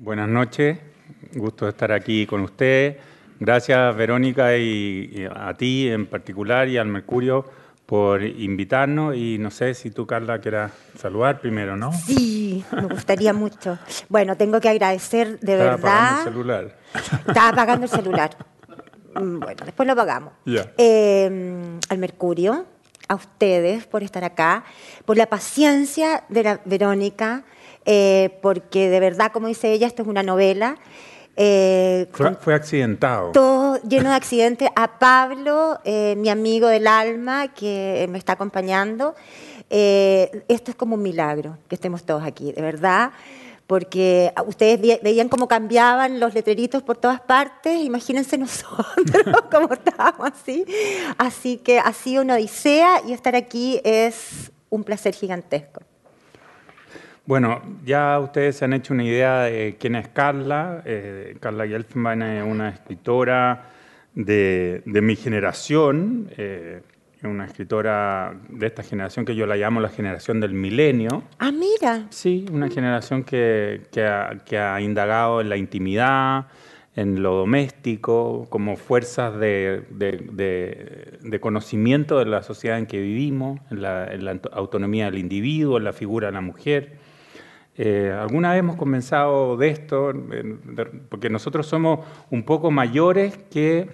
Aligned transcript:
Buenas 0.00 0.28
noches, 0.28 0.78
gusto 1.34 1.64
de 1.64 1.72
estar 1.72 1.90
aquí 1.90 2.24
con 2.24 2.42
usted. 2.42 2.98
Gracias 3.40 3.96
Verónica 3.96 4.56
y, 4.56 5.26
a 5.28 5.52
ti 5.54 5.88
en 5.88 6.06
particular 6.06 6.68
y 6.68 6.78
al 6.78 6.86
Mercurio 6.86 7.44
por 7.84 8.22
invitarnos 8.22 9.16
y 9.16 9.38
no 9.38 9.50
sé 9.50 9.74
si 9.74 9.90
tú 9.90 10.06
Carla 10.06 10.40
quieras 10.40 10.70
saludar 10.96 11.40
primero, 11.40 11.76
¿no? 11.76 11.92
Sí, 11.92 12.64
me 12.70 12.82
gustaría 12.82 13.32
mucho. 13.32 13.76
Bueno, 14.08 14.36
tengo 14.36 14.60
que 14.60 14.68
agradecer 14.68 15.40
de 15.40 15.56
verdad. 15.56 15.74
Estaba 15.76 16.28
apagando 16.28 16.28
el 16.28 16.30
celular. 16.32 16.78
Estaba 17.26 17.48
apagando 17.48 17.86
el 17.86 17.90
celular. 17.90 18.30
Mm, 19.16 19.40
bueno, 19.40 19.64
después 19.64 19.84
lo 19.84 19.94
apagamos. 19.94 20.32
Eh, 20.46 21.78
al 21.88 21.98
Mercurio, 21.98 22.66
a 23.08 23.16
ustedes 23.16 23.84
por 23.86 24.04
estar 24.04 24.22
acá, 24.22 24.62
por 25.04 25.16
la 25.16 25.26
paciencia 25.26 26.22
de 26.28 26.44
la 26.44 26.60
Verónica 26.66 27.42
eh, 27.90 28.38
porque 28.42 28.90
de 28.90 29.00
verdad, 29.00 29.32
como 29.32 29.46
dice 29.46 29.72
ella, 29.72 29.86
esto 29.86 30.02
es 30.02 30.08
una 30.08 30.22
novela. 30.22 30.76
Eh, 31.36 32.06
fue, 32.12 32.52
accidentado. 32.52 33.32
Todo 33.32 33.80
lleno 33.80 34.10
de 34.10 34.16
accidentes. 34.16 34.68
A 34.76 34.98
Pablo, 34.98 35.78
eh, 35.84 36.14
mi 36.18 36.28
amigo 36.28 36.68
del 36.68 36.86
alma, 36.86 37.48
que 37.48 38.06
me 38.10 38.18
está 38.18 38.34
acompañando. 38.34 39.14
esto 39.70 40.70
es 40.70 40.76
como 40.76 40.96
un 40.96 41.02
milagro 41.02 41.56
que 41.66 41.76
estemos 41.76 42.04
todos 42.04 42.24
aquí, 42.24 42.52
de 42.52 42.60
verdad 42.62 43.10
porque 43.66 44.32
ustedes 44.46 44.80
veían 45.02 45.28
cómo 45.28 45.46
cambiaban 45.46 46.20
los 46.20 46.32
letreritos 46.32 46.82
por 46.82 46.96
todas 46.96 47.20
partes, 47.20 47.78
imagínense 47.84 48.38
nosotros 48.46 48.96
cómo 49.50 49.74
estábamos 49.74 50.30
así. 50.32 50.64
Así 51.18 51.58
que 51.58 51.78
ha 51.78 51.92
sido 51.92 52.22
una 52.22 52.36
odisea 52.36 53.02
y 53.06 53.12
estar 53.12 53.36
aquí 53.36 53.78
es 53.84 54.50
un 54.70 54.84
placer 54.84 55.14
gigantesco. 55.14 55.82
Bueno, 57.28 57.60
ya 57.84 58.18
ustedes 58.20 58.56
se 58.56 58.64
han 58.64 58.72
hecho 58.72 58.94
una 58.94 59.04
idea 59.04 59.42
de 59.42 59.76
quién 59.78 59.96
es 59.96 60.08
Carla. 60.08 60.80
Eh, 60.86 61.36
Carla 61.40 61.66
Gelfman 61.66 62.22
es 62.22 62.42
una 62.42 62.70
escritora 62.70 63.66
de, 64.14 64.82
mi 64.86 65.14
generación, 65.14 66.30
eh, 66.38 66.80
una 67.24 67.44
escritora 67.44 68.34
de 68.48 68.66
esta 68.66 68.82
generación 68.82 69.26
que 69.26 69.36
yo 69.36 69.44
la 69.44 69.56
llamo 69.56 69.82
la 69.82 69.90
generación 69.90 70.40
del 70.40 70.54
milenio. 70.54 71.24
Ah, 71.38 71.52
mira. 71.52 72.06
Sí, 72.08 72.46
una 72.50 72.70
generación 72.70 73.24
que, 73.24 73.82
ha, 74.06 74.80
indagado 74.80 75.42
en 75.42 75.50
la 75.50 75.58
intimidad, 75.58 76.46
en 76.96 77.22
lo 77.22 77.34
doméstico, 77.34 78.46
como 78.48 78.78
fuerzas 78.78 79.38
de, 79.38 79.82
conocimiento 81.42 82.20
de 82.20 82.24
la 82.24 82.42
sociedad 82.42 82.78
en 82.78 82.86
que 82.86 83.02
vivimos, 83.02 83.60
en 83.70 83.82
la, 83.82 84.06
en 84.14 84.24
la 84.24 84.40
autonomía 84.52 85.04
del 85.10 85.18
individuo, 85.18 85.76
en 85.76 85.84
la 85.84 85.92
figura 85.92 86.28
de 86.28 86.32
la 86.32 86.40
mujer. 86.40 87.06
Eh, 87.80 88.12
alguna 88.12 88.50
vez 88.50 88.58
hemos 88.58 88.74
comenzado 88.74 89.56
de 89.56 89.68
esto, 89.68 90.12
porque 91.08 91.30
nosotros 91.30 91.64
somos 91.64 92.00
un 92.28 92.42
poco 92.42 92.72
mayores 92.72 93.38
que 93.50 93.88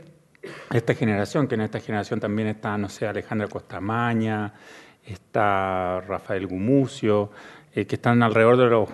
esta 0.72 0.94
generación, 0.94 1.46
que 1.46 1.54
en 1.54 1.60
esta 1.60 1.80
generación 1.80 2.18
también 2.18 2.48
está, 2.48 2.78
no 2.78 2.88
sé, 2.88 3.06
Alejandra 3.06 3.46
Costamaña, 3.46 4.54
está 5.04 6.00
Rafael 6.00 6.46
Gumucio, 6.46 7.30
eh, 7.74 7.84
que 7.84 7.96
están 7.96 8.22
alrededor 8.22 8.56
de 8.56 8.66
los 8.66 8.88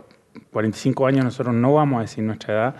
45 0.53 1.07
años, 1.07 1.25
nosotros 1.25 1.55
no 1.55 1.75
vamos 1.75 1.99
a 1.99 2.03
decir 2.03 2.25
nuestra 2.25 2.55
edad, 2.55 2.75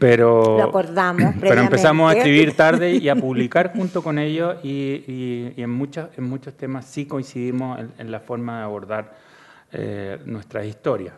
pero, 0.00 0.58
Lo 0.58 0.64
acordamos 0.64 1.34
pero 1.40 1.60
empezamos 1.60 2.12
a 2.12 2.16
escribir 2.16 2.52
tarde 2.56 2.90
y 2.96 3.08
a 3.08 3.14
publicar 3.14 3.72
junto 3.72 4.02
con 4.02 4.18
ellos 4.18 4.56
y, 4.64 5.52
en, 5.56 5.70
muchos, 5.70 6.08
en 6.16 6.24
muchos 6.24 6.54
temas 6.54 6.86
sí 6.86 7.06
coincidimos 7.06 7.78
en, 7.98 8.10
la 8.10 8.18
forma 8.18 8.58
de 8.58 8.64
abordar 8.64 9.14
eh, 9.72 10.18
nuestras 10.24 10.66
historias. 10.66 11.14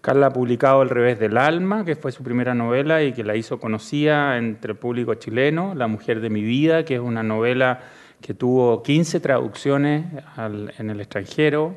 Carla 0.00 0.28
ha 0.28 0.32
publicado 0.32 0.82
El 0.82 0.90
revés 0.90 1.18
del 1.18 1.36
alma, 1.36 1.84
que 1.84 1.96
fue 1.96 2.12
su 2.12 2.22
primera 2.22 2.54
novela 2.54 3.02
y 3.02 3.12
que 3.12 3.24
la 3.24 3.34
hizo 3.34 3.58
conocida 3.58 4.38
entre 4.38 4.72
el 4.72 4.78
público 4.78 5.14
chileno, 5.14 5.74
La 5.74 5.88
mujer 5.88 6.20
de 6.20 6.30
mi 6.30 6.42
vida, 6.42 6.84
que 6.84 6.94
es 6.94 7.00
una 7.00 7.22
novela 7.22 7.80
que 8.20 8.34
tuvo 8.34 8.82
15 8.82 9.20
traducciones 9.20 10.06
en 10.78 10.90
el 10.90 11.00
extranjero. 11.00 11.76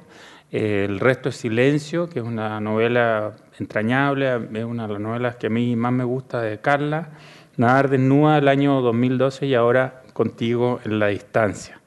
el 0.52 1.00
resto 1.00 1.30
es 1.30 1.36
Silencio, 1.38 2.10
que 2.10 2.20
es 2.20 2.26
una 2.26 2.60
novela 2.60 3.34
entrañable, 3.60 4.36
es 4.54 4.66
una 4.66 4.88
de 4.88 4.94
las 4.94 5.02
novelas 5.02 5.36
que 5.38 5.48
a 5.48 5.50
mí 5.50 5.76
más 5.76 5.94
me 5.94 6.04
gusta 6.04 6.42
de 6.42 6.60
Carla. 6.60 7.10
Nadar 7.58 7.90
desnuda 7.90 8.38
el 8.38 8.48
año 8.48 8.82
2012 8.82 9.48
y 9.48 9.56
ahora 9.56 10.04
Contigo 10.14 10.80
en 10.84 11.00
la 11.00 11.08
distancia. 11.08 11.80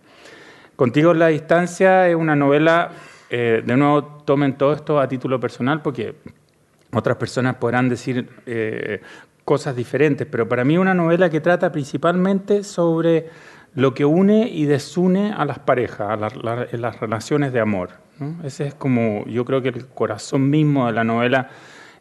Contigo 0.77 1.13
en 1.13 1.19
la 1.19 1.29
distancia 1.29 2.09
es 2.09 2.17
una 2.17 2.35
novela 2.35 2.91
eh, 3.37 3.63
de 3.67 3.77
nuevo 3.77 4.05
tomen 4.25 4.57
todo 4.57 4.73
esto 4.73 5.01
a 5.01 5.09
título 5.09 5.41
personal 5.41 5.83
porque 5.83 6.15
otras 6.93 7.17
personas 7.17 7.57
podrán 7.57 7.89
decir 7.89 8.29
eh, 8.47 9.01
cosas 9.45 9.75
diferentes, 9.75 10.25
pero 10.31 10.49
para 10.49 10.65
mí 10.65 10.79
una 10.79 10.95
novela 10.95 11.29
que 11.29 11.41
trata 11.41 11.73
principalmente 11.73 12.63
sobre 12.63 13.29
lo 13.75 13.93
que 13.93 14.05
une 14.05 14.49
y 14.49 14.67
desune 14.67 15.33
a 15.37 15.45
las 15.45 15.59
parejas, 15.59 16.11
a 16.11 16.17
las 16.17 17.01
relaciones 17.01 17.53
de 17.53 17.59
amor. 17.59 17.91
Ese 18.45 18.69
es 18.69 18.75
como, 18.77 19.27
yo 19.27 19.45
creo 19.45 19.61
que 19.61 19.71
el 19.71 19.85
corazón 19.89 20.49
mismo 20.49 20.87
de 20.87 20.93
la 20.93 21.03
novela 21.03 21.51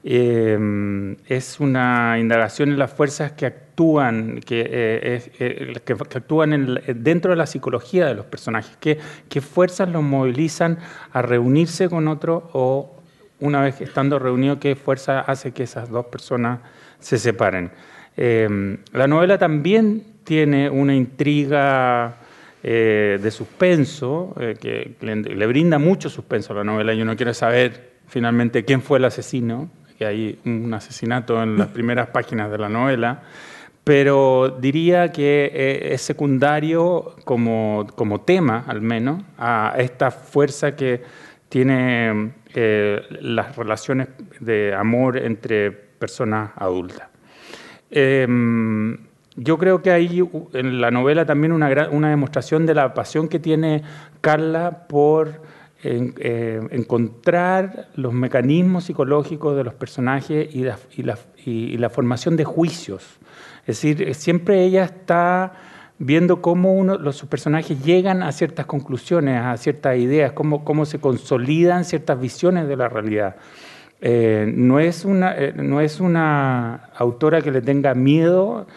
eh, 0.06 1.16
es 1.28 1.62
una 1.62 2.18
indagación 2.20 2.70
en 2.70 2.78
las 2.78 2.92
fuerzas 2.92 3.32
que 3.32 3.46
actúan, 3.46 4.42
que, 4.42 4.62
eh, 4.62 5.32
eh, 5.40 5.74
actúan 5.88 6.82
dentro 6.96 7.32
de 7.32 7.38
la 7.38 7.46
psicología 7.46 8.08
de 8.08 8.14
los 8.14 8.26
personajes, 8.26 8.76
qué, 8.80 9.42
fuerzas 9.42 9.88
los 9.90 10.04
movilizan 10.04 10.78
a 11.14 11.22
reunirse 11.22 11.88
con 11.88 12.10
otro 12.10 12.50
o 12.52 12.98
una 13.40 13.62
vez 13.62 13.80
estando 13.80 14.20
reunidos, 14.20 14.58
qué 14.60 14.76
fuerza 14.76 15.22
hace 15.22 15.52
que 15.52 15.64
esas 15.64 15.90
dos 15.90 16.06
personas 16.08 16.60
se 17.00 17.18
separen. 17.18 17.72
la 18.16 19.08
novela 19.08 19.38
también 19.38 20.04
tiene 20.26 20.70
una 20.70 20.96
intriga 20.96 22.18
de 22.62 23.32
suspenso, 23.32 24.36
que 24.60 24.96
le, 25.02 25.48
brinda 25.48 25.80
mucho 25.80 26.10
suspenso 26.10 26.54
a 26.54 26.58
la 26.58 26.64
novela. 26.64 26.94
Yo 26.94 27.04
no 27.04 27.18
quiero 27.18 27.34
saber 27.34 27.92
finalmente 28.08 28.64
quién 28.64 28.82
fue 28.82 29.00
el 29.00 29.06
asesino, 29.06 29.70
hay 30.06 30.40
un 30.46 30.74
asesinato 30.74 31.42
en 31.42 31.58
las 31.58 31.68
primeras 31.70 32.08
páginas 32.08 32.52
de 32.52 32.58
la 32.58 32.70
novela, 32.70 33.24
pero 33.84 34.58
diría 34.60 35.12
que 35.12 35.52
eh, 35.54 35.94
es 35.94 36.02
secundario 36.02 37.16
como, 37.26 37.88
como 37.96 38.22
tema, 38.22 38.64
al 38.68 38.82
menos, 38.82 39.24
a 39.38 39.76
esta 39.78 40.12
fuerza 40.12 40.76
que 40.76 41.04
tiene 41.50 42.32
eh, 42.56 43.02
las 43.22 43.56
relaciones 43.56 44.08
de 44.40 44.74
amor 44.74 45.18
entre 45.18 45.72
personas 45.72 46.52
adultas. 46.56 47.10
Em, 47.92 48.98
yo 49.36 49.58
creo 49.58 49.82
que 49.82 49.92
hay 49.92 50.24
en 50.54 50.82
la 50.82 50.92
novela 50.92 51.26
también 51.26 51.52
una, 51.52 51.90
una 51.90 52.10
demostración 52.10 52.66
de 52.66 52.76
la 52.76 52.94
pasión 52.94 53.28
que 53.28 53.40
tiene 53.40 53.84
Carla 54.22 54.88
por 54.88 55.42
eh, 55.84 56.62
encontrar 56.72 57.90
los 57.96 58.14
mecanismos 58.14 58.86
psicológicos 58.86 59.56
de 59.56 59.64
los 59.64 59.74
personajes 59.74 60.54
y 60.56 60.64
la, 60.64 60.78
y, 61.46 61.78
la, 61.78 61.90
formación 61.90 62.38
de 62.38 62.46
juicios. 62.46 63.04
Es 63.68 63.82
decir, 63.82 64.16
siempre 64.16 64.64
ella 64.64 64.86
está 64.86 65.54
viendo 66.00 66.42
cómo 66.42 66.74
uno, 66.74 66.98
los, 66.98 67.22
personajes 67.24 67.84
llegan 67.84 68.24
a 68.24 68.32
ciertas 68.32 68.66
conclusiones, 68.66 69.42
a 69.42 69.58
ciertas 69.58 69.98
ideas, 69.98 70.32
cómo, 70.32 70.64
cómo 70.64 70.86
se 70.86 71.00
consolidan 71.00 71.84
ciertas 71.86 72.20
visiones 72.20 72.68
de 72.68 72.78
la 72.78 72.88
realidad. 72.88 73.36
Eh, 74.02 74.52
no, 74.54 74.80
es 74.80 75.06
una, 75.06 75.34
eh, 75.38 75.54
no 75.56 75.80
es 75.80 76.00
una 76.00 76.90
autora 76.96 77.42
que 77.42 77.52
le 77.52 77.62
tenga 77.62 77.94
miedo 77.94 78.68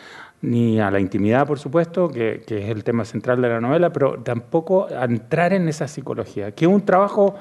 ni 0.47 0.81
a 0.81 0.91
la 0.91 1.01
intimidad, 1.01 1.47
por 1.47 1.59
supuesto, 1.59 2.09
que, 2.09 2.43
es 2.47 2.71
el 2.71 2.85
tema 2.85 3.05
central 3.05 3.43
de 3.43 3.49
la 3.49 3.61
novela, 3.61 3.93
pero 3.93 4.23
tampoco 4.23 4.87
a 4.87 5.05
entrar 5.05 5.53
en 5.53 5.69
esa 5.69 5.89
psicología, 5.89 6.53
que 6.53 6.67
es 6.67 6.71
un 6.71 6.85
trabajo 6.85 7.35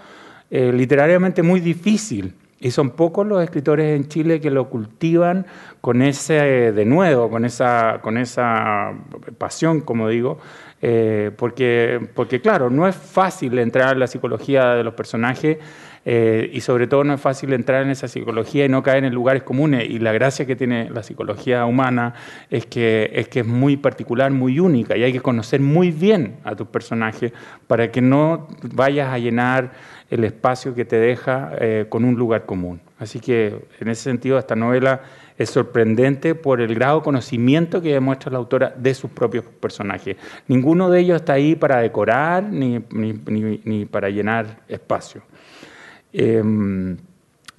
eh, 0.50 0.72
literariamente 0.74 1.44
muy 1.44 1.60
difícil. 1.60 2.34
Y 2.60 2.72
son 2.72 2.92
pocos 2.92 3.28
los 3.28 3.44
escritores 3.44 3.96
en 3.96 4.08
Chile 4.08 4.40
que 4.40 4.50
lo 4.50 4.70
cultivan 4.70 5.46
con 5.82 6.02
ese 6.02 6.72
de 6.72 6.86
nuevo, 6.86 7.30
con 7.30 7.46
esa, 7.46 8.00
con 8.02 8.18
esa 8.18 8.94
pasión, 9.38 9.82
como 9.82 10.08
digo, 10.10 10.40
eh, 10.82 11.32
porque, 11.38 12.00
porque 12.16 12.42
claro, 12.42 12.72
no 12.72 12.88
es 12.88 12.96
fácil 12.96 13.60
entrar 13.60 13.94
en 13.94 14.00
la 14.00 14.08
psicología 14.08 14.70
de 14.70 14.84
los 14.84 14.96
personajes 14.96 15.58
eh, 16.08 16.52
y 16.54 16.62
sobre 16.62 16.86
todo 16.86 17.04
no 17.04 17.16
es 17.16 17.22
fácil 17.22 17.52
entrar 17.54 17.82
en 17.82 17.90
esa 17.90 18.08
psicología 18.08 18.66
y 18.66 18.70
no 18.70 18.84
caer 18.84 19.04
en 19.04 19.14
lugares 19.14 19.42
comunes. 19.42 19.90
Y 19.90 19.98
la 19.98 20.14
gracia 20.14 20.46
que 20.46 20.56
tiene 20.56 20.90
la 20.92 21.02
psicología 21.02 21.66
humana 21.66 22.14
es 22.52 22.68
que 22.68 23.10
es, 23.14 23.28
que 23.28 23.40
es 23.40 23.46
muy 23.46 23.76
particular, 23.76 24.32
muy 24.32 24.60
única 24.60 24.96
y 24.96 25.04
hay 25.04 25.12
que 25.12 25.22
conocer 25.22 25.62
muy 25.62 25.90
bien 25.90 26.38
a 26.44 26.56
tu 26.56 26.68
personaje 26.68 27.34
para 27.66 27.92
que 27.92 28.02
no 28.02 28.48
vayas 28.62 29.12
a 29.12 29.18
llenar 29.18 29.72
el 30.12 30.24
espacio 30.24 30.76
que 30.76 30.86
te 30.86 30.98
deja 30.98 31.52
eh, 31.60 31.88
con 31.90 32.06
un 32.06 32.16
lugar 32.16 32.46
común. 32.46 32.82
Así 33.00 33.20
que 33.20 33.66
en 33.80 33.88
ese 33.88 34.04
sentido 34.04 34.38
esta 34.38 34.56
novela 34.56 35.02
es 35.38 35.50
sorprendente 35.50 36.36
por 36.36 36.62
el 36.62 36.76
grado 36.76 37.00
de 37.00 37.04
conocimiento 37.04 37.82
que 37.82 37.92
demuestra 37.92 38.32
la 38.32 38.38
autora 38.38 38.74
de 38.78 38.94
sus 38.94 39.10
propios 39.10 39.44
personajes. 39.46 40.16
Ninguno 40.48 40.90
de 40.90 41.00
ellos 41.00 41.16
está 41.16 41.34
ahí 41.34 41.56
para 41.56 41.80
decorar 41.80 42.44
ni, 42.44 42.80
ni 42.92 43.86
para 43.86 44.10
llenar 44.10 44.62
espacio. 44.70 45.24
Em, 46.18 46.98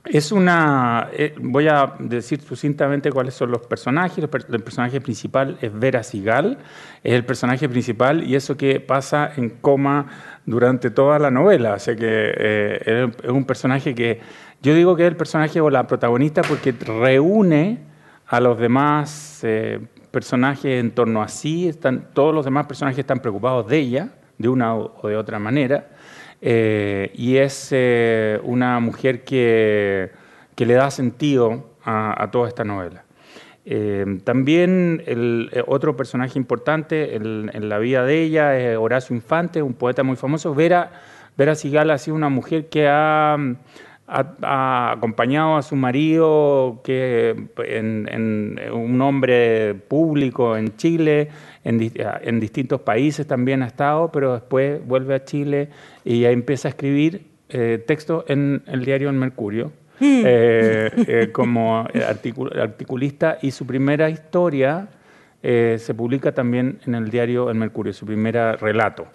Es 0.06 0.30
una. 0.30 1.08
Eh, 1.12 1.34
voy 1.40 1.66
a 1.66 1.94
decir 1.98 2.40
sucintamente 2.40 3.10
cuáles 3.10 3.34
son 3.34 3.50
los 3.50 3.66
personajes. 3.66 4.18
El, 4.18 4.28
personaje 4.62 5.00
principal 5.00 5.58
es 5.60 5.76
Vera 5.76 6.04
Sigal, 6.04 6.58
es 7.02 7.12
el 7.14 7.24
personaje 7.24 7.68
principal 7.68 8.22
y 8.22 8.36
eso 8.36 8.56
que 8.56 8.78
pasa 8.78 9.32
en 9.36 9.50
coma 9.50 10.06
durante 10.46 10.90
toda 10.90 11.18
la 11.18 11.32
novela. 11.32 11.74
O 11.74 11.78
sea 11.80 11.96
que 11.96 12.06
eh, 12.06 13.10
es 13.22 13.30
un 13.30 13.44
personaje 13.44 13.94
que. 13.96 14.20
Yo 14.62 14.74
digo 14.74 14.94
que 14.94 15.02
es 15.02 15.08
el 15.08 15.16
personaje 15.16 15.60
o 15.60 15.70
la 15.70 15.86
protagonista 15.88 16.42
porque 16.42 16.72
reúne 16.72 17.80
a 18.28 18.40
los 18.40 18.58
demás 18.58 19.40
eh, 19.42 19.80
personajes 20.12 20.80
en 20.80 20.92
torno 20.92 21.20
a 21.20 21.28
sí. 21.28 21.68
Están, 21.68 22.10
todos 22.14 22.32
los 22.32 22.44
demás 22.44 22.66
personajes 22.66 23.00
están 23.00 23.18
preocupados 23.18 23.66
de 23.66 23.78
ella, 23.78 24.08
de 24.38 24.48
una 24.48 24.76
o 24.76 25.08
de 25.08 25.16
otra 25.16 25.40
manera. 25.40 25.88
Eh, 26.40 27.10
y 27.14 27.36
es 27.36 27.68
eh, 27.72 28.40
una 28.42 28.78
mujer 28.80 29.24
que, 29.24 30.10
que, 30.54 30.66
le 30.66 30.74
da 30.74 30.90
sentido 30.90 31.70
a, 31.84 32.28
toda 32.30 32.48
esta 32.48 32.64
novela. 32.64 33.04
Eh, 33.64 34.20
también 34.24 35.02
el, 35.06 35.50
otro 35.66 35.96
personaje 35.96 36.38
importante 36.38 37.16
en, 37.16 37.68
la 37.68 37.78
vida 37.78 38.04
de 38.04 38.22
ella 38.22 38.58
es 38.58 38.76
Horacio 38.76 39.16
Infante, 39.16 39.62
un 39.62 39.74
poeta 39.74 40.02
muy 40.02 40.16
famoso. 40.16 40.54
Vera, 40.54 40.92
Vera 41.36 41.54
Sigala 41.54 41.94
ha 41.94 41.98
sido 41.98 42.16
una 42.16 42.28
mujer 42.28 42.68
que 42.68 42.86
ha, 42.88 43.36
ha, 44.06 44.92
acompañado 44.92 45.56
a 45.56 45.62
su 45.62 45.76
marido, 45.76 46.80
que 46.84 47.48
en, 47.58 48.60
un 48.72 49.00
hombre 49.00 49.74
público 49.74 50.56
en 50.56 50.76
Chile, 50.76 51.28
en, 51.64 52.40
distintos 52.40 52.80
países 52.80 53.26
también 53.26 53.62
ha 53.62 53.66
estado, 53.66 54.10
pero 54.12 54.34
después 54.34 54.84
vuelve 54.86 55.14
a 55.14 55.24
Chile 55.24 55.68
y 56.04 56.20
ya 56.20 56.30
empieza 56.30 56.68
a 56.68 56.70
escribir 56.70 57.26
eh, 57.48 57.82
textos 57.86 58.24
en 58.28 58.62
el 58.66 58.84
diario 58.84 59.10
El 59.10 59.16
Mercurio. 59.16 59.72
Hmm. 59.98 60.22
Eh, 60.26 60.90
eh, 60.94 61.30
como 61.32 61.78
articulista 61.78 63.38
y 63.40 63.50
su 63.50 63.66
primera 63.66 64.10
historia 64.10 64.88
se 65.42 65.94
publica 65.94 66.32
también 66.32 66.80
en 66.86 66.94
el 66.96 67.08
diario 67.08 67.50
El 67.50 67.56
Mercurio, 67.56 67.92
su 67.92 68.04
primer 68.04 68.34
relato. 68.60 69.06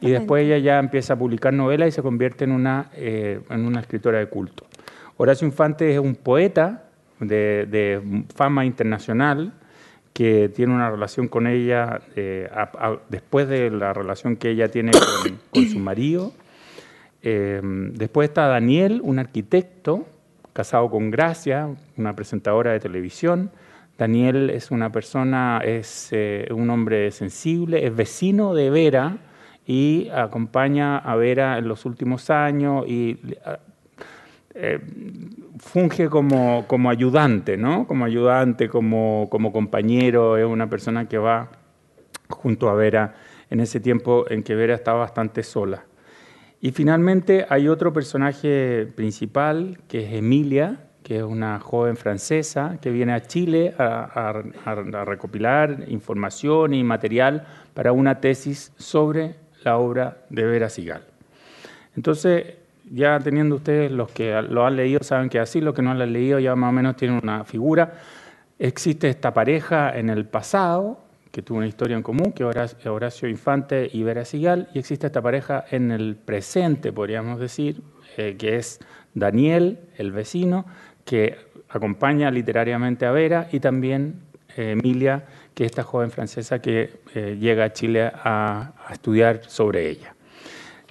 Y 0.00 0.10
después 0.10 0.44
ella 0.44 0.58
ya 0.58 0.78
empieza 0.78 1.14
a 1.14 1.16
publicar 1.18 1.52
novelas 1.52 1.88
y 1.88 1.92
se 1.92 2.02
convierte 2.02 2.44
en 2.44 2.52
una, 2.52 2.90
en 2.94 3.66
una 3.66 3.80
escritora 3.80 4.18
de 4.18 4.26
culto. 4.26 4.66
Horacio 5.16 5.46
Infante 5.46 5.92
es 5.92 5.98
un 5.98 6.14
poeta 6.14 6.84
de, 7.18 7.66
de 7.68 8.24
fama 8.34 8.64
internacional, 8.64 9.52
que 10.12 10.50
tiene 10.54 10.74
una 10.74 10.90
relación 10.90 11.28
con 11.28 11.46
ella 11.46 12.00
eh, 12.16 12.48
después 13.08 13.48
de 13.48 13.70
la 13.70 13.92
relación 13.92 14.36
que 14.36 14.50
ella 14.50 14.68
tiene 14.68 14.92
con, 15.52 15.66
su 15.66 15.78
marido. 15.78 16.32
Eh, 17.22 17.60
después 17.94 18.28
está 18.28 18.46
Daniel, 18.46 19.00
un 19.02 19.18
arquitecto 19.18 20.06
casado 20.52 20.90
con 20.90 21.10
Gracia, 21.10 21.68
una 21.96 22.14
presentadora 22.14 22.72
de 22.72 22.80
televisión. 22.80 23.50
Daniel 23.98 24.50
es 24.50 24.70
una 24.70 24.90
persona, 24.90 25.60
es 25.64 26.08
eh, 26.12 26.48
un 26.50 26.70
hombre 26.70 27.10
sensible, 27.10 27.86
es 27.86 27.94
vecino 27.94 28.54
de 28.54 28.70
Vera 28.70 29.18
y 29.66 30.08
acompaña 30.08 30.98
a 30.98 31.14
Vera 31.16 31.58
en 31.58 31.68
los 31.68 31.84
últimos 31.84 32.30
años 32.30 32.84
y 32.88 33.18
eh, 34.54 34.80
funge 35.58 36.08
como, 36.08 36.66
como, 36.66 36.90
ayudante, 36.90 37.56
¿no? 37.56 37.86
Como 37.86 38.04
ayudante, 38.04 38.68
como, 38.68 39.28
como 39.30 39.52
compañero, 39.52 40.36
es 40.36 40.44
una 40.44 40.68
persona 40.68 41.08
que 41.08 41.18
va 41.18 41.50
junto 42.28 42.68
a 42.68 42.74
Vera 42.74 43.14
en 43.50 43.60
ese 43.60 43.80
tiempo 43.80 44.24
en 44.28 44.42
que 44.42 44.54
Vera 44.54 44.74
estaba 44.74 45.00
bastante 45.00 45.42
sola. 45.42 45.84
Y 46.60 46.72
finalmente 46.72 47.46
hay 47.48 47.68
otro 47.68 47.92
personaje 47.92 48.86
principal, 48.94 49.78
que 49.88 50.06
es 50.06 50.12
Emilia, 50.14 50.88
que 51.02 51.18
es 51.18 51.22
una 51.22 51.58
joven 51.58 51.96
francesa 51.96 52.78
que 52.80 52.90
viene 52.90 53.12
a 53.12 53.22
Chile 53.22 53.74
a, 53.78 54.42
recopilar 55.04 55.84
información 55.88 56.74
y 56.74 56.84
material 56.84 57.46
para 57.74 57.92
una 57.92 58.20
tesis 58.20 58.72
sobre 58.76 59.36
la 59.64 59.78
obra 59.78 60.18
de 60.30 60.44
Vera 60.44 60.68
Sigal. 60.68 61.02
Entonces, 61.96 62.54
ya 62.90 63.18
teniendo 63.20 63.56
ustedes, 63.56 63.90
los 63.90 64.10
que 64.10 64.40
lo 64.42 64.66
han 64.66 64.76
leído 64.76 65.02
saben 65.02 65.28
que 65.28 65.38
así, 65.38 65.60
los 65.60 65.74
que 65.74 65.82
no 65.82 65.94
lo 65.94 66.02
han 66.02 66.12
leído 66.12 66.38
ya 66.38 66.54
más 66.54 66.70
o 66.70 66.72
menos 66.72 66.96
tienen 66.96 67.20
una 67.22 67.44
figura. 67.44 67.94
Existe 68.58 69.08
esta 69.08 69.34
pareja 69.34 69.96
en 69.96 70.10
el 70.10 70.24
pasado, 70.26 71.00
que 71.30 71.42
tuvo 71.42 71.58
una 71.58 71.66
historia 71.66 71.96
en 71.96 72.02
común, 72.02 72.32
que 72.32 72.44
Horacio 72.44 73.28
Infante 73.28 73.88
y 73.92 74.02
Vera 74.02 74.24
Sigal, 74.24 74.68
y 74.74 74.78
existe 74.78 75.06
esta 75.06 75.22
pareja 75.22 75.64
en 75.70 75.90
el 75.90 76.16
presente, 76.16 76.92
podríamos 76.92 77.40
decir, 77.40 77.82
eh, 78.18 78.36
que 78.38 78.56
es 78.56 78.78
Daniel, 79.14 79.80
el 79.96 80.12
vecino, 80.12 80.66
que 81.04 81.36
acompaña 81.68 82.30
literariamente 82.30 83.06
a 83.06 83.12
Vera, 83.12 83.48
y 83.52 83.60
también 83.60 84.20
eh, 84.56 84.72
Emilia, 84.72 85.24
que 85.54 85.64
es 85.64 85.70
esta 85.70 85.82
joven 85.82 86.10
francesa 86.10 86.60
que 86.60 87.00
eh, 87.14 87.36
llega 87.40 87.64
a 87.64 87.72
Chile 87.72 88.04
a, 88.04 88.72
a 88.86 88.92
estudiar 88.92 89.42
sobre 89.46 89.88
ella. 89.88 90.14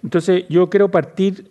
Entonces, 0.03 0.45
yo 0.49 0.69
quiero 0.69 0.89
partir 0.89 1.49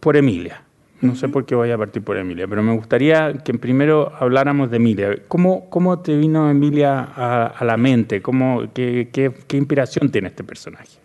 por 0.00 0.16
Emilia. 0.16 0.64
No 1.00 1.14
sé 1.14 1.28
por 1.28 1.44
qué 1.44 1.54
voy 1.54 1.70
a 1.70 1.76
partir 1.76 2.02
por 2.02 2.16
Emilia, 2.16 2.48
pero 2.48 2.62
me 2.62 2.74
gustaría 2.74 3.34
que 3.34 3.52
primero 3.54 4.12
habláramos 4.18 4.70
de 4.70 4.76
Emilia. 4.76 5.16
¿Cómo, 5.28 5.68
cómo 5.68 5.98
te 5.98 6.16
vino 6.16 6.50
Emilia 6.50 7.00
a, 7.14 7.62
la 7.64 7.76
mente? 7.76 8.22
¿Cómo, 8.22 8.62
qué, 8.72 9.10
qué, 9.12 9.56
inspiración 9.56 10.10
tiene 10.10 10.28
este 10.28 10.44
personaje? 10.44 10.98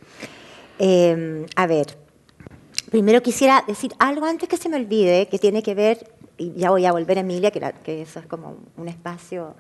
Em, 0.78 1.46
a 1.56 1.68
ver, 1.68 1.88
primero 2.90 3.22
quisiera 3.22 3.64
decir 3.68 3.92
algo 4.00 4.26
antes 4.26 4.48
que 4.48 4.56
se 4.56 4.70
me 4.70 4.78
olvide, 4.78 5.28
que 5.28 5.38
tiene 5.38 5.62
que 5.62 5.76
ver, 5.76 5.98
y 6.40 6.54
ya 6.56 6.72
voy 6.72 6.86
a 6.86 6.92
volver 6.92 7.18
a 7.18 7.22
Emilia, 7.22 7.52
que, 7.52 7.62
que 7.84 8.02
eso 8.02 8.20
es 8.20 8.26
como 8.26 8.58
un 8.78 8.88
espacio, 8.88 9.56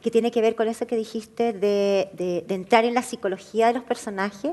que 0.00 0.10
tiene 0.10 0.30
que 0.30 0.40
ver 0.40 0.54
con 0.54 0.68
eso 0.68 0.86
que 0.86 0.96
dijiste 0.96 1.52
de, 1.52 2.08
de, 2.14 2.44
de 2.46 2.54
entrar 2.54 2.84
en 2.84 2.94
la 2.94 3.02
psicología 3.02 3.66
de 3.66 3.74
los 3.74 3.82
personajes, 3.82 4.52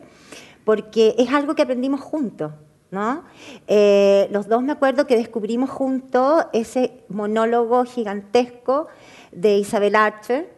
porque 0.66 1.16
es 1.18 1.30
algo 1.32 1.56
que 1.56 1.62
aprendimos 1.62 2.02
juntos. 2.02 2.52
¿no? 2.92 3.24
Eh, 3.68 4.28
los 4.32 4.48
dos 4.48 4.64
me 4.64 4.72
acuerdo 4.72 5.08
que 5.08 5.18
descubrimos 5.18 5.70
juntos 5.70 6.46
ese 6.54 7.04
monólogo 7.10 7.86
gigantesco 7.86 8.88
de 9.32 9.58
Isabel 9.58 9.96
Archer, 9.96 10.50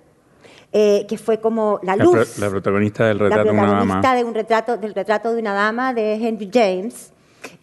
eh, 0.71 1.05
que 1.07 1.17
fue 1.17 1.39
como 1.39 1.79
la 1.81 1.95
luz. 1.95 2.37
La, 2.37 2.49
protagonista 2.49 3.07
del 3.07 3.19
retrato 3.19 3.43
de 3.43 3.49
una 3.51 3.71
dama. 3.71 4.15
De 4.15 4.23
un 4.23 4.33
retrato, 4.33 4.77
del 4.77 4.93
retrato 4.93 5.33
de 5.33 5.41
una 5.41 5.53
dama 5.53 5.93
de 5.93 6.13
Henry 6.15 6.49
James, 6.53 7.11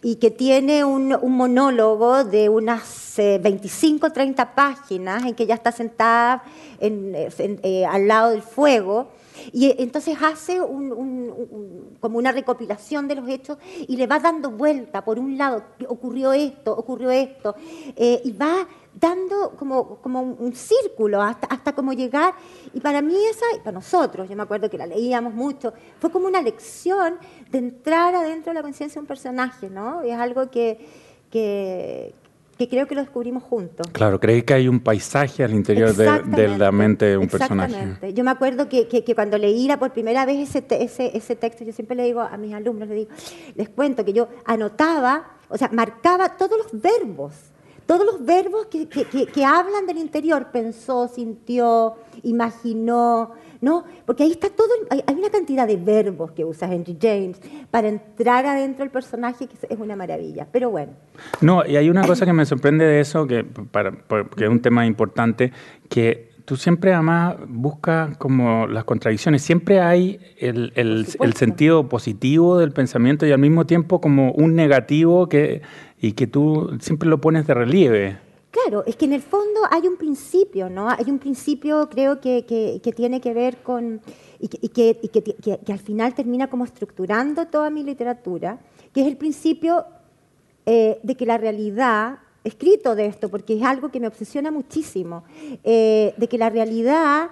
y 0.01 0.15
que 0.15 0.31
tiene 0.31 0.83
un, 0.83 1.15
monólogo 1.23 2.23
de 2.23 2.49
unas 2.49 3.13
25 3.17 4.07
eh, 4.07 4.09
30 4.11 4.55
páginas 4.55 5.25
en 5.25 5.33
que 5.33 5.43
ella 5.43 5.55
está 5.55 5.71
sentada 5.71 6.43
al 6.81 8.07
lado 8.07 8.31
del 8.31 8.41
fuego 8.41 9.09
y 9.51 9.73
entonces 9.81 10.17
hace 10.21 10.59
como 10.59 12.17
una 12.17 12.31
recopilación 12.31 13.07
de 13.07 13.15
los 13.15 13.27
hechos 13.29 13.57
y 13.87 13.95
le 13.95 14.07
va 14.07 14.19
dando 14.19 14.51
vuelta. 14.51 15.03
Por 15.03 15.19
un 15.19 15.37
lado, 15.37 15.63
ocurrió 15.87 16.33
esto, 16.33 16.73
ocurrió 16.73 17.11
esto, 17.11 17.55
eh, 17.95 18.21
y 18.23 18.31
va 18.31 18.67
dando 18.99 19.51
como, 19.57 19.97
como 19.97 20.21
un 20.21 20.53
círculo 20.53 21.21
hasta, 21.21 21.47
hasta 21.47 21.73
como 21.73 21.93
llegar. 21.93 22.33
Y 22.73 22.79
para 22.79 23.01
mí 23.01 23.15
esa, 23.29 23.45
y 23.55 23.59
para 23.59 23.73
nosotros, 23.73 24.29
yo 24.29 24.35
me 24.35 24.43
acuerdo 24.43 24.69
que 24.69 24.77
la 24.77 24.87
leíamos 24.87 25.33
mucho, 25.33 25.73
fue 25.99 26.11
como 26.11 26.27
una 26.27 26.41
lección 26.41 27.15
de 27.51 27.57
entrar 27.59 28.15
adentro 28.15 28.51
de 28.51 28.55
la 28.55 28.61
conciencia 28.61 28.95
de 28.95 29.01
un 29.01 29.07
personaje, 29.07 29.69
¿no? 29.69 30.01
es 30.01 30.17
algo 30.17 30.49
que, 30.49 30.79
que, 31.29 32.13
que 32.57 32.67
creo 32.67 32.87
que 32.87 32.95
lo 32.95 33.01
descubrimos 33.01 33.43
juntos. 33.43 33.87
Claro, 33.91 34.19
creí 34.19 34.41
que 34.41 34.53
hay 34.55 34.67
un 34.67 34.79
paisaje 34.79 35.43
al 35.43 35.53
interior 35.53 35.93
de, 35.93 36.57
la 36.57 36.71
mente 36.71 37.05
de 37.05 37.17
un 37.17 37.27
personaje. 37.27 38.13
Yo 38.13 38.23
me 38.23 38.31
acuerdo 38.31 38.67
que, 38.67 38.87
que, 38.87 39.15
cuando 39.15 39.37
leí 39.37 39.67
por 39.77 39.91
primera 39.91 40.25
vez 40.25 40.49
ese, 40.49 40.65
ese, 40.71 41.15
ese, 41.15 41.35
texto, 41.35 41.63
yo 41.63 41.71
siempre 41.71 41.95
le 41.95 42.03
digo 42.03 42.21
a 42.21 42.35
mis 42.37 42.53
alumnos, 42.53 42.87
les, 42.87 42.97
digo, 42.97 43.11
les 43.55 43.69
cuento 43.69 44.03
que 44.03 44.13
yo 44.13 44.27
anotaba, 44.45 45.37
o 45.49 45.57
sea, 45.57 45.69
marcaba 45.71 46.35
todos 46.35 46.57
los 46.57 46.81
verbos, 46.81 47.33
todos 47.87 48.05
los 48.05 48.23
verbos 48.23 48.67
que, 48.67 48.87
que 48.87 49.45
hablan 49.45 49.87
del 49.87 49.97
interior, 49.97 50.49
pensó, 50.51 51.07
sintió, 51.07 51.95
imaginó, 52.21 53.31
¿no? 53.61 53.83
Porque 54.05 54.23
ahí 54.23 54.31
está 54.31 54.49
todo, 54.49 54.67
hay, 54.89 55.03
una 55.15 55.29
cantidad 55.29 55.67
de 55.67 55.77
verbos 55.77 56.31
que 56.31 56.45
usa 56.45 56.71
Henry 56.71 56.97
James 57.01 57.39
para 57.71 57.87
entrar 57.87 58.45
adentro 58.45 58.83
del 58.83 58.91
personaje 58.91 59.47
que 59.47 59.55
es 59.67 59.79
una 59.79 59.95
maravilla, 59.95 60.47
pero 60.51 60.69
bueno. 60.69 60.93
No, 61.41 61.65
y 61.65 61.75
hay 61.75 61.89
una 61.89 62.05
cosa 62.05 62.25
que 62.25 62.33
me 62.33 62.45
sorprende 62.45 62.85
de 62.85 62.99
eso, 62.99 63.25
que, 63.25 63.43
para, 63.43 63.91
que 63.91 64.43
es 64.43 64.49
un 64.49 64.61
tema 64.61 64.85
importante, 64.85 65.51
que 65.89 66.27
tú 66.45 66.55
siempre 66.55 66.93
además 66.93 67.35
buscas 67.47 68.15
como 68.17 68.67
las 68.67 68.85
contradicciones, 68.85 69.41
siempre 69.41 69.81
hay 69.81 70.19
el, 70.37 70.71
el, 70.75 71.05
el, 71.19 71.33
sentido 71.33 71.89
positivo 71.89 72.57
del 72.57 72.71
pensamiento 72.71 73.25
y 73.25 73.33
al 73.33 73.39
mismo 73.39 73.65
tiempo 73.65 73.99
como 73.99 74.31
un 74.31 74.55
negativo 74.55 75.27
que, 75.27 75.61
y 75.99 76.13
que 76.13 76.27
tú 76.27 76.77
siempre 76.79 77.09
lo 77.09 77.19
pones 77.19 77.47
de 77.47 77.53
relieve. 77.53 78.19
Claro, 78.51 78.83
es 78.85 78.95
que 78.95 79.05
en 79.05 79.13
el 79.13 79.21
fondo 79.21 79.61
hay 79.69 79.87
un 79.87 79.97
principio, 79.97 80.69
¿no? 80.69 80.89
Hay 80.89 81.05
un 81.09 81.19
principio, 81.19 81.89
creo, 81.89 82.19
que, 82.21 82.45
que, 82.45 82.93
tiene 82.93 83.21
que 83.21 83.33
ver 83.33 83.57
con. 83.57 84.01
y, 84.39 84.47
que, 84.47 84.99
y 85.01 85.09
que, 85.09 85.71
al 85.71 85.79
final 85.79 86.13
termina 86.15 86.49
como 86.49 86.65
estructurando 86.65 87.47
toda 87.47 87.69
mi 87.69 87.83
literatura, 87.83 88.59
que 88.93 89.01
es 89.01 89.07
el 89.07 89.17
principio 89.17 89.85
eh, 90.65 90.99
de 91.03 91.15
que 91.15 91.25
la 91.25 91.37
realidad 91.37 92.19
escrito 92.43 92.95
de 92.95 93.07
esto, 93.07 93.29
porque 93.29 93.57
es 93.57 93.63
algo 93.63 93.89
que 93.89 93.99
me 93.99 94.07
obsesiona 94.07 94.51
muchísimo, 94.51 95.23
eh, 95.63 96.13
de 96.17 96.27
que 96.27 96.37
la 96.37 96.49
realidad 96.49 97.29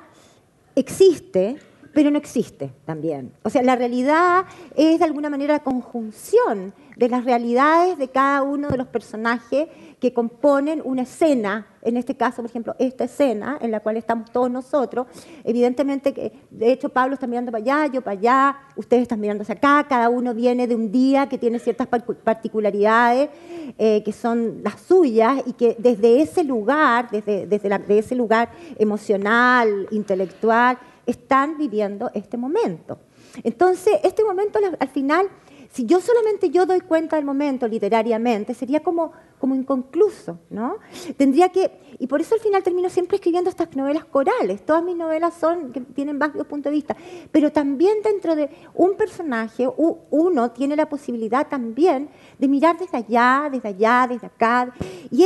existe, 0.76 1.58
pero 1.94 2.12
no 2.12 2.18
existe 2.18 2.72
también. 2.86 3.32
O 3.44 3.50
sea, 3.50 3.64
la 3.64 3.76
realidad 3.76 4.46
es 4.76 5.00
de 5.00 5.06
alguna 5.06 5.30
manera 5.30 5.54
la 5.54 5.64
conjunción 5.64 6.74
de 6.96 7.10
las 7.10 7.26
realidades 7.26 7.98
de 7.98 8.08
cada 8.08 8.44
uno 8.44 8.70
de 8.70 8.78
los 8.78 8.88
personajes 8.88 9.68
que 10.00 10.14
componen 10.14 10.82
una 10.84 11.04
escena, 11.04 11.68
en 11.82 11.98
este 11.98 12.16
caso, 12.16 12.38
por 12.38 12.46
ejemplo, 12.46 12.76
esta 12.80 13.06
escena 13.06 13.58
en 13.62 13.72
la 13.72 13.80
cual 13.80 13.98
estamos 13.98 14.32
todos 14.32 14.52
nosotros, 14.52 15.08
evidentemente, 15.44 16.14
que 16.14 16.32
de 16.52 16.72
hecho 16.72 16.90
Pablo 16.90 17.14
está 17.14 17.28
mirando 17.28 17.52
para 17.52 17.62
allá, 17.62 17.94
yo 17.94 18.02
para 18.02 18.18
allá, 18.18 18.58
ustedes 18.76 19.04
están 19.04 19.20
mirando 19.20 19.44
hacia 19.44 19.56
acá, 19.56 19.86
cada 19.88 20.10
uno 20.10 20.34
viene 20.34 20.68
de 20.68 20.76
un 20.76 20.92
día 20.92 21.28
que 21.28 21.38
tiene 21.38 21.60
ciertas 21.60 21.88
particularidades 21.88 23.30
eh, 23.78 24.04
que 24.04 24.12
son 24.12 24.62
las 24.64 24.80
suyas 24.82 25.42
y 25.46 25.54
que 25.54 25.76
desde 25.80 26.22
ese 26.22 26.44
lugar, 26.44 27.10
desde, 27.10 27.48
desde 27.48 27.98
ese 27.98 28.16
lugar 28.16 28.52
emocional, 28.78 29.88
intelectual, 29.92 30.78
están 31.06 31.58
viviendo 31.58 32.10
este 32.14 32.38
momento. 32.38 33.00
Entonces, 33.44 34.00
este 34.04 34.24
momento 34.24 34.60
al 34.80 34.88
final 34.90 35.28
si 35.76 35.86
yo 35.86 36.00
solamente 36.00 36.52
yo 36.52 36.66
doy 36.66 36.80
cuenta 36.80 37.18
del 37.18 37.26
momento 37.26 37.68
literariamente, 37.68 38.54
sería 38.54 38.80
como, 38.80 39.12
como 39.38 39.56
inconcluso, 39.56 40.40
¿no? 40.50 40.78
Tendría 41.18 41.50
que, 41.50 41.70
y 42.00 42.08
por 42.08 42.22
eso 42.22 42.36
al 42.36 42.40
final 42.40 42.64
termino 42.64 42.90
siempre 42.90 43.18
escribiendo 43.18 43.50
estas 43.50 43.76
novelas 43.76 44.06
corales. 44.06 44.66
Todas 44.66 44.82
mis 44.82 44.96
novelas 44.96 45.34
son, 45.34 45.74
que 45.74 45.82
tienen 45.82 46.18
varios 46.18 46.48
puntos 46.48 46.72
de 46.72 46.76
vista, 46.78 46.96
pero 47.30 47.52
también 47.52 47.98
dentro 48.02 48.38
de 48.38 48.50
un 48.74 48.96
personaje, 48.96 49.68
uno 49.76 50.52
tiene 50.52 50.78
la 50.78 50.88
posibilidad 50.88 51.46
también 51.50 52.08
de 52.40 52.48
mirar 52.48 52.78
desde 52.78 52.96
allá, 52.96 53.50
desde 53.52 53.68
allá, 53.68 54.08
desde 54.08 54.28
acá, 54.28 54.74
y, 55.12 55.26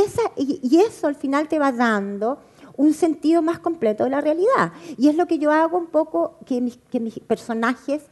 eso 0.80 1.06
al 1.06 1.14
final 1.14 1.46
te 1.46 1.60
va 1.60 1.70
dando 1.70 2.40
un 2.76 2.92
sentido 2.92 3.40
más 3.40 3.60
completo 3.60 4.02
de 4.02 4.10
la 4.10 4.20
realidad. 4.20 4.72
Y 4.98 5.06
es 5.06 5.14
lo 5.14 5.26
que 5.26 5.38
yo 5.38 5.52
hago 5.52 5.78
un 5.78 5.86
poco 5.86 6.38
que 6.44 6.60
mis 6.60 6.76
personajes 7.20 8.02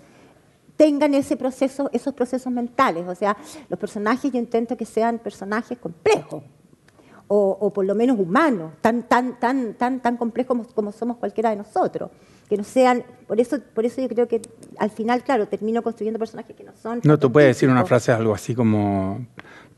tengan 0.79 1.13
ese 1.13 1.37
proceso, 1.37 1.91
esos 1.93 2.15
procesos 2.15 2.51
mentales. 2.51 3.07
O 3.07 3.15
sea, 3.15 3.37
los 3.69 3.79
personajes 3.79 4.33
yo 4.33 4.39
intento 4.39 4.79
que 4.79 4.87
sean 4.87 5.19
personajes 5.19 5.77
complejos, 5.77 6.43
o, 7.31 7.71
por 7.75 7.85
lo 7.85 7.95
menos 7.95 8.19
humanos, 8.19 8.73
tan, 8.81 9.03
tan, 9.03 9.39
tan, 9.39 9.75
tan, 9.75 10.01
tan 10.01 10.17
complejos 10.17 10.49
como, 10.49 10.65
como 10.65 10.93
somos 10.93 11.19
cualquiera 11.19 11.51
de 11.51 11.57
nosotros 11.57 12.11
que 12.49 12.57
no 12.57 12.65
sean, 12.65 13.05
por 13.27 13.39
eso, 13.39 13.59
por 13.75 13.85
eso 13.85 14.01
yo 14.01 14.09
creo 14.09 14.27
que 14.27 14.41
al 14.79 14.91
final, 14.91 15.23
claro, 15.23 15.47
termino 15.47 15.83
construyendo 15.83 16.19
personajes 16.19 16.57
que 16.57 16.65
no 16.65 16.73
son. 16.75 17.01
No, 17.05 17.19
tú 17.19 17.31
puedes 17.31 17.49
decir 17.49 17.69
una 17.69 17.85
frase 17.85 18.11
algo 18.11 18.33
así 18.33 18.55
como, 18.55 19.27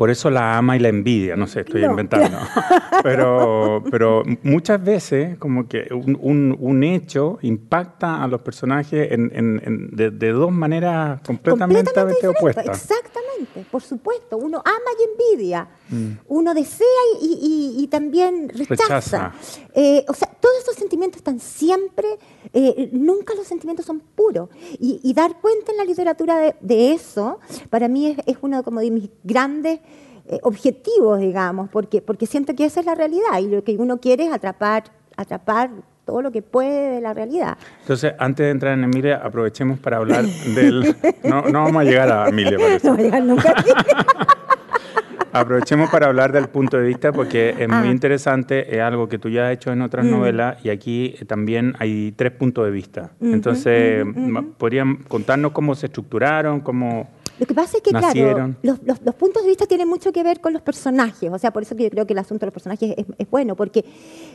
por 0.00 0.08
eso 0.08 0.30
la 0.30 0.56
ama 0.56 0.78
y 0.78 0.80
la 0.80 0.88
envidia, 0.88 1.36
no 1.36 1.46
sé, 1.46 1.60
estoy 1.60 1.84
inventando. 1.84 2.38
Pero, 3.02 3.82
pero 3.90 4.22
muchas 4.42 4.82
veces 4.84 5.38
como 5.38 5.66
que 5.66 5.88
un, 5.90 6.54
un, 6.60 6.84
hecho 6.84 7.38
impacta 7.40 8.22
a 8.22 8.28
los 8.28 8.42
personajes 8.42 9.10
en, 9.10 9.30
en, 9.34 9.88
de, 9.90 10.32
dos 10.32 10.52
maneras 10.52 11.20
completamente, 11.24 11.92
opuestas. 12.28 12.66
Exactamente, 12.66 13.64
por 13.70 13.80
supuesto. 13.80 14.36
Uno 14.36 14.58
ama 14.62 14.90
y 14.98 15.34
envidia. 15.34 15.66
Mm. 15.88 16.10
Uno 16.28 16.52
desea 16.52 16.86
y, 17.22 17.74
y, 17.78 17.86
también 17.86 18.50
rechaza. 18.50 19.32
Eh, 19.74 20.04
o 20.06 20.12
sea, 20.12 20.28
todos 20.38 20.58
esos 20.58 20.74
sentimientos 20.74 21.18
están 21.18 21.40
siempre 21.40 22.18
eh, 22.52 22.90
nunca 22.92 23.34
los 23.34 23.46
sentimientos 23.46 23.86
son 23.86 24.00
puros. 24.00 24.48
Y, 24.78 25.12
dar 25.14 25.40
cuenta 25.40 25.72
en 25.72 25.78
la 25.78 25.84
literatura 25.84 26.56
de, 26.60 26.92
eso, 26.92 27.38
para 27.68 27.88
mí 27.88 28.16
es, 28.26 28.36
uno 28.40 28.62
como 28.62 28.80
de 28.80 28.90
mis 28.90 29.10
grandes 29.22 29.80
eh, 30.32 30.38
objetivos, 30.44 31.18
digamos, 31.18 31.68
porque, 31.70 32.00
porque 32.00 32.24
siento 32.24 32.54
que 32.54 32.64
esa 32.64 32.78
es 32.78 32.86
la 32.86 32.94
realidad 32.94 33.40
y 33.40 33.48
lo 33.48 33.64
que 33.64 33.76
uno 33.76 33.98
quiere 33.98 34.26
es 34.26 34.32
atrapar, 34.32 34.84
atrapar 35.16 35.70
todo 36.04 36.22
lo 36.22 36.30
que 36.30 36.40
puede 36.40 36.94
de 36.94 37.00
la 37.00 37.12
realidad. 37.12 37.58
Entonces, 37.80 38.14
antes 38.16 38.46
de 38.46 38.50
entrar 38.50 38.78
en 38.78 38.84
Emilia, 38.84 39.16
aprovechemos 39.16 39.80
para 39.80 39.96
hablar 39.96 40.24
del... 40.24 40.94
No, 41.24 41.42
no 41.42 41.64
vamos 41.64 41.82
a 41.82 41.84
llegar 41.84 42.12
a 42.12 42.28
Emilia, 42.28 42.58
parece. 42.58 42.86
No 42.86 42.94
a 42.94 42.96
llegar 42.98 43.24
nunca 43.24 43.54
Aprovechemos 45.32 45.90
para 45.90 46.06
hablar 46.06 46.30
del 46.30 46.48
punto 46.48 46.76
de 46.76 46.84
vista 46.84 47.12
porque 47.12 47.50
es 47.50 47.68
muy 47.68 47.88
ah. 47.88 47.90
interesante, 47.90 48.72
es 48.72 48.80
algo 48.80 49.08
que 49.08 49.18
tú 49.18 49.28
ya 49.28 49.48
has 49.48 49.54
hecho 49.54 49.72
en 49.72 49.82
otras 49.82 50.06
mm. 50.06 50.10
novelas 50.10 50.64
y 50.64 50.70
aquí 50.70 51.16
también 51.26 51.74
hay 51.80 52.12
tres 52.12 52.30
puntos 52.30 52.64
de 52.64 52.70
vista. 52.70 53.10
Entonces, 53.20 54.06
¿podrían 54.58 54.96
contarnos 55.08 55.50
cómo 55.50 55.74
se 55.74 55.86
estructuraron, 55.86 56.60
cómo... 56.60 57.08
Lo 57.40 57.46
que 57.46 57.54
pasa 57.54 57.78
es 57.78 57.82
que, 57.82 57.90
claro, 57.90 58.54
los, 58.62 58.78
los, 58.84 59.14
puntos 59.14 59.42
de 59.42 59.48
vista 59.48 59.64
tienen 59.64 59.88
mucho 59.88 60.12
que 60.12 60.22
ver 60.22 60.42
con 60.42 60.52
los 60.52 60.60
personajes, 60.60 61.32
o 61.32 61.38
sea, 61.38 61.50
por 61.50 61.62
eso 61.62 61.74
que 61.74 61.84
yo 61.84 61.90
creo 61.90 62.06
que 62.06 62.12
el 62.12 62.18
asunto 62.18 62.40
de 62.40 62.48
los 62.48 62.52
personajes 62.52 62.94
es, 62.98 63.06
es 63.16 63.30
bueno, 63.30 63.56
porque, 63.56 63.82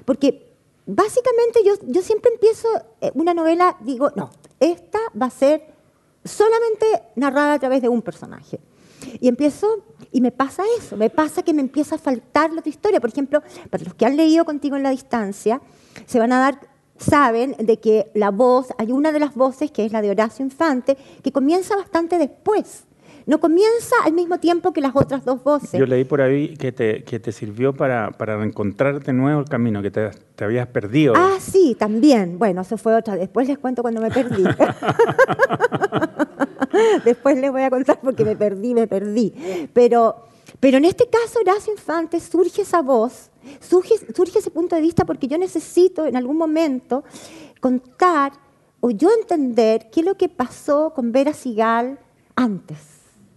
porque 0.05 0.55
básicamente 0.87 1.59
yo, 1.63 1.73
yo 1.85 2.01
siempre 2.01 2.31
empiezo 2.33 2.67
eh, 3.01 3.11
una 3.13 3.35
novela, 3.35 3.77
digo, 3.81 4.11
no, 4.15 4.31
esta 4.59 4.97
va 5.21 5.27
a 5.27 5.29
ser 5.29 5.67
solamente 6.23 6.85
narrada 7.15 7.53
a 7.53 7.59
través 7.59 7.83
de 7.83 7.89
un 7.89 8.01
personaje. 8.01 8.59
Y 9.19 9.27
empiezo, 9.27 9.83
y 10.11 10.19
me 10.19 10.31
pasa 10.31 10.63
eso, 10.79 10.97
me 10.97 11.11
pasa 11.11 11.43
que 11.43 11.53
me 11.53 11.61
empieza 11.61 11.95
a 11.95 11.99
faltar 11.99 12.51
la 12.51 12.61
otra 12.61 12.71
historia. 12.71 12.99
Por 12.99 13.11
ejemplo, 13.11 13.43
para 13.69 13.83
los 13.83 13.93
que 13.93 14.07
han 14.07 14.17
leído 14.17 14.45
contigo 14.45 14.77
en 14.77 14.81
la 14.81 14.89
distancia, 14.89 15.61
se 16.07 16.17
van 16.17 16.31
a 16.31 16.39
dar, 16.39 16.59
saben 16.97 17.55
de 17.59 17.79
que 17.79 18.09
la 18.15 18.31
voz, 18.31 18.69
hay 18.79 18.91
una 18.91 19.11
de 19.11 19.19
las 19.19 19.35
voces, 19.35 19.69
que 19.69 19.85
es 19.85 19.91
la 19.91 20.01
de 20.01 20.09
Horacio 20.09 20.43
Infante, 20.43 20.97
que 21.21 21.31
comienza 21.31 21.75
bastante 21.75 22.17
después 22.17 22.85
no 23.25 23.39
comienza 23.39 23.95
al 24.03 24.13
mismo 24.13 24.39
tiempo 24.39 24.71
que 24.71 24.81
las 24.81 24.95
otras 24.95 25.25
dos 25.25 25.43
voces. 25.43 25.79
Yo 25.79 25.87
leí 25.87 26.03
por 26.03 26.21
ahí 26.21 26.55
que 26.55 26.71
te, 26.71 27.03
que 27.03 27.19
te 27.19 27.31
sirvió 27.31 27.73
para, 27.73 28.11
para 28.11 28.37
reencontrar 28.37 29.03
de 29.03 29.13
nuevo 29.13 29.41
el 29.41 29.47
camino, 29.47 29.81
que 29.81 29.89
te, 29.89 30.11
te, 30.35 30.43
habías 30.43 30.67
perdido. 30.67 31.15
Ah, 31.17 31.37
sí, 31.39 31.75
también. 31.77 32.37
Bueno, 32.37 32.61
eso 32.61 32.77
fue 32.77 32.93
otra. 32.95 33.15
Después 33.15 33.47
les 33.47 33.57
cuento 33.57 33.81
cuando 33.81 33.99
me 33.99 34.11
perdí. 34.11 34.43
Después 37.05 37.37
les 37.37 37.51
voy 37.51 37.63
a 37.63 37.71
contar 37.71 37.99
porque 38.01 38.23
me 38.23 38.35
perdí, 38.35 38.75
me 38.75 38.85
perdí. 38.85 39.33
Pero, 39.73 40.27
pero 40.59 40.77
en 40.77 40.85
este 40.85 41.07
caso, 41.07 41.39
Horacio 41.39 41.73
Infante, 41.73 42.19
surge 42.19 42.61
esa 42.61 42.83
voz, 42.83 43.31
surge, 43.59 43.95
surge 44.13 44.37
ese 44.39 44.51
punto 44.51 44.75
de 44.75 44.83
vista 44.83 45.03
porque 45.03 45.27
yo 45.27 45.39
necesito 45.39 46.05
en 46.05 46.15
algún 46.15 46.37
momento 46.37 47.03
contar 47.59 48.33
o 48.81 48.91
yo 48.91 49.09
entender 49.19 49.89
qué 49.91 50.01
es 50.01 50.05
lo 50.05 50.15
que 50.15 50.29
pasó 50.29 50.93
con 50.93 51.11
Vera 51.11 51.33
Sigal 51.33 51.97
antes 52.35 52.94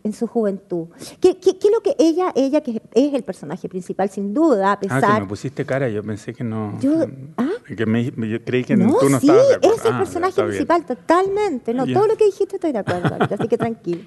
en 0.08 0.14
su 0.14 0.26
juventud. 0.26 0.88
¿Qué, 1.20 1.38
es 1.40 1.70
lo 1.70 1.80
que 1.80 1.94
ella, 1.98 2.32
ella 2.34 2.60
que 2.62 2.82
es 2.92 3.14
el 3.14 3.22
personaje 3.22 3.68
principal, 3.68 4.08
sin 4.10 4.34
duda, 4.34 4.72
a 4.72 4.80
pesar... 4.80 5.04
Ah, 5.04 5.14
que 5.14 5.20
me 5.20 5.26
pusiste 5.28 5.64
cara, 5.64 5.88
yo 5.88 6.02
pensé 6.02 6.34
que 6.34 6.42
no... 6.42 6.78
Yo, 6.80 7.06
¿ah? 7.36 7.48
que 7.76 7.86
me, 7.86 8.04
yo 8.04 8.44
creí 8.44 8.64
que 8.64 8.76
no, 8.76 8.96
tú 8.98 9.08
no 9.08 9.20
sí, 9.20 9.28
estabas 9.28 9.58
es 9.62 9.84
el 9.84 9.92
ah, 9.92 9.98
personaje 9.98 10.42
principal, 10.42 10.86
totalmente. 10.86 11.74
No, 11.74 11.86
todo 11.86 12.06
lo 12.06 12.16
que 12.16 12.24
dijiste 12.24 12.56
estoy 12.56 12.72
de 12.72 12.78
acuerdo, 12.78 13.16
así 13.20 13.48
que 13.48 13.58
tranquilo. 13.58 14.02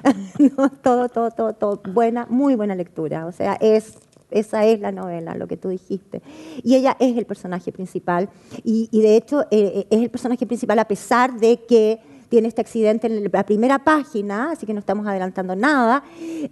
no, 0.56 0.70
todo, 0.70 1.08
todo, 1.08 1.30
todo, 1.30 1.52
todo. 1.54 1.80
Buena, 1.92 2.26
muy 2.28 2.56
buena 2.56 2.74
lectura. 2.74 3.26
O 3.26 3.32
sea, 3.32 3.54
es 3.60 3.94
esa 4.30 4.64
es 4.64 4.80
la 4.80 4.90
novela, 4.90 5.36
lo 5.36 5.46
que 5.46 5.56
tú 5.56 5.68
dijiste. 5.68 6.20
Y 6.64 6.74
ella 6.74 6.96
es 6.98 7.16
el 7.16 7.24
personaje 7.24 7.70
principal. 7.70 8.28
Y, 8.64 8.88
y 8.90 9.00
de 9.00 9.16
hecho, 9.16 9.44
eh, 9.52 9.86
es 9.88 10.02
el 10.02 10.10
personaje 10.10 10.44
principal 10.44 10.78
a 10.80 10.88
pesar 10.88 11.38
de 11.38 11.64
que 11.64 12.00
tiene 12.28 12.48
este 12.48 12.60
accidente 12.60 13.06
en 13.06 13.30
la 13.32 13.44
primera 13.44 13.78
página, 13.78 14.52
así 14.52 14.66
que 14.66 14.74
no 14.74 14.80
estamos 14.80 15.06
adelantando 15.06 15.54
nada, 15.56 16.04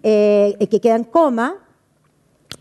eh, 0.02 0.56
que 0.70 0.80
queda 0.80 0.96
en 0.96 1.04
coma 1.04 1.56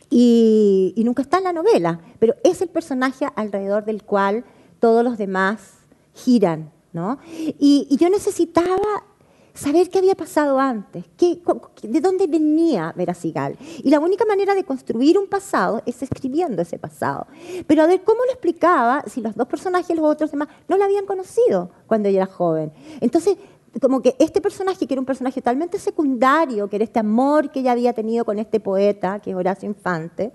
y, 0.09 0.93
nunca 0.97 1.21
está 1.21 1.37
en 1.37 1.45
la 1.45 1.53
novela, 1.53 1.99
pero 2.19 2.35
es 2.43 2.61
el 2.61 2.69
personaje 2.69 3.27
alrededor 3.35 3.85
del 3.85 4.03
cual 4.03 4.43
todos 4.79 5.03
los 5.03 5.17
demás 5.17 5.79
giran. 6.13 6.71
¿no? 6.93 7.19
y 7.57 7.95
yo 7.97 8.09
necesitaba 8.09 9.05
saber 9.53 9.89
qué 9.89 9.99
había 9.99 10.15
pasado 10.15 10.59
antes, 10.59 11.05
qué, 11.17 11.41
de 11.83 12.01
dónde 12.01 12.27
venía 12.27 12.93
Veracigal. 12.95 13.57
Y 13.83 13.89
la 13.89 13.99
única 13.99 14.25
manera 14.25 14.55
de 14.55 14.63
construir 14.63 15.17
un 15.17 15.27
pasado 15.27 15.81
es 15.85 16.01
escribiendo 16.01 16.61
ese 16.61 16.77
pasado. 16.77 17.27
Pero 17.67 17.83
a 17.83 17.87
ver 17.87 18.03
cómo 18.03 18.23
lo 18.25 18.31
explicaba 18.31 19.03
si 19.07 19.21
los 19.21 19.35
dos 19.35 19.47
personajes, 19.47 19.95
los 19.95 20.05
otros 20.05 20.31
demás, 20.31 20.47
no 20.67 20.77
la 20.77 20.85
habían 20.85 21.05
conocido 21.05 21.71
cuando 21.87 22.09
ella 22.09 22.23
era 22.23 22.31
joven. 22.31 22.71
Entonces, 22.99 23.37
como 23.79 24.01
que 24.01 24.15
este 24.19 24.41
personaje, 24.41 24.85
que 24.85 24.93
era 24.93 25.01
un 25.01 25.05
personaje 25.05 25.41
totalmente 25.41 25.79
secundario, 25.79 26.67
que 26.67 26.75
era 26.75 26.85
este 26.85 26.99
amor 26.99 27.51
que 27.51 27.61
ella 27.61 27.71
había 27.71 27.93
tenido 27.93 28.25
con 28.25 28.39
este 28.39 28.59
poeta, 28.59 29.19
que 29.19 29.31
es 29.31 29.35
Horacio 29.35 29.67
Infante, 29.67 30.31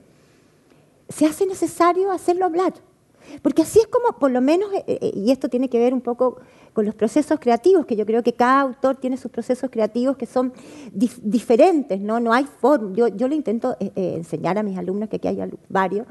se 1.09 1.27
hace 1.27 1.47
necesario 1.47 2.11
hacerlo 2.11 2.47
hablar. 2.47 2.75
Porque 3.43 3.63
así 3.63 3.79
es 3.79 3.87
como, 3.87 4.19
por 4.19 4.31
lo 4.31 4.41
menos, 4.41 4.73
eh, 4.73 4.85
eh, 4.87 5.13
y 5.15 5.31
esto 5.31 5.49
tiene 5.49 5.69
que 5.69 5.79
ver 5.79 5.95
un 5.95 6.01
poco 6.01 6.39
con 6.73 6.85
los 6.85 6.95
procesos 6.95 7.41
creativos, 7.41 7.87
que 7.87 7.97
yo 7.97 8.05
creo 8.05 8.23
que 8.23 8.35
cada 8.35 8.61
autor 8.61 8.97
tiene 8.97 9.17
sus 9.17 9.31
procesos 9.31 9.71
creativos 9.71 10.17
que 10.17 10.27
son 10.27 10.53
diferentes, 10.93 12.01
¿no? 12.01 12.21
No 12.21 12.33
hay 12.33 12.45
forma. 12.45 12.95
Yo, 12.95 13.09
yo 13.09 13.29
le 13.29 13.35
intento 13.35 13.77
eh, 13.81 13.93
enseñar 13.95 14.59
a 14.59 14.63
mis 14.63 14.77
alumnos, 14.77 15.09
que 15.09 15.17
aquí 15.17 15.29
hay 15.29 15.39
varios, 15.69 16.07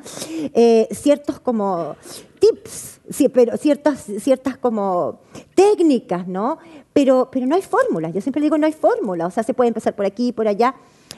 ciertos 0.92 1.40
como 1.40 1.96
tips, 2.40 3.00
pero 3.32 3.58
ciertas, 3.58 4.06
ciertas 4.20 4.58
como 4.58 5.20
técnicas, 5.54 6.28
¿no? 6.28 6.58
Pero, 6.94 7.30
pero 7.32 7.46
no 7.46 7.56
hay 7.56 7.62
fórmulas. 7.62 8.14
Yo 8.14 8.22
siempre 8.22 8.42
digo 8.42 8.58
no 8.58 8.66
hay 8.66 8.74
fórmula. 8.74 9.28
O 9.28 9.32
sea, 9.32 9.44
se 9.44 9.54
puede 9.54 9.68
empezar 9.68 9.96
por 9.96 10.06
aquí, 10.06 10.32
por 10.32 10.48
allá. 10.48 10.76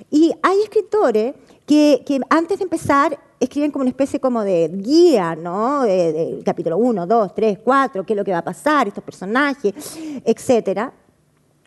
Y 0.10 0.34
hay 0.42 0.62
escritores 0.62 1.36
que, 1.66 2.04
que 2.06 2.20
antes 2.30 2.60
de 2.60 2.64
empezar 2.64 3.18
escriben 3.40 3.72
como 3.72 3.82
una 3.82 3.90
especie 3.90 4.20
como 4.20 4.44
de 4.44 4.70
guía, 4.74 5.36
¿no? 5.36 5.84
De, 5.84 6.42
capítulo 6.44 6.78
1, 6.78 7.06
2, 7.06 7.36
3, 7.36 7.60
4, 7.64 8.06
qué 8.06 8.14
es 8.14 8.18
lo 8.18 8.24
que 8.24 8.32
va 8.32 8.40
a 8.40 8.44
pasar, 8.44 8.88
estos 8.88 9.04
personajes, 9.04 9.74
etcétera. 10.26 10.92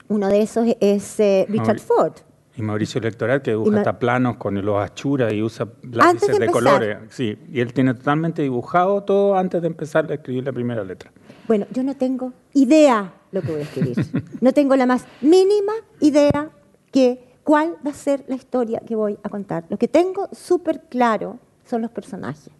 Uno 0.08 0.28
de 0.28 0.42
esos 0.42 0.66
es 0.80 1.20
eh, 1.20 1.46
Richard 1.48 1.78
Ford. 1.78 2.12
Y 2.56 2.62
Mauricio 2.62 2.98
Electoral, 2.98 3.42
que 3.42 3.52
dibuja 3.52 3.78
hasta 3.78 3.98
planos 3.98 4.36
con 4.36 4.62
los 4.64 4.82
achuras 4.82 5.32
y 5.32 5.40
usa 5.40 5.68
lápices 5.82 6.38
de, 6.38 6.46
de 6.46 6.52
colores. 6.52 6.98
Sí, 7.10 7.38
y 7.50 7.60
él 7.60 7.72
tiene 7.72 7.94
totalmente 7.94 8.42
dibujado 8.42 9.02
todo 9.04 9.36
antes 9.36 9.62
de 9.62 9.68
empezar 9.68 10.10
a 10.10 10.14
escribir 10.14 10.44
la 10.44 10.52
primera 10.52 10.82
letra. 10.82 11.12
Bueno, 11.46 11.66
yo 11.70 11.82
no 11.84 11.94
tengo 11.96 12.32
idea 12.54 13.12
lo 13.30 13.42
que 13.42 13.52
voy 13.52 13.60
a 13.60 13.64
escribir. 13.64 13.96
no 14.40 14.52
tengo 14.52 14.74
la 14.74 14.86
más 14.86 15.06
mínima 15.20 15.72
idea 16.00 16.50
que 16.90 17.30
cuál 17.44 17.76
va 17.86 17.90
a 17.90 17.94
ser 17.94 18.24
la 18.26 18.34
historia 18.34 18.80
que 18.86 18.96
voy 18.96 19.16
a 19.22 19.28
contar. 19.28 19.64
Lo 19.68 19.76
que 19.76 19.88
tengo 19.88 20.28
súper 20.32 20.82
claro 20.88 21.38
son 21.70 21.82
los 21.82 21.90
personajes. 21.90 22.50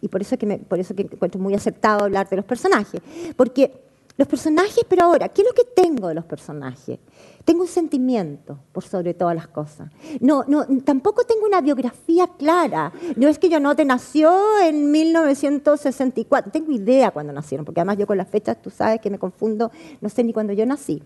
Y 0.00 0.08
por 0.08 0.20
eso, 0.20 0.36
que 0.36 0.46
me, 0.46 0.58
por 0.58 0.78
eso 0.78 0.94
que 0.94 1.02
encuentro 1.02 1.40
muy 1.40 1.54
acertado 1.54 2.04
hablar 2.04 2.28
de 2.28 2.36
los 2.36 2.44
personajes. 2.44 3.00
Porque 3.36 3.72
los 4.16 4.28
personajes, 4.28 4.84
pero 4.88 5.04
ahora, 5.04 5.28
¿qué 5.28 5.42
es 5.42 5.48
lo 5.48 5.54
que 5.54 5.64
tengo 5.64 6.08
de 6.08 6.14
los 6.14 6.24
personajes? 6.24 6.98
Tengo 7.44 7.62
un 7.62 7.68
sentimiento 7.68 8.58
por 8.72 8.84
sobre 8.84 9.14
todas 9.14 9.34
las 9.34 9.48
cosas. 9.48 9.90
No, 10.20 10.44
no, 10.46 10.66
tampoco 10.84 11.24
tengo 11.24 11.46
una 11.46 11.60
biografía 11.60 12.26
clara. 12.38 12.92
No 13.16 13.28
es 13.28 13.38
que 13.38 13.48
yo 13.48 13.58
note 13.58 13.84
nació 13.84 14.32
en 14.60 14.90
1964. 14.90 16.52
Tengo 16.52 16.72
idea 16.72 17.10
cuando 17.10 17.32
nacieron, 17.32 17.64
porque 17.64 17.80
además 17.80 17.98
yo 17.98 18.06
con 18.06 18.18
las 18.18 18.28
fechas, 18.28 18.60
tú 18.60 18.70
sabes 18.70 19.00
que 19.00 19.08
me 19.08 19.18
confundo, 19.18 19.70
no 20.00 20.08
sé 20.08 20.22
ni 20.24 20.32
cuándo 20.32 20.52
yo 20.52 20.66
nací. 20.66 21.02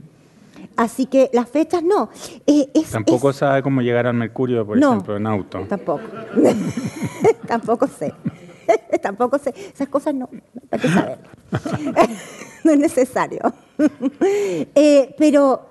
Así 0.77 1.07
que 1.07 1.31
las 1.33 1.49
fechas 1.49 1.83
no. 1.83 2.11
Eh, 2.47 2.69
tampoco 2.91 3.33
sabe 3.33 3.63
cómo 3.63 3.83
llegar 3.83 4.07
al 4.07 4.15
Mercurio, 4.15 4.67
por 4.67 4.79
ejemplo, 4.79 5.17
en 5.17 5.27
auto. 5.27 5.67
Tampoco. 5.69 6.03
tampoco 7.47 7.87
sé. 7.87 8.13
tampoco 9.03 9.39
sé. 9.39 9.55
Esas 9.73 9.89
cosas 9.89 10.15
no, 10.15 10.29
saber. 10.93 11.19
no 12.65 12.73
es 12.73 12.79
necesario. 12.79 13.41
Eh, 14.75 15.15
pero, 15.19 15.67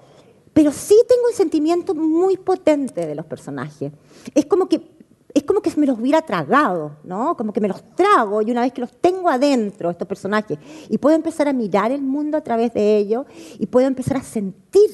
pero 0.54 0.72
sí 0.72 0.96
tengo 1.08 1.28
un 1.28 1.36
sentimiento 1.36 1.94
muy 1.94 2.38
potente 2.38 3.06
de 3.06 3.16
los 3.16 3.26
personajes. 3.26 3.92
Es 4.34 4.46
como 4.46 4.68
que 4.68 4.95
es 5.36 5.44
como 5.44 5.62
que 5.62 5.70
me 5.76 5.86
los 5.86 6.00
hubiera 6.00 6.22
tragado, 6.22 6.96
¿no? 7.04 7.36
Como 7.36 7.52
que 7.52 7.60
me 7.60 7.68
los 7.68 7.84
trago 7.94 8.42
y 8.42 8.52
una 8.52 8.62
vez 8.62 8.72
que 8.72 8.80
los 8.80 8.94
tengo 8.94 9.30
adentro, 9.30 9.90
estos 9.90 10.08
personajes, 10.08 10.58
y 10.90 10.98
puedo 10.98 11.14
empezar 11.14 11.50
a 11.50 11.54
mirar 11.54 11.92
el 11.92 12.02
mundo 12.02 12.38
a 12.38 12.42
través 12.42 12.74
de 12.74 12.98
ellos 12.98 13.26
y 13.60 13.66
puedo 13.66 13.86
empezar 13.86 14.16
a 14.16 14.24
sentir 14.24 14.90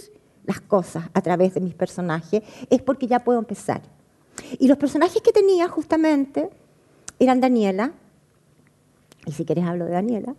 las 0.45 0.59
cosas 0.59 1.05
a 1.13 1.21
través 1.21 1.53
de 1.53 1.61
mis 1.61 1.75
personajes, 1.75 2.41
es 2.71 2.81
porque 2.81 3.05
ya 3.05 3.19
puedo 3.19 3.37
empezar. 3.37 3.83
Y 4.57 4.67
los 4.67 4.77
personajes 4.77 5.21
que 5.21 5.31
tenía 5.31 5.67
justamente 5.67 6.49
eran 7.19 7.39
Daniela, 7.39 7.93
y 9.27 9.31
si 9.33 9.45
quieres 9.45 9.65
hablo 9.65 9.85
de 9.85 9.91
Daniela. 9.91 10.35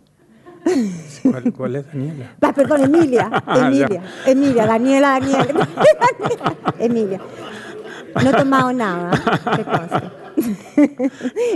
¿Cuál, 1.55 1.77
es 1.77 1.87
Daniela? 1.87 2.35
Ah, 2.41 2.53
perdón, 2.53 2.83
Emilia, 2.83 3.29
ah, 3.45 3.67
Emilia, 3.67 4.03
Emilia, 4.25 4.65
Daniela, 4.65 5.19
Daniela, 5.19 5.69
Emilia. 6.79 7.21
No 8.21 8.29
he 8.29 8.33
tomado 8.33 8.73
nada. 8.73 9.11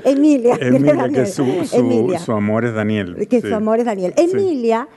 Emilia. 0.03 0.57
Emilia, 0.59 1.09
que 1.09 1.25
su, 1.25 1.45
su, 1.65 2.31
amor 2.31 2.65
es 2.65 2.73
Daniel. 2.73 3.27
Que 3.27 3.41
su 3.41 3.53
amor 3.53 3.79
es 3.79 3.85
Daniel. 3.85 4.13
Emilia 4.15 4.87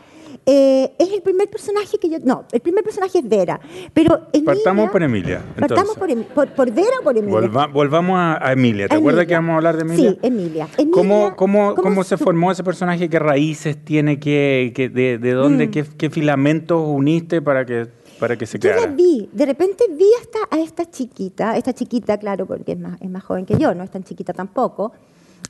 eh, 0.47 0.93
es 0.99 1.13
el 1.13 1.23
primer 1.23 1.49
personaje 1.49 1.99
que 1.99 2.09
yo... 2.09 2.19
No, 2.25 2.45
el 2.51 2.61
primer 2.61 2.83
personaje 2.83 3.19
es 3.19 3.29
Vera. 3.29 3.61
Pero 3.93 4.29
Emilia, 4.33 4.55
partamos 4.55 4.91
por 4.91 5.03
Emilia. 5.03 5.43
Partamos 5.59 5.97
por, 5.97 6.49
por, 6.49 6.71
Vera 6.73 6.99
o 7.01 7.05
por 7.05 7.17
Emilia. 7.17 7.67
volvamos 7.73 8.19
a, 8.19 8.53
Emilia. 8.53 8.89
¿Te 8.89 8.97
acuerdas 8.97 9.27
que 9.27 9.35
vamos 9.35 9.53
a 9.53 9.57
hablar 9.57 9.77
de 9.77 9.83
Emilia? 9.83 10.11
Sí, 10.13 10.19
Emilia. 10.23 10.69
¿Cómo, 10.91 11.37
cómo, 11.37 11.75
cómo, 11.75 12.05
se 12.05 12.17
formó 12.17 12.51
ese 12.51 12.65
personaje? 12.65 13.09
¿Qué 13.09 13.19
raíces 13.19 13.85
tiene? 13.85 14.19
¿Qué, 14.19 14.73
qué 14.75 14.89
de, 14.89 15.19
de, 15.19 15.33
dónde? 15.33 15.69
Mm. 15.69 15.71
Qué, 15.71 15.85
¿Qué 15.97 16.11
filamentos 16.11 16.83
uniste 16.85 17.43
para 17.43 17.65
que 17.65 17.87
para 18.21 18.37
que 18.37 18.47
se 18.47 18.59
Yo 18.59 18.75
la 18.75 18.87
vi, 18.87 19.29
de 19.33 19.47
repente 19.47 19.85
vi 19.91 20.07
hasta 20.21 20.39
a 20.55 20.61
esta 20.61 20.89
chiquita, 20.89 21.57
esta 21.57 21.73
chiquita, 21.73 22.19
claro, 22.19 22.47
porque 22.47 22.73
es 22.73 22.79
más, 22.79 23.01
es 23.01 23.09
más 23.09 23.25
joven 23.25 23.47
que 23.47 23.57
yo, 23.57 23.75
no 23.75 23.83
es 23.83 23.91
tan 23.91 24.05
chiquita 24.05 24.35
tampoco. 24.35 24.93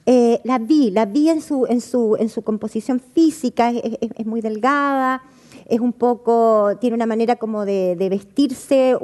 Eh, 0.07 0.41
la 0.45 0.59
vi, 0.59 0.91
la 0.91 1.05
vi 1.05 1.29
en 1.29 1.43
su, 1.43 1.67
en 1.67 1.81
su, 1.81 2.17
en 2.19 2.29
su 2.29 2.43
composición 2.43 3.01
física, 3.01 3.71
es, 3.71 4.25
muy 4.25 4.41
delgada, 4.41 5.23
es 5.67 5.81
un 5.81 5.93
poco, 5.93 6.71
tiene 6.81 6.95
una 6.95 7.07
manera 7.07 7.37
como 7.37 7.67
de, 7.67 7.97
vestirse 8.09 8.97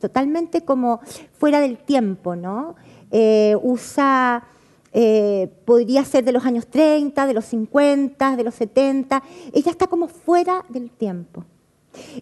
totalmente 0.00 0.64
como 0.64 1.00
fuera 1.38 1.60
del 1.60 1.76
tiempo, 1.76 2.34
¿no? 2.36 2.74
Eh, 3.10 3.54
usa, 3.62 4.44
eh, 4.92 5.52
podría 5.66 6.04
ser 6.04 6.24
de 6.24 6.32
los 6.32 6.44
años 6.46 6.66
30, 6.66 7.26
de 7.26 7.34
los 7.34 7.44
50, 7.44 8.36
de 8.36 8.44
los 8.44 8.54
70, 8.54 9.22
ella 9.52 9.70
está 9.70 9.86
como 9.86 10.08
fuera 10.08 10.64
del 10.70 10.90
tiempo. 10.90 11.44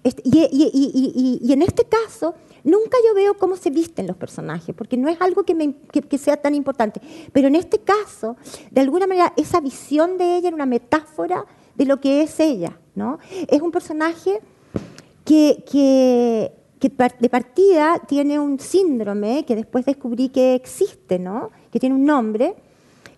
Este, 0.03 0.23
y, 0.25 1.53
en 1.53 1.63
este 1.63 1.85
caso, 1.85 2.35
nunca 2.65 2.97
yo 3.07 3.15
veo 3.15 3.35
cómo 3.35 3.57
se 3.57 3.71
visten 3.71 4.07
los 4.07 4.17
personajes, 4.17 4.75
porque 4.75 4.97
no 4.97 5.09
es 5.09 5.21
algo 5.21 5.45
que, 5.45 6.19
sea 6.19 6.37
tan 6.37 6.55
importante. 6.55 7.01
Pero 7.33 7.49
en 7.49 7.55
este 7.55 7.79
caso, 7.79 8.37
de 8.71 8.81
alguna 8.81 9.07
manera, 9.07 9.33
esa 9.37 9.61
visión 9.61 10.19
de 10.19 10.37
ella 10.37 10.49
era 10.49 10.55
una 10.55 10.67
metáfora 10.67 11.45
de 11.75 11.85
lo 11.85 12.01
que 12.01 12.23
es 12.23 12.41
ella. 12.41 12.79
¿no? 12.95 13.19
Es 13.49 13.61
un 13.61 13.71
personaje 13.71 14.41
que, 15.25 16.53
de 16.81 17.29
partida 17.29 18.01
tiene 18.07 18.39
un 18.39 18.59
síndrome 18.59 19.45
que 19.45 19.57
después 19.57 19.85
descubrí 19.85 20.29
que 20.29 20.55
existe, 20.55 21.19
¿no? 21.19 21.51
que 21.71 21.79
tiene 21.79 21.95
un 21.95 22.05
nombre, 22.05 22.55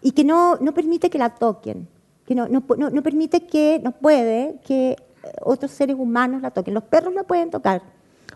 y 0.03 0.13
que 0.13 0.25
no, 0.25 0.57
no 0.57 0.73
permite 0.73 1.11
que 1.11 1.19
la 1.19 1.35
toquen, 1.35 1.87
que 2.27 2.35
no, 2.35 2.49
no, 2.49 2.63
no 2.69 3.03
permite 3.03 3.43
que, 3.43 3.81
no 3.83 3.93
puede 3.93 4.57
que 4.65 4.97
otros 5.43 5.71
seres 5.71 5.97
humanos 5.99 6.43
la 6.43 6.51
toquen. 6.51 6.75
Los 6.75 6.85
perros 6.85 7.15
la 7.15 7.25
pueden 7.25 7.51
tocar. 7.51 7.83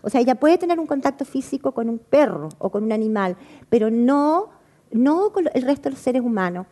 O 0.01 0.09
sea, 0.09 0.21
ella 0.21 0.35
puede 0.35 0.57
tener 0.57 0.79
un 0.79 0.87
contacto 0.87 1.25
físico 1.25 1.71
con 1.71 1.89
un 1.89 1.97
perro 1.97 2.49
o 2.59 2.69
con 2.69 2.83
un 2.83 2.91
animal, 2.91 3.37
pero 3.69 3.89
no, 3.89 4.49
no 4.91 5.31
con 5.31 5.49
el 5.53 5.61
resto 5.63 5.83
de 5.83 5.91
los 5.91 5.99
seres 5.99 6.21
humanos. 6.21 6.67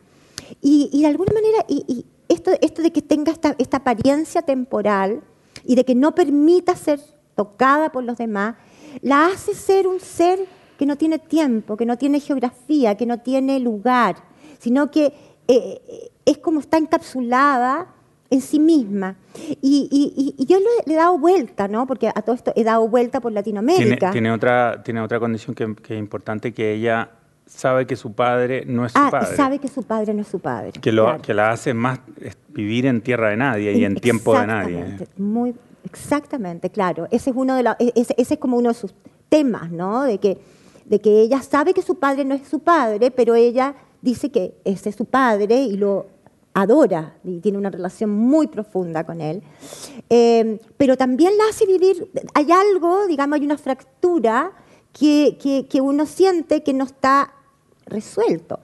Y, 0.60 1.00
de 1.00 1.06
alguna 1.06 1.32
manera, 1.32 1.64
y, 1.68 2.06
esto, 2.28 2.52
esto 2.60 2.82
de 2.82 2.92
que 2.92 3.02
tenga 3.02 3.32
esta, 3.32 3.54
esta 3.58 3.78
apariencia 3.78 4.42
temporal 4.42 5.22
y 5.64 5.74
de 5.74 5.84
que 5.84 5.94
no 5.94 6.14
permita 6.14 6.76
ser 6.76 7.00
tocada 7.34 7.90
por 7.90 8.04
los 8.04 8.18
demás, 8.18 8.56
la 9.00 9.26
hace 9.26 9.54
ser 9.54 9.86
un 9.86 10.00
ser 10.00 10.46
que 10.78 10.86
no 10.86 10.96
tiene 10.96 11.18
tiempo, 11.18 11.76
que 11.76 11.86
no 11.86 11.96
tiene 11.98 12.20
geografía, 12.20 12.96
que 12.96 13.06
no 13.06 13.20
tiene 13.20 13.58
lugar, 13.60 14.16
sino 14.58 14.90
que 14.90 15.12
eh, 15.48 16.10
es 16.24 16.38
como 16.38 16.60
está 16.60 16.78
encapsulada 16.78 17.93
en 18.34 18.40
sí 18.40 18.58
misma. 18.58 19.16
Y, 19.62 20.34
yo 20.46 20.58
le, 20.58 20.92
he 20.92 20.96
dado 20.96 21.18
vuelta, 21.18 21.68
¿no? 21.68 21.86
Porque 21.86 22.08
a 22.08 22.22
todo 22.22 22.34
esto 22.34 22.52
he 22.56 22.64
dado 22.64 22.88
vuelta 22.88 23.20
por 23.20 23.32
Latinoamérica. 23.32 24.10
Tiene, 24.10 24.32
otra, 24.32 24.82
tiene 24.82 25.00
otra 25.00 25.20
condición 25.20 25.54
que, 25.54 25.64
es 25.64 25.98
importante, 25.98 26.52
que 26.52 26.74
ella 26.74 27.10
sabe 27.46 27.86
que 27.86 27.94
su 27.94 28.12
padre 28.12 28.64
no 28.66 28.86
es 28.86 28.92
su 28.92 28.98
ah, 28.98 29.08
padre. 29.10 29.36
sabe 29.36 29.58
que 29.58 29.68
su 29.68 29.82
padre 29.84 30.14
no 30.14 30.22
es 30.22 30.28
su 30.28 30.40
padre. 30.40 30.72
Que, 30.72 30.90
lo, 30.92 31.20
que 31.22 31.32
la 31.32 31.50
hace 31.50 31.74
más 31.74 32.00
vivir 32.48 32.86
en 32.86 33.00
tierra 33.02 33.30
de 33.30 33.36
nadie 33.36 33.72
y 33.72 33.84
en 33.84 33.94
tiempo 33.96 34.38
de 34.38 34.46
nadie. 34.46 34.80
¿eh? 34.80 35.06
Muy, 35.16 35.54
exactamente, 35.84 36.70
claro. 36.70 37.06
Ese 37.10 37.30
es, 37.30 37.36
uno 37.36 37.54
de 37.54 37.62
e, 37.78 37.92
ese, 37.94 38.14
ese, 38.18 38.34
es 38.34 38.40
como 38.40 38.56
uno 38.56 38.70
de 38.70 38.74
sus 38.74 38.94
temas, 39.28 39.70
¿no? 39.70 40.02
De 40.02 40.18
que, 40.18 40.38
de 40.86 41.00
que 41.00 41.20
ella 41.20 41.40
sabe 41.42 41.72
que 41.72 41.82
su 41.82 41.98
padre 42.00 42.24
no 42.24 42.34
es 42.34 42.48
su 42.48 42.60
padre, 42.60 43.10
pero 43.10 43.34
ella 43.36 43.74
dice 44.02 44.30
que 44.30 44.54
ese 44.64 44.88
es 44.88 44.96
su 44.96 45.04
padre 45.04 45.62
y 45.62 45.76
lo 45.76 46.13
adora 46.54 47.16
y 47.24 47.40
tiene 47.40 47.58
una 47.58 47.70
relación 47.70 48.10
muy 48.10 48.46
profunda 48.46 49.04
con 49.04 49.20
él, 49.20 49.42
eh, 50.08 50.60
pero 50.76 50.96
también 50.96 51.36
la 51.36 51.44
hace 51.50 51.66
vivir, 51.66 52.10
hay 52.32 52.50
algo, 52.52 53.06
digamos, 53.06 53.38
hay 53.38 53.44
una 53.44 53.58
fractura 53.58 54.52
que, 54.92 55.36
que, 55.68 55.80
uno 55.80 56.06
siente 56.06 56.62
que 56.62 56.72
no 56.72 56.84
está 56.84 57.32
resuelto. 57.86 58.60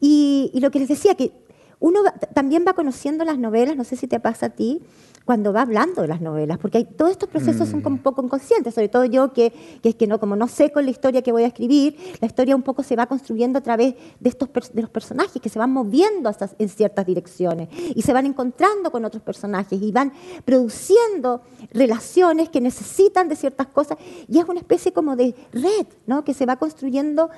Y, 0.00 0.52
lo 0.54 0.70
que 0.70 0.78
les 0.78 0.88
decía, 0.88 1.16
que 1.16 1.32
uno 1.80 2.00
también 2.34 2.64
va 2.66 2.74
conociendo 2.74 3.24
las 3.24 3.38
novelas, 3.38 3.76
no 3.76 3.82
sé 3.82 3.96
si 3.96 4.06
te 4.06 4.20
pasa 4.20 4.46
a 4.46 4.50
ti, 4.50 4.80
cuando 5.26 5.52
va 5.52 5.62
hablando 5.62 6.02
de 6.02 6.08
las 6.08 6.20
novelas, 6.20 6.56
porque 6.56 6.78
hay, 6.78 6.84
todos 6.84 7.10
estos 7.10 7.28
procesos 7.28 7.68
son 7.68 7.84
un 7.84 7.98
poco 7.98 8.22
inconscientes, 8.22 8.72
sobre 8.72 8.88
todo 8.88 9.04
yo 9.04 9.32
que, 9.32 9.52
que, 9.82 9.88
es 9.88 9.94
que 9.96 10.06
no, 10.06 10.20
como 10.20 10.36
no 10.36 10.46
sé 10.46 10.70
con 10.70 10.84
la 10.84 10.92
historia 10.92 11.20
que 11.20 11.32
voy 11.32 11.42
a 11.42 11.48
escribir, 11.48 11.96
la 12.20 12.28
historia 12.28 12.54
un 12.54 12.62
poco 12.62 12.84
se 12.84 12.94
va 12.94 13.06
construyendo 13.06 13.58
a 13.58 13.62
través 13.62 13.96
de, 14.20 14.28
estos, 14.28 14.48
de 14.72 14.82
los 14.82 14.90
personajes 14.90 15.42
que 15.42 15.48
se 15.48 15.58
van 15.58 15.72
moviendo 15.72 16.28
hasta, 16.28 16.48
en 16.60 16.68
ciertas 16.68 17.04
direcciones 17.04 17.68
y 17.92 18.02
se 18.02 18.12
van 18.12 18.24
encontrando 18.24 18.92
con 18.92 19.04
otros 19.04 19.20
personajes 19.20 19.82
y 19.82 19.90
van 19.90 20.12
produciendo 20.44 21.42
relaciones 21.72 22.48
que 22.48 22.60
necesitan 22.60 23.28
de 23.28 23.34
ciertas 23.34 23.66
cosas 23.66 23.98
y 24.28 24.38
es 24.38 24.44
una 24.44 24.60
especie 24.60 24.92
como 24.92 25.16
de 25.16 25.34
red 25.52 25.86
¿no? 26.06 26.22
que 26.22 26.34
se 26.34 26.46
va 26.46 26.54
construyendo 26.54 27.30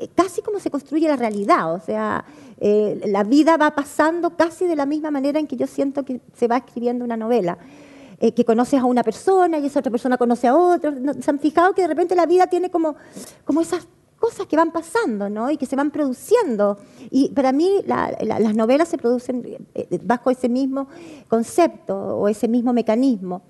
eh, 0.00 0.08
casi 0.14 0.40
como 0.40 0.58
se 0.60 0.70
construye 0.70 1.08
la 1.08 1.16
realidad, 1.16 1.74
o 1.74 1.80
sea, 1.80 2.24
eh, 2.58 3.02
la 3.06 3.22
vida 3.22 3.58
va 3.58 3.74
pasando 3.74 4.36
casi 4.36 4.66
de 4.66 4.74
la 4.74 4.86
misma 4.86 5.10
manera 5.10 5.38
en 5.38 5.46
que 5.46 5.56
yo 5.56 5.66
siento 5.66 6.06
que 6.06 6.22
se 6.34 6.48
va 6.48 6.56
escribiendo 6.56 7.04
una 7.04 7.18
novela. 7.18 7.29
Eh, 7.32 8.32
que 8.32 8.44
conoces 8.44 8.80
a 8.80 8.84
una 8.84 9.02
persona 9.02 9.58
y 9.58 9.66
esa 9.66 9.80
otra 9.80 9.90
persona 9.90 10.18
conoce 10.18 10.48
a 10.48 10.54
otro. 10.54 10.92
¿Se 11.20 11.30
han 11.30 11.38
fijado 11.38 11.74
que 11.74 11.82
de 11.82 11.88
repente 11.88 12.14
la 12.14 12.26
vida 12.26 12.46
tiene 12.46 12.70
como, 12.70 12.96
como 13.44 13.60
esas 13.60 13.86
cosas 14.20 14.46
que 14.46 14.54
van 14.54 14.70
pasando 14.70 15.28
¿no? 15.28 15.50
y 15.50 15.56
que 15.56 15.66
se 15.66 15.74
van 15.74 15.90
produciendo. 15.90 16.78
Y 17.10 17.30
para 17.30 17.50
mí 17.50 17.82
las 17.86 18.54
novelas 18.54 18.88
se 18.88 18.98
producen 18.98 19.66
eh, 19.74 19.98
bajo 20.04 20.30
ese 20.30 20.48
mismo 20.48 20.88
concepto 21.26 21.96
o 21.96 22.28
ese 22.28 22.46
mismo 22.46 22.72
mecanismo. 22.72 23.42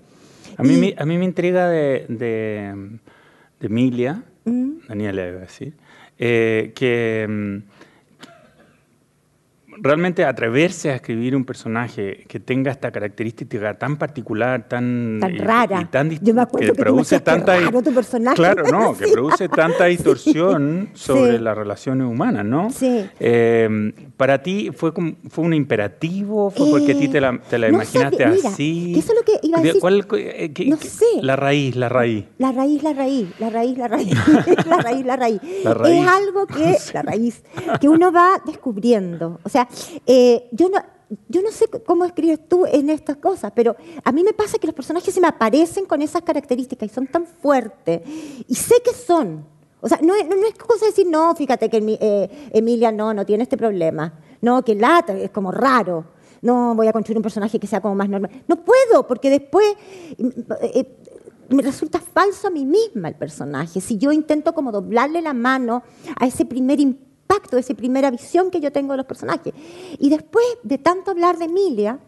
A 0.57 0.63
mí, 0.63 0.93
a 0.97 1.05
mí 1.05 1.17
me 1.17 1.25
intriga 1.25 1.69
de, 1.69 2.05
de, 2.07 2.99
Emilia, 3.59 4.23
¿Mm? 4.45 4.87
Daniela 4.87 5.27
iba 5.27 5.37
a 5.37 5.41
decir, 5.41 5.75
eh, 6.17 6.71
que 6.75 7.27
mm, 7.29 7.57
realmente 9.79 10.25
atreverse 10.25 10.91
a 10.91 10.95
escribir 10.95 11.35
un 11.35 11.45
personaje 11.45 12.25
que 12.27 12.39
tenga 12.39 12.71
esta 12.71 12.91
característica 12.91 13.77
tan 13.77 13.97
particular, 13.97 14.67
tan, 14.67 15.19
tan 15.19 15.37
rara, 15.37 15.87
tan 15.89 16.09
Yo 16.21 16.33
me 16.33 16.45
que, 16.47 16.73
produce 16.73 17.19
tanta 17.19 17.57
tu 17.69 17.93
personaje. 17.93 18.35
claro, 18.35 18.63
no, 18.71 18.97
que 18.97 19.07
produce 19.13 19.49
tanta 19.49 19.85
distorsión 19.85 20.89
sobre 20.93 21.39
las 21.39 21.57
relaciones 21.57 22.07
humanas, 22.07 22.45
¿no? 22.45 22.69
Sí. 22.69 23.05
Eh, 23.19 23.93
para 24.17 24.41
ti 24.41 24.71
fue 24.75 24.91
fue 25.29 25.45
un 25.45 25.53
imperativo, 25.53 26.49
fue 26.49 26.69
porque 26.69 26.91
a 26.93 26.97
ti 26.97 27.07
te 27.07 27.21
la, 27.21 27.39
te 27.49 27.57
la 27.57 27.69
imaginaste 27.69 28.23
así. 28.23 28.93
Eso 28.97 29.13
es 29.13 29.19
lo 29.19 29.23
que 29.23 29.47
iba 29.47 29.59
a 29.59 29.61
decir. 29.61 29.81
¿Cuál, 29.81 30.05
eh, 30.17 30.51
no 30.67 30.77
sé. 30.77 31.05
La 31.21 31.35
raíz, 31.35 31.75
la 31.75 31.89
raíz. 31.89 32.25
La 32.37 32.51
raíz, 32.51 32.83
la 32.83 32.93
raíz, 32.93 33.27
la 33.39 33.49
raíz, 33.49 33.77
la 33.77 33.87
raíz, 33.87 34.13
la 34.67 34.77
raíz, 34.77 35.05
la 35.05 35.15
raíz. 35.15 35.41
La 35.63 35.73
raíz. 35.73 36.01
Es 36.01 36.07
algo 36.07 36.47
que 36.47 36.77
la 36.93 37.01
raíz 37.01 37.43
que 37.79 37.89
uno 37.89 38.11
va 38.11 38.41
descubriendo, 38.45 39.39
o 39.43 39.49
sea 39.49 39.60
eh, 40.05 40.47
yo, 40.51 40.69
no, 40.69 40.79
yo 41.27 41.41
no 41.41 41.51
sé 41.51 41.67
cómo 41.85 42.05
escribes 42.05 42.47
tú 42.47 42.65
en 42.65 42.89
estas 42.89 43.17
cosas, 43.17 43.51
pero 43.55 43.75
a 44.03 44.11
mí 44.11 44.23
me 44.23 44.33
pasa 44.33 44.57
que 44.57 44.67
los 44.67 44.75
personajes 44.75 45.13
se 45.13 45.21
me 45.21 45.27
aparecen 45.27 45.85
con 45.85 46.01
esas 46.01 46.21
características 46.21 46.91
y 46.91 46.93
son 46.93 47.07
tan 47.07 47.25
fuertes. 47.25 48.01
Y 48.47 48.55
sé 48.55 48.75
que 48.83 48.93
son. 48.93 49.45
O 49.81 49.89
sea, 49.89 49.99
no, 50.01 50.13
no, 50.13 50.47
es 50.47 50.55
cosa 50.55 50.85
de 50.85 50.91
decir, 50.91 51.07
no, 51.07 51.35
fíjate 51.35 51.69
que 51.69 51.77
eh, 51.99 52.49
Emilia 52.53 52.91
no, 52.91 53.13
no 53.13 53.25
tiene 53.25 53.43
este 53.43 53.57
problema. 53.57 54.13
No, 54.41 54.63
que 54.63 54.75
Lata 54.75 55.17
es 55.17 55.31
como 55.31 55.51
raro. 55.51 56.05
No, 56.41 56.75
voy 56.75 56.87
a 56.87 56.93
construir 56.93 57.17
un 57.17 57.23
personaje 57.23 57.59
que 57.59 57.67
sea 57.67 57.81
como 57.81 57.95
más 57.95 58.09
normal. 58.09 58.31
No 58.47 58.63
puedo, 58.63 59.05
porque 59.07 59.29
después 59.29 59.65
eh, 60.17 60.97
me 61.49 61.61
resulta 61.61 61.99
falso 61.99 62.47
a 62.47 62.51
mí 62.51 62.65
misma 62.65 63.09
el 63.09 63.15
personaje. 63.15 63.81
Si 63.81 63.97
yo 63.97 64.11
intento 64.11 64.53
como 64.53 64.71
doblarle 64.71 65.21
la 65.21 65.33
mano 65.33 65.83
a 66.19 66.25
ese 66.25 66.45
primer 66.45 66.79
impacto, 66.79 67.10
de 67.51 67.59
esa 67.59 67.73
primera 67.73 68.11
visión 68.11 68.51
que 68.51 68.59
yo 68.59 68.71
tengo 68.71 68.93
de 68.93 68.97
los 68.97 69.05
personajes. 69.05 69.53
Y 69.99 70.09
después 70.09 70.45
de 70.63 70.77
tanto 70.77 71.11
hablar 71.11 71.37
de 71.37 71.45
Emilia, 71.45 71.99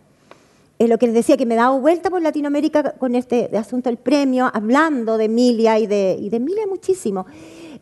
es 0.79 0.89
lo 0.89 0.97
que 0.97 1.05
les 1.05 1.15
decía, 1.15 1.37
que 1.37 1.45
me 1.45 1.53
he 1.53 1.57
dado 1.57 1.79
vuelta 1.79 2.09
por 2.09 2.21
Latinoamérica 2.21 2.93
con 2.93 3.15
este 3.15 3.49
asunto 3.57 3.89
del 3.89 3.97
premio, 3.97 4.49
hablando 4.53 5.17
de 5.17 5.25
Emilia 5.25 5.79
y 5.79 5.87
de, 5.87 6.17
y 6.19 6.29
de 6.29 6.37
Emilia 6.37 6.67
muchísimo. 6.67 7.25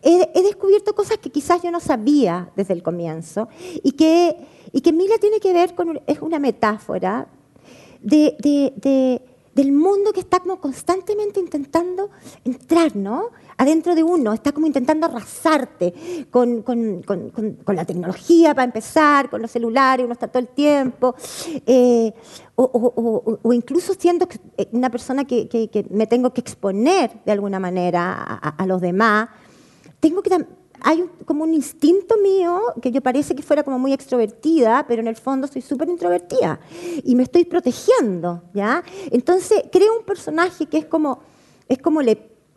He, 0.03 0.41
descubierto 0.41 0.93
cosas 0.95 1.17
que 1.17 1.29
quizás 1.29 1.61
yo 1.61 1.71
no 1.71 1.79
sabía 1.79 2.49
desde 2.55 2.73
el 2.73 2.81
comienzo 2.81 3.47
y 3.83 3.91
que, 3.91 4.35
y 4.71 4.81
que 4.81 4.89
Emilia 4.89 5.17
tiene 5.19 5.39
que 5.39 5.53
ver 5.53 5.75
con, 5.75 5.99
es 6.07 6.19
una 6.21 6.39
metáfora 6.39 7.27
de, 8.01 9.21
del 9.61 9.71
mundo 9.71 10.11
que 10.11 10.21
está 10.21 10.39
como 10.39 10.59
constantemente 10.59 11.39
intentando 11.39 12.09
entrar, 12.43 12.95
¿no? 12.95 13.29
adentro 13.61 13.93
de 13.93 14.01
uno, 14.01 14.33
está 14.33 14.51
como 14.53 14.65
intentando 14.65 15.05
arrasarte 15.05 15.93
con, 16.31 16.63
la 17.67 17.85
tecnología 17.85 18.55
para 18.55 18.65
empezar, 18.65 19.29
con 19.29 19.39
los 19.39 19.51
celulares, 19.51 20.03
uno 20.03 20.13
está 20.13 20.27
todo 20.27 20.39
el 20.39 20.47
tiempo, 20.47 21.13
eh, 21.67 22.11
o, 22.55 23.53
incluso 23.53 23.93
siendo 23.93 24.27
eh, 24.57 24.67
una 24.71 24.89
persona 24.89 25.25
que, 25.25 25.87
me 25.91 26.07
tengo 26.07 26.33
que 26.33 26.41
exponer 26.41 27.11
de 27.23 27.31
alguna 27.31 27.59
manera 27.59 28.13
a, 28.23 28.65
los 28.65 28.81
demás, 28.81 29.29
tengo 29.99 30.23
que 30.23 30.29
hay 30.83 31.05
como 31.25 31.43
un 31.43 31.53
instinto 31.53 32.17
mío 32.17 32.59
que 32.81 32.91
yo 32.91 33.01
parece 33.01 33.35
que 33.35 33.43
fuera 33.43 33.63
como 33.63 33.79
muy 33.79 33.93
extrovertida, 33.93 34.85
pero 34.87 35.01
en 35.01 35.07
el 35.07 35.15
fondo 35.15 35.47
soy 35.47 35.61
súper 35.61 35.89
introvertida 35.89 36.59
y 37.03 37.15
me 37.15 37.23
estoy 37.23 37.45
protegiendo, 37.45 38.43
¿ya? 38.53 38.83
Entonces 39.11 39.63
creo 39.71 39.97
un 39.97 40.05
personaje 40.05 40.65
que 40.65 40.79
es 40.79 40.85
como, 40.85 41.19
es 41.67 41.77
como 41.77 42.01
le 42.01 42.11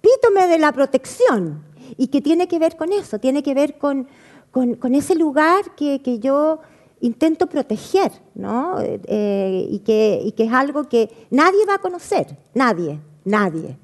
epítome 0.04 0.46
de 0.46 0.58
la 0.58 0.72
protección 0.72 1.64
y 1.96 2.08
que 2.08 2.20
tiene 2.20 2.48
que 2.48 2.58
ver 2.58 2.76
con 2.76 2.92
eso, 2.92 3.18
tiene 3.18 3.42
que 3.42 3.54
ver 3.54 3.78
con, 3.78 4.06
con, 4.50 4.94
ese 4.94 5.14
lugar 5.14 5.74
que, 5.74 6.00
que, 6.02 6.18
yo 6.18 6.60
intento 7.00 7.46
proteger, 7.46 8.12
¿no? 8.34 8.76
Eh, 8.80 9.66
y, 9.70 9.78
que, 9.80 10.20
y, 10.22 10.32
que, 10.32 10.44
es 10.44 10.52
algo 10.52 10.88
que 10.88 11.10
nadie 11.30 11.64
va 11.66 11.74
a 11.74 11.78
conocer, 11.78 12.36
nadie, 12.54 13.00
nadie. 13.24 13.78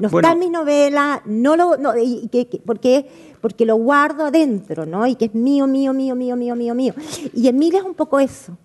No 0.00 0.08
está 0.08 0.32
en 0.32 0.38
mi 0.38 0.50
novela, 0.50 1.22
no 1.24 1.56
lo, 1.56 1.76
no, 1.76 1.96
y 1.96 2.28
que, 2.28 2.60
porque, 2.64 3.27
porque 3.40 3.64
lo 3.64 3.76
guardo 3.76 4.26
adentro, 4.26 4.86
¿no? 4.86 5.06
Y 5.06 5.14
que 5.14 5.26
es 5.26 5.34
mío, 5.34 5.66
mío, 5.66 5.92
mío, 5.92 6.14
mío, 6.14 6.36
mío, 6.36 6.56
mío, 6.56 6.74
mío. 6.74 6.94
Y 7.34 7.48
Emilia 7.48 7.80
es 7.80 7.84
un 7.84 7.94
poco 7.94 8.20
eso. 8.20 8.56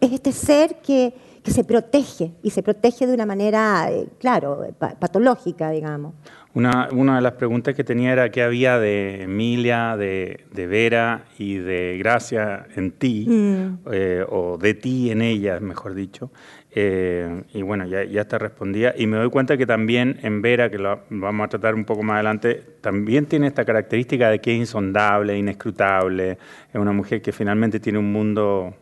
Es 0.00 0.12
este 0.12 0.32
ser 0.32 0.76
que, 0.76 1.14
que 1.42 1.50
se 1.50 1.64
protege 1.64 2.32
y 2.42 2.50
se 2.50 2.62
protege 2.62 3.06
de 3.06 3.14
una 3.14 3.26
manera, 3.26 3.90
eh, 3.90 4.06
claro, 4.18 4.66
patológica, 4.78 5.70
digamos. 5.70 6.14
Una, 6.54 6.88
una, 6.92 7.16
de 7.16 7.22
las 7.22 7.32
preguntas 7.32 7.74
que 7.74 7.82
tenía 7.82 8.12
era 8.12 8.30
qué 8.30 8.42
había 8.42 8.78
de 8.78 9.24
Emilia, 9.24 9.96
de, 9.96 10.46
de 10.52 10.66
Vera 10.68 11.24
y 11.36 11.56
de 11.56 11.98
Gracia 11.98 12.66
en 12.76 12.92
ti, 12.92 13.26
mm. 13.28 13.78
eh, 13.90 14.24
o 14.28 14.56
de 14.56 14.74
ti 14.74 15.10
en 15.10 15.20
ella, 15.20 15.58
mejor 15.58 15.94
dicho. 15.94 16.30
Eh, 16.76 17.44
y 17.52 17.62
bueno, 17.62 17.86
ya, 17.86 18.02
ya 18.02 18.24
te 18.24 18.36
respondía. 18.36 18.94
Y 18.96 19.06
me 19.06 19.16
doy 19.16 19.30
cuenta 19.30 19.56
que 19.56 19.64
también 19.64 20.18
en 20.22 20.42
Vera, 20.42 20.70
que 20.70 20.78
lo 20.78 21.02
vamos 21.08 21.44
a 21.44 21.48
tratar 21.48 21.74
un 21.74 21.84
poco 21.84 22.02
más 22.02 22.14
adelante, 22.14 22.60
también 22.80 23.26
tiene 23.26 23.46
esta 23.46 23.64
característica 23.64 24.28
de 24.28 24.40
que 24.40 24.52
es 24.52 24.58
insondable, 24.58 25.38
inescrutable. 25.38 26.32
Es 26.32 26.74
una 26.74 26.92
mujer 26.92 27.22
que 27.22 27.30
finalmente 27.30 27.78
tiene 27.78 28.00
un 28.00 28.12
mundo 28.12 28.74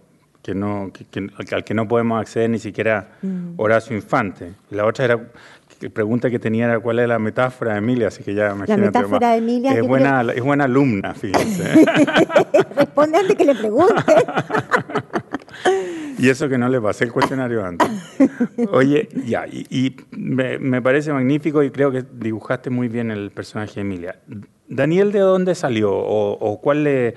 que 0.43 0.55
no, 0.55 0.91
al 1.53 1.65
que 1.65 1.75
no 1.75 1.87
podemos 1.87 2.21
acceder 2.21 2.51
ni 2.51 2.59
siquiera 2.59 3.13
mm. 3.23 3.53
Horacio 3.59 3.95
Infante. 3.95 4.55
la 4.71 4.87
otra 4.87 5.05
era, 5.05 5.21
pregunta 5.93 6.31
que 6.31 6.39
tenía 6.39 6.65
era 6.65 6.81
cuál 6.81 6.99
es 6.99 7.09
la 7.09 7.19
metáfora 7.19 7.73
de 7.73 7.79
Emilia, 7.79 8.09
así 8.09 8.25
que 8.25 8.35
ya 8.35 8.53
imagínate. 8.53 8.81
La 8.81 8.87
metáfora 8.87 9.31
de 9.31 9.37
Emilia. 9.37 9.73
Es 9.75 9.87
buena, 9.87 10.23
es 10.35 10.43
buena 10.43 10.65
alumna, 10.65 11.15
fíjense. 11.15 11.85
Responde 12.77 13.19
antes 13.19 13.37
que 13.37 13.45
le 13.45 13.55
pregunte. 13.55 13.95
y 16.19 16.29
eso 16.29 16.49
que 16.49 16.59
no 16.59 16.69
le 16.69 16.81
pasé 16.81 17.05
el 17.05 17.13
cuestionario 17.13 17.65
antes. 17.65 17.89
Oye, 18.71 19.09
ya, 19.27 19.47
y, 19.47 19.97
me, 20.11 20.83
parece 20.83 21.13
magnífico 21.13 21.63
y 21.63 21.71
creo 21.71 21.91
que 21.91 22.03
dibujaste 22.03 22.71
muy 22.71 22.89
bien 22.89 23.11
el 23.11 23.31
personaje 23.31 23.75
de 23.77 23.81
Emilia. 23.83 24.21
¿Daniel 24.69 25.13
de 25.13 25.21
dónde 25.21 25.55
salió 25.55 25.93
o, 25.93 26.33
o 26.33 26.61
cuál 26.61 26.85
le 26.85 27.15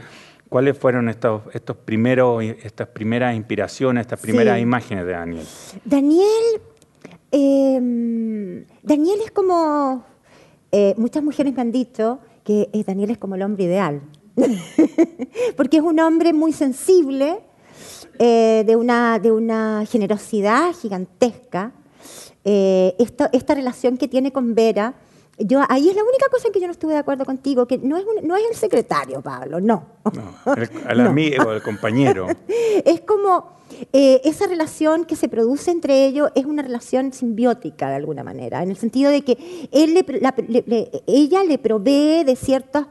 ¿Cuáles 0.50 0.78
fueron 0.78 1.10
estos, 1.10 1.42
estos 1.54 1.76
primeros, 1.76 2.44
estas 2.44 2.88
primeras 2.88 3.36
inspiraciones, 3.36 4.02
estas 4.02 4.20
primeras 4.20 4.60
imágenes 4.62 5.06
de 5.06 5.12
Daniel? 5.12 5.46
Daniel, 5.84 6.62
em, 7.32 8.66
Daniel 8.84 9.20
es 9.26 9.32
como, 9.32 10.06
eh, 10.72 10.94
muchas 10.98 11.24
mujeres 11.24 11.54
me 11.54 11.62
han 11.62 11.72
dicho 11.72 12.20
que 12.44 12.70
eh, 12.72 12.84
Daniel 12.86 13.10
es 13.10 13.18
como 13.18 13.36
el 13.36 13.42
hombre 13.42 13.64
ideal, 13.64 14.02
porque 15.58 15.78
es 15.78 15.84
un 15.84 16.00
hombre 16.00 16.32
muy 16.32 16.54
sensible, 16.54 17.40
eh, 18.20 18.64
de, 18.66 18.76
una, 18.76 19.20
de 19.20 19.32
una 19.32 19.86
generosidad 19.90 20.74
gigantesca. 20.74 21.72
esta 22.44 23.56
relación 23.56 23.98
que 23.98 24.08
tiene 24.08 24.32
con 24.32 24.54
Vera, 24.54 24.94
yo, 25.38 25.62
ahí 25.68 25.90
es 25.90 25.96
la 25.96 26.04
única 26.04 26.28
cosa 26.32 26.48
en 26.48 26.54
que 26.54 26.62
yo 26.62 26.68
no 26.68 26.72
estuve 26.72 26.94
de 26.94 27.00
acuerdo 27.00 27.26
contigo, 27.26 27.68
que 27.68 27.78
no 27.78 27.98
es, 27.98 28.06
no 28.24 28.36
es 28.36 28.44
el 28.50 28.56
secretario, 28.56 29.22
Pablo, 29.22 29.60
no. 29.60 29.86
no 30.14 30.54
el, 30.90 31.02
amigo, 31.02 31.52
el 31.52 31.62
compañero. 31.62 32.28
es 32.86 33.02
como 33.02 33.56
eh, 33.92 34.22
esa 34.24 34.48
relación 34.48 35.04
que 35.04 35.18
se 35.18 35.28
produce 35.28 35.72
entre 35.72 36.06
ellos 36.06 36.30
es 36.36 36.46
una 36.46 36.62
relación 36.62 37.12
simbiótica 37.12 37.90
de 37.90 37.96
alguna 37.96 38.24
manera, 38.24 38.64
en 38.64 38.70
el 38.70 38.78
sentido 38.78 39.12
de 39.12 39.24
que 39.24 39.68
él 39.72 40.06
ella 41.08 41.44
le 41.44 41.58
provee 41.58 42.24
de 42.24 42.36
ciertos 42.38 42.86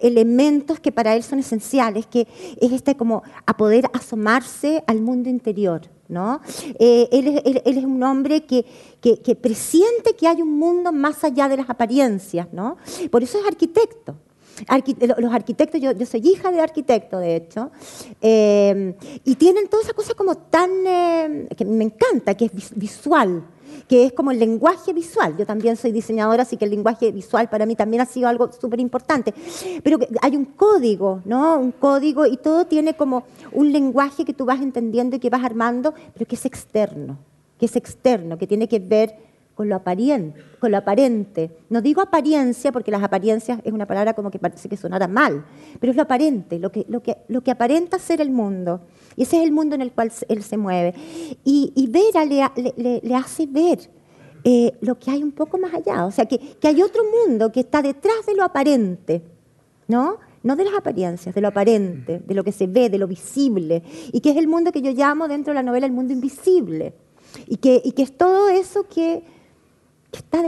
elementos 0.00 0.78
que 0.78 0.92
para 0.92 1.16
él 1.16 1.24
son 1.24 1.40
esenciales, 1.40 2.06
que 2.06 2.28
es 2.60 2.72
este 2.72 2.96
como 2.96 3.22
a 3.44 3.56
poder 3.56 3.86
asomarse 3.92 4.84
al 4.86 5.00
mundo 5.00 5.28
interior. 5.28 5.82
¿No? 6.08 6.40
Eh, 6.78 7.08
él, 7.12 7.62
es 7.64 7.84
un 7.84 8.02
hombre 8.02 8.44
que, 8.44 8.64
que, 9.00 9.36
presiente 9.36 10.14
que 10.16 10.26
hay 10.26 10.42
un 10.42 10.58
mundo 10.58 10.92
más 10.92 11.22
allá 11.24 11.48
de 11.48 11.58
las 11.58 11.70
apariencias, 11.70 12.48
¿no? 12.52 12.76
Por 13.10 13.22
eso 13.22 13.38
es 13.38 13.46
arquitecto. 13.46 14.16
los 15.18 15.32
arquitectos, 15.32 15.80
yo, 15.80 15.92
soy 16.06 16.20
hija 16.24 16.50
de 16.50 16.60
arquitecto, 16.60 17.18
de 17.18 17.36
hecho, 17.36 17.70
eh, 18.20 18.94
y 19.24 19.34
tienen 19.36 19.68
toda 19.68 19.82
esa 19.82 19.92
cosa 19.92 20.14
como 20.14 20.36
tan, 20.36 20.70
eh, 20.86 21.48
que 21.56 21.64
me 21.64 21.84
encanta, 21.84 22.34
que 22.34 22.46
es 22.46 22.74
visual, 22.74 23.44
que 23.88 24.04
es 24.04 24.12
como 24.12 24.30
el 24.30 24.38
lenguaje 24.38 24.92
visual. 24.92 25.36
Yo 25.36 25.46
también 25.46 25.76
soy 25.76 25.92
diseñadora, 25.92 26.42
así 26.42 26.56
que 26.56 26.66
el 26.66 26.70
lenguaje 26.70 27.10
visual 27.10 27.48
para 27.48 27.64
mí 27.66 27.74
también 27.74 28.02
ha 28.02 28.06
sido 28.06 28.28
algo 28.28 28.52
súper 28.52 28.80
importante. 28.80 29.32
Pero 29.82 29.98
hay 30.20 30.36
un 30.36 30.44
código, 30.44 31.22
¿no? 31.24 31.58
Un 31.58 31.72
código 31.72 32.26
y 32.26 32.36
todo 32.36 32.66
tiene 32.66 32.94
como 32.94 33.24
un 33.52 33.72
lenguaje 33.72 34.24
que 34.24 34.34
tú 34.34 34.44
vas 34.44 34.60
entendiendo 34.60 35.16
y 35.16 35.18
que 35.18 35.30
vas 35.30 35.42
armando, 35.42 35.94
pero 36.12 36.26
que 36.26 36.36
es 36.36 36.44
externo. 36.44 37.18
que 37.58 37.66
es 37.66 37.74
externo, 37.74 38.38
que 38.38 38.46
tiene 38.46 38.68
que 38.68 38.78
ver 38.78 39.16
con 39.58 39.68
lo 39.68 39.74
aparente, 39.74 40.40
con 40.60 40.70
lo 40.70 40.76
aparente. 40.76 41.50
No 41.68 41.82
digo 41.82 42.00
apariencia 42.00 42.70
porque 42.70 42.92
las 42.92 43.02
apariencias 43.02 43.58
es 43.64 43.72
una 43.72 43.86
palabra 43.86 44.14
como 44.14 44.30
que 44.30 44.38
parece 44.38 44.68
que 44.68 44.76
sonara 44.76 45.08
mal, 45.08 45.44
pero 45.80 45.90
es 45.90 45.96
lo 45.96 46.02
aparente, 46.04 46.60
lo 46.60 46.70
que, 46.70 46.86
lo 46.88 47.02
que, 47.02 47.16
lo 47.26 47.40
que 47.40 47.50
aparenta 47.50 47.98
ser 47.98 48.20
el 48.20 48.30
mundo. 48.30 48.82
Y 49.16 49.24
ese 49.24 49.38
es 49.38 49.42
el 49.42 49.50
mundo 49.50 49.74
en 49.74 49.82
el 49.82 49.90
cual 49.90 50.12
él 50.28 50.44
se 50.44 50.56
mueve. 50.56 50.94
Y, 51.42 51.88
Vera 51.90 52.24
le, 52.24 53.02
le, 53.02 53.14
hace 53.16 53.46
ver 53.46 53.80
eh, 54.44 54.74
lo 54.80 54.96
que 54.96 55.10
hay 55.10 55.24
un 55.24 55.32
poco 55.32 55.58
más 55.58 55.74
allá, 55.74 56.06
o 56.06 56.12
sea, 56.12 56.26
que, 56.26 56.38
que 56.38 56.68
hay 56.68 56.80
otro 56.80 57.02
mundo 57.02 57.50
que 57.50 57.58
está 57.58 57.82
detrás 57.82 58.26
de 58.28 58.36
lo 58.36 58.44
aparente, 58.44 59.22
¿no? 59.88 60.18
no 60.44 60.54
de 60.54 60.66
las 60.66 60.74
apariencias, 60.74 61.34
de 61.34 61.40
lo 61.40 61.48
aparente, 61.48 62.20
de 62.24 62.34
lo 62.34 62.44
que 62.44 62.52
se 62.52 62.68
ve, 62.68 62.90
de 62.90 62.98
lo 62.98 63.08
visible, 63.08 63.82
y 64.12 64.20
que 64.20 64.30
es 64.30 64.36
el 64.36 64.46
mundo 64.46 64.70
que 64.70 64.82
yo 64.82 64.92
llamo 64.92 65.26
dentro 65.26 65.50
de 65.50 65.56
la 65.56 65.64
novela 65.64 65.84
el 65.84 65.92
mundo 65.92 66.12
invisible, 66.12 66.94
y 67.48 67.56
que, 67.56 67.82
y 67.84 67.90
que 67.90 68.02
es 68.02 68.16
todo 68.16 68.48
eso 68.48 68.86
que, 68.88 69.24
que 70.10 70.18
está 70.18 70.42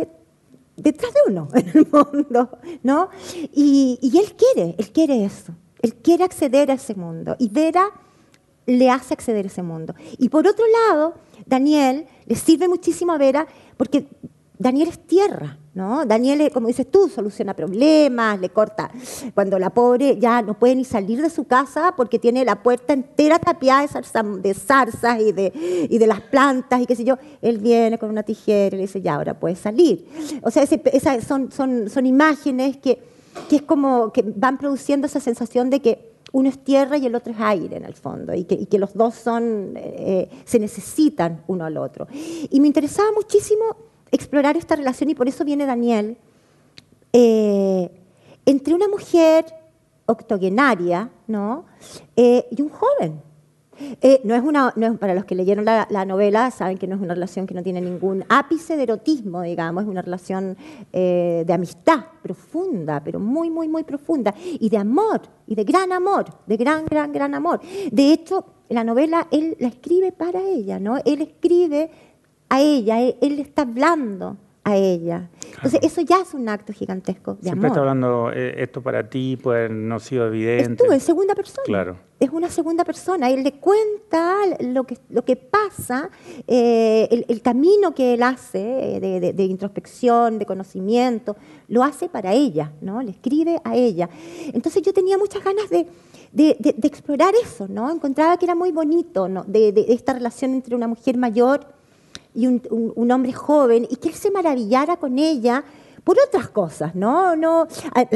detrás 0.77 1.12
de 1.12 1.33
uno 1.33 1.49
en 1.55 1.68
el 1.68 1.87
mundo, 1.90 2.59
¿no? 2.83 3.11
Y, 3.53 3.99
él 4.03 4.35
quiere, 4.37 4.75
él 4.79 4.92
quiere 4.92 5.25
eso, 5.25 5.55
él 5.83 5.94
quiere 5.94 6.25
acceder 6.25 6.70
a 6.70 6.75
ese 6.75 6.94
mundo. 6.94 7.37
Y 7.38 7.49
Vera 7.49 7.90
le 8.66 8.90
hace 8.90 9.14
acceder 9.14 9.44
a 9.46 9.49
ese 9.49 9.62
mundo. 9.62 9.94
Y 10.18 10.29
por 10.29 10.46
otro 10.46 10.64
lado, 10.88 11.14
Daniel 11.46 12.07
le 12.27 12.37
sirve 12.37 12.68
muchísimo 12.68 13.12
a 13.12 13.18
Vera 13.18 13.46
porque 13.77 14.07
Daniel 14.61 14.88
es 14.88 14.99
tierra, 15.07 15.57
¿no? 15.73 16.05
Daniel, 16.05 16.51
como 16.53 16.66
dices 16.66 16.87
tú, 16.90 17.09
soluciona 17.09 17.55
problemas, 17.55 18.38
le 18.38 18.51
corta. 18.51 18.90
Cuando 19.33 19.59
la 19.59 19.70
pobre 19.70 20.18
ya 20.18 20.42
no 20.42 20.53
puede 20.53 20.77
ni 20.77 20.85
salir 20.85 21.23
de 21.23 21.31
su 21.31 21.44
casa 21.44 21.94
porque 21.96 22.18
tiene 22.18 22.44
la 22.44 22.62
puerta 22.62 22.92
entera 22.92 23.38
tapiada 23.38 23.88
de, 24.42 24.53
zarzas 24.53 25.18
y 25.18 25.33
de, 25.33 25.88
y 25.88 25.96
de 25.96 26.07
las 26.07 26.20
plantas 26.20 26.83
y 26.83 26.85
qué 26.85 26.94
sé 26.94 27.05
yo, 27.05 27.16
él 27.40 27.57
viene 27.57 27.96
con 27.96 28.11
una 28.11 28.23
tijera 28.23 28.77
y 28.77 28.81
le 28.81 28.83
dice, 28.83 29.01
ya, 29.01 29.14
ahora 29.14 29.40
puedes 29.40 29.61
salir. 29.61 30.07
O 30.42 30.51
sea, 30.51 30.64
esas 30.64 31.25
son, 31.25 31.51
son, 31.51 31.88
son 31.88 32.05
imágenes 32.05 32.77
que, 32.77 32.99
que 33.49 33.57
es 33.57 33.62
como 33.62 34.12
que 34.12 34.23
van 34.23 34.59
produciendo 34.59 35.07
esa 35.07 35.20
sensación 35.20 35.70
de 35.70 35.81
que 35.81 36.11
uno 36.33 36.51
es 36.51 36.62
tierra 36.62 36.99
y 36.99 37.07
el 37.07 37.14
otro 37.14 37.33
es 37.33 37.40
aire 37.40 37.79
en 37.79 37.87
el 37.87 37.94
fondo, 37.94 38.35
y 38.35 38.44
que, 38.44 38.57
y 38.57 38.66
que 38.66 38.79
los 38.79 38.92
dos 38.92 39.14
son, 39.14 39.73
eh, 39.77 40.29
se 40.44 40.59
necesitan 40.59 41.44
uno 41.46 41.64
al 41.64 41.79
otro. 41.79 42.07
Y 42.51 42.61
me 42.61 42.66
interesaba 42.66 43.11
muchísimo 43.12 43.64
explorar 44.12 44.57
esta 44.57 44.77
relación 44.77 45.11
y 45.11 45.14
por 45.14 45.29
eso 45.29 45.44
viene 45.44 45.66
Daniel, 45.66 46.16
eh, 47.12 47.90
entre 48.46 48.75
una 48.75 48.88
mujer 48.88 49.44
octogenaria 50.07 51.11
¿no? 51.27 51.64
Eh, 52.16 52.46
y 52.51 52.62
un 52.62 52.68
joven. 52.68 53.23
Eh, 54.03 54.20
no 54.25 54.35
es 54.35 54.42
una, 54.42 54.75
para 55.01 55.14
los 55.14 55.25
que 55.25 55.35
leyeron 55.35 55.64
la, 55.64 56.05
novela, 56.05 56.51
saben 56.51 56.77
que 56.77 56.87
no 56.87 56.96
es 56.96 57.01
una 57.01 57.14
relación 57.14 57.46
que 57.46 57.55
no 57.55 57.62
tiene 57.62 57.81
ningún 57.81 58.25
ápice 58.29 58.77
de 58.77 58.83
erotismo, 58.83 59.40
digamos, 59.40 59.85
es 59.85 59.88
una 59.88 60.03
relación 60.03 60.55
de 60.92 61.51
amistad 61.51 62.05
profunda, 62.23 63.03
pero 63.03 63.18
muy, 63.18 63.49
muy, 63.49 63.68
muy 63.68 63.85
profunda, 63.85 64.35
y 64.37 64.68
de 64.68 64.77
amor, 64.77 65.23
y 65.46 65.55
de 65.55 65.64
gran 65.64 65.92
amor, 65.92 66.27
de 66.46 66.59
gran, 66.59 66.85
gran, 66.85 67.11
gran 67.11 67.35
amor. 67.35 67.61
De 67.90 68.12
hecho, 68.12 68.44
la 68.68 68.85
novela 68.85 69.27
él 69.31 69.57
la 69.59 69.68
escribe 69.68 70.12
para 70.12 70.42
ella, 70.42 70.79
¿no? 70.79 70.99
Él 71.05 71.23
escribe 71.23 71.90
a 72.51 72.61
ella, 72.61 73.01
él, 73.01 73.37
le 73.37 73.43
está 73.43 73.63
hablando 73.63 74.37
a 74.65 74.77
ella. 74.77 75.31
Entonces, 75.55 75.81
eso 75.83 76.01
ya 76.01 76.21
es 76.21 76.35
un 76.35 76.49
acto 76.49 76.73
gigantesco 76.73 77.35
de 77.35 77.45
Siempre 77.45 77.69
amor. 77.69 77.71
está 77.71 77.81
hablando, 77.81 78.33
eh, 78.33 78.63
esto 78.63 78.83
para 78.83 79.09
ti 79.09 79.39
puede 79.41 79.69
no 79.69 79.95
ha 79.95 80.01
sido 80.01 80.27
evidente. 80.27 80.85
Es 80.85 81.01
tú, 81.01 81.07
segunda 81.07 81.35
persona. 81.37 81.65
Claro. 81.65 81.97
Es 82.19 82.29
una 82.31 82.51
segunda 82.51 82.85
persona. 82.85 83.31
Él 83.31 83.45
le 83.45 83.53
cuenta 83.53 84.37
lo 84.61 84.83
que, 84.85 84.99
lo 85.11 85.25
que 85.25 85.37
pasa, 85.37 86.11
eh, 86.49 87.25
el, 87.29 87.41
camino 87.41 87.95
que 87.95 88.15
él 88.15 88.23
hace 88.25 88.97
eh, 88.97 89.33
de, 89.33 89.45
introspección, 89.45 90.39
de 90.41 90.45
conocimiento, 90.45 91.37
lo 91.69 91.85
hace 91.85 92.09
para 92.09 92.33
ella, 92.33 92.73
¿no? 92.81 93.01
Le 93.01 93.13
escribe 93.13 93.61
a 93.63 93.77
ella. 93.77 94.11
Entonces, 94.53 94.83
yo 94.83 94.93
tenía 94.93 95.17
muchas 95.17 95.45
ganas 95.45 95.71
de, 95.71 95.87
de 96.33 96.87
explorar 96.89 97.33
eso, 97.41 97.69
¿no? 97.69 97.91
Encontraba 97.91 98.37
que 98.39 98.45
era 98.45 98.57
muy 98.57 98.73
bonito, 98.73 99.29
¿no? 99.29 99.45
de 99.45 99.87
esta 99.89 100.13
relación 100.13 100.53
entre 100.53 100.75
una 100.75 100.89
mujer 100.89 101.17
mayor 101.17 101.80
y 102.35 102.47
un, 102.47 103.11
hombre 103.11 103.33
joven 103.33 103.87
y 103.90 103.97
que 103.97 104.09
él 104.09 104.14
se 104.14 104.31
maravillara 104.31 104.97
con 104.97 105.19
ella 105.19 105.64
por 106.05 106.16
otras 106.19 106.49
cosas, 106.49 106.95
¿no? 106.95 107.37
no 107.37 107.66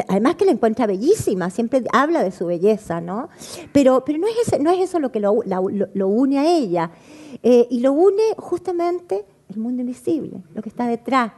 además 0.09 0.37
que 0.37 0.47
la 0.47 0.53
encuentra 0.53 0.87
bellísima, 0.87 1.51
siempre 1.51 1.85
habla 1.93 2.23
de 2.23 2.33
su 2.33 2.47
belleza, 2.47 3.01
¿no? 3.01 3.29
Pero, 3.73 4.05
pero 4.05 4.19
no, 4.19 4.27
es 4.27 4.61
no 4.61 4.71
es 4.71 4.81
eso 4.89 4.99
lo 4.99 5.13
que 5.13 5.21
lo, 5.21 5.43
lo, 5.45 6.09
une 6.09 6.39
a 6.39 6.47
ella. 6.47 6.91
Eh, 7.43 7.67
y 7.71 7.81
lo 7.81 7.93
une 7.93 8.23
justamente 8.39 9.27
el 9.51 9.59
mundo 9.59 9.83
invisible, 9.83 10.43
lo 10.55 10.63
que 10.63 10.71
está 10.71 10.87
detrás. 10.87 11.33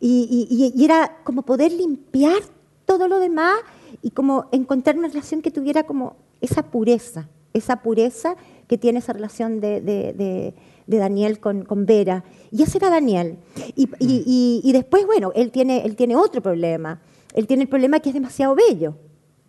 Y, 0.00 0.72
y, 0.74 0.84
era 0.84 1.18
como 1.22 1.42
poder 1.42 1.72
limpiar 1.72 2.40
todo 2.86 3.06
lo 3.06 3.18
demás 3.18 3.56
y 4.00 4.10
como 4.10 4.46
encontrar 4.52 4.96
una 4.96 5.08
relación 5.08 5.42
que 5.42 5.50
tuviera 5.50 5.82
como 5.82 6.16
esa 6.40 6.62
pureza, 6.62 7.28
esa 7.52 7.82
pureza 7.82 8.36
que 8.68 8.78
tiene 8.78 9.00
esa 9.00 9.12
relación 9.12 9.60
de 9.60 9.80
de 9.82 10.54
Daniel 10.98 11.40
con, 11.40 11.64
con 11.64 11.86
Vera. 11.86 12.24
Y 12.50 12.62
ese 12.62 12.78
era 12.78 12.90
Daniel. 12.90 13.38
Y, 13.76 13.88
y, 13.98 14.60
y, 14.64 14.72
después, 14.72 15.06
bueno, 15.06 15.32
él 15.34 15.50
tiene, 15.50 15.84
él 15.84 15.96
tiene 15.96 16.16
otro 16.16 16.42
problema. 16.42 17.00
Él 17.34 17.46
tiene 17.46 17.64
el 17.64 17.68
problema 17.68 18.00
que 18.00 18.10
es 18.10 18.14
demasiado 18.14 18.54
bello, 18.54 18.96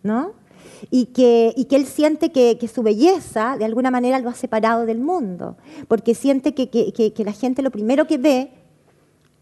¿no? 0.02 0.32
Y 0.90 1.06
que, 1.06 1.52
y 1.56 1.66
que 1.66 1.76
él 1.76 1.86
siente 1.86 2.32
que, 2.32 2.58
que, 2.58 2.68
su 2.68 2.82
belleza, 2.82 3.56
de 3.58 3.64
alguna 3.64 3.90
manera, 3.90 4.18
lo 4.18 4.28
ha 4.28 4.34
separado 4.34 4.86
del 4.86 4.98
mundo. 4.98 5.56
Porque 5.88 6.14
siente 6.14 6.54
que, 6.54 6.68
que 6.68 7.24
la 7.24 7.32
gente 7.32 7.62
lo 7.62 7.70
primero 7.70 8.06
que 8.06 8.18
ve 8.18 8.50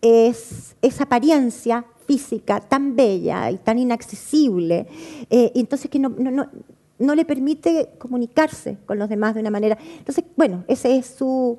es 0.02 0.76
esa 0.80 1.04
apariencia 1.04 1.84
física 2.06 2.60
tan 2.60 2.96
bella 2.96 3.50
y 3.50 3.58
tan 3.58 3.78
inaccesible. 3.78 4.86
Eh, 5.28 5.52
entonces 5.54 5.90
que 5.90 5.98
no, 5.98 6.08
no, 6.08 6.48
no 6.98 7.14
le 7.14 7.24
permite 7.24 7.90
comunicarse 7.98 8.78
con 8.86 8.98
los 8.98 9.08
demás 9.08 9.34
de 9.34 9.40
una 9.40 9.50
manera. 9.50 9.78
Entonces, 9.98 10.24
bueno, 10.36 10.64
ese 10.68 10.96
es 10.96 11.06
su 11.06 11.58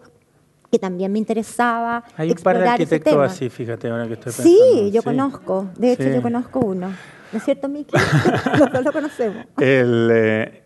que 0.71 0.79
también 0.79 1.11
me 1.11 1.19
interesaba. 1.19 2.03
Hay 2.15 2.31
un 2.31 2.37
par 2.37 2.57
de 2.57 2.67
arquitectos 2.67 3.17
así, 3.17 3.49
fíjate, 3.49 3.89
ahora 3.89 4.07
que 4.07 4.13
estoy 4.13 4.31
pensando. 4.31 4.49
Sí, 4.49 4.91
yo 4.91 5.03
conozco, 5.03 5.69
de 5.77 5.91
hecho 5.91 6.09
yo 6.09 6.21
conozco 6.21 6.59
uno. 6.59 6.87
¿No 7.31 7.37
es 7.37 7.43
cierto, 7.43 7.67
Miki? 7.67 7.93
Los 8.57 8.71
dos 8.71 8.83
lo 8.83 8.91
conocemos. 8.91 9.45
El, 9.59 10.09
eh, 10.13 10.63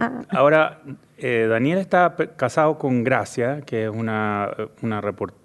ah. 0.00 0.22
Ahora, 0.30 0.82
eh, 1.16 1.46
Daniel 1.48 1.78
está 1.78 2.16
casado 2.36 2.76
con 2.76 3.04
Gracia, 3.04 3.60
que 3.62 3.84
es 3.84 3.90
una, 3.90 4.50
una, 4.82 5.00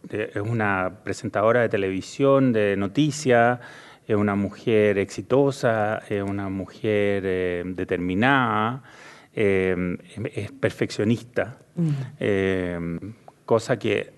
es 0.09 0.41
una 0.41 0.91
presentadora 1.03 1.61
de 1.61 1.69
televisión, 1.69 2.53
de 2.53 2.75
noticias, 2.77 3.59
es 4.07 4.15
una 4.15 4.35
mujer 4.35 4.97
exitosa, 4.97 5.99
es 6.09 6.23
una 6.23 6.49
mujer 6.49 7.23
eh, 7.25 7.63
determinada, 7.65 8.81
es 9.33 10.51
perfeccionista. 10.59 11.57
Mm 11.75 11.91
cosa 13.51 13.77
que 13.77 14.13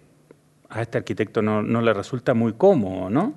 a 0.69 0.83
este 0.83 0.99
arquitecto 0.99 1.41
no, 1.41 1.81
le 1.81 1.91
resulta 1.91 2.35
muy 2.35 2.53
cómodo, 2.53 3.09
¿no? 3.09 3.33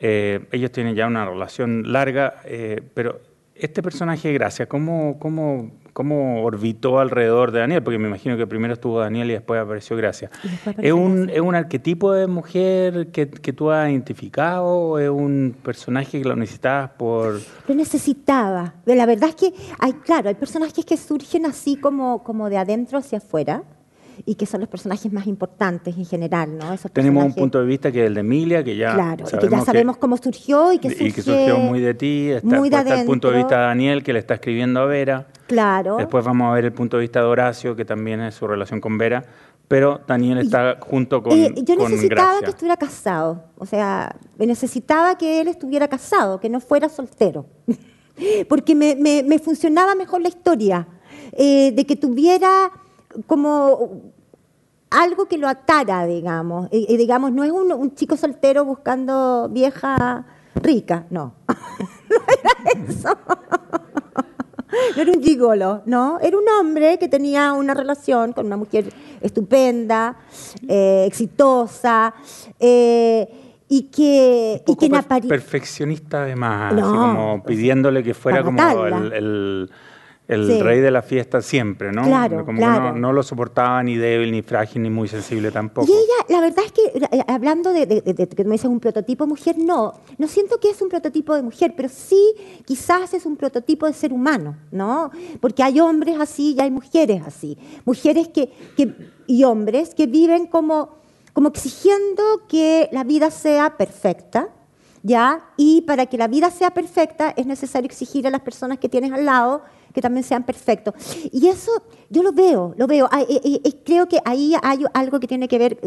Eh, 0.00 0.48
ellos 0.50 0.72
tienen 0.72 0.96
ya 0.96 1.06
una 1.06 1.24
relación 1.24 1.92
larga, 1.92 2.40
eh, 2.44 2.82
pero 2.92 3.20
este 3.54 3.80
personaje, 3.80 4.32
Gracia, 4.32 4.66
¿cómo, 4.66 5.16
cómo, 5.20 5.70
¿cómo 5.92 6.42
orbitó 6.42 6.98
alrededor 6.98 7.52
de 7.52 7.60
Daniel? 7.60 7.84
Porque 7.84 8.00
me 8.00 8.08
imagino 8.08 8.36
que 8.36 8.48
primero 8.48 8.74
estuvo 8.74 8.98
Daniel 8.98 9.30
y 9.30 9.34
después 9.34 9.60
apareció 9.60 9.96
Gracia. 9.96 10.28
¿Es, 10.82 10.92
un, 10.92 11.30
¿Es 11.30 11.40
un 11.40 11.54
arquetipo 11.54 12.12
de 12.12 12.26
mujer 12.26 13.12
que, 13.12 13.30
que, 13.30 13.52
tú 13.52 13.70
has 13.70 13.88
identificado? 13.90 14.98
¿Es 14.98 15.08
un 15.08 15.54
personaje 15.62 16.20
que 16.20 16.28
lo 16.28 16.34
necesitabas 16.34 16.90
por...? 16.98 17.38
Lo 17.68 17.74
necesitaba. 17.76 18.74
La 18.86 19.06
verdad 19.06 19.28
es 19.28 19.36
que, 19.36 19.52
hay, 19.78 19.92
claro, 19.92 20.30
hay 20.30 20.34
personajes 20.34 20.84
que 20.84 20.96
surgen 20.96 21.46
así 21.46 21.76
como, 21.76 22.24
como 22.24 22.50
de 22.50 22.58
adentro 22.58 22.98
hacia 22.98 23.18
afuera 23.18 23.62
y 24.24 24.34
que 24.34 24.46
son 24.46 24.60
los 24.60 24.68
personajes 24.68 25.12
más 25.12 25.26
importantes 25.26 25.96
en 25.96 26.04
general. 26.04 26.56
¿no? 26.56 26.76
Tenemos 26.92 27.24
un 27.24 27.34
punto 27.34 27.60
de 27.60 27.66
vista 27.66 27.92
que 27.92 28.02
es 28.02 28.06
el 28.08 28.14
de 28.14 28.20
Emilia, 28.20 28.64
que 28.64 28.76
ya 28.76 28.94
claro, 28.94 29.26
sabemos, 29.26 29.50
que 29.50 29.56
ya 29.56 29.64
sabemos 29.64 29.96
cómo 29.96 30.16
surgió 30.16 30.72
y 30.72 30.78
que, 30.78 30.88
y 30.88 31.12
que 31.12 31.22
surgió 31.22 31.58
muy 31.58 31.80
de 31.80 31.94
ti. 31.94 32.30
Está, 32.30 32.58
muy 32.58 32.70
de 32.70 32.78
el 32.78 33.06
punto 33.06 33.30
de 33.30 33.38
vista 33.38 33.56
de 33.56 33.62
Daniel, 33.66 34.02
que 34.02 34.12
le 34.12 34.18
está 34.18 34.34
escribiendo 34.34 34.80
a 34.80 34.86
Vera. 34.86 35.26
Claro. 35.46 35.96
Después 35.96 36.24
vamos 36.24 36.50
a 36.50 36.54
ver 36.54 36.66
el 36.66 36.72
punto 36.72 36.96
de 36.96 37.02
vista 37.02 37.20
de 37.20 37.26
Horacio, 37.26 37.74
que 37.74 37.84
también 37.84 38.20
es 38.20 38.34
su 38.34 38.46
relación 38.46 38.80
con 38.80 38.98
Vera. 38.98 39.24
Pero 39.68 40.00
Daniel 40.06 40.38
está 40.38 40.78
junto 40.80 41.22
con. 41.22 41.32
Eh, 41.32 41.54
yo 41.62 41.76
necesitaba 41.76 42.40
que 42.40 42.50
estuviera 42.50 42.76
casado. 42.78 43.44
O 43.58 43.66
sea, 43.66 44.16
necesitaba 44.38 45.18
que 45.18 45.42
él 45.42 45.48
estuviera 45.48 45.88
casado, 45.88 46.40
que 46.40 46.48
no 46.48 46.60
fuera 46.60 46.88
soltero. 46.88 47.46
Porque 48.48 48.74
me, 48.74 48.96
me, 48.96 49.38
funcionaba 49.38 49.94
mejor 49.94 50.22
la 50.22 50.28
historia. 50.28 50.88
Eh, 51.32 51.72
de 51.72 51.84
que 51.84 51.94
tuviera 51.94 52.72
como 53.26 54.12
algo 54.90 55.26
que 55.26 55.38
lo 55.38 55.48
atara, 55.48 56.06
digamos. 56.06 56.68
Y, 56.70 56.96
digamos, 56.96 57.32
no 57.32 57.44
es 57.44 57.50
un, 57.50 57.94
chico 57.94 58.16
soltero 58.16 58.64
buscando 58.64 59.48
vieja 59.50 60.24
rica, 60.54 61.06
no. 61.10 61.34
no 61.48 62.16
era 62.16 62.84
eso. 62.88 63.18
no 64.96 65.02
era 65.02 65.12
un 65.12 65.22
gigolo, 65.22 65.82
¿no? 65.86 66.18
Era 66.20 66.38
un 66.38 66.48
hombre 66.48 66.98
que 66.98 67.08
tenía 67.08 67.52
una 67.52 67.74
relación 67.74 68.32
con 68.32 68.46
una 68.46 68.56
mujer 68.56 68.92
estupenda, 69.20 70.16
eh, 70.66 71.04
exitosa, 71.06 72.14
eh, 72.58 73.28
y 73.70 73.82
que, 73.82 74.62
y 74.66 74.76
que 74.76 75.28
perfeccionista 75.28 76.22
además, 76.22 76.72
así 76.72 76.80
como 76.80 77.42
pidiéndole 77.44 78.02
que 78.02 78.14
fuera 78.14 78.42
como 78.42 78.58
el 78.62 79.12
el 79.12 79.70
rey 80.28 80.80
de 80.80 80.90
la 80.90 81.00
fiesta 81.00 81.40
siempre, 81.40 81.90
¿no? 81.90 82.02
Claro, 82.02 82.44
Como 82.44 82.58
claro. 82.58 82.92
Que 82.92 83.00
no, 83.00 83.12
lo 83.14 83.22
soportaba 83.22 83.82
ni 83.82 83.96
débil, 83.96 84.30
ni 84.30 84.42
frágil, 84.42 84.82
ni 84.82 84.90
muy 84.90 85.08
sensible 85.08 85.50
tampoco. 85.50 85.90
Y 85.90 85.92
ella, 85.92 86.26
la 86.28 86.40
verdad 86.42 86.64
es 86.66 86.72
que, 86.72 86.82
eh, 87.16 87.22
hablando 87.26 87.72
de, 87.72 87.86
que 87.86 88.44
me 88.44 88.52
dices 88.52 88.66
un 88.66 88.78
prototipo 88.78 89.26
mujer, 89.26 89.56
no, 89.56 89.94
no 90.18 90.28
siento 90.28 90.60
que 90.60 90.68
es 90.68 90.82
un 90.82 90.90
prototipo 90.90 91.34
de 91.34 91.42
mujer, 91.42 91.72
pero 91.74 91.88
sí 91.88 92.34
quizás 92.66 93.14
es 93.14 93.24
un 93.24 93.36
prototipo 93.36 93.86
de 93.86 93.94
ser 93.94 94.12
humano, 94.12 94.56
¿no? 94.70 95.10
Porque 95.40 95.62
hay 95.62 95.80
hombres 95.80 96.16
así 96.20 96.54
y 96.56 96.60
hay 96.60 96.70
mujeres 96.70 97.22
así. 97.26 97.56
Mujeres 97.86 98.28
que, 98.28 98.52
que 98.76 98.94
y 99.26 99.44
hombres 99.44 99.94
que 99.94 100.06
viven 100.06 100.46
como, 100.46 100.96
como 101.32 101.48
exigiendo 101.48 102.22
que 102.48 102.90
la 102.92 103.04
vida 103.04 103.30
sea 103.30 103.78
perfecta, 103.78 104.50
¿ya? 105.02 105.40
Y 105.56 105.82
para 105.82 106.04
que 106.04 106.18
la 106.18 106.28
vida 106.28 106.50
sea 106.50 106.72
perfecta 106.72 107.32
es 107.34 107.46
necesario 107.46 107.86
exigir 107.86 108.26
a 108.26 108.30
las 108.30 108.42
personas 108.42 108.78
que 108.78 108.90
tienes 108.90 109.12
al 109.12 109.24
lado 109.24 109.62
que 109.98 110.02
también 110.02 110.22
sean 110.22 110.44
perfectos. 110.44 110.94
Y 111.32 111.48
eso 111.48 111.72
yo 112.08 112.22
lo 112.22 112.30
veo, 112.30 112.72
lo 112.76 112.86
veo. 112.86 113.08
creo 113.84 114.06
que 114.06 114.20
ahí 114.24 114.54
hay 114.62 114.84
algo 114.94 115.18
que 115.18 115.26
tiene 115.26 115.48
que 115.48 115.58
ver, 115.58 115.80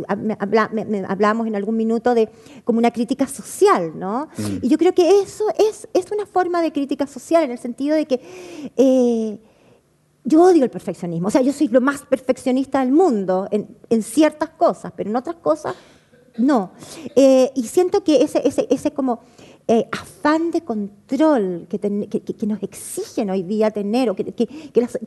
hablamos 1.08 1.48
en 1.48 1.56
algún 1.56 1.78
minuto 1.78 2.14
de 2.14 2.28
como 2.66 2.80
una 2.80 2.92
crítica 2.92 3.26
social, 3.26 3.98
¿no? 3.98 4.28
Mm. 4.38 4.58
Y 4.64 4.68
yo 4.68 4.78
creo 4.78 4.94
que 4.94 5.22
eso 5.22 5.46
es, 5.58 5.88
es 5.94 6.12
una 6.12 6.26
forma 6.26 6.62
de 6.62 6.74
crítica 6.74 7.08
social 7.08 7.44
en 7.44 7.52
el 7.52 7.58
sentido 7.58 7.96
de 7.96 8.06
que... 8.06 8.20
Eh, 8.76 9.40
yo 10.24 10.44
odio 10.44 10.64
el 10.64 10.70
perfeccionismo, 10.70 11.30
o 11.30 11.32
sea, 11.32 11.42
yo 11.42 11.52
soy 11.52 11.68
lo 11.70 11.82
más 11.82 12.04
perfeccionista 12.04 12.82
del 12.82 12.92
mundo 12.92 13.48
en, 13.50 13.76
en 13.90 14.04
ciertas 14.04 14.50
cosas, 14.50 14.94
pero 14.96 15.10
en 15.10 15.16
otras 15.16 15.38
cosas 15.38 15.76
no. 16.38 16.74
Eh, 17.16 17.52
y 17.56 17.64
siento 17.64 18.04
que 18.04 18.22
ese, 18.22 18.48
ese, 18.48 18.68
ese 18.70 18.92
como 18.92 19.22
eh, 19.74 19.88
afán 19.90 20.52
de 20.52 20.60
control 20.66 21.66
que, 21.70 21.80
que, 21.80 22.46
nos 22.46 22.62
exigen 22.62 23.30
hoy 23.30 23.42
día 23.42 23.72
tener, 23.72 24.10
o 24.10 24.16
que, 24.18 24.26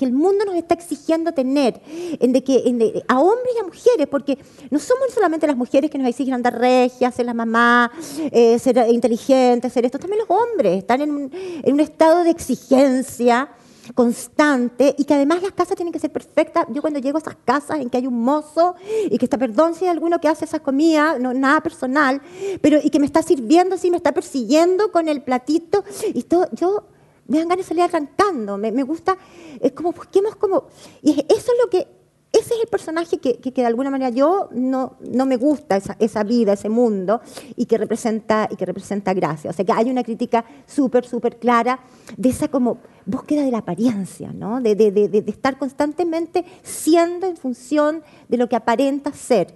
el 0.00 0.12
mundo 0.14 0.46
nos 0.46 0.54
está 0.54 0.72
exigiendo 0.72 1.32
tener, 1.32 1.82
en 1.86 2.32
de 2.32 2.42
que, 2.42 3.04
a 3.06 3.20
hombres 3.20 3.54
y 3.54 3.58
a 3.60 3.64
mujeres, 3.64 4.06
porque 4.10 4.38
no 4.70 4.78
somos 4.78 5.12
solamente 5.12 5.46
las 5.46 5.58
mujeres 5.58 5.90
que 5.90 5.98
nos 5.98 6.08
exigen 6.08 6.32
andar 6.32 6.58
regias, 6.58 7.14
ser 7.14 7.26
la 7.26 7.34
mamá, 7.34 7.92
eh, 8.32 8.58
ser 8.58 8.86
inteligentes, 8.88 9.70
ser 9.70 9.84
esto, 9.84 9.98
también 9.98 10.22
los 10.26 10.30
hombres 10.30 10.78
están 10.78 11.02
en 11.02 11.10
un, 11.10 11.30
en 11.34 11.70
un 11.70 11.80
estado 11.80 12.24
de 12.24 12.30
exigencia 12.30 13.50
constante 13.92 14.94
y 14.96 15.04
que 15.04 15.14
además 15.14 15.42
las 15.42 15.52
casas 15.52 15.76
tienen 15.76 15.92
que 15.92 15.98
ser 15.98 16.12
perfectas. 16.12 16.66
Yo 16.70 16.80
cuando 16.80 17.00
llego 17.00 17.18
a 17.18 17.20
esas 17.20 17.36
casas 17.44 17.80
en 17.80 17.90
que 17.90 17.98
hay 17.98 18.06
un 18.06 18.20
mozo 18.22 18.74
y 19.10 19.18
que 19.18 19.26
está, 19.26 19.36
perdón 19.38 19.74
si 19.74 19.84
hay 19.84 19.90
alguno 19.90 20.20
que 20.20 20.28
hace 20.28 20.44
esa 20.44 20.60
comida, 20.60 21.18
no 21.18 21.34
nada 21.34 21.60
personal, 21.60 22.22
pero 22.60 22.78
y 22.82 22.90
que 22.90 22.98
me 22.98 23.06
está 23.06 23.22
sirviendo 23.22 23.74
así, 23.74 23.90
me 23.90 23.96
está 23.96 24.12
persiguiendo 24.12 24.90
con 24.90 25.08
el 25.08 25.22
platito 25.22 25.84
y 26.14 26.22
todo, 26.22 26.48
yo 26.52 26.84
me 27.26 27.38
dan 27.38 27.48
ganas 27.48 27.64
de 27.64 27.68
salir 27.68 27.82
arrancando, 27.84 28.58
me, 28.58 28.70
me 28.70 28.82
gusta, 28.82 29.16
es 29.60 29.72
como 29.72 29.92
busquemos 29.92 30.36
como, 30.36 30.64
y 31.02 31.12
eso 31.12 31.52
es 31.52 31.58
lo 31.62 31.70
que 31.70 31.86
ese 32.34 32.54
es 32.54 32.60
el 32.60 32.66
personaje 32.68 33.18
que, 33.18 33.38
que, 33.38 33.52
de 33.52 33.66
alguna 33.66 33.90
manera 33.90 34.10
yo 34.10 34.48
no, 34.52 34.96
no 35.00 35.24
me 35.24 35.36
gusta, 35.36 35.76
esa, 35.76 35.96
esa, 36.00 36.24
vida, 36.24 36.54
ese 36.54 36.68
mundo, 36.68 37.20
y 37.54 37.66
que 37.66 37.78
representa, 37.78 38.48
y 38.50 38.56
que 38.56 38.66
representa 38.66 39.14
gracia. 39.14 39.50
O 39.50 39.52
sea 39.52 39.64
que 39.64 39.72
hay 39.72 39.88
una 39.88 40.02
crítica 40.02 40.44
súper, 40.66 41.06
súper 41.06 41.38
clara 41.38 41.78
de 42.16 42.28
esa 42.28 42.48
como 42.48 42.78
búsqueda 43.06 43.42
de 43.42 43.52
la 43.52 43.58
apariencia, 43.58 44.32
¿no? 44.32 44.60
de, 44.60 44.74
de, 44.74 44.90
de, 44.90 45.08
de 45.08 45.30
estar 45.30 45.58
constantemente 45.58 46.44
siendo 46.62 47.26
en 47.26 47.36
función 47.36 48.02
de 48.28 48.36
lo 48.36 48.48
que 48.48 48.56
aparenta 48.56 49.12
ser. 49.12 49.54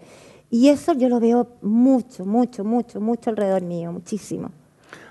Y 0.50 0.68
eso 0.68 0.94
yo 0.94 1.08
lo 1.08 1.20
veo 1.20 1.48
mucho, 1.60 2.24
mucho, 2.24 2.64
mucho, 2.64 3.00
mucho 3.00 3.30
alrededor 3.30 3.62
mío, 3.62 3.92
muchísimo. 3.92 4.50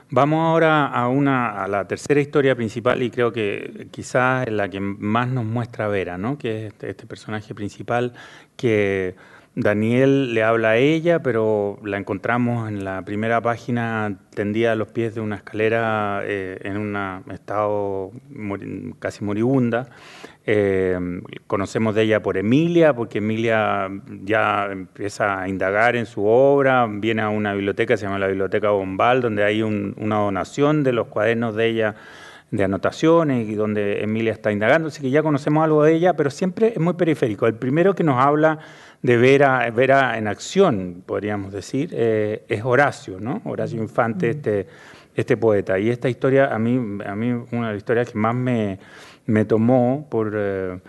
Vamos 0.10 0.40
ahora 0.40 0.88
a, 0.88 1.10
una, 1.10 1.64
a 1.64 1.68
la 1.68 1.86
tercera 1.86 2.22
historia 2.22 2.56
principal 2.56 3.04
y 3.04 3.12
creo 3.12 3.34
que 3.34 3.90
quizás 3.92 4.48
es 4.48 4.54
la 4.54 4.70
que 4.70 4.80
más 4.80 5.28
nos 5.28 5.44
muestra 5.44 5.90
Vera, 5.90 6.18
¿no? 6.18 6.38
que 6.38 6.68
es 6.68 6.74
este, 6.74 6.90
este, 6.92 7.06
personaje 7.06 7.54
principal 7.54 8.14
que 8.56 9.16
Daniel 9.60 10.36
le 10.36 10.44
habla 10.44 10.70
a 10.70 10.78
ella, 10.78 11.24
pero 11.24 11.80
la 11.84 11.98
encontramos 11.98 12.70
en 12.70 12.86
la 12.86 13.02
primera 13.02 13.42
página 13.42 14.20
tendida 14.36 14.74
a 14.74 14.76
los 14.76 14.90
pies 14.90 15.16
de 15.16 15.22
una 15.22 15.38
escalera 15.38 16.22
eh, 16.24 16.60
en 16.62 16.78
un 16.78 16.96
estado 17.32 18.12
casi 19.00 19.24
moribunda. 19.24 19.90
Eh, 20.46 21.00
conocemos 21.48 21.96
de 21.96 22.04
ella 22.04 22.22
por 22.22 22.38
Emilia, 22.38 22.94
porque 22.94 23.18
Emilia 23.18 23.90
ya 24.24 24.68
empieza 24.72 25.42
a 25.42 25.50
indagar 25.50 25.96
en 25.96 26.06
su 26.06 26.24
obra, 26.24 26.86
viene 26.88 27.24
a 27.24 27.30
una 27.30 27.56
biblioteca, 27.56 27.98
se 27.98 28.06
llama 28.06 28.20
la 28.20 28.28
Biblioteca 28.28 28.70
Bombal, 28.70 29.22
donde 29.22 29.44
hay 29.44 29.64
una 29.64 30.18
donación 30.18 30.84
de 30.84 30.94
los 30.94 31.08
cuadernos 31.08 31.56
de 31.56 31.66
ella 31.66 31.96
de 32.52 32.64
anotaciones 32.64 33.50
y 33.50 33.56
donde 33.56 34.04
Emilia 34.04 34.32
está 34.32 34.52
indagando, 34.52 34.88
así 34.88 35.02
que 35.02 35.10
ya 35.10 35.22
conocemos 35.22 35.64
algo 35.64 35.84
de 35.84 35.96
ella, 35.96 36.14
pero 36.14 36.30
siempre 36.30 36.70
es 36.70 36.80
muy 36.80 36.94
periférico. 36.94 37.46
El 37.48 37.56
primero 37.56 37.94
que 37.94 38.04
nos 38.04 38.24
habla 38.24 38.60
de 39.02 39.18
Vera, 39.18 39.70
Vera 39.72 40.18
en 40.18 40.28
acción, 40.28 41.04
podríamos 41.06 41.52
decir, 41.52 41.90
eh, 41.94 42.44
es 42.48 42.64
Horacio, 42.64 43.20
¿no? 43.20 43.42
Horacio 43.46 43.82
Infante, 43.82 44.32
este, 44.32 44.68
este 45.16 45.38
poeta. 45.38 45.80
Y 45.80 45.90
esta 45.90 46.10
historia, 46.10 46.54
a 46.54 46.60
mí, 46.60 47.02
a 47.06 47.16
mí 47.16 47.32
una 47.52 47.68
de 47.68 47.74
las 47.74 47.78
historias 47.78 48.12
que 48.12 48.18
más 48.18 48.36
me, 48.36 48.80
me 49.26 49.46
tomó 49.46 50.08
por, 50.10 50.34
eh, 50.36 50.80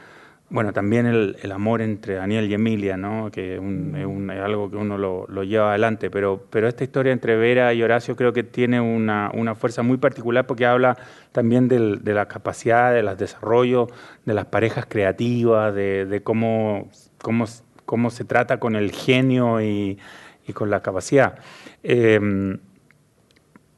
bueno, 0.51 0.73
también 0.73 1.05
el, 1.05 1.37
el, 1.43 1.53
amor 1.53 1.83
entre 1.83 2.15
Daniel 2.15 2.51
y 2.51 2.55
Emilia, 2.55 2.97
¿no? 2.97 3.31
que 3.31 3.55
es, 3.55 3.61
un, 3.61 4.31
es, 4.31 4.41
algo 4.41 4.71
que 4.71 4.77
uno 4.77 4.97
lo, 4.97 5.27
lo, 5.29 5.45
lleva 5.45 5.71
adelante, 5.71 6.11
pero, 6.11 6.47
pero 6.49 6.69
esta 6.69 6.85
historia 6.85 7.13
entre 7.13 7.37
Vera 7.37 7.75
y 7.75 7.83
Horacio 7.83 8.17
creo 8.17 8.33
que 8.33 8.45
tiene 8.45 8.81
una, 8.81 9.31
una 9.35 9.55
fuerza 9.55 9.83
muy 9.83 9.99
particular 9.99 10.47
porque 10.47 10.65
habla 10.65 10.97
también 11.33 11.69
del, 11.69 12.03
de 12.03 12.15
la 12.15 12.29
capacidad, 12.29 12.95
de 12.95 13.03
los 13.03 13.19
desarrollos 13.19 13.91
de 14.25 14.33
las 14.33 14.47
parejas 14.47 14.87
creativas, 14.89 15.75
de, 15.75 16.07
de 16.07 16.23
cómo, 16.23 16.89
cómo, 17.21 17.45
cómo, 17.89 18.11
se 18.11 18.25
trata 18.25 18.61
con 18.61 18.77
el 18.77 18.93
genio 18.93 19.63
y, 19.63 19.99
y 20.47 20.53
con 20.53 20.69
la 20.69 20.83
capacidad. 20.83 21.39
Eh, 21.83 22.21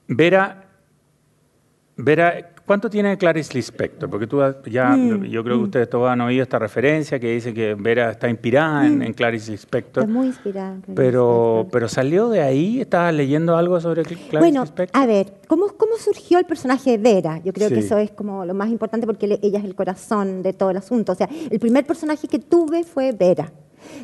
Vera, 0.08 0.64
Vera 1.96 2.50
¿Cuánto 2.70 2.88
tiene 2.88 3.18
Clarice 3.18 3.52
Lispector? 3.54 4.08
Porque 4.08 4.28
tú 4.28 4.40
ya, 4.70 4.90
mm, 4.90 5.24
yo 5.24 5.42
creo 5.42 5.58
que 5.58 5.64
ustedes 5.64 5.90
todos 5.90 6.08
han 6.08 6.20
oído 6.20 6.44
esta 6.44 6.56
referencia 6.60 7.18
que 7.18 7.32
dice 7.32 7.52
que 7.52 7.74
Vera 7.74 8.12
está 8.12 8.30
inspirada 8.30 8.86
en, 8.86 9.00
mm. 9.00 9.12
Clarice 9.14 9.50
Lispector. 9.50 10.04
Está 10.04 10.12
muy 10.12 10.28
inspirada. 10.28 10.78
En 10.86 10.94
pero, 10.94 11.66
pero 11.72 11.88
salió 11.88 12.28
de 12.28 12.42
ahí, 12.42 12.80
¿estabas 12.80 13.12
leyendo 13.12 13.56
algo 13.56 13.80
sobre 13.80 14.04
Clarice 14.04 14.38
bueno, 14.38 14.60
Lispector? 14.60 15.02
a 15.02 15.04
ver, 15.04 15.32
¿cómo, 15.48 15.66
¿cómo 15.76 15.96
surgió 15.96 16.38
el 16.38 16.44
personaje 16.44 16.96
de 16.96 16.98
Vera? 16.98 17.40
Yo 17.42 17.52
creo 17.52 17.70
que 17.70 17.80
eso 17.80 17.98
es 17.98 18.12
como 18.12 18.44
lo 18.44 18.54
más 18.54 18.68
importante 18.68 19.04
porque 19.04 19.40
ella 19.42 19.58
es 19.58 19.64
el 19.64 19.74
corazón 19.74 20.44
de 20.44 20.52
todo 20.52 20.70
el 20.70 20.76
asunto. 20.76 21.10
O 21.10 21.16
sea, 21.16 21.28
el 21.50 21.58
primer 21.58 21.84
personaje 21.84 22.28
que 22.28 22.38
tuve 22.38 22.84
fue 22.84 23.10
Vera. 23.10 23.50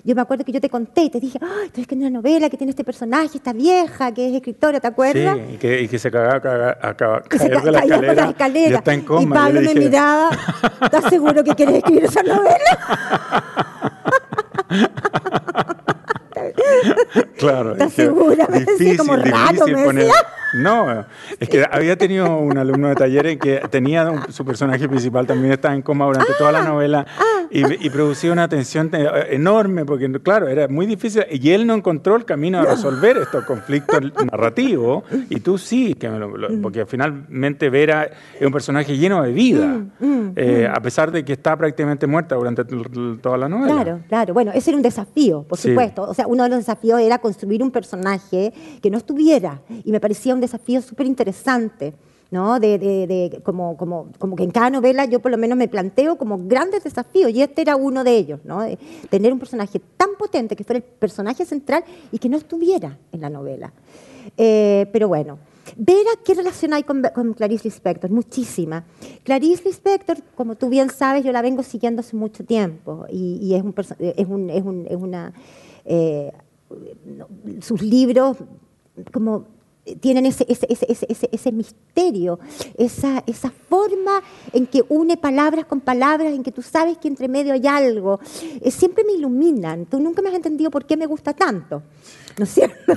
Yo 0.04 0.14
me 0.14 0.22
acuerdo 0.22 0.44
que 0.44 0.52
yo 0.52 0.60
te 0.60 0.70
conté 0.70 1.02
y 1.02 1.10
te 1.10 1.20
dije, 1.20 1.38
ay, 1.42 1.70
tú 1.70 1.80
es 1.80 1.86
que 1.86 1.94
en 1.94 2.02
una 2.02 2.10
novela 2.10 2.48
que 2.50 2.56
tiene 2.56 2.70
este 2.70 2.84
personaje, 2.84 3.36
esta 3.36 3.52
vieja 3.52 4.12
que 4.12 4.28
es 4.28 4.34
escritora, 4.34 4.80
¿te 4.80 4.86
acuerdas? 4.86 5.36
Sí, 5.36 5.54
y 5.54 5.56
que, 5.56 5.82
y 5.82 5.88
que 5.88 5.98
se 5.98 6.10
cagaba, 6.10 6.40
cagaba, 6.40 7.22
de 7.30 7.48
la 7.72 7.78
escalera, 7.80 8.14
la 8.14 8.30
escalera. 8.30 8.70
Y 8.70 8.74
está 8.74 8.94
en 8.94 9.00
coma. 9.02 9.22
Y 9.22 9.26
Pablo 9.26 9.60
me 9.60 9.74
miraba, 9.74 10.30
¿estás 10.82 11.04
seguro 11.10 11.42
que 11.42 11.54
quieres 11.54 11.76
escribir 11.76 12.04
esa 12.04 12.22
novela? 12.22 12.78
claro. 17.38 17.72
¿Estás 17.72 17.92
segura? 17.92 18.46
Me 18.50 18.60
difícil, 18.60 18.96
como 18.96 19.16
me 19.16 19.84
poner... 19.84 20.10
No, 20.54 21.04
es 21.38 21.48
que 21.48 21.64
había 21.70 21.96
tenido 21.96 22.38
un 22.38 22.56
alumno 22.56 22.88
de 22.88 22.94
taller 22.94 23.26
en 23.26 23.38
que 23.38 23.60
tenía 23.70 24.26
su 24.30 24.44
personaje 24.44 24.88
principal 24.88 25.26
también 25.26 25.52
estaba 25.52 25.74
en 25.74 25.82
coma 25.82 26.06
durante 26.06 26.32
toda 26.38 26.52
la 26.52 26.60
ah, 26.60 26.68
novela 26.68 27.06
ah, 27.18 27.46
y, 27.50 27.90
producía 27.90 28.32
una 28.32 28.48
tensión 28.48 28.90
enorme, 29.30 29.84
porque 29.84 30.10
claro, 30.20 30.48
era 30.48 30.68
muy 30.68 30.86
difícil, 30.86 31.24
y 31.30 31.50
él 31.50 31.66
no 31.66 31.74
encontró 31.74 32.16
el 32.16 32.24
camino 32.24 32.60
a 32.60 32.64
resolver 32.64 33.18
estos 33.18 33.44
conflictos 33.44 34.00
narrativos, 34.30 35.04
y 35.28 35.40
tú 35.40 35.58
sí, 35.58 35.94
que 35.94 36.08
mm. 36.08 36.62
porque 36.62 36.86
finalmente 36.86 37.70
Vera 37.70 38.10
es 38.38 38.46
un 38.46 38.52
personaje 38.52 38.96
lleno 38.96 39.22
de 39.22 39.32
vida, 39.32 39.66
mm, 39.66 40.06
mm, 40.06 40.32
eh, 40.36 40.70
a 40.72 40.80
pesar 40.80 41.10
de 41.10 41.24
que 41.24 41.34
está 41.34 41.56
prácticamente 41.56 42.06
muerta 42.06 42.34
durante 42.34 42.64
toda 42.64 43.36
la 43.36 43.48
novela. 43.48 43.74
Claro, 43.74 44.00
claro, 44.08 44.34
bueno, 44.34 44.52
ese 44.54 44.70
era 44.70 44.76
un 44.76 44.82
desafío, 44.82 45.42
por 45.42 45.58
supuesto, 45.58 46.02
o 46.02 46.14
sea, 46.14 46.26
uno 46.26 46.45
los 46.48 46.58
desafíos 46.58 47.00
era 47.00 47.18
construir 47.18 47.62
un 47.62 47.70
personaje 47.70 48.52
que 48.80 48.90
no 48.90 48.98
estuviera, 48.98 49.62
y 49.84 49.92
me 49.92 50.00
parecía 50.00 50.34
un 50.34 50.40
desafío 50.40 50.82
súper 50.82 51.06
interesante. 51.06 51.94
¿no? 52.28 52.58
De, 52.58 53.40
como, 53.44 53.76
como, 53.76 54.08
como, 54.18 54.34
que 54.34 54.42
en 54.42 54.50
cada 54.50 54.68
novela 54.68 55.04
yo 55.04 55.20
por 55.20 55.30
lo 55.30 55.38
menos 55.38 55.56
me 55.56 55.68
planteo 55.68 56.18
como 56.18 56.38
grandes 56.38 56.82
desafíos 56.82 57.30
y 57.30 57.40
este 57.40 57.62
era 57.62 57.76
uno 57.76 58.02
de 58.02 58.16
ellos, 58.16 58.40
¿no? 58.44 58.66
Tener 59.10 59.32
un 59.32 59.38
personaje 59.38 59.80
tan 59.96 60.16
potente 60.18 60.56
que 60.56 60.64
fuera 60.64 60.78
el 60.78 60.82
personaje 60.82 61.46
central 61.46 61.84
y 62.10 62.18
que 62.18 62.28
no 62.28 62.36
estuviera 62.36 62.98
en 63.12 63.20
la 63.20 63.30
novela. 63.30 63.72
Eh, 64.36 64.86
pero 64.92 65.06
bueno, 65.06 65.38
Vera, 65.74 66.10
¿qué 66.24 66.34
relación 66.34 66.74
hay 66.74 66.84
con, 66.84 67.02
Clarice 67.34 67.64
Lispector? 67.64 68.10
Muchísima. 68.10 68.84
Clarice 69.24 69.64
Lispector, 69.64 70.18
como 70.34 70.54
tú 70.54 70.68
bien 70.68 70.90
sabes, 70.90 71.24
yo 71.24 71.32
la 71.32 71.42
vengo 71.42 71.62
siguiendo 71.62 72.00
hace 72.00 72.16
mucho 72.16 72.44
tiempo 72.44 73.06
y, 73.10 73.54
es, 73.54 73.62
un, 73.62 73.74
es, 73.98 74.28
un, 74.28 74.86
es, 74.88 74.96
una... 74.96 75.32
Eh, 75.86 76.32
sus 77.60 77.80
libros 77.80 78.38
como 79.12 79.46
tienen 79.94 80.26
ese, 80.26 80.44
ese, 80.48 80.66
ese, 80.68 81.28
ese, 81.30 81.52
misterio, 81.52 82.38
esa, 82.76 83.22
esa 83.26 83.50
forma 83.50 84.22
en 84.52 84.66
que 84.66 84.84
une 84.88 85.16
palabras 85.16 85.64
con 85.66 85.80
palabras, 85.80 86.32
en 86.32 86.42
que 86.42 86.52
tú 86.52 86.62
sabes 86.62 86.98
que 86.98 87.08
entre 87.08 87.28
medio 87.28 87.52
hay 87.52 87.66
algo. 87.66 88.20
Eh, 88.60 88.70
siempre 88.70 89.04
me 89.04 89.12
iluminan. 89.12 89.86
Tú 89.86 90.00
nunca 90.00 90.22
me 90.22 90.28
has 90.28 90.34
entendido 90.34 90.70
por 90.70 90.86
qué 90.86 90.96
me 90.96 91.06
gusta 91.06 91.32
tanto. 91.32 91.82
¿No 92.38 92.44
es 92.44 92.50
cierto? 92.54 92.92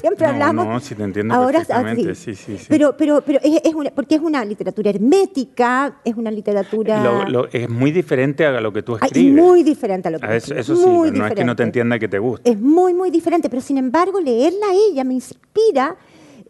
Siempre 0.00 0.26
hablamos. 0.26 0.66
No, 0.66 0.80
si 0.80 0.94
te 0.94 1.02
entiendo 1.02 1.34
ahora, 1.34 1.60
perfectamente. 1.60 2.14
Sí, 2.14 2.34
sí, 2.34 2.58
sí. 2.58 2.66
Pero, 2.68 2.96
pero, 2.96 3.22
pero 3.22 3.40
es, 3.42 3.74
una, 3.74 3.90
porque 3.90 4.14
es 4.16 4.20
una 4.20 4.44
literatura 4.44 4.90
hermética, 4.90 5.96
es 6.04 6.14
una 6.14 6.30
literatura. 6.30 7.26
es 7.52 7.68
muy 7.68 7.90
diferente 7.90 8.46
a 8.46 8.60
lo 8.60 8.72
que 8.72 8.82
tú 8.82 8.96
escribes. 8.96 9.16
Es 9.16 9.44
muy 9.44 9.62
diferente 9.62 10.08
a 10.08 10.10
lo 10.12 10.20
que 10.20 10.26
tú 10.26 10.32
escribes. 10.32 10.68
Eso, 10.68 10.76
sí, 10.76 11.10
no 11.12 11.26
es 11.26 11.34
que 11.34 11.44
no 11.44 11.56
te 11.56 11.62
entienda 11.62 11.98
que 11.98 12.08
te 12.08 12.18
guste. 12.18 12.50
Es 12.50 12.60
muy, 12.60 12.94
muy 12.94 13.10
diferente, 13.10 13.48
pero 13.48 13.62
sin 13.62 13.78
embargo, 13.78 14.20
leerla 14.20 14.66
a 14.66 14.74
ella 14.74 15.04
me 15.04 15.14
inspira 15.14 15.96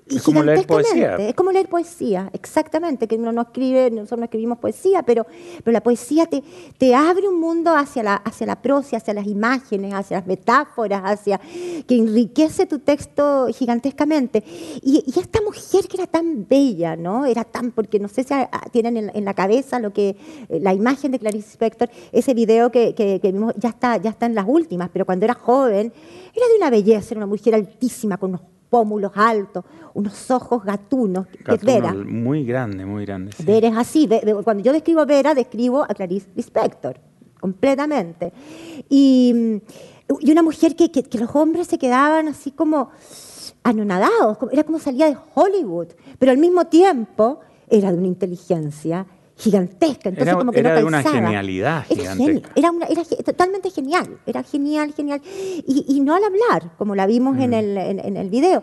es 0.07 0.23
como 0.23 0.43
leer 0.43 0.67
poesía. 0.67 1.17
Es 1.17 1.35
como 1.35 1.51
leer 1.51 1.69
poesía, 1.69 2.29
exactamente, 2.35 3.09
que 3.09 3.17
uno 3.17 3.33
no 3.33 3.43
escribe, 3.43 3.91
nosotros 3.91 4.19
no 4.19 4.25
escribimos 4.25 4.59
poesía, 4.59 5.03
pero, 5.03 5.27
pero 5.63 5.73
la 5.73 5.83
poesía 5.83 6.27
te, 6.27 6.43
te 6.77 6.95
abre 6.95 7.27
un 7.27 7.41
mundo 7.41 7.75
hacia 7.75 8.03
la, 8.03 8.15
hacia 8.17 8.47
la 8.47 8.61
prosa, 8.61 8.99
hacia 8.99 9.15
las 9.15 9.27
imágenes, 9.27 9.95
hacia 9.95 10.19
las 10.19 10.27
metáforas, 10.27 11.03
hacia 11.05 11.41
que 11.87 11.97
enriquece 11.97 12.67
tu 12.67 12.81
texto 12.81 13.47
gigantescamente. 13.55 14.45
Y, 14.83 15.03
esta 15.25 15.41
mujer 15.41 15.89
que 15.89 15.97
era 15.97 16.07
tan 16.07 16.47
bella, 16.47 16.97
¿no? 16.97 17.25
Era 17.25 17.45
tan, 17.45 17.71
porque 17.71 17.99
no 17.99 18.09
sé 18.09 18.25
si 18.25 18.35
tienen 18.73 19.11
en, 19.15 19.25
la 19.25 19.33
cabeza 19.33 19.79
lo 19.79 19.93
que, 19.93 20.17
eh, 20.49 20.61
la 20.61 20.75
imagen 20.75 21.13
de 21.13 21.19
Clarice 21.19 21.53
Spector, 21.53 21.89
ese 22.13 22.35
video 22.35 22.71
que, 22.71 22.95
que, 22.95 23.21
vimos, 23.23 23.55
ya 23.57 23.71
está, 23.71 23.97
ya 23.97 24.11
está 24.11 24.27
en 24.27 24.35
las 24.35 24.45
últimas, 24.47 24.91
pero 24.93 25.07
cuando 25.07 25.25
era 25.25 25.35
joven, 25.35 25.93
era 26.35 26.47
de 26.49 26.57
una 26.59 26.69
belleza, 26.69 27.15
era 27.15 27.21
una 27.21 27.27
mujer 27.27 27.55
altísima, 27.55 28.19
con 28.19 28.31
unos 28.31 28.54
pómulos 28.75 29.13
altos, 29.15 29.65
unos 29.95 30.29
ojos 30.33 30.65
gatunos, 30.65 31.29
que 31.29 31.57
Vera. 31.65 31.95
Muy 31.95 32.45
grande, 32.45 32.85
muy 32.85 33.07
grande. 33.07 33.31
Vera 33.39 33.69
es 33.69 33.77
así. 33.77 34.09
Cuando 34.43 34.65
yo 34.65 34.73
describo 34.73 35.03
a 35.03 35.05
Vera, 35.05 35.33
describo 35.33 35.85
a 35.85 35.95
Clarice 35.95 36.29
Lispector, 36.35 36.99
completamente. 37.39 38.33
Y, 38.89 39.63
y 40.19 40.33
una 40.33 40.43
mujer 40.43 40.75
que, 40.75 40.91
que, 40.91 41.19
los 41.19 41.33
hombres 41.37 41.69
se 41.69 41.79
quedaban 41.79 42.27
así 42.27 42.51
como 42.51 42.91
anonadados, 43.63 44.39
era 44.51 44.65
como 44.65 44.81
salía 44.81 45.07
de 45.07 45.17
Hollywood, 45.35 45.91
pero 46.19 46.33
al 46.33 46.39
mismo 46.39 46.65
tiempo 46.65 47.39
era 47.69 47.93
de 47.93 47.99
una 47.99 48.09
inteligencia 48.09 49.07
gigantesca. 49.37 50.09
Entonces, 50.09 50.29
era, 50.29 50.39
como 50.39 50.53
que 50.53 50.61
era 50.61 50.77
de 50.77 50.85
una 50.85 51.03
genialidad 51.03 51.85
gigantesca. 51.87 52.51
Era, 52.55 52.71
era, 52.89 53.03
totalmente 53.25 53.71
genial, 53.71 54.19
era 54.27 54.43
genial, 54.43 54.93
genial. 54.95 55.21
Y, 55.25 55.85
y, 55.89 56.01
no 56.01 56.15
al 56.15 56.23
hablar, 56.25 56.73
como 56.79 56.95
la 56.95 57.07
vimos 57.07 57.39
en, 57.39 57.51
mm. 57.51 57.55
el, 57.55 57.79
en, 57.79 58.17
el 58.17 58.31
video. 58.31 58.63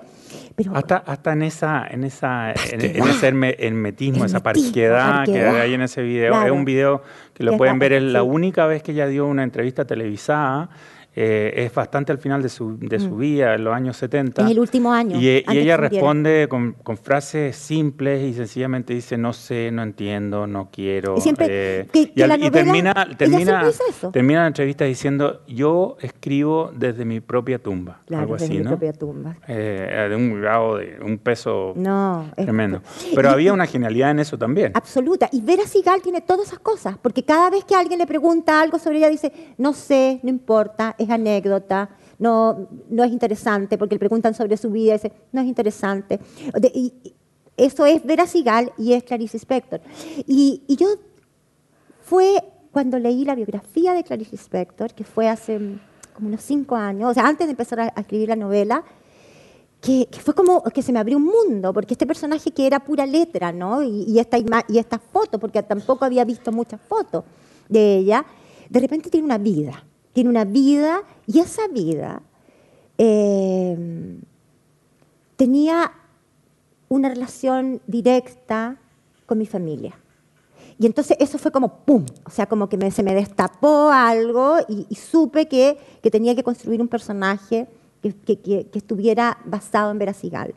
Pero, 0.55 0.75
hasta, 0.75 0.97
hasta 0.97 1.33
en 1.33 1.43
esa, 1.43 1.87
en 1.89 2.03
esa, 2.03 2.53
en, 2.71 2.81
ese 2.81 3.27
hermetismo, 3.27 4.25
esa 4.25 4.41
parquedad, 4.41 5.25
que 5.25 5.41
hay 5.41 5.73
en 5.73 5.81
ese 5.81 6.01
video. 6.01 6.41
Es 6.45 6.51
un 6.51 6.65
video 6.65 7.01
que 7.33 7.43
lo 7.43 7.57
pueden 7.57 7.79
ver, 7.79 7.93
es 7.93 8.03
la 8.03 8.23
única 8.23 8.65
vez 8.65 8.81
que 8.81 8.93
ella 8.93 9.07
dio 9.07 9.27
una 9.27 9.43
entrevista 9.43 9.85
televisada 9.85 10.69
eh, 11.13 11.65
es 11.65 11.73
bastante 11.73 12.13
al 12.13 12.19
final 12.19 12.41
de 12.41 12.47
su, 12.47 12.77
de 12.79 12.97
su 12.97 13.09
mm. 13.09 13.19
vida, 13.19 13.55
en 13.55 13.65
los 13.65 13.73
años 13.73 13.97
70. 13.97 14.43
En 14.43 14.47
el 14.47 14.59
último 14.59 14.93
año. 14.93 15.19
Y, 15.19 15.27
ella 15.27 15.75
responde 15.75 16.47
con, 16.49 16.71
con, 16.71 16.95
frases 16.95 17.57
simples 17.57 18.23
y 18.23 18.33
sencillamente 18.33 18.93
dice, 18.93 19.17
no 19.17 19.33
sé, 19.33 19.71
no 19.71 19.83
entiendo, 19.83 20.47
no 20.47 20.69
quiero. 20.71 21.17
Y, 21.17 21.21
siempre, 21.21 21.47
eh, 21.49 21.87
y, 21.91 22.05
termina, 22.49 22.93
termina, 23.17 23.69
termina 24.13 24.41
la 24.41 24.47
entrevista 24.47 24.85
diciendo, 24.85 25.41
yo 25.47 25.97
escribo 25.99 26.71
desde 26.73 27.03
mi 27.03 27.19
propia 27.19 27.59
tumba. 27.59 27.99
algo 28.09 28.35
así, 28.35 28.49
mi 28.49 28.59
¿no? 28.59 28.69
propia 28.69 28.93
tumba. 28.93 29.35
Eh, 29.49 30.07
de 30.09 30.15
un 30.15 30.39
grado, 30.39 30.77
de 30.77 30.97
un 31.03 31.17
peso 31.17 31.73
tremendo. 32.37 32.81
Pero 33.13 33.29
había 33.31 33.51
una 33.51 33.65
genialidad 33.65 34.11
en 34.11 34.19
eso 34.19 34.37
también. 34.37 34.71
Absoluta. 34.75 35.27
Y 35.33 35.41
Vera 35.41 35.63
Sigal 35.67 36.01
tiene 36.01 36.21
todas 36.21 36.47
esas 36.47 36.59
cosas, 36.59 36.97
porque 37.01 37.23
cada 37.23 37.49
vez 37.49 37.65
que 37.65 37.75
alguien 37.75 37.99
le 37.99 38.07
pregunta 38.07 38.61
algo 38.61 38.79
sobre 38.79 38.99
ella, 38.99 39.09
dice, 39.09 39.33
no 39.57 39.73
sé, 39.73 40.21
no 40.23 40.29
importa, 40.29 40.95
es 41.03 41.09
anécdota, 41.09 41.89
no, 42.19 42.67
no 42.89 43.03
es 43.03 43.11
interesante, 43.11 43.77
porque 43.77 43.95
le 43.95 43.99
preguntan 43.99 44.33
sobre 44.33 44.57
su 44.57 44.69
vida 44.69 44.91
y 44.91 44.97
dice, 44.97 45.11
no 45.31 45.41
es 45.41 45.47
interesante. 45.47 46.19
y, 46.73 46.93
eso 47.57 47.85
es 47.85 48.03
Vera 48.03 48.25
Sigal 48.25 48.71
y 48.77 48.93
es 48.93 49.03
Clarice 49.03 49.37
Spector. 49.37 49.81
Y, 50.25 50.63
y, 50.67 50.77
yo 50.77 50.87
fue 52.01 52.43
cuando 52.71 52.97
leí 52.97 53.25
la 53.25 53.35
biografía 53.35 53.93
de 53.93 54.03
Clarice 54.03 54.35
Spector, 54.35 54.93
que 54.93 55.03
fue 55.03 55.27
hace 55.29 55.59
como 56.13 56.29
unos 56.29 56.41
cinco 56.41 56.75
años, 56.75 57.11
o 57.11 57.13
sea, 57.13 57.27
antes 57.27 57.47
de 57.47 57.51
empezar 57.51 57.79
a, 57.79 57.87
escribir 57.89 58.29
la 58.29 58.35
novela, 58.35 58.83
que, 59.81 60.07
fue 60.23 60.33
como 60.33 60.63
que 60.63 60.81
se 60.81 60.91
me 60.91 60.99
abrió 60.99 61.17
un 61.17 61.25
mundo, 61.25 61.73
porque 61.73 61.93
este 61.93 62.07
personaje 62.07 62.51
que 62.51 62.65
era 62.65 62.79
pura 62.79 63.05
letra, 63.05 63.51
¿no? 63.51 63.83
Y, 63.83 64.05
y 64.07 64.19
esta, 64.19 64.37
y 64.67 64.77
esta 64.77 64.99
foto, 64.99 65.37
porque 65.37 65.61
tampoco 65.63 66.05
había 66.05 66.23
visto 66.23 66.51
muchas 66.51 66.79
fotos 66.81 67.23
de 67.67 67.97
ella, 67.97 68.25
de 68.69 68.79
repente 68.79 69.09
tiene 69.09 69.25
una 69.25 69.37
vida 69.37 69.83
tiene 70.13 70.29
una 70.29 70.45
vida 70.45 71.03
y 71.27 71.39
esa 71.39 71.67
vida 71.67 72.21
eh, 72.97 74.19
tenía 75.35 75.91
una 76.89 77.09
relación 77.09 77.81
directa 77.87 78.77
con 79.25 79.37
mi 79.37 79.45
familia. 79.45 79.97
Y 80.77 80.87
entonces 80.87 81.15
eso 81.19 81.37
fue 81.37 81.51
como 81.51 81.85
¡pum! 81.85 82.05
O 82.25 82.31
sea, 82.31 82.47
como 82.47 82.67
que 82.67 82.91
se 82.91 83.03
me 83.03 83.13
destapó 83.13 83.91
algo 83.91 84.57
y, 84.67 84.95
supe 84.95 85.47
que, 85.47 85.77
tenía 86.11 86.35
que 86.35 86.43
construir 86.43 86.81
un 86.81 86.87
personaje 86.87 87.67
que, 88.01 88.67
estuviera 88.73 89.37
basado 89.45 89.91
en 89.91 89.99
Veracigal. 89.99 90.53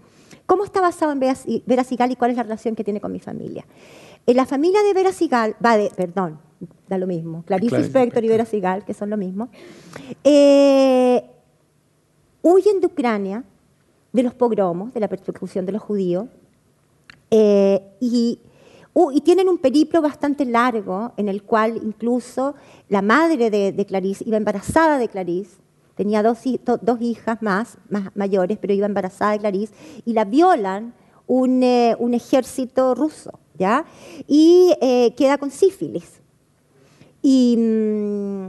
¿Cómo 0.46 0.64
está 0.64 0.80
basado 0.80 1.12
en 1.12 1.20
Veracigal 1.66 2.10
y 2.10 2.16
cuál 2.16 2.30
es 2.30 2.36
la 2.36 2.42
relación 2.42 2.74
que 2.74 2.84
tiene 2.84 3.00
con 3.00 3.12
mi 3.12 3.20
familia? 3.20 3.66
En 4.26 4.36
la 4.36 4.46
familia 4.46 4.82
de 4.82 4.94
Veracigal, 4.94 5.54
va 5.64 5.76
de, 5.76 5.90
perdón, 5.94 6.38
da 6.88 6.98
lo 6.98 7.06
mismo. 7.06 7.42
Clarice 7.44 7.84
Spector 7.84 8.24
y 8.24 8.28
Vera 8.28 8.44
Sigal, 8.44 8.84
que 8.84 8.94
son 8.94 9.10
lo 9.10 9.16
mismo, 9.16 9.48
eh, 10.22 11.22
huyen 12.42 12.80
de 12.80 12.86
Ucrania 12.86 13.44
de 14.12 14.22
los 14.22 14.34
pogromos, 14.34 14.94
de 14.94 15.00
la 15.00 15.08
persecución 15.08 15.66
de 15.66 15.72
los 15.72 15.82
judíos, 15.82 16.26
eh, 17.30 17.82
y, 18.00 18.38
y, 19.12 19.20
tienen 19.22 19.48
un 19.48 19.58
periplo 19.58 20.00
bastante 20.00 20.44
largo 20.44 21.12
en 21.16 21.28
el 21.28 21.42
cual 21.42 21.80
incluso 21.82 22.54
la 22.88 23.02
madre 23.02 23.50
de, 23.50 23.86
Clarice 23.86 24.22
iba 24.24 24.36
embarazada 24.36 24.98
de 24.98 25.08
Clarice, 25.08 25.56
tenía 25.96 26.22
dos, 26.22 26.38
dos 26.80 27.00
hijas 27.00 27.42
más, 27.42 27.78
más, 27.88 28.14
mayores, 28.14 28.56
pero 28.60 28.72
iba 28.72 28.86
embarazada 28.86 29.32
de 29.32 29.40
Clarice, 29.40 29.74
y 30.04 30.12
la 30.12 30.24
violan 30.24 30.94
un, 31.26 31.62
eh, 31.64 31.96
un 31.98 32.14
ejército 32.14 32.94
ruso, 32.94 33.40
¿ya? 33.58 33.84
Y 34.26 34.72
queda 35.16 35.38
con 35.38 35.50
sífilis. 35.50 36.20
Mm, 37.24 38.48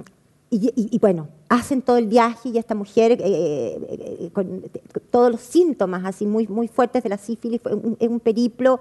y, 0.49 0.99
bueno, 0.99 1.27
hacen 1.49 1.81
todo 1.81 1.97
el 1.97 2.07
viaje 2.07 2.49
y 2.49 2.57
esta 2.57 2.75
mujer, 2.75 3.13
eh, 3.13 3.17
eh, 3.21 4.17
eh, 4.19 4.29
con, 4.31 4.63
todos 5.09 5.31
los 5.31 5.41
síntomas 5.41 6.05
así 6.05 6.25
muy, 6.25 6.47
muy 6.47 6.67
fuertes 6.67 7.03
de 7.03 7.09
la 7.09 7.17
sífilis, 7.17 7.61
es 7.99 8.07
un, 8.07 8.19
periplo 8.19 8.79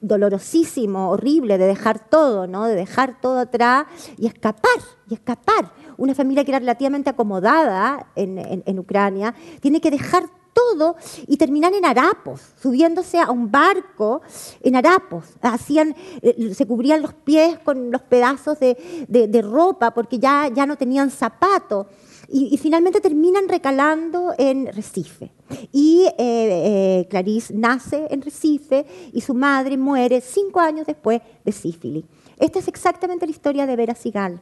dolorosísimo, 0.00 1.10
horrible, 1.10 1.58
de 1.58 1.66
dejar 1.66 2.08
todo, 2.08 2.46
¿no? 2.46 2.66
de 2.66 2.74
dejar 2.74 3.20
todo 3.20 3.38
atrás 3.38 3.86
y 4.18 4.26
escapar, 4.26 4.78
y 5.08 5.14
escapar. 5.14 5.72
Una 5.96 6.14
familia 6.14 6.44
que 6.44 6.50
era 6.50 6.58
relativamente 6.58 7.10
acomodada 7.10 8.06
en, 8.14 8.62
en 8.64 8.78
Ucrania, 8.78 9.34
tiene 9.60 9.80
que 9.80 9.90
dejar 9.90 10.24
todo 10.54 10.96
y 11.26 11.36
terminan 11.36 11.74
en 11.74 11.84
harapos, 11.84 12.40
subiéndose 12.60 13.18
a 13.18 13.30
un 13.30 13.50
barco 13.50 14.22
en 14.62 14.76
harapos. 14.76 15.24
Hacían, 15.42 15.94
eh, 16.22 16.54
se 16.54 16.66
cubrían 16.66 17.02
los 17.02 17.12
pies 17.12 17.58
con 17.58 17.90
los 17.90 18.02
pedazos 18.02 18.58
de, 18.60 19.42
ropa 19.42 19.92
porque 19.92 20.18
ya, 20.18 20.48
ya 20.54 20.64
no 20.64 20.76
tenían 20.76 21.10
zapato. 21.10 21.88
Y, 22.28 22.56
finalmente 22.56 23.00
terminan 23.02 23.48
recalando 23.48 24.32
en 24.38 24.72
Recife. 24.72 25.30
Y 25.72 26.06
eh, 26.06 26.12
eh, 26.18 27.06
Clarice 27.10 27.52
nace 27.52 28.06
en 28.10 28.22
Recife 28.22 28.86
y 29.12 29.20
su 29.20 29.34
madre 29.34 29.76
muere 29.76 30.22
cinco 30.22 30.60
años 30.60 30.86
después 30.86 31.20
de 31.44 31.52
sífilis. 31.52 32.04
Esta 32.38 32.58
es 32.58 32.68
exactamente 32.68 33.26
la 33.26 33.30
historia 33.30 33.66
de 33.66 33.76
Vera 33.76 33.94
Sigal. 33.94 34.40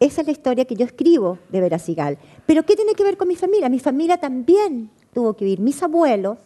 Esa 0.00 0.22
es 0.22 0.26
la 0.26 0.32
historia 0.32 0.64
que 0.64 0.74
yo 0.74 0.86
escribo 0.86 1.38
de 1.50 1.60
Vera 1.60 1.78
Sigal. 1.78 2.18
Pero 2.46 2.64
¿qué 2.64 2.74
tiene 2.74 2.94
que 2.94 3.04
ver 3.04 3.18
con 3.18 3.28
mi 3.28 3.36
familia? 3.36 3.68
Mi 3.68 3.78
familia 3.78 4.16
también 4.16 4.90
tuvo 5.12 5.34
que 5.34 5.44
huir. 5.44 5.60
Mis 5.60 5.82
abuelos 5.82 6.38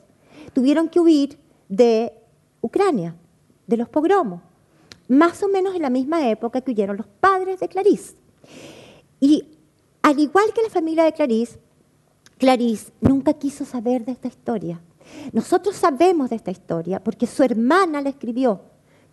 tuvieron 0.52 0.88
que 0.88 1.00
huir 1.00 1.38
de 1.68 2.12
Ucrania, 2.60 3.14
de 3.66 3.76
los 3.76 3.88
pogromos, 3.88 4.40
más 5.08 5.42
o 5.42 5.48
menos 5.48 5.74
en 5.74 5.82
la 5.82 5.90
misma 5.90 6.28
época 6.28 6.60
que 6.60 6.70
huyeron 6.70 6.96
los 6.96 7.06
padres 7.06 7.60
de 7.60 7.68
Clarice. 7.68 8.14
Y 9.20 9.58
al 10.02 10.18
igual 10.18 10.52
que 10.54 10.62
la 10.62 10.70
familia 10.70 11.04
de 11.04 11.12
Clarice, 11.12 11.58
Clarice 12.38 12.92
nunca 13.00 13.32
quiso 13.34 13.64
saber 13.64 14.04
de 14.04 14.12
esta 14.12 14.28
historia. 14.28 14.80
Nosotros 15.32 15.76
sabemos 15.76 16.30
de 16.30 16.36
esta 16.36 16.50
historia 16.50 17.02
porque 17.02 17.26
su 17.26 17.42
hermana 17.42 18.02
la 18.02 18.10
escribió, 18.10 18.60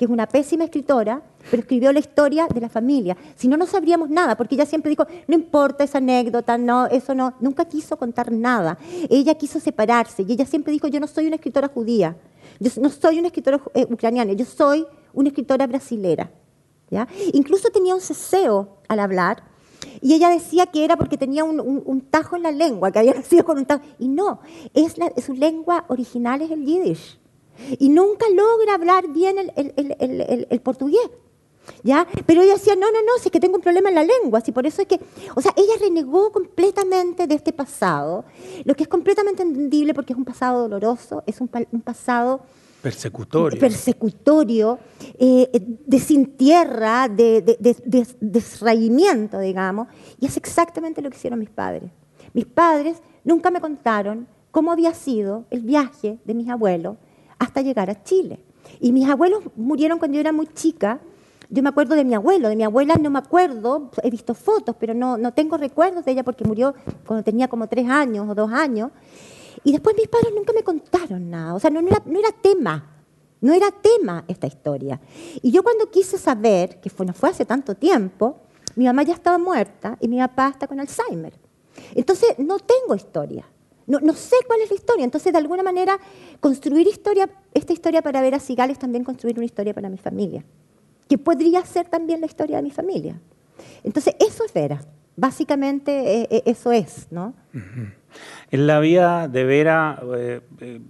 que 0.02 0.06
es 0.06 0.10
una 0.12 0.26
pésima 0.26 0.64
escritora, 0.64 1.22
pero 1.52 1.62
escribió 1.62 1.94
la 1.94 2.00
historia 2.00 2.48
de 2.48 2.60
la 2.60 2.70
familia. 2.70 3.16
Si 3.36 3.48
no, 3.48 3.56
no 3.56 3.68
sabríamos 3.68 4.10
nada, 4.10 4.36
porque 4.36 4.56
ella 4.56 4.66
siempre 4.66 4.90
dijo, 4.90 5.06
no 5.28 5.36
importa 5.36 5.84
esa 5.84 6.00
anécdota, 6.00 6.58
no, 6.58 6.88
eso 6.88 7.14
no, 7.14 7.36
nunca 7.40 7.66
quiso 7.66 7.98
contar 7.98 8.32
nada. 8.32 8.80
Ella 9.12 9.36
quiso 9.36 9.60
separarse 9.60 10.24
y 10.24 10.32
ella 10.32 10.48
siempre 10.48 10.74
dijo, 10.74 10.88
yo 10.88 11.00
no 11.00 11.06
soy 11.06 11.28
una 11.28 11.36
escritora 11.36 11.68
judía, 11.68 12.18
yo 12.60 12.72
no 12.82 12.90
soy 12.90 13.20
una 13.20 13.28
escritora 13.28 13.62
eh, 13.76 13.86
ucraniana, 13.92 14.34
yo 14.34 14.44
soy 14.44 14.88
una 15.14 15.30
escritora 15.30 15.68
brasilera. 15.68 16.32
¿ya? 16.90 17.08
Incluso 17.34 17.70
tenía 17.70 17.94
un 17.94 18.02
ceseo 18.02 18.78
al 18.88 19.02
hablar, 19.02 19.44
y 20.02 20.16
ella 20.16 20.30
decía 20.30 20.66
que 20.66 20.84
era 20.84 20.98
porque 20.98 21.16
tenía 21.16 21.44
un, 21.44 22.02
tajo 22.10 22.36
en 22.38 22.42
la 22.42 22.52
lengua, 22.52 22.92
que 22.92 22.98
había 22.98 23.14
nacido 23.22 23.46
con 23.46 23.60
un 23.60 23.66
tajo. 23.66 23.84
Y 24.00 24.08
no, 24.08 24.40
es 24.74 24.96
su 25.24 25.34
lengua 25.36 25.86
original 25.90 26.42
es 26.42 26.50
el 26.50 26.66
yiddish. 26.66 27.21
Y 27.80 27.90
nunca 27.90 28.26
logra 28.30 28.76
hablar 28.76 29.08
bien 29.10 29.36
el, 29.56 30.62
portugués. 30.62 31.10
¿Ya? 31.84 32.08
Pero 32.26 32.42
ella 32.42 32.54
decía, 32.54 32.76
no, 32.76 32.92
no, 32.92 33.02
no, 33.02 33.20
si 33.20 33.28
es 33.28 33.32
que 33.32 33.40
tengo 33.40 33.56
un 33.56 33.62
problema 33.62 33.90
en 33.90 33.96
la 33.96 34.04
lengua, 34.04 34.42
si 34.42 34.52
por 34.52 34.66
eso 34.66 34.82
es 34.82 34.88
que, 34.88 35.00
o 35.36 35.42
sea, 35.42 35.54
ella 35.56 35.74
renegó 35.80 36.32
completamente 36.32 37.28
de 37.28 37.36
este 37.36 37.54
pasado, 37.54 38.26
lo 38.66 38.74
que 38.74 38.84
es 38.84 38.90
completamente 38.90 39.44
entendible 39.44 39.94
porque 39.94 40.14
es 40.14 40.18
un 40.18 40.26
pasado 40.26 40.64
doloroso, 40.64 41.24
es 41.28 41.40
un, 41.40 41.50
un 41.72 41.82
pasado 41.82 42.42
Persecutorio. 42.82 43.60
Persecutorio, 43.60 44.80
eh, 45.20 45.50
de 45.86 46.00
sin 46.00 46.36
tierra, 46.36 47.08
de, 47.08 47.42
de, 47.42 49.40
digamos. 49.40 49.88
Y 50.20 50.26
es 50.26 50.36
exactamente 50.36 51.02
lo 51.02 51.10
que 51.12 51.18
hicieron 51.18 51.40
mis 51.40 51.50
padres. 51.50 51.92
Mis 52.34 52.46
padres 52.46 52.98
nunca 53.24 53.52
me 53.52 53.62
contaron 53.62 54.28
cómo 54.50 54.72
había 54.72 54.94
sido 54.96 55.46
el 55.52 55.62
viaje 55.62 56.18
de 56.26 56.34
mis 56.34 56.50
abuelos 56.50 56.98
hasta 57.42 57.62
llegar 57.62 57.90
a 57.90 58.04
Chile. 58.04 58.40
Y 58.80 58.92
mis 58.92 59.10
abuelos 59.10 59.44
murieron 59.56 59.98
cuando 59.98 60.16
yo 60.16 60.22
era 60.22 60.32
muy 60.32 60.46
chica. 60.54 61.00
Yo 61.50 61.64
me 61.64 61.70
acuerdo 61.70 61.96
de 61.96 62.06
mi 62.06 62.14
abuelo, 62.14 62.50
de 62.50 62.56
mi 62.56 62.64
abuela 62.64 62.96
no 62.96 63.10
me 63.10 63.18
acuerdo, 63.18 63.90
he 64.04 64.12
visto 64.12 64.36
fotos, 64.36 64.76
pero 64.80 64.94
no, 64.94 65.18
no 65.18 65.34
tengo 65.34 65.58
recuerdos 65.58 66.06
de 66.06 66.12
ella 66.12 66.24
porque 66.24 66.46
murió 66.46 66.76
cuando 67.06 67.24
tenía 67.24 67.48
como 67.48 67.68
tres 67.68 67.90
años 67.90 68.30
o 68.30 68.36
dos 68.36 68.52
años. 68.54 68.92
Y 69.64 69.72
después 69.72 69.96
mis 69.98 70.08
padres 70.08 70.32
nunca 70.36 70.54
me 70.54 70.64
contaron 70.64 71.30
nada, 71.30 71.56
o 71.56 71.60
sea, 71.60 71.70
no, 71.72 71.80
era, 71.80 72.02
no 72.06 72.20
era 72.20 72.32
tema, 72.32 73.04
no 73.42 73.54
era 73.54 73.70
tema 73.72 74.24
esta 74.28 74.48
historia. 74.48 75.02
Y 75.42 75.52
yo 75.52 75.64
cuando 75.64 75.90
quise 75.90 76.18
saber, 76.18 76.80
que 76.80 76.90
fue, 76.90 77.06
no 77.06 77.14
fue 77.14 77.30
hace 77.30 77.44
tanto 77.44 77.76
tiempo, 77.76 78.38
mi 78.76 78.86
mamá 78.86 79.04
ya 79.04 79.16
estaba 79.16 79.38
muerta 79.38 79.98
y 80.00 80.08
mi 80.08 80.20
papá 80.20 80.50
está 80.50 80.68
con 80.68 80.80
Alzheimer. 80.80 81.34
Entonces 81.96 82.38
no 82.38 82.60
tengo 82.60 82.96
historia, 82.96 83.46
no, 83.88 84.00
no 84.00 84.14
sé 84.14 84.36
cuál 84.48 84.62
es 84.62 84.70
la 84.70 84.76
historia. 84.76 85.04
Entonces 85.04 85.32
de 85.32 85.40
alguna 85.40 85.64
manera 85.64 85.98
construir 86.40 86.88
historia, 86.88 87.30
esta 87.54 87.74
historia 87.74 88.02
para 88.02 88.22
ver 88.22 88.36
a 88.36 88.40
Sigal 88.40 88.70
es 88.70 88.80
también 88.80 89.04
construir 89.04 89.38
una 89.38 89.46
historia 89.46 89.74
para 89.74 89.90
mi 89.90 89.98
familia, 89.98 90.44
que 91.08 91.18
podría 91.18 91.66
ser 91.66 91.88
también 91.88 92.22
la 92.22 92.28
historia 92.28 92.58
de 92.58 92.64
mi 92.64 92.72
familia. 92.72 93.20
Entonces 93.84 94.16
eso 94.20 94.44
es 94.46 94.54
Vera, 94.54 94.82
básicamente 95.16 96.22
eh, 96.22 96.28
eh, 96.30 96.44
eso 96.46 96.72
es, 96.72 97.08
¿no? 97.12 97.34
En 98.52 98.68
la 98.68 98.82
vida 98.82 99.30
de 99.30 99.46
Vera, 99.46 100.02
eh, 100.18 100.42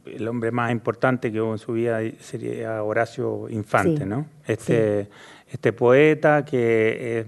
el 0.06 0.28
hombre 0.28 0.52
más 0.52 0.72
importante 0.72 1.32
que 1.32 1.40
hubo 1.40 1.52
en 1.52 1.60
su 1.60 1.74
vida 1.74 2.00
sería 2.20 2.84
Horacio 2.84 3.48
Infante, 3.50 4.06
¿no? 4.08 4.26
Este, 4.48 5.08
este 5.48 5.72
poeta 5.72 6.44
que 6.44 7.26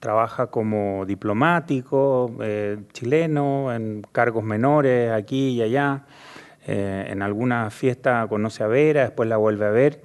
trabaja 0.00 0.48
como 0.48 1.04
diplomático 1.06 2.34
eh, 2.42 2.78
chileno, 2.92 3.72
en 3.72 4.02
cargos 4.12 4.42
menores 4.42 5.12
aquí 5.12 5.50
y 5.50 5.62
allá. 5.62 6.04
en 6.66 7.22
alguna 7.22 7.70
fiesta 7.70 8.26
conoce 8.28 8.62
a 8.62 8.66
Vera, 8.66 9.02
después 9.02 9.28
la 9.28 9.36
vuelve 9.36 9.66
a 9.66 9.70
ver. 9.70 10.02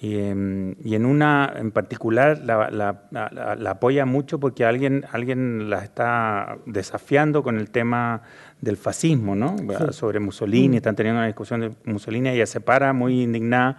Y, 0.00 0.20
en 0.20 1.04
una 1.04 1.52
en 1.56 1.72
particular 1.72 2.40
la, 2.44 3.68
apoya 3.68 4.06
mucho 4.06 4.38
porque 4.38 4.64
alguien, 4.64 5.04
alguien 5.10 5.70
la 5.70 5.82
está 5.82 6.56
desafiando 6.66 7.42
con 7.42 7.58
el 7.58 7.70
tema 7.70 8.22
del 8.60 8.76
fascismo, 8.76 9.34
¿no? 9.34 9.56
Sobre 9.90 10.20
Mussolini, 10.20 10.68
mm. 10.68 10.76
están 10.76 10.94
teniendo 10.94 11.18
una 11.18 11.26
discusión 11.26 11.60
de 11.60 11.72
Mussolini, 11.84 12.28
ella 12.28 12.46
se 12.46 12.60
para 12.60 12.92
muy 12.92 13.22
indignada 13.22 13.78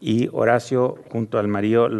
y 0.00 0.30
Horacio 0.32 0.96
junto 1.10 1.38
al 1.38 1.48
marido 1.48 1.90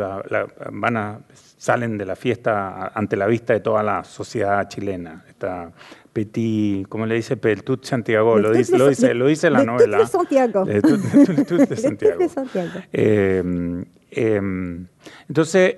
van 0.73 0.97
a, 0.97 1.21
salen 1.61 1.99
de 1.99 2.07
la 2.07 2.17
fiesta 2.17 2.91
ante 2.95 3.19
la 3.19 3.27
vista 3.27 3.53
de 3.53 3.61
toda 3.61 3.83
la 3.83 4.03
sociedad 4.03 4.67
chilena. 4.67 5.27
Está 5.29 5.71
Petit, 6.11 6.89
¿cómo 6.89 7.05
le 7.05 7.17
dice? 7.17 7.37
Peltut 7.37 7.85
Santiago, 7.85 8.39
lo 8.39 8.51
dice, 8.51 8.79
lo 8.79 8.89
dice, 8.89 9.13
lo 9.13 9.27
dice 9.27 9.51
la 9.51 9.63
novela. 9.63 9.99
de 9.99 10.07
Santiago. 10.07 10.65
de 10.65 12.29
Santiago. 12.31 12.71
Eh, 12.95 13.85
em, 14.11 14.87
entonces, 15.29 15.77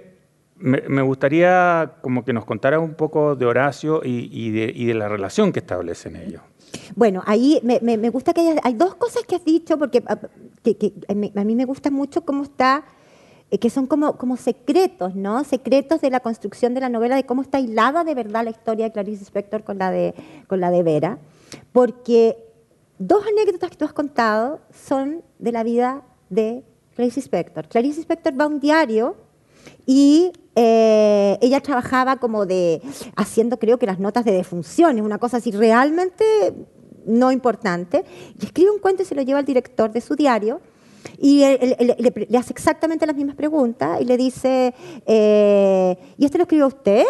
me, 0.57 1.03
gustaría 1.03 1.95
como 2.01 2.25
que 2.25 2.33
nos 2.33 2.45
contara 2.45 2.79
un 2.79 2.95
poco 2.95 3.35
de 3.35 3.45
Horacio 3.45 4.03
y, 4.05 4.51
de, 4.53 4.95
la 4.95 5.09
relación 5.09 5.51
que 5.51 5.59
establecen 5.59 6.15
ellos. 6.15 6.43
Bueno, 6.95 7.25
ahí 7.27 7.61
me, 7.65 8.09
gusta 8.11 8.33
que 8.33 8.57
hay 8.63 8.75
dos 8.75 8.95
cosas 8.95 9.25
que 9.27 9.35
has 9.35 9.45
dicho, 9.45 9.77
porque 9.79 10.05
ah, 10.07 10.17
a 11.09 11.45
mí 11.45 11.57
me 11.57 11.65
gusta 11.65 11.91
mucho 11.91 12.25
cómo 12.25 12.45
está, 12.45 12.85
que 13.59 13.71
son 13.71 13.87
como, 13.87 14.17
como 14.17 14.37
secretos, 14.37 15.15
¿no? 15.15 15.45
Secretos 15.45 16.01
de 16.01 16.11
la 16.11 16.21
construcción 16.21 16.75
de 16.75 16.81
la 16.81 16.89
novela, 16.89 17.17
de 17.17 17.25
cómo 17.25 17.43
está 17.43 17.61
hilada 17.61 18.05
de 18.05 18.15
verdad 18.15 18.45
la 18.45 18.51
historia 18.51 18.87
de 18.87 18.93
Clarice 18.93 19.25
Spector 19.25 19.63
con 19.65 19.79
la 19.79 19.91
de, 19.91 20.15
con 20.47 20.61
la 20.61 20.71
de 20.71 20.83
Vera, 20.83 21.19
porque 21.73 22.37
dos 22.99 23.25
anécdotas 23.27 23.71
que 23.71 23.77
tú 23.77 23.85
has 23.85 23.93
contado 23.93 24.61
son 24.73 25.23
de 25.39 25.53
la 25.53 25.63
vida 25.63 26.03
de 26.31 26.65
Clarice 26.95 27.21
Spector. 27.21 27.69
Clarice 27.69 28.01
Spector 28.01 28.39
va 28.39 28.45
a 28.45 28.49
un 28.49 28.61
diario 28.61 29.17
y 29.87 30.33
eh, 30.55 31.39
ella 31.41 31.61
trabajaba 31.61 32.17
como 32.17 32.47
de, 32.47 32.83
haciendo 33.17 33.59
creo 33.59 33.79
que 33.79 33.87
las 33.87 33.99
notas 33.99 34.25
de 34.25 34.33
defunciones, 34.33 35.05
una 35.05 35.19
cosa 35.19 35.39
así 35.39 35.51
realmente 35.51 36.25
no 37.07 37.33
importante, 37.33 38.05
y 38.41 38.45
escribe 38.45 38.71
un 38.71 38.79
cuento 38.79 39.03
y 39.03 39.07
se 39.07 39.15
lo 39.15 39.23
lleva 39.23 39.41
al 39.41 39.45
director 39.45 39.91
de 39.93 40.01
su 40.01 40.15
diario, 40.15 40.61
y 41.19 41.41
le, 41.41 42.39
hace 42.39 42.53
exactamente 42.53 43.07
las 43.07 43.17
mismas 43.17 43.37
preguntas 43.37 44.01
y 44.01 44.05
le 44.05 44.17
dice, 44.17 44.75
eh, 45.07 45.97
¿y 46.17 46.25
este 46.25 46.39
lo 46.39 46.45
escribió 46.45 46.67
usted? 46.67 47.05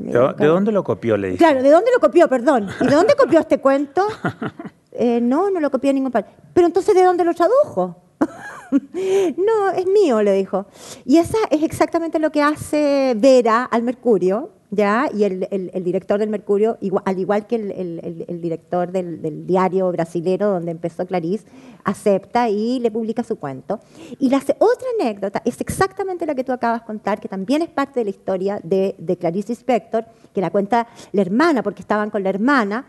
¿De, 0.00 0.46
dónde 0.46 0.72
lo 0.72 0.82
copió? 0.82 1.16
Le 1.16 1.28
dice. 1.28 1.38
Claro, 1.38 1.62
¿de 1.62 1.70
dónde 1.70 1.90
lo 1.94 2.00
copió? 2.00 2.28
Perdón. 2.28 2.68
¿Y 2.80 2.86
de 2.86 2.94
dónde 2.94 3.14
copió 3.14 3.40
este 3.40 3.58
cuento? 3.58 4.06
Eh, 4.96 5.20
no, 5.20 5.50
no 5.50 5.58
lo 5.58 5.72
copió 5.72 5.90
en 5.90 5.96
ningún 5.96 6.12
parte. 6.12 6.30
Pero 6.52 6.68
entonces, 6.68 6.94
¿de 6.94 7.02
dónde 7.02 7.24
lo 7.24 7.34
tradujo? 7.34 7.96
no, 8.70 9.70
es 9.70 9.86
mío, 9.86 10.22
le 10.22 10.32
dijo. 10.32 10.66
Y 11.04 11.18
esa 11.18 11.38
es 11.50 11.64
exactamente 11.64 12.20
lo 12.20 12.30
que 12.30 12.42
hace 12.42 13.14
Vera 13.16 13.64
al 13.64 13.82
Mercurio, 13.82 14.50
¿ya? 14.74 15.08
Y 15.14 15.24
el, 15.24 15.84
director 15.84 16.18
del 16.18 16.28
Mercurio, 16.28 16.78
al 17.04 17.18
igual 17.18 17.46
que 17.46 17.56
el, 17.56 18.40
director 18.40 18.92
del, 18.92 19.46
diario 19.46 19.90
brasilero 19.92 20.50
donde 20.50 20.70
empezó 20.70 21.06
Clarice, 21.06 21.46
acepta 21.84 22.48
y 22.48 22.80
le 22.80 22.90
publica 22.90 23.22
su 23.22 23.36
cuento. 23.36 23.80
Y 24.18 24.30
la 24.30 24.38
otra 24.38 24.88
anécdota 25.00 25.42
es 25.44 25.60
exactamente 25.60 26.26
la 26.26 26.34
que 26.34 26.44
tú 26.44 26.52
acabas 26.52 26.80
de 26.80 26.86
contar, 26.86 27.20
que 27.20 27.28
también 27.28 27.62
es 27.62 27.68
parte 27.68 28.00
de 28.00 28.04
la 28.04 28.10
historia 28.10 28.60
de, 28.62 28.94
de 28.98 29.16
Clarice 29.16 29.52
Inspector, 29.52 30.04
que 30.32 30.40
la 30.40 30.50
cuenta 30.50 30.88
la 31.12 31.22
hermana, 31.22 31.62
porque 31.62 31.82
estaban 31.82 32.10
con 32.10 32.22
la 32.22 32.30
hermana, 32.30 32.86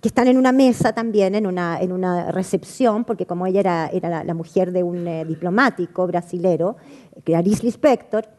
que 0.00 0.08
están 0.08 0.28
en 0.28 0.36
una 0.36 0.52
mesa 0.52 0.92
también, 0.92 1.34
en 1.34 1.46
una, 1.46 1.80
en 1.80 1.92
una 1.92 2.30
recepción, 2.30 3.04
porque 3.04 3.26
como 3.26 3.46
ella 3.46 3.60
era, 3.60 3.90
era 3.92 4.24
la, 4.24 4.34
mujer 4.34 4.72
de 4.72 4.82
un 4.82 5.06
eh, 5.06 5.24
diplomático 5.24 6.06
brasilero, 6.06 6.76
Liz 7.24 7.62
Lispector, 7.62 8.37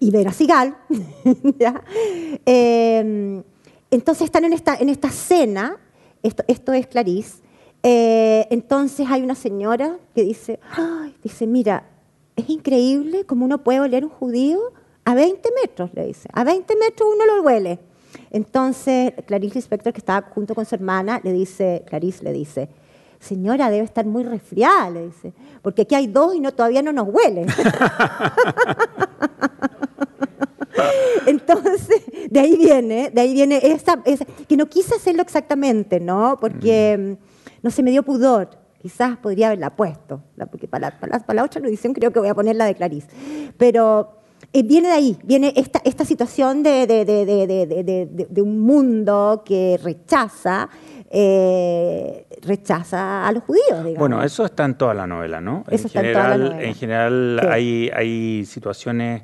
y 0.00 0.10
Vera 0.10 0.32
Sigal, 0.32 0.76
em, 2.46 3.42
entonces 3.90 4.24
están 4.24 4.44
en 4.44 4.54
esta, 4.54 4.74
en 4.74 4.88
esta 4.88 5.10
cena, 5.10 5.76
esto, 6.22 6.42
esto 6.48 6.72
es 6.72 6.86
Clarice, 6.86 7.42
eh, 7.82 8.46
entonces 8.50 9.06
hay 9.10 9.22
una 9.22 9.34
señora 9.34 9.98
que 10.14 10.22
dice, 10.22 10.58
dice, 11.22 11.46
mira, 11.46 11.84
es 12.34 12.48
increíble 12.48 13.24
cómo 13.26 13.44
uno 13.44 13.62
puede 13.62 13.80
oler 13.80 14.04
un 14.04 14.10
judío 14.10 14.72
a 15.04 15.14
20 15.14 15.48
metros, 15.62 15.90
le 15.94 16.06
dice, 16.06 16.28
a 16.32 16.44
20 16.44 16.76
metros 16.76 17.08
uno 17.14 17.26
lo 17.26 17.42
huele. 17.42 17.78
Entonces, 18.30 19.12
Clarice 19.26 19.56
Lispector, 19.56 19.92
que 19.92 19.98
estaba 19.98 20.28
junto 20.30 20.54
con 20.54 20.64
su 20.64 20.74
hermana, 20.74 21.20
le 21.22 21.32
dice, 21.32 21.84
Clarice 21.86 22.24
le 22.24 22.32
dice, 22.32 22.68
señora, 23.18 23.70
debe 23.70 23.84
estar 23.84 24.06
muy 24.06 24.24
resfriada, 24.24 24.88
le 24.90 25.06
dice, 25.06 25.32
porque 25.62 25.82
aquí 25.82 25.94
hay 25.94 26.06
dos 26.06 26.34
y 26.34 26.40
no, 26.40 26.52
todavía 26.52 26.82
no 26.82 26.92
nos 26.92 27.08
huele. 27.08 27.46
Entonces, 31.26 32.02
de 32.30 32.40
ahí 32.40 32.56
viene, 32.56 33.10
de 33.10 33.20
ahí 33.20 33.32
viene 33.34 33.60
esa, 33.62 34.02
que 34.48 34.56
no 34.56 34.66
quise 34.66 34.94
hacerlo 34.94 35.22
exactamente, 35.22 36.00
¿no? 36.00 36.38
Porque 36.40 36.96
mm, 36.98 37.62
no 37.62 37.70
se 37.70 37.82
me 37.82 37.90
dio 37.90 38.02
pudor. 38.02 38.50
Quizás 38.80 39.18
podría 39.18 39.48
haberla 39.48 39.76
puesto, 39.76 40.22
porque 40.50 40.66
para 40.66 40.90
la, 40.90 41.00
para, 41.00 41.34
la, 41.34 41.44
otra 41.44 41.60
audición 41.62 41.92
creo 41.92 42.10
que 42.12 42.18
voy 42.18 42.28
a 42.28 42.34
poner 42.34 42.56
la 42.56 42.64
de 42.64 42.74
Clarice. 42.74 43.08
Pero 43.58 44.16
Eh, 44.52 44.62
viene 44.64 44.88
de 44.88 44.94
ahí, 44.94 45.18
viene 45.22 45.52
esta, 45.54 45.80
esta 45.84 46.04
situación 46.04 46.62
de, 46.62 46.86
de, 46.86 47.04
de, 47.04 48.26
de 48.28 48.42
un 48.42 48.60
mundo 48.60 49.42
que 49.44 49.78
rechaza 49.80 50.68
eh, 51.10 52.24
rechaza 52.42 53.26
a 53.26 53.32
los 53.32 53.42
judíos. 53.42 53.78
Digamos. 53.78 53.98
Bueno, 53.98 54.22
eso 54.22 54.44
está 54.44 54.64
en 54.64 54.74
toda 54.74 54.94
la 54.94 55.06
novela, 55.06 55.40
¿no? 55.40 55.64
Eso 55.68 55.82
en 55.82 55.86
está 55.86 56.00
general, 56.00 56.24
en 56.24 56.28
toda 56.28 56.38
la 56.38 56.44
novela. 56.50 56.68
En 56.68 56.74
general 56.74 57.48
hay, 57.50 57.90
hay 57.94 58.44
situaciones 58.44 59.22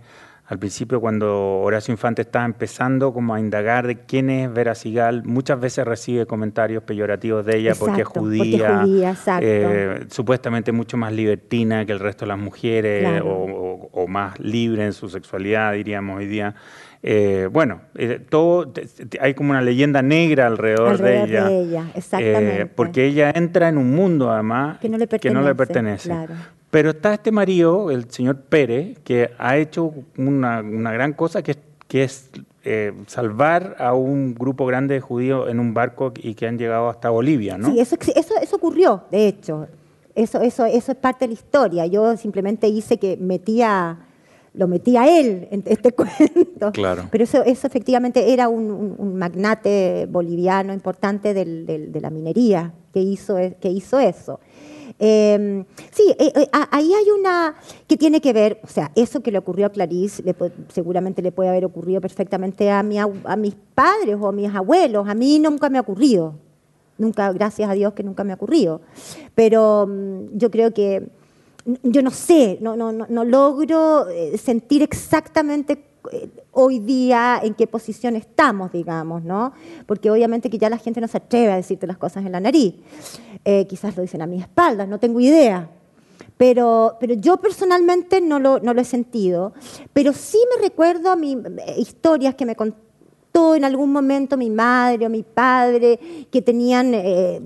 al 0.49 0.59
principio 0.59 1.01
cuando 1.01 1.59
Horacio 1.61 1.93
Infante 1.93 2.23
está 2.23 2.45
empezando 2.45 3.13
como 3.13 3.35
a 3.35 3.41
indagar 3.41 3.87
de 3.87 3.97
quién 4.01 4.31
es 4.31 4.53
Vera 4.53 4.75
Sigal, 4.77 5.25
muchas 5.25 5.59
veces 5.59 5.85
recibe 5.85 6.25
comentarios 6.27 6.83
peyorativos 6.85 7.45
de 7.45 7.57
ella 7.59 7.73
porque 7.79 8.03
es 8.03 8.07
Exacto, 8.09 8.21
porque 8.21 8.37
es 8.37 8.43
judía, 8.53 8.79
judía, 8.83 9.11
exacto. 9.11 9.47
eh, 9.49 10.07
supuestamente 10.09 10.71
mucho 10.73 10.97
más 10.97 11.13
libertina 11.13 11.85
que 11.85 11.93
el 11.93 11.99
resto 12.01 12.25
de 12.25 12.29
las 12.29 12.39
mujeres 12.39 13.03
Claro. 13.03 13.27
o, 13.27 13.45
o- 13.45 13.91
o 13.93 14.07
más 14.09 14.39
libre 14.39 14.85
en 14.85 14.93
su 14.93 15.09
sexualidad, 15.09 15.73
diríamos 15.73 16.19
hoy 16.19 16.27
día. 16.27 16.55
Eh, 17.03 17.49
bueno, 17.53 17.83
eh, 17.95 18.21
todo 18.29 18.73
hay 19.21 19.35
como 19.35 19.51
una 19.51 19.63
leyenda 19.63 20.03
negra 20.03 20.47
alrededor, 20.47 20.91
Alrededor 20.91 21.29
de 21.29 21.33
ella. 21.33 21.45
de 21.49 21.61
ella, 21.63 21.85
exactamente. 21.95 22.61
Eh, 22.63 22.67
porque 22.67 23.05
ella 23.07 23.31
entra 23.35 23.69
en 23.69 23.79
un 23.79 23.95
mundo 23.95 24.31
además 24.31 24.79
Que 24.79 24.89
no 24.89 24.99
le 24.99 25.07
que 25.07 25.31
no 25.31 25.43
le 25.43 25.55
pertenece, 25.55 26.09
pertenece. 26.09 26.35
claro. 26.35 26.56
Pero 26.71 26.91
está 26.91 27.15
este 27.15 27.31
marido, 27.33 27.91
el 27.91 28.11
señor 28.11 28.37
Pérez, 28.43 28.99
que 29.05 29.31
ha 29.39 29.57
hecho 29.57 29.93
una, 30.19 30.61
una 30.61 30.93
gran 30.93 31.13
cosa 31.13 31.43
que 31.43 31.53
es, 31.53 31.59
que 31.89 32.03
es 32.05 32.31
eh, 32.65 32.93
salvar 33.07 33.77
a 33.79 33.95
un 33.95 34.35
grupo 34.35 34.67
grande 34.67 34.95
de 34.95 35.01
judíos 35.01 35.49
en 35.49 35.61
un 35.61 35.73
barco 35.73 36.13
y 36.17 36.35
que 36.35 36.47
han 36.49 36.59
llegado 36.59 36.89
hasta 36.89 37.09
Bolivia, 37.11 37.57
¿no? 37.57 37.71
Sí, 37.71 37.79
eso, 37.81 37.97
eso, 38.15 38.35
eso 38.43 38.57
ocurrió, 38.57 39.05
de 39.11 39.29
hecho. 39.29 39.69
Eso, 40.15 40.41
eso, 40.41 40.65
eso 40.65 40.93
es 40.93 40.99
parte 40.99 41.25
de 41.27 41.29
la 41.29 41.35
historia. 41.35 41.87
Yo 41.87 42.17
simplemente 42.17 42.67
hice 42.69 42.99
que 42.99 43.17
metía, 43.19 43.99
lo 44.55 44.67
metía 44.67 45.07
él 45.21 45.47
en 45.51 45.63
este 45.67 45.93
cuento. 45.93 46.73
Claro. 46.73 47.05
Pero 47.11 47.23
eso, 47.25 47.45
eso 47.45 47.67
efectivamente 47.67 48.33
era 48.33 48.49
un, 48.49 48.71
un- 48.71 48.95
un 48.99 49.17
magnate 49.17 50.07
boliviano 50.11 50.73
importante 50.75 51.33
del- 51.35 51.65
del- 51.67 51.93
de 51.93 52.01
la 52.01 52.11
minería 52.11 52.73
que 52.93 53.01
hizo, 53.01 53.39
e- 53.39 53.57
que 53.61 53.69
hizo 53.71 54.01
eso. 54.01 54.41
Eh, 54.99 55.65
sí, 55.93 56.15
eh, 56.19 56.33
eh, 56.35 56.49
ahí 56.71 56.93
hay 56.95 57.11
una 57.11 57.55
que 57.87 57.97
tiene 57.97 58.21
que 58.21 58.33
ver, 58.33 58.61
o 58.65 58.67
sea, 58.67 58.93
eso 58.95 59.21
que 59.21 59.31
le 59.31 59.39
ocurrió 59.39 59.67
a 59.67 59.71
Clarice 59.71 60.23
seguramente 60.73 61.21
le 61.21 61.33
puede 61.33 61.51
haber 61.51 61.67
ocurrido 61.67 62.01
perfectamente 62.01 62.71
a, 62.71 62.83
mis 62.83 63.55
padres 63.75 64.17
o 64.19 64.29
a 64.29 64.33
mis 64.33 64.55
abuelos. 64.55 65.09
A 65.09 65.15
mí 65.15 65.39
nunca 65.39 65.69
me 65.69 65.79
ha 65.79 65.83
ocurrido. 65.83 66.35
Nunca, 66.99 67.31
gracias 67.33 67.69
a 67.69 67.75
Dios 67.75 67.93
que 67.93 68.03
nunca 68.03 68.25
me 68.25 68.33
ha 68.33 68.37
ocurrido. 68.37 68.81
Pero 69.35 69.87
mm, 69.87 70.39
yo 70.39 70.51
creo 70.51 70.73
que, 70.73 71.07
yo 71.83 72.03
no 72.03 72.11
sé, 72.11 72.59
no, 72.63 72.75
no, 72.77 72.93
no, 72.93 73.25
logro 73.25 74.09
eh, 74.09 74.39
sentir 74.39 74.83
exactamente 74.83 75.85
hoy 76.53 76.79
día 76.79 77.41
en 77.43 77.55
qué 77.55 77.67
posición 77.67 78.17
estamos, 78.17 78.73
digamos, 78.73 79.25
¿no? 79.25 79.53
Porque 79.87 80.11
obviamente 80.11 80.49
que 80.49 80.59
ya 80.59 80.71
la 80.71 80.79
gente 80.79 81.01
no 81.01 81.09
se 81.09 81.19
atreve 81.19 81.53
a 81.53 81.57
decirte 81.57 81.87
las 81.87 81.99
cosas 81.99 82.25
en 82.25 82.33
la 82.33 82.41
nariz. 82.41 82.75
Eh, 83.49 83.65
quizás 83.69 83.95
lo 83.97 84.03
dicen 84.03 84.23
a 84.23 84.27
mis 84.27 84.43
espaldas, 84.43 84.89
no 84.89 84.99
tengo 84.99 85.21
idea. 85.21 85.71
Pero, 86.37 86.97
pero 87.01 87.15
yo 87.15 87.37
personalmente 87.37 88.21
no 88.21 88.39
lo, 88.41 88.59
no 88.59 88.75
lo 88.75 88.81
he 88.81 88.85
sentido. 88.85 89.53
Pero 89.93 90.13
sí 90.13 90.39
me 90.57 90.63
recuerdo 90.63 91.11
a 91.13 91.17
mi, 91.17 91.33
eh, 91.35 91.75
historias 91.79 92.35
que 92.35 92.45
me 92.45 92.57
contó 92.57 93.55
en 93.55 93.65
algún 93.65 93.93
momento 93.93 94.37
mi 94.37 94.51
madre 94.51 95.07
o 95.07 95.11
mi 95.11 95.23
padre 95.23 95.99
que 96.31 96.43
tenían 96.43 96.93
eh, 96.95 97.41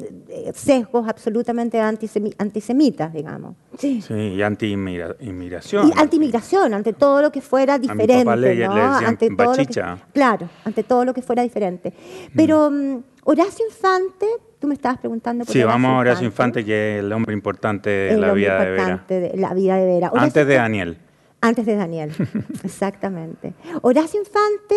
sesgos 0.54 1.06
absolutamente 1.06 1.78
antisemi- 1.80 2.34
antisemitas, 2.38 3.12
digamos. 3.12 3.56
Sí. 3.76 4.00
Sí, 4.00 4.14
y 4.14 4.40
anti-inmigración. 4.42 5.88
Y 5.88 5.92
antimigración, 6.00 6.74
ante 6.74 6.92
todo 6.92 7.20
lo 7.22 7.30
que 7.32 7.40
fuera 7.40 7.76
mi 7.78 7.88
papá 7.88 8.00
diferente, 8.02 8.36
le- 8.36 8.54
le 8.54 8.66
¿no? 8.68 8.74
decían 8.74 9.04
ante 9.04 9.28
todo 9.30 9.46
lo 9.46 9.52
que- 9.52 9.58
bachicha. 9.58 9.98
claro, 10.12 10.48
ante 10.64 10.82
todo 10.84 11.04
lo 11.04 11.12
que 11.12 11.22
fuera 11.22 11.42
diferente. 11.42 11.92
Pero 12.34 12.70
mm, 12.70 13.02
Horacio 13.24 13.66
Infante, 13.66 14.26
tú 14.60 14.68
me 14.68 14.74
estabas 14.74 14.98
preguntando 14.98 15.44
por 15.44 15.52
Sí, 15.52 15.64
vamos 15.64 15.90
a 15.90 15.96
Horacio 15.96 16.26
Infante, 16.26 16.64
que 16.64 16.98
es 16.98 17.04
el 17.04 17.12
hombre 17.12 17.34
importante 17.34 17.90
de 17.90 18.16
la 18.16 18.32
vida 18.32 18.60
de 18.60 18.70
Vera. 18.70 18.82
importante 18.82 19.20
de 19.20 19.36
la 19.36 19.54
vida 19.54 19.76
de 19.76 19.86
Vera. 19.86 20.08
Horacio 20.08 20.26
Antes 20.26 20.46
de 20.46 20.54
Daniel. 20.54 20.98
Antes 21.40 21.66
de 21.66 21.74
Daniel, 21.74 22.12
exactamente. 22.64 23.54
Horacio 23.80 24.20
Infante 24.20 24.76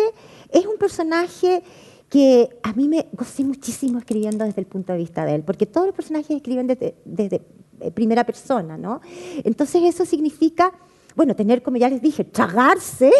es 0.50 0.66
un 0.66 0.78
personaje 0.78 1.62
que 2.08 2.48
a 2.62 2.72
mí 2.72 2.88
me 2.88 3.06
gocé 3.12 3.44
muchísimo 3.44 3.98
escribiendo 3.98 4.44
desde 4.44 4.60
el 4.60 4.66
punto 4.66 4.92
de 4.92 4.98
vista 4.98 5.24
de 5.24 5.34
él, 5.34 5.42
porque 5.42 5.66
todos 5.66 5.86
los 5.86 5.94
personajes 5.94 6.30
escriben 6.30 6.66
desde, 6.66 6.94
desde, 7.04 7.42
eh, 7.80 7.90
primera 7.90 8.24
persona, 8.24 8.78
¿no? 8.78 9.00
Entonces 9.42 9.82
eso 9.82 10.04
significa, 10.04 10.72
bueno, 11.16 11.34
tener, 11.36 11.62
como 11.62 11.76
ya 11.76 11.88
les 11.88 12.02
dije, 12.02 12.24
tragarse 12.24 13.10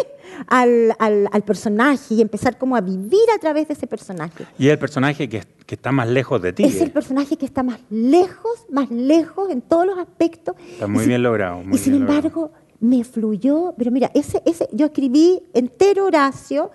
al, 0.47 0.93
al- 0.99 1.27
al 1.31 1.43
personaje 1.43 2.13
y 2.15 2.21
empezar 2.21 2.57
como 2.57 2.75
a 2.75 2.81
vivir 2.81 3.21
a 3.35 3.39
través 3.39 3.67
de 3.67 3.73
ese 3.73 3.87
personaje. 3.87 4.45
Y 4.57 4.67
es 4.67 4.73
el 4.73 4.79
personaje 4.79 5.29
que, 5.29 5.43
que 5.65 5.75
está 5.75 5.91
más 5.91 6.07
lejos 6.07 6.41
de 6.41 6.53
ti. 6.53 6.63
Es 6.63 6.81
el 6.81 6.91
personaje 6.91 7.37
que 7.37 7.45
está 7.45 7.63
más 7.63 7.79
lejos, 7.89 8.65
más 8.69 8.89
lejos 8.91 9.49
en 9.49 9.61
todos 9.61 9.85
los 9.85 9.97
aspectos. 9.97 10.55
Está 10.73 10.87
muy 10.87 10.97
Y 10.97 10.99
sin- 11.01 11.09
bien 11.09 11.23
logrado, 11.23 11.63
muy 11.63 11.75
y 11.75 11.77
sin 11.77 11.93
logrado. 11.99 12.17
embargo, 12.17 12.51
me 12.79 13.03
fluyó. 13.03 13.73
Pero 13.77 13.91
mira, 13.91 14.11
ese, 14.13 14.41
ese, 14.45 14.67
yo 14.73 14.87
escribí 14.87 15.41
entero 15.53 16.05
Horacio 16.05 16.71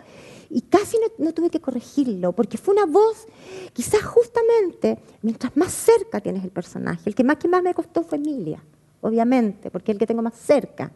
y 0.49 0.63
casi 0.63 0.97
no, 0.99 1.27
no 1.27 1.33
tuve 1.35 1.51
que 1.51 1.61
corregirlo, 1.61 2.33
porque 2.33 2.57
fue 2.59 2.75
una 2.75 2.87
voz, 2.87 3.27
quizás 3.73 4.03
justamente, 4.03 4.99
mientras 5.23 5.57
más 5.57 5.71
cerca 5.73 6.21
tienes 6.21 6.43
el 6.43 6.51
personaje. 6.51 7.03
El 7.05 7.15
que 7.15 7.23
más 7.25 7.37
que 7.37 7.47
más 7.47 7.63
me 7.63 7.73
costó 7.75 8.03
fue 8.03 8.19
Emilia, 8.19 8.61
obviamente, 9.01 9.71
porque 9.71 9.93
es 9.93 9.95
el 9.95 9.99
que 10.01 10.07
tengo 10.09 10.23
más 10.23 10.35
cerca. 10.35 10.91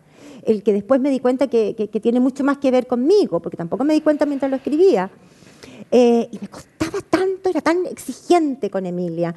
El 0.46 0.62
que 0.62 0.72
después 0.72 1.00
me 1.00 1.10
di 1.10 1.20
cuenta 1.20 1.48
que, 1.48 1.74
que- 1.74 2.00
tiene 2.00 2.20
mucho 2.20 2.44
más 2.44 2.58
que 2.58 2.70
ver 2.70 2.86
conmigo, 2.86 3.40
porque 3.40 3.56
tampoco 3.56 3.84
me 3.84 3.94
di 3.94 4.00
cuenta 4.00 4.26
mientras 4.26 4.50
lo 4.50 4.56
escribía. 4.56 5.10
Eh, 5.90 6.28
y 6.30 6.38
me 6.40 6.48
costaba 6.48 6.98
tanto, 7.08 7.48
era 7.50 7.60
tan 7.60 7.86
exigente 7.86 8.68
con 8.70 8.84
Emilia. 8.86 9.34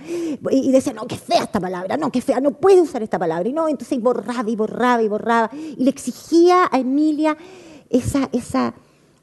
Y, 0.51 0.69
y 0.69 0.71
decía, 0.71 0.93
no, 0.93 1.05
qué 1.07 1.15
fea 1.17 1.43
esta 1.43 1.59
palabra, 1.59 1.97
no, 1.97 2.11
qué 2.11 2.21
fea, 2.21 2.39
no 2.39 2.51
puede 2.51 2.81
usar 2.81 3.03
esta 3.03 3.19
palabra. 3.19 3.47
Y 3.47 3.53
no, 3.53 3.67
entonces 3.67 3.99
borraba 4.01 4.49
y 4.49 4.55
borraba 4.55 5.01
y 5.03 5.07
borraba. 5.07 5.49
Y 5.53 5.83
le 5.83 5.89
exigía 5.89 6.67
a 6.71 6.79
Emilia 6.79 7.37
esa, 7.89 8.29
esa, 8.33 8.73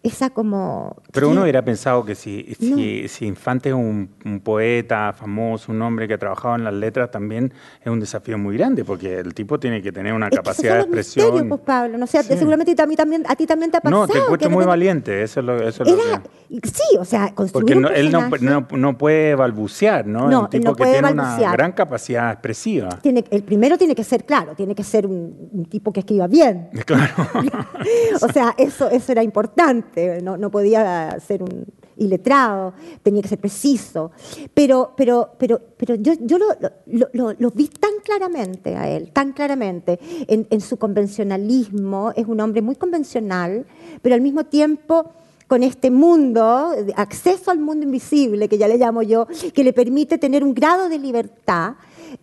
esa 0.04 0.30
como... 0.30 0.96
Pero 1.12 1.28
uno 1.28 1.36
que- 1.40 1.42
hubiera 1.44 1.64
pensado 1.64 2.04
que 2.04 2.14
si, 2.14 2.54
No. 2.60 2.76
si, 2.76 3.08
si 3.08 3.26
Infante 3.26 3.70
es 3.70 3.74
un, 3.74 4.10
un 4.24 4.40
poeta 4.40 5.12
famoso, 5.12 5.72
un 5.72 5.82
hombre 5.82 6.06
que 6.06 6.14
ha 6.14 6.18
trabajado 6.18 6.54
en 6.56 6.64
las 6.64 6.74
letras, 6.74 7.10
también 7.10 7.52
es 7.82 7.86
un 7.90 7.98
desafío 7.98 8.38
muy 8.38 8.56
grande, 8.56 8.84
porque 8.84 9.18
el 9.18 9.34
tipo 9.34 9.58
tiene 9.58 9.82
que 9.82 9.90
tener 9.90 10.12
una 10.12 10.26
Es 10.26 10.30
que 10.30 10.36
capacidad 10.36 10.74
de 10.76 10.80
son 10.82 10.90
los 10.90 10.98
expresión. 10.98 11.26
misterios, 11.26 11.48
pues, 11.48 11.60
Pablo. 11.66 11.98
No 11.98 12.06
sé, 12.06 12.22
Sí. 12.22 12.36
seguramente 12.36 12.80
a, 12.80 12.86
mí 12.86 12.94
también, 12.96 13.24
a 13.28 13.34
ti 13.34 13.46
también 13.46 13.70
te 13.70 13.78
ha 13.78 13.80
pasado. 13.80 14.02
no, 14.02 14.06
te 14.06 14.18
encuentro 14.18 14.38
que 14.38 14.54
muy 14.54 14.64
de 14.64 14.66
repente- 14.66 14.68
valiente, 14.70 15.22
eso 15.22 15.40
es 15.40 15.46
lo, 15.46 15.56
eso 15.56 15.82
es 15.84 15.90
lo 15.90 15.96
Era, 16.02 16.22
que... 16.22 16.68
sí, 16.68 16.96
o 16.98 17.04
sea, 17.04 17.34
construir 17.34 17.64
Porque 17.64 17.76
un 17.76 17.82
no- 17.82 17.88
él 17.88 18.12
no, 18.12 18.28
no, 18.40 18.66
no 18.76 18.98
puede 18.98 19.34
balbucear, 19.34 20.06
¿no? 20.06 20.28
No, 20.28 20.36
es 20.38 20.42
un 20.44 20.50
tipo 20.50 20.64
no 20.70 20.74
que 20.76 20.84
tiene 20.84 21.00
balbucear. 21.00 21.40
una 21.40 21.52
gran 21.52 21.72
capacidad 21.72 22.30
expresiva. 22.32 22.88
Tiene, 23.00 23.24
el 23.30 23.42
primero 23.42 23.78
tiene 23.78 23.94
que 23.94 24.04
ser, 24.04 24.24
claro, 24.24 24.54
tiene 24.54 24.74
que 24.74 24.84
ser 24.84 25.06
un, 25.06 25.48
un 25.52 25.64
tipo 25.64 25.92
que 25.92 26.00
escriba 26.00 26.26
bien. 26.26 26.68
Claro. 26.84 27.14
o 28.20 28.28
sea, 28.28 28.54
eso, 28.58 28.90
eso 28.90 29.12
era 29.12 29.22
importante, 29.22 29.93
no, 30.22 30.50
podía 30.50 31.18
ser 31.20 31.42
un 31.42 31.66
iletrado, 31.96 32.74
tenía 33.02 33.22
que 33.22 33.28
ser 33.28 33.38
preciso. 33.38 34.10
Pero, 34.52 34.92
pero, 34.96 35.30
pero, 35.38 35.60
pero 35.76 35.94
yo, 35.96 36.14
lo, 36.16 37.50
vi 37.50 37.68
tan 37.68 37.92
claramente 38.02 38.76
a 38.76 38.88
él, 38.88 39.10
tan 39.12 39.32
claramente, 39.32 39.98
en, 40.28 40.60
su 40.60 40.76
convencionalismo, 40.76 42.12
es 42.16 42.26
un 42.26 42.40
hombre 42.40 42.62
muy 42.62 42.76
convencional, 42.76 43.66
pero 44.02 44.14
al 44.14 44.20
mismo 44.20 44.44
tiempo 44.44 45.12
con 45.46 45.62
este 45.62 45.90
mundo, 45.90 46.70
acceso 46.96 47.50
al 47.50 47.58
mundo 47.58 47.84
invisible, 47.84 48.48
que 48.48 48.58
ya 48.58 48.66
le 48.66 48.78
llamo 48.78 49.02
yo, 49.02 49.26
que 49.52 49.62
le 49.62 49.72
permite 49.72 50.18
tener 50.18 50.42
un 50.42 50.54
grado 50.54 50.88
de 50.88 50.98
libertad 50.98 51.74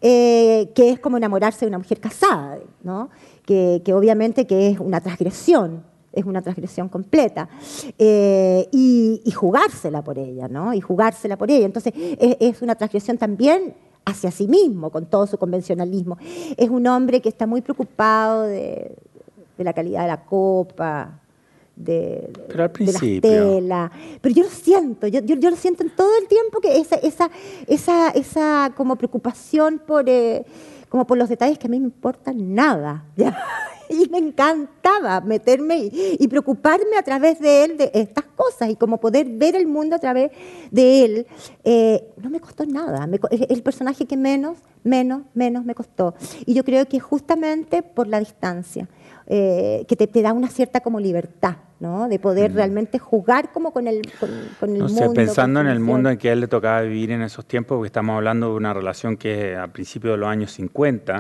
eh, 0.02 0.72
que 0.74 0.90
es 0.90 1.00
como 1.00 1.18
enamorarse 1.18 1.66
de 1.66 1.70
una 1.70 1.78
mujer 1.78 2.00
casada, 2.00 2.60
¿no? 2.84 3.10
que, 3.46 3.82
que 3.84 3.94
obviamente 3.94 4.48
que 4.48 4.70
es 4.70 4.80
una 4.80 5.02
transgresión, 5.02 5.84
es 6.14 6.26
una 6.26 6.42
transgresión 6.42 6.90
completa, 6.90 7.50
eh, 7.98 8.68
y, 8.72 9.22
y 9.24 9.32
jugársela 9.32 10.04
por 10.04 10.18
ella, 10.18 10.48
¿no? 10.48 10.74
y 10.74 10.82
jugársela 10.82 11.38
por 11.38 11.50
ella. 11.50 11.66
Entonces 11.66 11.94
es, 11.96 12.38
es 12.40 12.62
una 12.62 12.76
transgresión 12.76 13.18
también 13.18 13.74
hacia 14.06 14.32
sí 14.32 14.48
mismo, 14.48 14.90
con 14.90 15.06
todo 15.06 15.28
su 15.28 15.38
convencionalismo. 15.38 16.18
Es 16.58 16.70
un 16.70 16.88
hombre 16.88 17.22
que 17.22 17.30
está 17.30 17.48
muy 17.48 17.62
preocupado 17.62 18.44
de, 18.44 18.96
de 19.58 19.64
la 19.64 19.74
calidad 19.74 20.02
de 20.02 20.08
la 20.08 20.26
copa, 20.26 21.20
de, 21.76 22.30
Pero 22.48 22.64
al 22.64 22.74
de 22.74 22.86
las 22.86 23.02
telas. 23.22 23.92
Pero 24.22 24.36
yo 24.36 24.44
lo 24.44 24.50
siento, 24.50 25.08
yo, 25.08 25.22
yo, 25.22 25.36
yo 25.36 25.50
lo 25.50 25.56
siento 25.56 25.84
en 25.84 25.90
todo 25.96 26.12
el 26.20 26.28
tiempo 26.28 26.60
que 26.60 26.78
esa, 26.78 26.96
esa, 26.96 27.30
esa, 27.68 28.10
esa 28.10 28.74
como 28.76 28.96
preocupación 28.96 29.82
por, 29.86 30.08
eh, 30.08 30.46
como 30.92 31.08
por 31.08 31.18
los 31.18 31.30
detalles 31.30 31.58
que 31.58 31.68
a 31.68 31.70
mí 31.70 31.80
me 31.80 31.86
importan 31.86 32.54
nada. 32.54 33.06
Y 33.94 34.08
me 34.08 34.20
encantaba 34.20 35.20
meterme 35.20 35.90
y, 35.92 36.26
preocuparme 36.30 36.96
a 36.98 37.04
través 37.04 37.42
de 37.42 37.66
él 37.66 37.78
de 37.78 37.92
estas 37.94 38.24
cosas 38.24 38.70
y 38.70 38.78
como 38.78 39.02
poder 39.02 39.28
ver 39.28 39.54
el 39.54 39.68
mundo 39.68 39.98
a 39.98 40.00
través 40.00 40.32
de 40.72 41.04
él. 41.04 41.28
Eh, 41.66 42.14
no 42.16 42.30
me 42.30 42.40
costó 42.40 42.66
nada. 42.66 43.06
es 43.32 43.42
el 43.50 43.62
personaje 43.62 44.06
que 44.06 44.16
menos, 44.16 44.60
menos, 44.86 45.24
menos 45.34 45.66
me 45.66 45.76
costó. 45.76 46.16
Y 46.46 46.54
yo 46.54 46.64
creo 46.64 46.88
que 46.88 47.02
justamente 47.02 47.84
por 47.84 48.08
la 48.08 48.20
distancia. 48.22 48.88
Eh, 49.28 49.84
que 49.90 49.98
te, 49.98 50.08
te, 50.08 50.22
da 50.22 50.32
una 50.32 50.48
cierta 50.48 50.80
como 50.80 50.98
libertad, 51.02 51.58
¿no? 51.82 52.08
De 52.08 52.20
poder 52.20 52.52
mm. 52.52 52.56
realmente 52.56 53.00
jugar 53.00 53.52
como 53.52 53.72
con 53.74 53.88
el, 53.88 54.02
con, 54.20 54.30
el 54.70 54.78
no 54.78 54.88
mundo. 54.88 55.14
pensando 55.14 55.60
en 55.62 55.68
el 55.68 55.80
mundo 55.80 56.12
en 56.12 56.18
que 56.20 56.30
a 56.30 56.34
él 56.34 56.40
le 56.40 56.48
tocaba 56.48 56.82
vivir 56.82 57.10
en 57.10 57.24
esos 57.24 57.44
tiempos, 57.46 57.78
porque 57.78 57.88
estamos 57.88 58.16
hablando 58.16 58.50
de 58.50 58.56
una 58.56 58.72
relación 58.72 59.18
que 59.18 59.58
a 59.58 59.68
principios 59.68 60.14
de 60.14 60.18
los 60.18 60.30
años 60.30 60.52
50, 60.52 61.20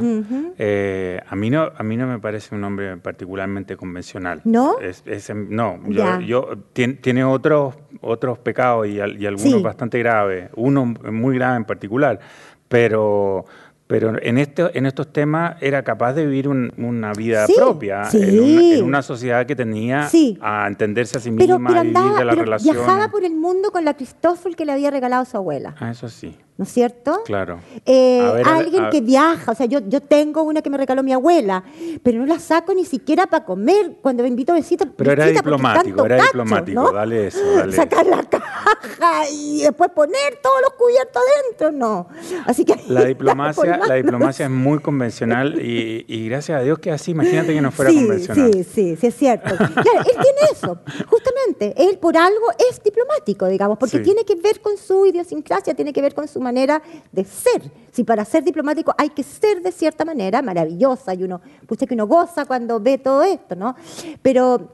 eh, 0.60 1.20
a, 1.28 1.36
mí 1.36 1.50
no, 1.50 1.72
a 1.76 1.84
mí 1.84 1.98
no 1.98 2.06
me 2.06 2.20
parece 2.20 2.54
un 2.54 2.64
hombre 2.64 2.96
particularmente 2.98 3.76
convencional. 3.76 4.42
¿No? 4.44 4.78
Es, 4.80 5.04
no, 5.34 5.80
yo, 5.90 6.20
yo 6.22 6.50
tiene, 6.74 7.24
otros, 7.24 7.74
otros 8.02 8.38
pecados 8.38 8.88
y, 8.88 9.00
algunos 9.00 9.64
bastante 9.64 9.98
graves, 9.98 10.52
uno 10.56 10.86
muy 10.86 11.36
grave 11.36 11.58
en 11.58 11.66
particular, 11.66 12.20
pero 12.68 13.46
pero 13.92 14.14
en, 14.22 14.38
este, 14.38 14.78
en 14.78 14.86
estos 14.86 15.12
temas 15.12 15.58
era 15.60 15.84
capaz 15.84 16.14
de 16.14 16.26
vivir 16.26 16.48
una 16.48 17.12
vida 17.12 17.46
propia 17.54 18.04
en, 18.14 18.86
una, 18.86 19.02
sociedad 19.02 19.46
que 19.46 19.54
tenía 19.54 20.08
a 20.40 20.66
entenderse 20.66 21.18
a 21.18 21.20
sí 21.20 21.30
misma 21.30 21.72
y 21.74 21.74
vivir 21.90 21.94
de 22.18 22.24
la 22.24 22.34
relación. 22.34 22.74
Viajaba 22.74 23.12
por 23.12 23.26
el 23.26 23.36
mundo 23.36 23.70
con 23.70 23.84
la 23.84 23.94
Cristófol 23.94 24.56
que 24.56 24.64
le 24.64 24.72
había 24.72 24.92
regalado 24.92 25.26
su 25.26 25.36
abuela. 25.36 25.76
Ah, 25.78 25.92
eso 25.92 26.08
sí. 26.08 26.38
¿No 26.62 26.66
es 26.66 26.74
cierto? 26.74 27.24
Claro. 27.26 27.60
Eh, 27.88 28.44
alguien 28.46 28.92
que 28.92 29.02
viaja, 29.02 29.52
o 29.52 29.56
sea, 29.56 29.66
yo, 29.66 29.80
yo 29.88 30.00
tengo 30.00 30.44
una 30.44 30.62
que 30.62 30.70
me 30.70 30.78
regaló 30.78 31.02
mi 31.02 31.12
abuela, 31.12 31.64
pero 32.04 32.20
no 32.20 32.28
la 32.28 32.38
saco 32.38 32.72
ni 32.76 32.86
siquiera 32.86 33.26
para 33.26 33.46
comer 33.46 33.94
cuando 34.00 34.22
me 34.22 34.30
invito 34.30 34.52
a 34.52 34.56
besitos. 34.56 34.88
Pero 34.96 35.12
era 35.12 35.26
diplomático, 35.26 36.06
era 36.06 36.22
diplomático, 36.22 36.92
dale 36.92 37.26
eso. 37.26 37.40
Dale 37.56 37.76
Sacar 37.76 38.06
la 38.06 38.22
caja 38.22 39.28
y 39.32 39.64
después 39.64 39.90
poner 39.90 40.38
todos 40.44 40.62
los 40.62 40.74
cubiertos 40.74 41.24
adentro, 41.48 41.72
no. 41.72 42.08
Así 42.46 42.64
que 42.64 42.76
la 42.88 43.06
diplomacia, 43.06 43.78
la 43.78 43.96
diplomacia 43.96 44.46
es 44.46 44.52
muy 44.52 44.78
convencional 44.78 45.60
y, 45.60 46.30
gracias 46.30 46.60
a 46.60 46.62
Dios 46.62 46.78
que 46.78 46.92
así, 46.92 47.10
imagínate 47.10 47.56
que 47.56 47.62
no 47.62 47.72
fuera 47.72 47.92
convencional. 47.92 48.54
Sí, 48.54 48.64
sí, 48.64 48.96
sí, 48.98 49.08
es 49.08 49.16
cierto. 49.16 49.56
Claro, 49.58 50.00
él 50.00 50.12
tiene 50.12 50.52
eso, 50.52 50.78
justamente, 51.08 51.74
él 51.76 51.98
por 51.98 52.16
algo 52.16 52.52
es 52.70 52.84
diplomático, 52.84 53.48
digamos, 53.48 53.80
porque 53.80 53.98
tiene 53.98 54.24
que 54.26 54.36
ver 54.36 54.62
con 54.62 54.78
su 54.78 55.08
idiosincrasia, 55.08 55.74
tiene 55.74 55.92
que 55.92 56.04
ver 56.04 56.14
con 56.14 56.28
su 56.28 56.40
manera 56.40 56.51
manera 56.52 56.82
de 57.12 57.24
ser. 57.24 57.62
Si 57.92 58.04
para 58.04 58.24
ser 58.26 58.44
diplomático 58.44 58.94
hay 58.98 59.10
que 59.10 59.24
ser 59.24 59.62
de 59.62 59.72
cierta 59.72 60.06
manera 60.06 60.42
maravillosa 60.42 61.14
y 61.14 61.24
uno, 61.24 61.42
puse 61.68 61.88
que 61.88 61.94
uno 61.94 62.08
goza 62.08 62.46
cuando 62.46 62.80
ve 62.80 62.98
todo 62.98 63.24
esto, 63.24 63.56
¿no? 63.56 63.76
Pero 64.22 64.72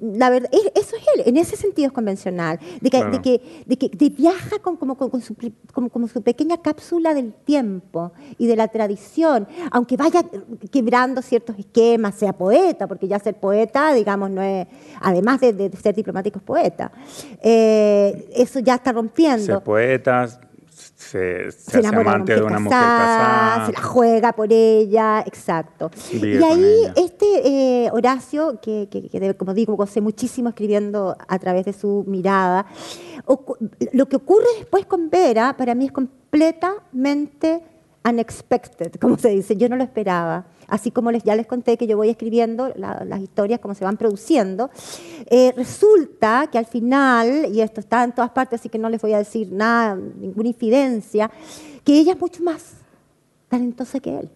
la 0.00 0.30
verdad, 0.30 0.50
eso 0.52 0.96
es 0.96 1.02
él, 1.14 1.22
en 1.26 1.36
ese 1.36 1.56
sentido 1.56 1.88
es 1.88 1.92
convencional, 1.92 2.58
de 2.80 2.90
que, 2.90 3.04
de 3.04 3.20
que, 3.20 3.40
de 3.66 3.76
que 3.76 4.10
viaja 4.10 4.58
con, 4.60 4.76
como, 4.76 4.96
con, 4.96 5.20
su, 5.20 5.34
como, 5.72 5.88
como, 5.90 6.08
su 6.08 6.22
pequeña 6.22 6.58
cápsula 6.58 7.14
del 7.14 7.32
tiempo 7.32 8.12
y 8.38 8.46
de 8.46 8.56
la 8.56 8.68
tradición, 8.68 9.48
aunque 9.70 9.96
vaya 9.96 10.24
quebrando 10.70 11.22
ciertos 11.22 11.58
esquemas, 11.58 12.14
sea 12.14 12.32
poeta, 12.32 12.86
porque 12.86 13.08
ya 13.08 13.18
ser 13.18 13.34
poeta, 13.34 13.92
digamos, 13.94 14.30
no 14.30 14.42
es, 14.42 14.66
además 15.00 15.40
de, 15.40 15.70
ser 15.80 15.94
diplomático, 15.94 16.38
es 16.38 16.44
poeta. 16.44 16.92
Eh, 17.40 18.28
eso 18.34 18.60
ya 18.60 18.74
está 18.76 18.92
rompiendo. 18.92 19.44
Ser 19.44 19.62
poeta, 19.62 20.28
se, 21.02 21.50
se, 21.50 21.78
hace 21.78 21.88
amante 21.88 22.34
de 22.34 22.42
una 22.42 22.58
mujer 22.58 22.78
casada, 22.78 23.66
Se 23.66 23.72
la 23.72 23.82
juega 23.82 24.32
por 24.32 24.52
ella, 24.52 25.22
exacto. 25.26 25.90
y 26.12 26.42
ahí 26.42 26.92
este 26.96 27.26
eh, 27.84 27.90
Horacio, 27.92 28.60
que, 28.60 28.88
que, 28.90 29.34
como 29.34 29.52
digo, 29.54 29.74
gocé 29.74 30.00
muchísimo 30.00 30.50
escribiendo 30.50 31.16
a 31.26 31.38
través 31.38 31.64
de 31.64 31.72
su 31.72 32.04
mirada, 32.06 32.66
lo 33.92 34.06
que 34.08 34.16
ocurre 34.16 34.46
después 34.58 34.86
con 34.86 35.10
Vera, 35.10 35.56
para 35.56 35.74
mí 35.74 35.86
es 35.86 35.92
completamente 35.92 37.62
unexpected, 38.04 38.94
como 39.00 39.16
se 39.18 39.30
dice, 39.30 39.56
yo 39.56 39.68
no 39.68 39.76
lo 39.76 39.84
esperaba 39.84 40.46
así 40.72 40.90
como 40.90 41.12
les, 41.12 41.22
ya 41.22 41.36
les 41.36 41.46
conté 41.46 41.76
que 41.76 41.86
yo 41.86 41.98
voy 41.98 42.08
escribiendo 42.08 42.72
las 42.76 43.20
historias 43.20 43.60
como 43.60 43.74
se 43.74 43.84
van 43.84 43.98
produciendo, 43.98 44.70
eh, 45.26 45.52
resulta 45.54 46.48
que 46.50 46.56
al 46.56 46.64
final, 46.64 47.48
y 47.52 47.60
esto 47.60 47.80
está 47.80 48.02
en 48.04 48.12
todas 48.12 48.30
partes, 48.30 48.60
así 48.60 48.70
que 48.70 48.78
no 48.78 48.88
les 48.88 49.02
voy 49.02 49.12
a 49.12 49.18
decir 49.18 49.52
nada, 49.52 49.94
ninguna 49.96 50.48
infidencia, 50.48 51.30
que 51.84 51.98
ella 51.98 52.12
es 52.12 52.20
mucho 52.20 52.42
más 52.42 52.72
talentosa 53.48 54.00
que 54.00 54.18
él. 54.18 54.30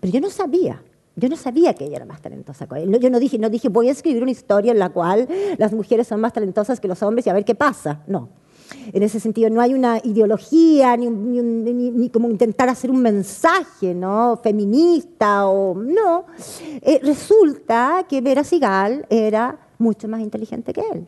Pero 0.00 0.12
yo 0.12 0.20
no 0.20 0.30
sabía. 0.30 0.82
Yo 1.14 1.28
no 1.28 1.36
sabía 1.36 1.74
que 1.74 1.84
ella 1.84 1.96
era 1.96 2.06
más 2.06 2.20
talentosa 2.20 2.66
que 2.66 2.82
él. 2.82 2.98
yo 2.98 3.10
no 3.10 3.20
dije, 3.20 3.38
no 3.38 3.48
dije, 3.48 3.68
voy 3.68 3.88
a 3.88 3.92
escribir 3.92 4.22
una 4.22 4.32
historia 4.32 4.72
en 4.72 4.80
la 4.80 4.88
cual 4.88 5.28
las 5.58 5.72
mujeres 5.72 6.08
son 6.08 6.20
más 6.20 6.32
talentosas 6.32 6.80
que 6.80 6.88
los 6.88 7.02
hombres 7.04 7.26
y 7.26 7.30
a 7.30 7.34
ver 7.34 7.44
qué 7.44 7.54
pasa. 7.54 8.02
No. 8.08 8.28
En 8.92 9.02
ese 9.02 9.20
sentido, 9.20 9.50
no 9.50 9.60
hay 9.60 9.74
una 9.74 9.98
ideología 10.02 10.96
ni, 10.96 11.08
ni, 11.08 12.10
como 12.10 12.30
intentar 12.30 12.68
hacer 12.68 12.90
un 12.90 13.00
mensaje 13.00 13.94
¿no? 13.94 14.38
feminista 14.42 15.46
o 15.46 15.74
no. 15.74 16.26
Eh, 16.82 17.00
resulta 17.02 18.06
que 18.08 18.20
Vera 18.20 18.44
Sigal 18.44 19.06
era 19.10 19.58
mucho 19.78 20.08
más 20.08 20.20
inteligente 20.20 20.72
que 20.72 20.82
él 20.92 21.06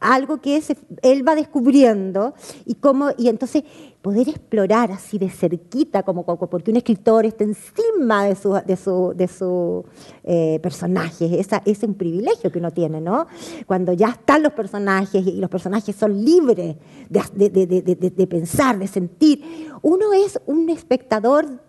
algo 0.00 0.40
que 0.40 0.62
él 1.02 1.26
va 1.26 1.34
descubriendo 1.34 2.34
y 2.64 2.74
cómo 2.74 3.10
y 3.16 3.28
entonces 3.28 3.64
poder 4.02 4.28
explorar 4.28 4.92
así 4.92 5.18
de 5.18 5.28
cerquita 5.28 6.02
como, 6.02 6.24
porque 6.24 6.70
un 6.70 6.76
escritor 6.76 7.26
está 7.26 7.44
encima 7.44 8.24
de 8.24 8.36
su 8.36 8.52
de 8.64 8.76
su, 8.76 9.12
de 9.14 9.28
su 9.28 9.84
eh, 10.24 10.60
personaje. 10.62 11.40
Esa 11.40 11.62
es 11.64 11.82
un 11.82 11.94
privilegio 11.94 12.50
que 12.50 12.58
uno 12.58 12.70
tiene 12.70 13.00
no 13.00 13.26
cuando 13.66 13.92
ya 13.92 14.08
están 14.08 14.42
los 14.42 14.52
personajes 14.52 15.26
y 15.26 15.32
los 15.32 15.50
personajes 15.50 15.94
son 15.96 16.24
libres 16.24 16.76
de, 17.08 18.10
de 18.14 18.26
pensar 18.26 18.78
de 18.78 18.86
sentir 18.86 19.68
uno 19.82 20.12
es 20.12 20.40
un 20.46 20.68
espectador 20.70 21.67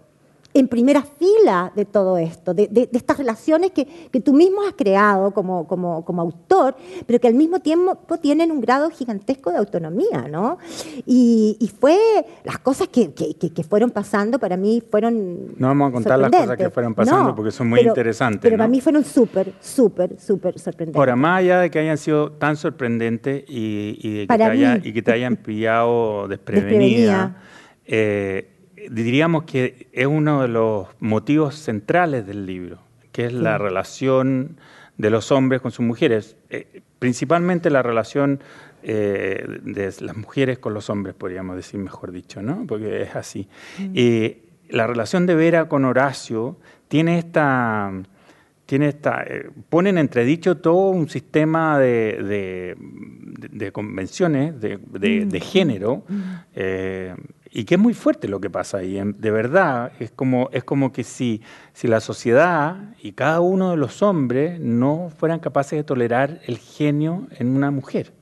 en 0.60 0.68
primera 0.68 1.02
fila 1.02 1.72
de 1.76 1.86
todo 1.86 2.18
esto, 2.18 2.54
de, 2.54 2.90
estas 2.92 3.18
relaciones 3.18 3.72
que, 3.72 3.88
tú 4.20 4.34
mismo 4.34 4.62
has 4.64 4.74
creado 4.74 5.32
como, 5.32 5.68
como, 5.68 6.04
como, 6.04 6.22
autor, 6.22 6.76
pero 7.06 7.20
que 7.20 7.28
al 7.28 7.34
mismo 7.34 7.60
tiempo 7.60 7.98
tienen 8.22 8.52
un 8.52 8.60
grado 8.60 8.90
gigantesco 8.90 9.52
de 9.52 9.58
autonomía, 9.58 10.28
¿no? 10.30 10.58
Y, 11.06 11.72
fue, 11.80 11.98
las 12.44 12.60
cosas 12.60 12.90
que, 12.90 13.14
que, 13.14 13.64
fueron 13.64 13.92
pasando 13.92 14.40
para 14.40 14.58
mí 14.58 14.84
fueron 14.90 15.56
No 15.58 15.68
vamos 15.68 15.90
a 15.90 15.94
contar 15.94 16.20
las 16.20 16.32
cosas 16.32 16.58
que 16.58 16.70
fueron 16.70 16.94
pasando 16.94 17.36
porque 17.36 17.52
son 17.52 17.70
muy 17.70 17.82
interesantes. 17.82 18.42
Pero 18.42 18.58
para 18.58 18.68
mí 18.68 18.82
fueron 18.82 19.04
súper, 19.06 19.54
súper, 19.62 20.20
súper 20.20 20.60
sorprendentes. 20.60 21.00
Ahora, 21.00 21.16
más 21.16 21.40
allá 21.40 21.62
de 21.62 21.72
que 21.72 21.80
hayan 21.80 21.98
sido 21.98 22.32
tan 22.34 22.58
sorprendentes 22.58 23.44
y, 23.48 23.98
y, 24.02 24.28
que, 24.28 24.38
te 24.38 24.44
haya, 24.44 24.80
y 24.84 24.94
que 24.94 25.02
te 25.02 25.12
hayan 25.12 25.38
pillado 25.38 26.28
desprevenida, 26.28 27.38
eh, 27.86 28.49
diríamos 28.90 29.44
que 29.44 29.88
es 29.92 30.08
uno 30.08 30.42
de 30.42 30.48
los 30.48 30.88
motivos 31.00 31.56
centrales 31.56 32.26
del 32.26 32.46
libro, 32.46 32.80
que 33.12 33.26
es 33.26 33.34
la 33.34 33.58
relación 33.58 34.58
de 34.98 35.10
los 35.10 35.32
hombres 35.32 35.62
con 35.62 35.72
sus 35.72 35.86
mujeres, 35.86 36.36
eh, 36.50 36.82
principalmente 37.00 37.70
la 37.70 37.82
relación 37.82 38.42
eh, 38.84 39.46
de 39.64 39.94
las 40.02 40.16
mujeres 40.16 40.60
con 40.60 40.74
los 40.74 40.90
hombres, 40.90 41.16
podríamos 41.16 41.56
decir 41.56 41.80
mejor 41.80 42.12
dicho, 42.12 42.42
¿no? 42.42 42.66
Porque 42.68 43.04
es 43.04 43.16
así. 43.16 43.48
Y 43.94 44.38
la 44.70 44.88
relación 44.88 45.26
de 45.26 45.36
Vera 45.36 45.68
con 45.68 45.86
Horacio 45.86 46.58
tiene 46.88 47.18
esta, 47.18 47.92
tiene 48.66 48.90
esta, 48.90 49.24
eh, 49.24 49.50
pone 49.70 49.90
en 49.90 49.98
entredicho 49.98 50.58
todo 50.58 50.90
un 50.90 51.10
sistema 51.10 51.80
de, 51.80 52.76
de, 53.52 53.72
convenciones 53.72 54.60
de, 54.60 54.78
mm. 54.78 55.32
género. 55.42 56.04
Mm 56.08 56.20
y 57.52 57.66
que 57.66 57.76
es 57.76 57.82
muy 57.82 57.94
fuerte 57.94 58.28
lo 58.28 58.40
que 58.40 58.50
pasa 58.50 58.78
ahí. 58.78 59.00
De 59.18 59.32
verdad, 59.32 59.92
es 60.00 60.12
como, 60.12 60.50
es 60.52 60.64
como 60.64 60.92
que 60.92 61.04
si, 61.04 61.42
si 61.74 61.88
la 61.88 62.00
sociedad 62.00 62.76
y 63.02 63.14
cada 63.14 63.40
uno 63.40 63.72
de 63.72 63.78
los 63.78 64.02
hombres 64.02 64.60
no 64.60 65.12
fueran 65.18 65.40
capaces 65.40 65.78
de 65.78 65.84
tolerar 65.84 66.42
el 66.46 66.58
genio 66.58 67.28
en 67.38 67.56
una 67.56 67.72
mujer. 67.72 68.14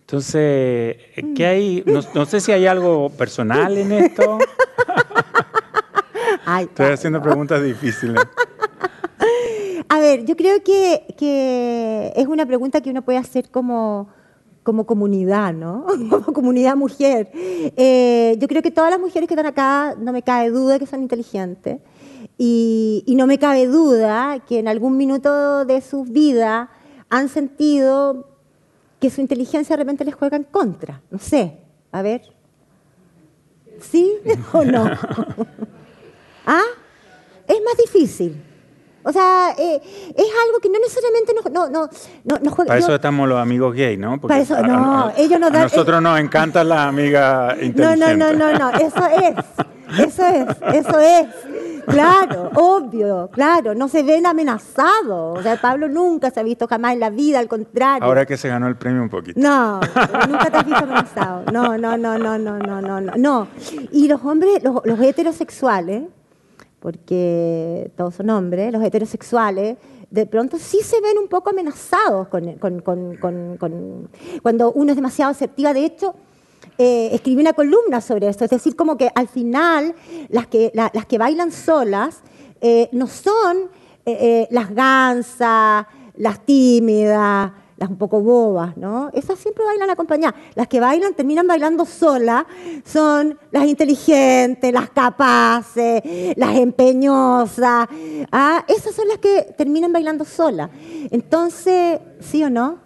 Entonces, 0.00 0.96
¿qué 1.34 1.46
hay? 1.46 1.82
No, 1.84 2.26
sé 2.26 2.40
si 2.40 2.52
hay 2.52 2.66
algo 2.66 3.10
personal 3.10 3.76
en 3.76 3.90
esto. 3.90 4.38
Estoy 6.60 6.92
haciendo 6.92 7.20
preguntas 7.20 7.60
difíciles. 7.60 8.22
A 9.88 9.98
ver, 9.98 10.24
yo 10.24 10.36
creo 10.36 10.62
que, 10.62 11.14
que 11.18 12.12
es 12.14 12.26
una 12.28 12.46
pregunta 12.46 12.80
que 12.80 12.90
uno 12.90 13.02
puede 13.02 13.18
hacer 13.18 13.50
como 13.50 14.08
como 14.66 14.84
comunidad, 14.84 15.54
¿no? 15.54 15.86
Como 16.10 16.32
comunidad 16.32 16.74
mujer. 16.74 17.30
Eh, 17.32 18.36
yo 18.40 18.48
creo 18.48 18.62
que 18.62 18.72
todas 18.72 18.90
las 18.90 18.98
mujeres 18.98 19.28
que 19.28 19.34
están 19.34 19.46
acá, 19.46 19.94
no 19.96 20.12
me 20.12 20.22
cabe 20.22 20.50
duda 20.50 20.80
que 20.80 20.86
son 20.86 21.02
inteligentes. 21.02 21.78
Y, 22.36 23.04
no 23.16 23.28
me 23.28 23.38
cabe 23.38 23.68
duda 23.68 24.40
que 24.40 24.58
en 24.58 24.66
algún 24.66 24.96
minuto 24.96 25.64
de 25.64 25.80
su 25.80 26.02
vida 26.02 26.68
han 27.08 27.28
sentido 27.28 28.28
que 28.98 29.08
su 29.08 29.20
inteligencia 29.20 29.76
de 29.76 29.84
repente 29.84 30.04
les 30.04 30.16
juega 30.16 30.36
en 30.36 30.42
contra. 30.42 31.00
No 31.12 31.20
sé, 31.20 31.58
a 31.92 32.02
ver. 32.02 32.22
¿Sí 33.80 34.14
o 34.52 34.64
no? 34.64 34.84
¿Ah? 36.44 36.62
más 37.46 37.76
difícil. 37.78 38.42
O 39.08 39.12
sea, 39.12 39.52
eh, 39.56 39.80
es 40.16 40.26
algo 40.46 40.58
que 40.60 40.68
no 40.68 40.78
necesariamente 40.80 41.32
nos, 41.32 41.44
no, 41.52 41.68
no, 41.70 41.88
no, 42.24 42.38
no 42.42 42.50
juega. 42.50 42.68
Para 42.68 42.78
eso 42.80 42.88
yo- 42.88 42.94
estamos 42.96 43.28
los 43.28 43.38
amigos 43.38 43.72
gay, 43.74 43.96
¿no? 43.96 44.20
Para 44.20 44.40
eso- 44.40 44.56
a- 44.56 44.62
no, 44.62 45.06
a- 45.06 45.12
ellos 45.16 45.38
nos 45.38 45.50
a 45.50 45.52
dan- 45.52 45.62
nosotros 45.62 46.02
nos 46.02 46.18
encantan 46.18 46.68
las 46.68 46.80
amigas 46.80 47.56
No, 47.56 47.62
inteligentes. 47.64 48.18
no, 48.18 48.32
no, 48.32 48.52
no, 48.52 48.58
no, 48.58 48.70
eso 48.78 49.06
es, 49.06 49.34
eso 50.06 50.26
es, 50.26 50.46
eso 50.74 50.98
es. 50.98 51.26
Claro, 51.86 52.50
obvio, 52.56 53.30
claro, 53.32 53.72
no 53.76 53.86
se 53.86 54.02
ven 54.02 54.26
amenazados. 54.26 55.38
O 55.38 55.42
sea, 55.42 55.60
Pablo 55.60 55.88
nunca 55.88 56.30
se 56.32 56.40
ha 56.40 56.42
visto 56.42 56.66
jamás 56.66 56.94
en 56.94 56.98
la 57.00 57.10
vida, 57.10 57.38
al 57.38 57.46
contrario. 57.46 58.04
Ahora 58.04 58.26
que 58.26 58.36
se 58.36 58.48
ganó 58.48 58.66
el 58.66 58.74
premio 58.76 59.02
un 59.02 59.08
poquito. 59.08 59.38
No, 59.40 59.78
nunca 60.28 60.50
te 60.50 60.56
has 60.56 60.64
visto 60.66 60.82
amenazado. 60.84 61.44
No, 61.52 61.78
no, 61.78 61.96
no, 61.96 62.18
no, 62.18 62.38
no, 62.38 62.58
no, 62.58 62.80
no, 62.82 63.00
no. 63.00 63.12
no. 63.16 63.48
Y 63.92 64.08
los 64.08 64.20
hombres, 64.24 64.64
los, 64.64 64.80
los 64.84 64.98
heterosexuales, 65.00 66.02
porque 66.80 67.90
todos 67.96 68.14
son 68.14 68.30
hombres, 68.30 68.72
los 68.72 68.82
heterosexuales, 68.82 69.76
de 70.10 70.26
pronto 70.26 70.56
sí 70.58 70.80
se 70.82 71.00
ven 71.00 71.18
un 71.18 71.28
poco 71.28 71.50
amenazados 71.50 72.28
cuando 74.42 74.72
uno 74.72 74.90
es 74.92 74.96
demasiado 74.96 75.30
asertiva. 75.32 75.72
De 75.72 75.84
hecho, 75.84 76.14
eh, 76.78 77.10
escribí 77.12 77.40
una 77.40 77.52
columna 77.54 78.00
sobre 78.00 78.28
esto. 78.28 78.44
Es 78.44 78.50
decir, 78.50 78.76
como 78.76 78.96
que 78.96 79.10
al 79.14 79.28
final 79.28 79.94
las 80.28 80.46
que, 80.46 80.70
la- 80.74 80.90
las 80.94 81.06
que 81.06 81.18
bailan 81.18 81.50
solas 81.52 82.20
eh, 82.60 82.88
no 82.92 83.06
son 83.06 83.56
eh, 84.04 84.18
eh, 84.20 84.48
las 84.50 84.74
gansas, 84.74 85.86
las 86.16 86.40
tímidas, 86.46 87.52
las 87.76 87.90
un 87.90 87.98
poco 87.98 88.20
bobas, 88.20 88.76
¿no? 88.76 89.10
Esas 89.12 89.38
siempre 89.38 89.64
bailan 89.64 89.90
acompañadas. 89.90 90.34
Las 90.54 90.66
que 90.66 90.80
bailan, 90.80 91.14
terminan 91.14 91.46
bailando 91.46 91.84
solas, 91.84 92.44
son 92.84 93.38
las 93.50 93.66
inteligentes, 93.66 94.72
las 94.72 94.90
capaces, 94.90 96.02
las 96.36 96.56
empeñosas. 96.56 97.86
Ah, 98.32 98.64
esas 98.66 98.94
son 98.94 99.08
las 99.08 99.18
que 99.18 99.54
terminan 99.56 99.92
bailando 99.92 100.24
solas. 100.24 100.70
Entonces, 101.10 102.00
¿sí 102.20 102.42
o 102.44 102.50
no? 102.50 102.78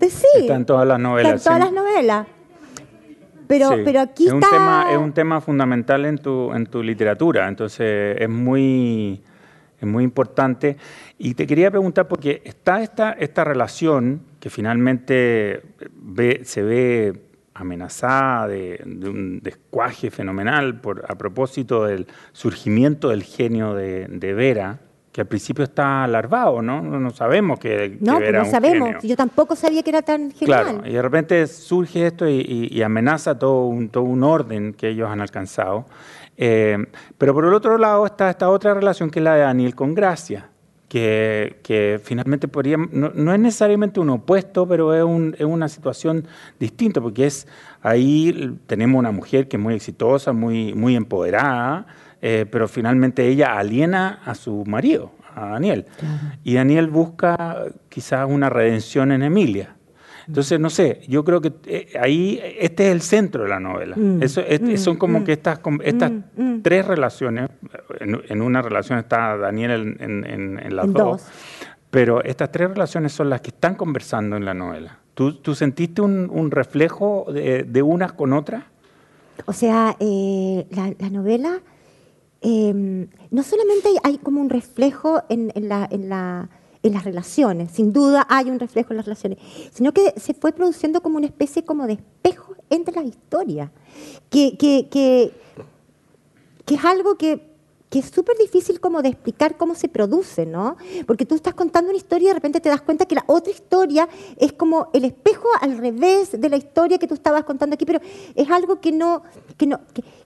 De 0.00 0.10
sí. 0.10 0.26
Está 0.36 0.54
en 0.54 0.66
todas 0.66 0.86
las 0.86 0.98
novelas. 0.98 1.34
Está 1.34 1.54
en 1.54 1.58
todas 1.58 1.68
sí. 1.70 1.74
las 1.74 1.84
novelas. 1.84 2.26
Pero, 3.46 3.68
Sí. 3.70 3.76
pero 3.84 4.00
aquí 4.00 4.26
es 4.26 4.32
un 4.32 4.42
está... 4.42 4.54
tema 4.54 4.86
es 4.92 4.98
un 4.98 5.12
tema 5.12 5.40
fundamental 5.40 6.04
en 6.04 6.18
tu 6.18 6.52
en 6.52 6.66
tu 6.66 6.82
literatura 6.82 7.48
entonces 7.48 8.14
es 8.20 8.28
muy 8.28 9.22
es 9.80 9.86
muy 9.86 10.02
importante 10.04 10.76
y 11.18 11.34
te 11.34 11.46
quería 11.46 11.70
preguntar 11.70 12.08
porque 12.08 12.42
está 12.44 12.82
esta 12.82 13.12
esta 13.12 13.44
relación 13.44 14.22
que 14.40 14.50
finalmente 14.50 15.62
ve- 15.94 16.40
se 16.44 16.62
ve 16.62 17.22
amenazada 17.54 18.46
de, 18.48 18.80
de 18.84 19.08
un 19.08 19.40
descuaje 19.40 20.10
fenomenal 20.10 20.80
por 20.80 21.04
a 21.08 21.14
propósito 21.16 21.84
del 21.84 22.06
surgimiento 22.32 23.08
del 23.08 23.22
genio 23.24 23.74
de, 23.74 24.06
de 24.08 24.32
Vera 24.34 24.78
que 25.12 25.22
al 25.22 25.26
principio 25.26 25.64
está 25.64 26.06
larvado 26.06 26.62
no 26.62 26.80
no, 26.82 27.10
sabemos 27.10 27.58
que, 27.58 27.68
que 27.68 27.98
No, 28.00 28.14
pues 28.14 28.20
Vera 28.26 28.38
no 28.40 28.44
un 28.44 28.50
sabemos. 28.50 28.88
genio. 28.88 29.00
Yo 29.02 29.16
tampoco 29.16 29.56
sabía 29.56 29.82
que 29.82 29.90
era 29.90 30.02
tan 30.02 30.30
genial. 30.30 30.62
Claro, 30.74 30.86
y 30.88 30.92
de 30.92 31.02
repente 31.02 31.46
surge 31.48 32.06
esto 32.06 32.28
y, 32.28 32.34
y- 32.40 32.68
y 32.78 32.82
amenaza 32.82 33.36
todo 33.38 33.66
un, 33.66 33.88
todo 33.88 34.04
un 34.04 34.22
orden 34.22 34.74
que 34.74 34.90
ellos 34.90 35.08
han 35.10 35.20
alcanzado. 35.20 35.86
Eh, 36.38 36.78
pero 37.18 37.34
por 37.34 37.44
el 37.44 37.52
otro 37.52 37.76
lado 37.78 38.06
está 38.06 38.30
esta 38.30 38.48
otra 38.48 38.72
relación 38.72 39.10
que 39.10 39.18
es 39.18 39.24
la 39.24 39.34
de 39.34 39.40
Daniel 39.42 39.74
con 39.74 39.92
Gracia, 39.94 40.48
que, 40.88 41.58
que 41.64 42.00
finalmente 42.02 42.46
podría, 42.48 42.76
no, 42.78 43.10
no 43.14 43.34
es 43.34 43.40
necesariamente 43.40 43.98
un 44.00 44.08
opuesto, 44.10 44.66
pero 44.66 44.94
es, 44.94 45.02
un- 45.02 45.34
es 45.36 45.44
una 45.44 45.68
situación 45.68 46.26
distinta, 46.60 47.00
porque 47.00 47.26
es 47.26 47.46
ahí 47.82 48.56
tenemos 48.66 48.98
una 48.98 49.10
mujer 49.10 49.48
que 49.48 49.56
es 49.56 49.62
muy 49.62 49.74
exitosa, 49.74 50.32
muy, 50.32 50.72
muy 50.74 50.94
empoderada, 50.96 51.86
eh, 52.22 52.46
pero 52.50 52.68
finalmente 52.68 53.26
ella 53.26 53.58
aliena 53.58 54.20
a 54.24 54.34
su 54.34 54.64
marido, 54.64 55.10
a 55.34 55.46
Daniel. 55.50 55.86
Y 56.44 56.54
Daniel 56.54 56.86
busca 56.88 57.64
quizás 57.88 58.26
una 58.28 58.48
redención 58.48 59.12
en 59.12 59.22
Emilia. 59.22 59.74
Entonces, 60.28 60.60
no 60.60 60.68
sé, 60.70 61.00
yo 61.08 61.24
creo 61.24 61.40
que 61.40 61.52
eh, 61.66 61.88
ahí 61.98 62.38
este 62.60 62.86
es 62.88 62.92
el 62.92 63.00
centro 63.00 63.42
de 63.44 63.48
la 63.48 63.58
novela. 63.58 63.96
Mm, 63.96 64.22
Eso, 64.22 64.42
es- 64.42 64.60
mm, 64.60 64.76
son 64.76 64.96
como 64.96 65.20
mm, 65.20 65.24
que 65.24 65.32
estas, 65.32 65.58
estas 65.82 66.12
tres 66.62 66.86
relaciones, 66.86 67.48
en, 67.98 68.20
en 68.28 68.42
una 68.42 68.60
relación 68.62 68.98
está 68.98 69.36
Daniel 69.38 69.96
en, 69.98 70.24
en- 70.26 70.76
las 70.76 70.86
dos, 70.92 70.94
dos. 71.22 71.26
pero 71.90 72.22
estas 72.22 72.52
tres 72.52 72.68
relaciones 72.68 73.12
son 73.12 73.30
las 73.30 73.40
que 73.40 73.48
están 73.48 73.74
conversando 73.74 74.36
en 74.36 74.44
la 74.44 74.52
novela. 74.52 74.98
¿Tú, 75.14 75.34
tú 75.36 75.54
sentiste 75.54 76.02
un, 76.02 76.28
un 76.30 76.50
reflejo 76.50 77.26
de, 77.32 77.62
de 77.64 77.82
unas 77.82 78.12
con 78.12 78.34
otras? 78.34 78.64
O 79.46 79.52
sea, 79.54 79.96
eh, 79.98 80.66
la, 80.70 80.92
la 80.98 81.10
novela 81.10 81.58
eh, 82.42 82.72
no 83.30 83.42
solamente 83.42 83.88
hay, 83.88 83.96
hay 84.04 84.18
como 84.18 84.40
un 84.42 84.50
reflejo 84.50 85.22
en, 85.30 85.50
en 85.54 85.68
la, 85.70 85.88
en, 85.90 86.08
la- 86.10 86.48
en 86.82 86.92
las 86.92 87.04
relaciones, 87.04 87.72
sin 87.72 87.92
duda 87.92 88.26
hay 88.28 88.50
un 88.50 88.58
reflejo 88.58 88.92
en 88.92 88.98
las 88.98 89.06
relaciones, 89.06 89.38
sino 89.72 89.92
que 89.92 90.14
se 90.16 90.34
fue 90.34 90.52
produciendo 90.52 91.00
como 91.00 91.16
una 91.16 91.26
especie 91.26 91.64
como 91.64 91.86
de 91.86 91.94
espejo 91.94 92.54
entre 92.70 92.94
las 92.94 93.04
historias, 93.04 93.70
que, 94.30 94.56
que, 94.56 94.88
que, 94.90 95.32
que 96.64 96.74
es 96.74 96.84
algo 96.84 97.16
que, 97.16 97.48
que 97.90 98.00
es 98.00 98.06
súper 98.06 98.36
difícil 98.36 98.80
como 98.80 99.02
de 99.02 99.08
explicar 99.08 99.56
cómo 99.56 99.74
se 99.74 99.88
produce, 99.88 100.44
¿no? 100.44 100.76
Porque 101.06 101.24
tú 101.24 101.34
estás 101.34 101.54
contando 101.54 101.90
una 101.90 101.98
historia 101.98 102.26
y 102.26 102.28
de 102.28 102.34
repente 102.34 102.60
te 102.60 102.68
das 102.68 102.82
cuenta 102.82 103.06
que 103.06 103.14
la 103.14 103.24
otra 103.26 103.52
historia 103.52 104.08
es 104.36 104.52
como 104.52 104.90
el 104.92 105.04
espejo 105.04 105.48
al 105.60 105.78
revés 105.78 106.38
de 106.38 106.48
la 106.48 106.56
historia 106.56 106.98
que 106.98 107.06
tú 107.06 107.14
estabas 107.14 107.44
contando 107.44 107.74
aquí, 107.74 107.86
pero 107.86 108.00
es 108.34 108.50
algo 108.50 108.80
que 108.80 108.92
no, 108.92 109.22
que 109.56 109.66
no, 109.66 109.80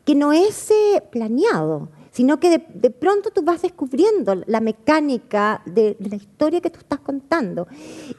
que, 0.05 0.15
no 0.15 0.33
es 0.33 0.71
eh, 0.71 1.03
planeado, 1.11 1.89
sino 2.13 2.39
que 2.39 2.51
de, 2.51 2.67
de 2.75 2.91
pronto 2.91 3.31
tú 3.31 3.43
vas 3.43 3.63
descubriendo 3.63 4.35
la 4.47 4.61
mecánica 4.61 5.63
de, 5.67 5.97
de 5.99 6.09
la 6.11 6.17
historia 6.17 6.61
que 6.61 6.71
tú 6.71 6.79
estás 6.79 7.01
contando. 7.01 7.67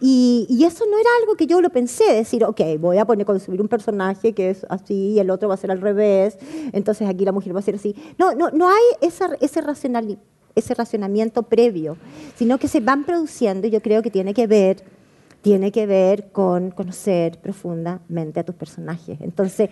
Y, 0.02 0.48
y 0.50 0.66
eso 0.66 0.84
no 0.90 0.98
era 0.98 1.10
algo 1.22 1.36
que 1.36 1.46
yo 1.46 1.62
lo 1.62 1.70
pensé, 1.70 2.12
decir, 2.12 2.44
ok, 2.44 2.60
voy 2.80 2.98
a 2.98 3.06
poner, 3.06 3.26
construir 3.26 3.62
un 3.62 3.68
personaje 3.68 4.34
que 4.34 4.50
es 4.50 4.66
así 4.70 5.12
y 5.12 5.20
el 5.20 5.30
otro 5.30 5.48
va 5.48 5.54
a 5.54 5.58
ser 5.58 5.72
al 5.72 5.80
revés, 5.80 6.38
entonces 6.72 7.08
aquí 7.08 7.24
la 7.24 7.32
mujer 7.32 7.56
va 7.56 7.60
a 7.60 7.64
ser 7.64 7.76
así. 7.76 7.96
No, 8.18 8.34
no, 8.34 8.50
no 8.50 8.68
hay 8.68 8.84
esa, 9.02 9.30
ese, 9.40 9.62
racionali- 9.62 10.18
ese 10.56 10.74
racionamiento 10.74 11.44
previo, 11.44 11.96
sino 12.36 12.58
que 12.58 12.68
se 12.68 12.80
van 12.80 13.04
produciendo 13.06 13.68
y 13.68 13.70
yo 13.70 13.82
creo 13.82 14.02
que 14.02 14.10
tiene 14.10 14.34
que 14.34 14.48
ver 14.48 14.84
tiene 15.44 15.72
que 15.74 15.86
ver 15.86 16.32
con 16.32 16.72
conocer 16.72 17.38
profundamente 17.40 18.40
a 18.40 18.44
tus 18.46 18.56
personajes. 18.56 19.20
Entonces, 19.22 19.70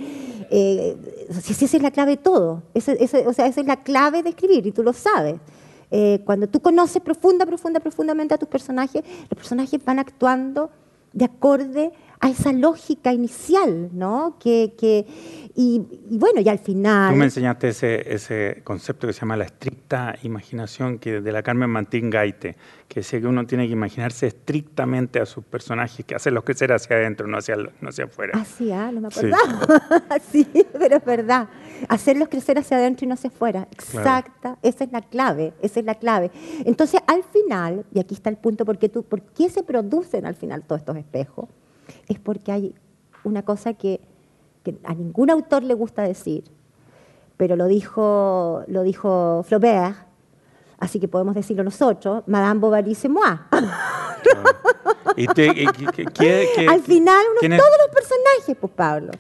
eh, 0.52 0.98
esa 1.30 1.66
es 1.66 1.82
la 1.82 1.92
clave 1.92 2.12
de 2.12 2.18
todo, 2.18 2.62
ese- 2.74 2.98
o 3.26 3.34
sea, 3.34 3.48
esa 3.48 3.62
es 3.62 3.66
la 3.66 3.78
clave 3.78 4.22
de 4.22 4.30
escribir 4.32 4.68
y 4.68 4.72
tú 4.74 4.84
lo 4.84 4.92
sabes. 4.94 5.36
Eh, 5.90 6.22
cuando 6.26 6.48
tú 6.48 6.60
conoces 6.60 7.02
profunda, 7.02 7.46
profunda, 7.46 7.80
profundamente 7.80 8.34
a 8.34 8.38
tus 8.38 8.50
personajes, 8.50 9.02
los 9.30 9.38
personajes 9.38 9.84
van 9.84 10.00
actuando 10.00 10.70
de 11.14 11.26
acorde 11.26 11.92
a 12.24 12.30
esa 12.30 12.54
lógica 12.54 13.12
inicial, 13.12 13.90
¿no? 13.94 14.38
Que, 14.40 14.74
que- 14.78 15.06
y, 15.56 15.82
y 16.10 16.18
bueno, 16.18 16.40
y 16.40 16.48
al 16.48 16.60
final... 16.60 17.12
Tú 17.12 17.18
me 17.18 17.26
enseñaste 17.26 17.70
ese, 17.70 18.14
ese 18.14 18.62
concepto 18.64 19.08
que 19.08 19.14
se 19.14 19.22
llama 19.22 19.36
la 19.36 19.46
estricta 19.46 20.16
imaginación 20.24 21.00
que 21.00 21.20
de 21.20 21.32
la 21.32 21.42
Carmen 21.44 21.70
Martín 21.70 22.10
Gaite, 22.12 22.56
que 22.88 23.00
decía 23.02 23.20
que 23.20 23.28
uno 23.28 23.46
tiene 23.46 23.66
que 23.66 23.74
imaginarse 23.74 24.28
estrictamente 24.28 25.20
a 25.20 25.26
sus 25.26 25.44
personajes, 25.44 26.06
que 26.06 26.14
hacerlos 26.16 26.44
crecer 26.44 26.72
hacia 26.72 26.96
adentro, 26.96 27.28
no 27.28 27.38
hacia, 27.40 27.56
no 27.58 27.90
hacia 27.90 28.06
afuera. 28.06 28.34
Ah, 28.36 28.46
sí, 28.46 28.72
ah, 28.72 28.92
no 28.94 29.02
me 29.02 29.08
acordaba. 29.08 30.20
Sí. 30.32 30.48
pero 30.78 30.98
es 30.98 31.06
verdad. 31.06 31.50
Hacerlos 31.90 32.30
crecer 32.30 32.58
hacia 32.60 32.78
adentro 32.78 33.06
y 33.06 33.08
no 33.08 33.16
hacia 33.16 33.30
afuera. 33.30 33.68
Exacta, 33.72 34.58
esa 34.62 34.84
es 34.84 34.92
la 34.92 35.02
clave, 35.02 35.54
esa 35.62 35.80
es 35.80 35.86
la 35.86 35.96
clave. 35.96 36.30
Entonces, 36.66 37.02
al 37.08 37.24
final, 37.24 37.84
y 37.94 38.00
aquí 38.00 38.14
está 38.14 38.30
el 38.30 38.38
punto, 38.38 38.64
¿por 38.64 38.78
qué, 38.78 38.90
tú, 38.90 39.04
¿por 39.04 39.22
qué 39.24 39.50
se 39.50 39.64
producen 39.64 40.26
al 40.28 40.36
final 40.36 40.64
todos 40.64 40.82
estos 40.82 40.96
espejos? 40.98 41.50
Es 42.12 42.20
porque 42.20 42.51
hay 42.51 42.76
una 43.24 43.41
cosa 43.43 43.74
que, 43.74 44.01
que 44.64 44.78
a 44.84 44.93
ningún 44.93 45.30
autor 45.30 45.64
le 45.64 45.74
gusta 45.74 46.01
decir, 46.03 46.43
pero 47.38 47.55
lo 47.55 47.68
dijo, 47.68 48.64
lo 48.68 48.84
dijo 48.84 49.43
Flaubert, 49.47 49.95
así 50.78 50.99
que 50.99 51.07
podemos 51.07 51.34
decirlo 51.36 51.64
nosotros, 51.64 52.24
Madame 52.28 52.59
Bovary 52.59 52.95
c'est 52.95 53.09
moi. 53.09 53.39
Y 55.16 55.26
te- 55.28 55.47
y 55.47 55.66
que- 55.68 55.86
que- 55.88 56.05
que- 56.05 56.49
que- 56.55 56.68
Al 56.68 56.82
final 56.82 57.24
uno 57.32 57.39
¿quién 57.39 57.53
es 57.53 57.59
es- 57.59 57.66
todos 57.66 57.78
los 57.86 57.95
personajes, 57.95 58.57
pues 58.59 58.74
Pablo. 58.74 59.12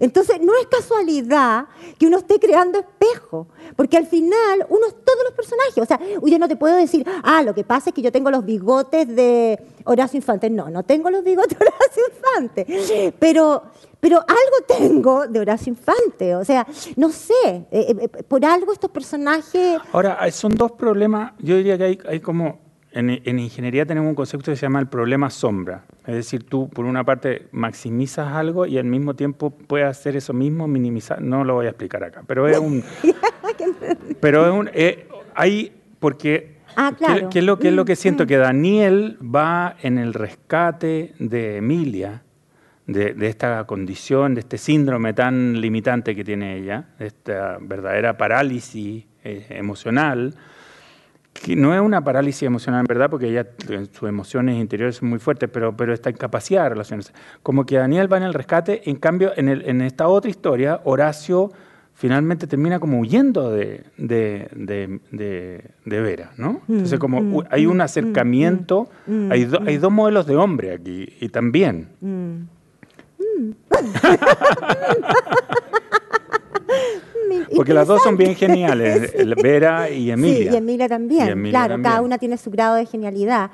Entonces 0.00 0.40
no 0.40 0.52
es 0.60 0.66
casualidad 0.66 1.66
que 1.98 2.06
uno 2.06 2.18
esté 2.18 2.38
creando 2.38 2.78
espejo, 2.78 3.48
porque 3.76 3.96
al 3.96 4.06
final 4.06 4.66
uno 4.68 4.86
todos 5.04 5.24
los 5.24 5.32
personajes. 5.34 5.78
O 5.78 5.84
sea, 5.86 5.98
yo 6.22 6.38
no 6.38 6.48
te 6.48 6.56
puedo 6.56 6.76
decir, 6.76 7.06
ah, 7.22 7.42
lo 7.42 7.54
que 7.54 7.64
pasa 7.64 7.90
es 7.90 7.94
que 7.94 8.02
yo 8.02 8.12
tengo 8.12 8.30
los 8.30 8.44
bigotes 8.44 9.08
de 9.14 9.58
Horacio 9.84 10.16
Infante. 10.18 10.50
No, 10.50 10.70
no 10.70 10.82
tengo 10.82 11.10
los 11.10 11.24
bigotes 11.24 11.58
de 11.58 11.64
Horacio 11.66 12.02
Infante, 12.14 13.12
pero, 13.18 13.62
pero 14.00 14.18
algo 14.18 14.66
tengo 14.66 15.26
de 15.26 15.40
Horacio 15.40 15.70
Infante. 15.70 16.34
O 16.36 16.44
sea, 16.44 16.66
no 16.96 17.10
sé, 17.10 17.32
eh, 17.44 17.66
eh, 17.70 18.08
por 18.24 18.44
algo 18.44 18.72
estos 18.72 18.90
personajes... 18.90 19.78
Ahora, 19.92 20.16
hay- 20.20 20.32
son 20.32 20.54
dos 20.54 20.72
problemas, 20.72 21.32
yo 21.40 21.56
diría 21.56 21.76
que 21.76 21.98
hay 22.08 22.20
como 22.20 22.58
en, 22.92 23.38
ingeniería 23.38 23.86
tenemos 23.86 24.08
un 24.08 24.14
concepto 24.14 24.50
que 24.50 24.56
se 24.56 24.62
llama 24.62 24.80
el 24.80 24.88
problema 24.88 25.30
sombra. 25.30 25.84
Es 26.06 26.14
decir, 26.14 26.44
tú 26.44 26.68
por 26.68 26.84
una 26.84 27.04
parte 27.04 27.46
maximizas 27.52 28.32
algo 28.32 28.66
y 28.66 28.78
al 28.78 28.84
mismo 28.84 29.14
tiempo 29.14 29.50
puedes 29.50 29.86
hacer 29.86 30.16
eso 30.16 30.32
mismo, 30.32 30.66
minimizar. 30.66 31.22
No 31.22 31.44
lo 31.44 31.54
voy 31.54 31.66
a 31.66 31.70
explicar 31.70 32.02
acá, 32.02 32.22
pero 32.26 32.48
es 32.48 32.58
un. 32.58 32.82
pero 34.20 34.46
es 34.46 34.52
un. 34.52 34.70
Eh, 34.72 35.08
hay. 35.34 35.72
Porque. 36.00 36.58
Ah, 36.76 36.92
claro. 36.96 37.28
¿qué, 37.30 37.40
es 37.40 37.44
lo, 37.44 37.58
es 37.60 37.72
lo 37.72 37.84
que 37.84 37.96
siento? 37.96 38.26
Que 38.26 38.36
Daniel 38.36 39.18
va 39.22 39.76
en 39.82 39.98
el 39.98 40.14
rescate 40.14 41.14
de 41.18 41.56
Emilia, 41.56 42.22
de, 42.86 43.14
esta 43.22 43.64
condición, 43.64 44.34
de 44.34 44.40
este 44.40 44.56
síndrome 44.56 45.12
tan 45.12 45.60
limitante 45.60 46.14
que 46.14 46.24
tiene 46.24 46.56
ella, 46.56 46.86
de 46.98 47.08
esta 47.08 47.58
verdadera 47.60 48.16
parálisis 48.16 49.04
eh, 49.24 49.46
emocional 49.50 50.34
que 51.42 51.56
no 51.56 51.74
es 51.74 51.80
una 51.80 52.04
parálisis 52.04 52.42
emocional 52.42 52.80
en 52.80 52.86
verdad, 52.86 53.08
porque 53.08 53.28
ella, 53.28 53.46
sus 53.92 54.08
emociones 54.08 54.60
interiores 54.60 54.96
son 54.96 55.08
muy 55.08 55.18
fuertes, 55.18 55.48
pero, 55.50 55.74
pero 55.76 55.94
esta 55.94 56.10
incapacidad 56.10 56.64
de 56.64 56.70
relacionarse. 56.70 57.12
Como 57.42 57.64
que 57.64 57.76
Daniel 57.76 58.12
va 58.12 58.18
en 58.18 58.24
el 58.24 58.34
rescate, 58.34 58.88
en 58.90 58.96
cambio, 58.96 59.32
en, 59.36 59.48
el, 59.48 59.66
en 59.68 59.80
esta 59.80 60.08
otra 60.08 60.30
historia, 60.30 60.80
Horacio 60.84 61.50
finalmente 61.94 62.46
termina 62.46 62.78
como 62.78 63.00
huyendo 63.00 63.50
de, 63.50 63.84
de, 63.96 64.48
de, 64.54 65.00
de, 65.84 66.00
Vera, 66.00 66.32
¿no? 66.36 66.62
Mm, 66.66 66.72
Entonces, 66.72 66.98
como 66.98 67.20
mm, 67.20 67.44
hay 67.50 67.66
un 67.66 67.78
mm, 67.78 67.82
acercamiento, 67.82 68.88
hay, 69.30 69.50
hay 69.66 69.78
dos 69.78 69.92
modelos 69.92 70.26
de 70.26 70.36
hombre 70.36 70.72
aquí, 70.74 71.08
y 71.20 71.28
también. 71.28 71.88
Porque 77.56 77.74
las 77.74 77.86
dos 77.86 78.02
son 78.02 78.16
bien 78.16 78.34
geniales, 78.34 79.12
Vera 79.42 79.90
y 79.90 80.10
Emilia. 80.10 80.50
Sí, 80.50 80.54
y 80.54 80.56
Emilia 80.56 80.88
también. 80.88 81.42
claro, 81.50 81.80
cada 81.82 82.00
una 82.00 82.18
tiene 82.18 82.36
su 82.36 82.50
grado 82.50 82.76
de 82.76 82.86
genialidad. 82.86 83.50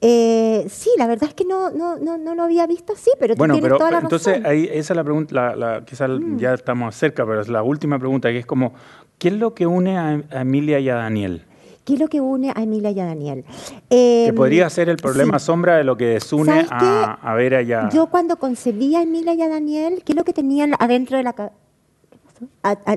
Eh, 0.00 0.66
sí, 0.68 0.90
la 0.96 1.06
verdad 1.06 1.28
es 1.28 1.34
que 1.34 1.44
no, 1.44 1.70
no, 1.70 1.96
no, 1.98 2.16
no, 2.16 2.34
lo 2.34 2.42
había 2.42 2.66
visto 2.66 2.94
así, 2.94 3.10
pero 3.18 3.34
tú 3.34 3.38
bueno, 3.38 3.54
tienes 3.54 3.68
pero, 3.68 3.78
toda 3.78 3.90
la 3.90 3.98
entonces 3.98 4.44
ahí 4.44 4.68
esa 4.72 4.92
es 4.92 4.96
la 4.96 5.04
pregunta, 5.04 5.56
la, 5.56 5.84
quizás 5.84 6.08
mm. 6.08 6.38
ya 6.38 6.54
estamos 6.54 6.94
cerca, 6.94 7.26
pero 7.26 7.40
es 7.40 7.48
la 7.48 7.62
última 7.62 7.98
pregunta, 7.98 8.30
que 8.30 8.38
es 8.38 8.46
como, 8.46 8.74
¿qué 9.18 9.28
es 9.28 9.34
lo 9.34 9.54
que 9.54 9.66
une 9.66 9.98
a, 9.98 10.22
Emilia 10.30 10.78
y 10.80 10.88
a 10.88 10.96
Daniel? 10.96 11.44
¿Qué 11.84 11.94
es 11.94 12.00
lo 12.00 12.08
que 12.08 12.20
une 12.22 12.50
a 12.54 12.62
Emilia 12.62 12.92
y 12.92 13.00
a 13.00 13.04
Daniel? 13.04 13.44
que 13.90 14.26
em, 14.28 14.34
podría 14.34 14.70
ser 14.70 14.88
el 14.88 14.96
problema 14.96 15.38
sombra 15.38 15.76
de 15.76 15.84
lo 15.84 15.98
que 15.98 16.06
desune 16.06 16.66
a, 16.70 17.18
a, 17.20 17.34
Vera 17.34 17.60
y 17.60 17.72
a... 17.74 17.90
Yo 17.90 18.06
cuando 18.06 18.38
concebí 18.38 18.96
a 18.96 19.02
Emilia 19.02 19.34
y 19.34 19.42
a 19.42 19.48
Daniel, 19.48 20.02
¿qué 20.02 20.12
es 20.12 20.16
lo 20.16 20.24
que 20.24 20.32
tenían 20.32 20.72
adentro 20.78 21.18
de 21.18 21.24
la 21.24 21.34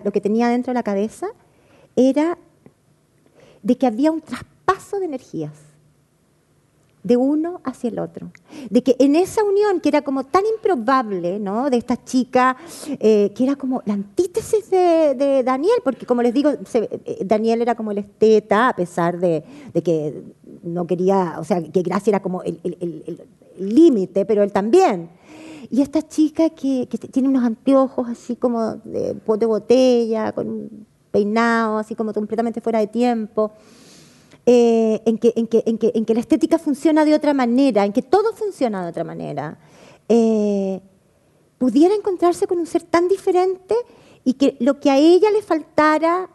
lo 0.03 0.11
que 0.11 0.21
tenía 0.21 0.49
dentro 0.49 0.71
de 0.71 0.75
la 0.75 0.83
cabeza 0.83 1.27
era 1.95 2.37
de 3.63 3.77
que 3.77 3.87
había 3.87 4.11
un 4.11 4.21
traspaso 4.21 4.99
de 4.99 5.05
energías 5.05 5.67
de 7.07 7.15
uno 7.15 7.61
hacia 7.63 7.89
el 7.89 7.99
otro. 7.99 8.31
De 8.69 8.83
que 8.83 8.97
en 8.99 9.15
esa 9.15 9.41
unión, 9.43 9.79
que 9.79 9.87
era 9.89 10.01
como 10.01 10.25
tan 10.25 10.43
improbable, 10.45 11.39
¿no? 11.39 11.69
De 11.69 11.77
esta 11.77 12.03
chica, 12.03 12.57
eh, 12.99 13.31
que 13.33 13.45
era 13.45 13.55
como 13.55 13.81
la 13.85 13.93
antítesis 13.93 14.69
de, 14.69 15.41
Daniel, 15.45 15.79
porque 15.83 16.05
como 16.05 16.21
les 16.21 16.33
digo, 16.33 16.51
eh, 16.51 17.19
Daniel 17.25 17.61
era 17.61 17.75
como 17.75 17.91
el 17.91 17.99
esteta, 17.99 18.69
a 18.69 18.75
pesar 18.75 19.19
de, 19.19 19.43
que 19.85 20.21
no 20.63 20.85
quería, 20.85 21.35
o 21.39 21.45
sea, 21.45 21.63
que 21.63 21.81
Gracia 21.81 22.11
era 22.11 22.21
como 22.21 22.43
el 22.43 22.59
límite, 23.57 24.25
pero 24.25 24.43
él 24.43 24.51
también. 24.51 25.09
Y 25.69 25.81
esta 25.81 26.07
chica 26.07 26.49
que, 26.49 26.87
tiene 27.11 27.29
unos 27.29 27.43
anteojos 27.43 28.07
así 28.09 28.35
como 28.35 28.75
de, 28.83 29.13
de 29.13 29.45
botella, 29.45 30.31
con 30.31 30.49
un 30.49 30.85
peinado 31.11 31.77
así 31.77 31.95
como 31.95 32.13
completamente 32.13 32.61
fuera 32.61 32.79
de 32.79 32.87
tiempo, 32.87 33.51
eh, 34.45 35.01
en, 35.05 35.17
que, 35.17 35.33
en, 35.35 35.47
que, 35.47 35.63
en, 35.65 35.77
que, 35.77 35.91
en, 35.93 36.05
que, 36.05 36.13
la 36.13 36.19
estética 36.19 36.57
funciona 36.57 37.03
de 37.03 37.13
otra 37.13 37.33
manera, 37.33 37.85
en 37.85 37.93
que 37.93 38.01
todo 38.01 38.33
funciona 38.33 38.83
de 38.83 38.89
otra 38.89 39.03
manera, 39.03 39.57
eh, 40.07 40.81
pudiera 41.57 41.93
encontrarse 41.95 42.47
con 42.47 42.59
un 42.59 42.65
ser 42.65 42.83
tan 42.83 43.07
diferente 43.07 43.75
y 44.23 44.33
que 44.33 44.55
lo 44.59 44.79
que 44.79 44.89
a 44.89 44.97
ella 44.97 45.31
le 45.31 45.41
faltara, 45.41 46.29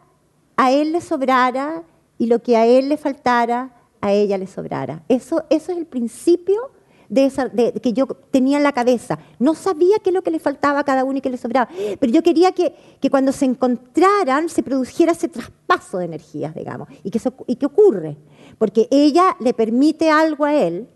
a 0.57 0.71
él 0.71 0.91
le 0.91 1.01
sobrara, 1.01 1.83
y 2.17 2.27
lo 2.27 2.39
que 2.39 2.55
a 2.55 2.65
él 2.65 2.89
le 2.89 2.97
faltara, 2.97 3.73
a 4.01 4.11
ella 4.11 4.37
le 4.37 4.47
sobrara. 4.47 5.03
Eso, 5.07 5.43
eso 5.49 5.71
es 5.71 5.77
el 5.77 5.85
principio 5.85 6.71
de, 7.13 7.25
esa, 7.25 7.47
de, 7.47 7.73
que 7.73 7.93
yo 7.93 8.07
tenía 8.07 8.57
en 8.57 8.63
la 8.63 8.71
cabeza. 8.71 9.19
No 9.39 9.53
sabía 9.53 9.99
qué 10.03 10.09
es 10.09 10.13
lo 10.13 10.23
que 10.23 10.31
le 10.31 10.39
faltaba 10.39 10.79
a 10.79 10.83
cada 10.83 11.03
uno 11.03 11.17
y 11.17 11.21
qué 11.21 11.29
le 11.29 11.37
sobraba. 11.37 11.69
Pero 11.99 12.11
yo 12.11 12.23
quería 12.23 12.51
que, 12.51 12.73
que 12.99 13.09
cuando 13.09 13.31
se 13.31 13.45
encontraran 13.45 14.49
se 14.49 14.63
produjera 14.63 15.11
ese 15.11 15.27
traspaso 15.27 15.99
de 15.99 16.05
energías, 16.05 16.55
digamos. 16.55 16.87
¿Y 17.03 17.11
qué, 17.11 17.21
¿Y 17.47 17.55
qué 17.55 17.65
ocurre? 17.65 18.17
Porque 18.57 18.87
ella 18.89 19.37
le 19.39 19.53
permite 19.53 20.09
algo 20.09 20.45
a 20.45 20.55
él 20.55 20.87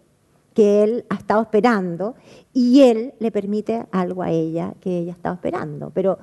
que 0.53 0.83
él 0.83 1.05
ha 1.09 1.15
estado 1.15 1.43
esperando 1.43 2.15
y 2.51 2.81
él 2.81 3.13
le 3.19 3.29
permite 3.29 3.85
algo 3.91 4.23
a 4.23 4.31
ella 4.31 4.73
que 4.81 4.97
ella 4.97 5.11
estaba 5.11 5.35
esperando. 5.35 5.91
Pero, 5.93 6.17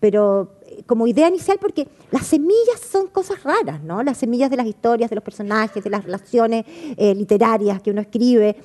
pero 0.00 0.55
como 0.84 1.06
idea 1.06 1.28
inicial 1.28 1.58
porque 1.60 1.88
las 2.10 2.26
semillas 2.26 2.80
son 2.80 3.06
cosas 3.08 3.42
raras, 3.42 3.82
¿no? 3.82 4.02
Las 4.02 4.18
semillas 4.18 4.50
de 4.50 4.56
las 4.56 4.66
historias, 4.66 5.10
de 5.10 5.16
los 5.16 5.24
personajes, 5.24 5.82
de 5.82 5.90
las 5.90 6.04
relaciones 6.04 6.64
eh, 6.96 7.14
literarias 7.14 7.80
que 7.80 7.90
uno 7.90 8.00
escribe. 8.00 8.56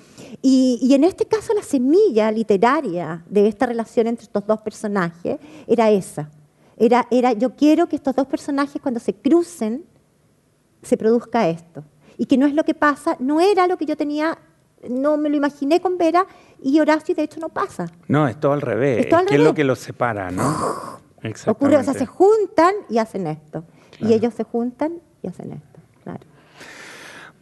Y, 0.42 0.94
en 0.94 1.04
este 1.04 1.26
caso 1.26 1.54
la 1.54 1.64
semilla 1.64 2.32
literaria 2.32 3.24
de 3.30 3.48
esta 3.48 3.66
relación 3.66 4.08
entre 4.08 4.24
estos 4.24 4.46
dos 4.46 4.62
personajes 4.62 5.38
era 5.68 5.90
esa. 5.90 6.30
Era, 6.78 7.08
era, 7.12 7.34
yo 7.34 7.56
quiero 7.56 7.88
que 7.88 7.96
estos 7.96 8.16
dos 8.16 8.28
personajes 8.28 8.82
cuando 8.82 9.00
se 9.00 9.14
crucen 9.14 9.86
se 10.82 10.98
produzca 10.98 11.48
esto. 11.48 11.84
Y 12.18 12.26
que 12.26 12.38
no 12.38 12.46
es 12.46 12.54
lo 12.54 12.64
que 12.64 12.74
pasa, 12.74 13.16
no 13.20 13.40
era 13.40 13.68
lo 13.68 13.78
que 13.78 13.86
yo 13.86 13.96
tenía 13.96 14.38
no 14.90 15.18
me 15.18 15.30
lo 15.30 15.36
imaginé 15.36 15.80
con 15.80 15.98
Vera 15.98 16.26
y 16.62 16.80
Horacio 16.80 17.14
de 17.14 17.24
hecho 17.24 17.40
no 17.40 17.50
pasa. 17.50 17.86
No, 18.08 18.28
es 18.28 18.40
todo 18.40 18.54
al 18.54 18.62
revés. 18.62 19.06
Es, 19.06 19.32
es 19.32 19.40
lo 19.40 19.54
que 19.54 19.64
los 19.64 19.80
separa, 19.80 20.32
¿no? 20.32 21.00
Ocurre, 21.48 21.78
o 21.78 21.84
sea, 21.84 21.94
se 21.94 22.06
juntan 22.06 22.74
y 22.90 22.98
hacen 22.98 23.28
esto. 23.28 23.64
Y 24.00 24.14
ellos 24.14 24.34
se 24.34 24.44
juntan 24.44 24.94
y 25.22 25.28
hacen 25.28 25.54
esto. 25.54 25.80
Claro. 26.04 26.22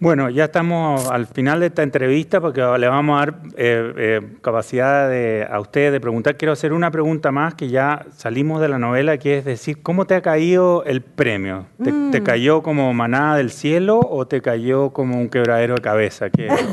Bueno, 0.02 0.30
ya 0.30 0.46
estamos 0.46 1.12
al 1.12 1.28
final 1.28 1.60
de 1.60 1.66
esta 1.66 1.84
entrevista 1.84 2.40
porque 2.40 2.62
le 2.62 2.88
vamos 2.88 3.18
a 3.18 3.26
dar 3.26 3.42
eh, 3.58 3.94
eh, 3.98 4.38
capacidad 4.42 5.12
a 5.52 5.60
ustedes 5.60 5.92
de 5.92 6.00
preguntar. 6.00 6.38
Quiero 6.38 6.54
hacer 6.54 6.72
una 6.72 6.90
pregunta 6.90 7.34
más 7.34 7.54
que 7.56 7.68
ya 7.68 8.06
salimos 8.16 8.62
de 8.62 8.70
la 8.70 8.80
novela, 8.80 9.18
que 9.18 9.40
es 9.40 9.46
decir, 9.46 9.82
¿cómo 9.82 10.06
te 10.06 10.16
ha 10.16 10.22
caído 10.22 10.86
el 10.86 11.02
premio? 11.02 11.66
¿Te, 11.84 11.92
mm. 11.92 12.24
cayó 12.24 12.64
como 12.64 12.94
manada 12.94 13.36
del 13.36 13.52
cielo 13.52 14.00
o 14.00 14.26
te 14.26 14.42
cayó 14.42 14.92
como 14.92 15.18
un 15.18 15.28
quebradero 15.28 15.76
de 15.76 15.82
cabeza? 15.82 16.28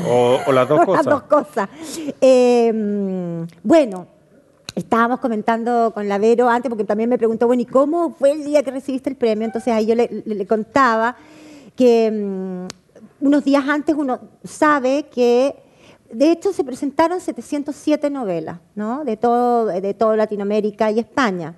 O, 0.07 0.39
las 0.53 0.69
dos 0.69 0.79
cosas? 0.85 1.05
las 1.05 1.13
dos 1.13 1.23
cosas. 1.23 1.69
Eh, 2.21 3.45
bueno, 3.61 4.07
estábamos 4.77 5.19
comentando 5.19 5.91
con 5.91 6.07
la 6.07 6.19
Vero 6.19 6.47
antes, 6.47 6.69
porque 6.69 6.83
también 6.83 7.09
me 7.09 7.17
preguntó, 7.17 7.47
bueno, 7.47 7.63
¿y 7.63 7.65
cómo 7.65 8.11
fue 8.11 8.31
el 8.33 8.45
día 8.45 8.61
que 8.61 8.69
recibiste 8.69 9.09
el 9.09 9.15
premio? 9.15 9.43
Entonces 9.43 9.73
ahí 9.73 9.87
yo 9.87 9.95
le, 9.95 10.45
contaba 10.45 11.17
que 11.75 12.11
mm, 12.11 13.25
unos 13.25 13.43
días 13.43 13.67
antes 13.67 13.95
uno 13.97 14.19
sabe 14.43 15.07
que, 15.11 15.55
de 16.11 16.31
hecho, 16.31 16.53
se 16.53 16.63
presentaron 16.63 17.19
707 17.19 18.11
novelas, 18.11 18.59
¿no? 18.75 19.03
De 19.03 19.17
todo, 19.17 19.65
de 19.65 19.93
toda 19.95 20.15
Latinoamérica 20.15 20.91
y 20.91 20.99
España. 20.99 21.55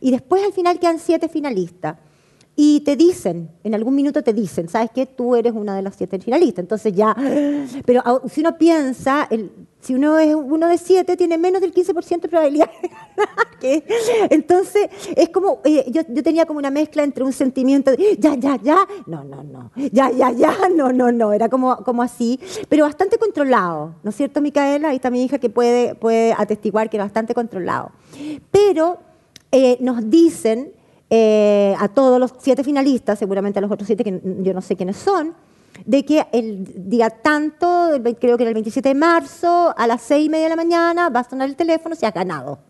Y 0.00 0.10
después 0.10 0.42
al 0.42 0.54
final 0.54 0.78
quedan 0.78 0.98
siete 0.98 1.28
finalistas. 1.28 1.98
Y 2.54 2.80
te 2.80 2.96
dicen, 2.96 3.50
en 3.64 3.74
algún 3.74 3.94
minuto 3.94 4.22
te 4.22 4.34
dicen, 4.34 4.68
¿sabes 4.68 4.90
qué? 4.94 5.06
Tú 5.06 5.34
eres 5.34 5.54
una 5.54 5.74
de 5.74 5.80
las 5.80 5.96
siete 5.96 6.18
finalistas. 6.18 6.62
Entonces 6.62 6.92
ya, 6.92 7.16
pero 7.86 8.02
si 8.28 8.40
uno 8.40 8.58
piensa, 8.58 9.26
si 9.80 9.94
uno 9.94 10.18
es 10.18 10.34
uno 10.34 10.68
de 10.68 10.76
siete, 10.76 11.16
tiene 11.16 11.38
menos 11.38 11.62
del 11.62 11.72
15% 11.72 12.20
de 12.20 12.28
probabilidad 12.28 12.70
de 12.82 12.88
ganar. 12.88 13.52
Entonces, 14.30 14.90
es 15.16 15.30
como, 15.30 15.60
eh, 15.64 15.86
yo, 15.90 16.02
yo, 16.08 16.22
tenía 16.22 16.44
como 16.44 16.58
una 16.58 16.70
mezcla 16.70 17.02
entre 17.02 17.24
un 17.24 17.32
sentimiento 17.32 17.90
de, 17.90 18.16
ya, 18.18 18.34
ya, 18.34 18.58
ya, 18.62 18.86
no, 19.06 19.24
no, 19.24 19.42
no, 19.42 19.70
ya, 19.90 20.10
ya, 20.10 20.30
ya, 20.30 20.54
no, 20.74 20.92
no, 20.92 21.10
no, 21.10 21.32
era 21.32 21.48
como, 21.48 21.76
como 21.78 22.02
así, 22.02 22.38
pero 22.68 22.84
bastante 22.84 23.18
controlado, 23.18 23.94
¿no 24.02 24.10
es 24.10 24.16
cierto, 24.16 24.40
Micaela? 24.40 24.88
Ahí 24.88 24.96
está 24.96 25.10
mi 25.10 25.24
hija 25.24 25.38
que 25.38 25.48
puede, 25.48 25.94
puede 25.94 26.34
atestiguar 26.36 26.90
que 26.90 26.98
era 26.98 27.04
bastante 27.04 27.34
controlado. 27.34 27.92
Pero 28.50 28.98
eh, 29.52 29.78
nos 29.80 30.10
dicen 30.10 30.72
eh, 31.14 31.76
a 31.78 31.88
todos 31.88 32.18
los 32.18 32.32
siete 32.38 32.64
finalistas, 32.64 33.18
seguramente 33.18 33.58
a 33.58 33.62
los 33.62 33.70
otros 33.70 33.86
siete 33.86 34.02
que 34.02 34.18
yo 34.38 34.54
no 34.54 34.62
sé 34.62 34.76
quiénes 34.76 34.96
son, 34.96 35.34
de 35.84 36.06
que 36.06 36.26
el 36.32 36.88
día 36.88 37.10
tanto, 37.10 37.90
creo 38.18 38.38
que 38.38 38.44
era 38.44 38.48
el 38.48 38.54
27 38.54 38.88
de 38.88 38.94
marzo, 38.94 39.74
a 39.76 39.86
las 39.86 40.00
seis 40.00 40.24
y 40.24 40.28
media 40.30 40.44
de 40.44 40.48
la 40.48 40.56
mañana, 40.56 41.10
va 41.10 41.20
a 41.20 41.24
sonar 41.28 41.50
el 41.50 41.54
teléfono 41.54 41.94
si 41.94 42.06
has 42.06 42.14
ganado. 42.14 42.60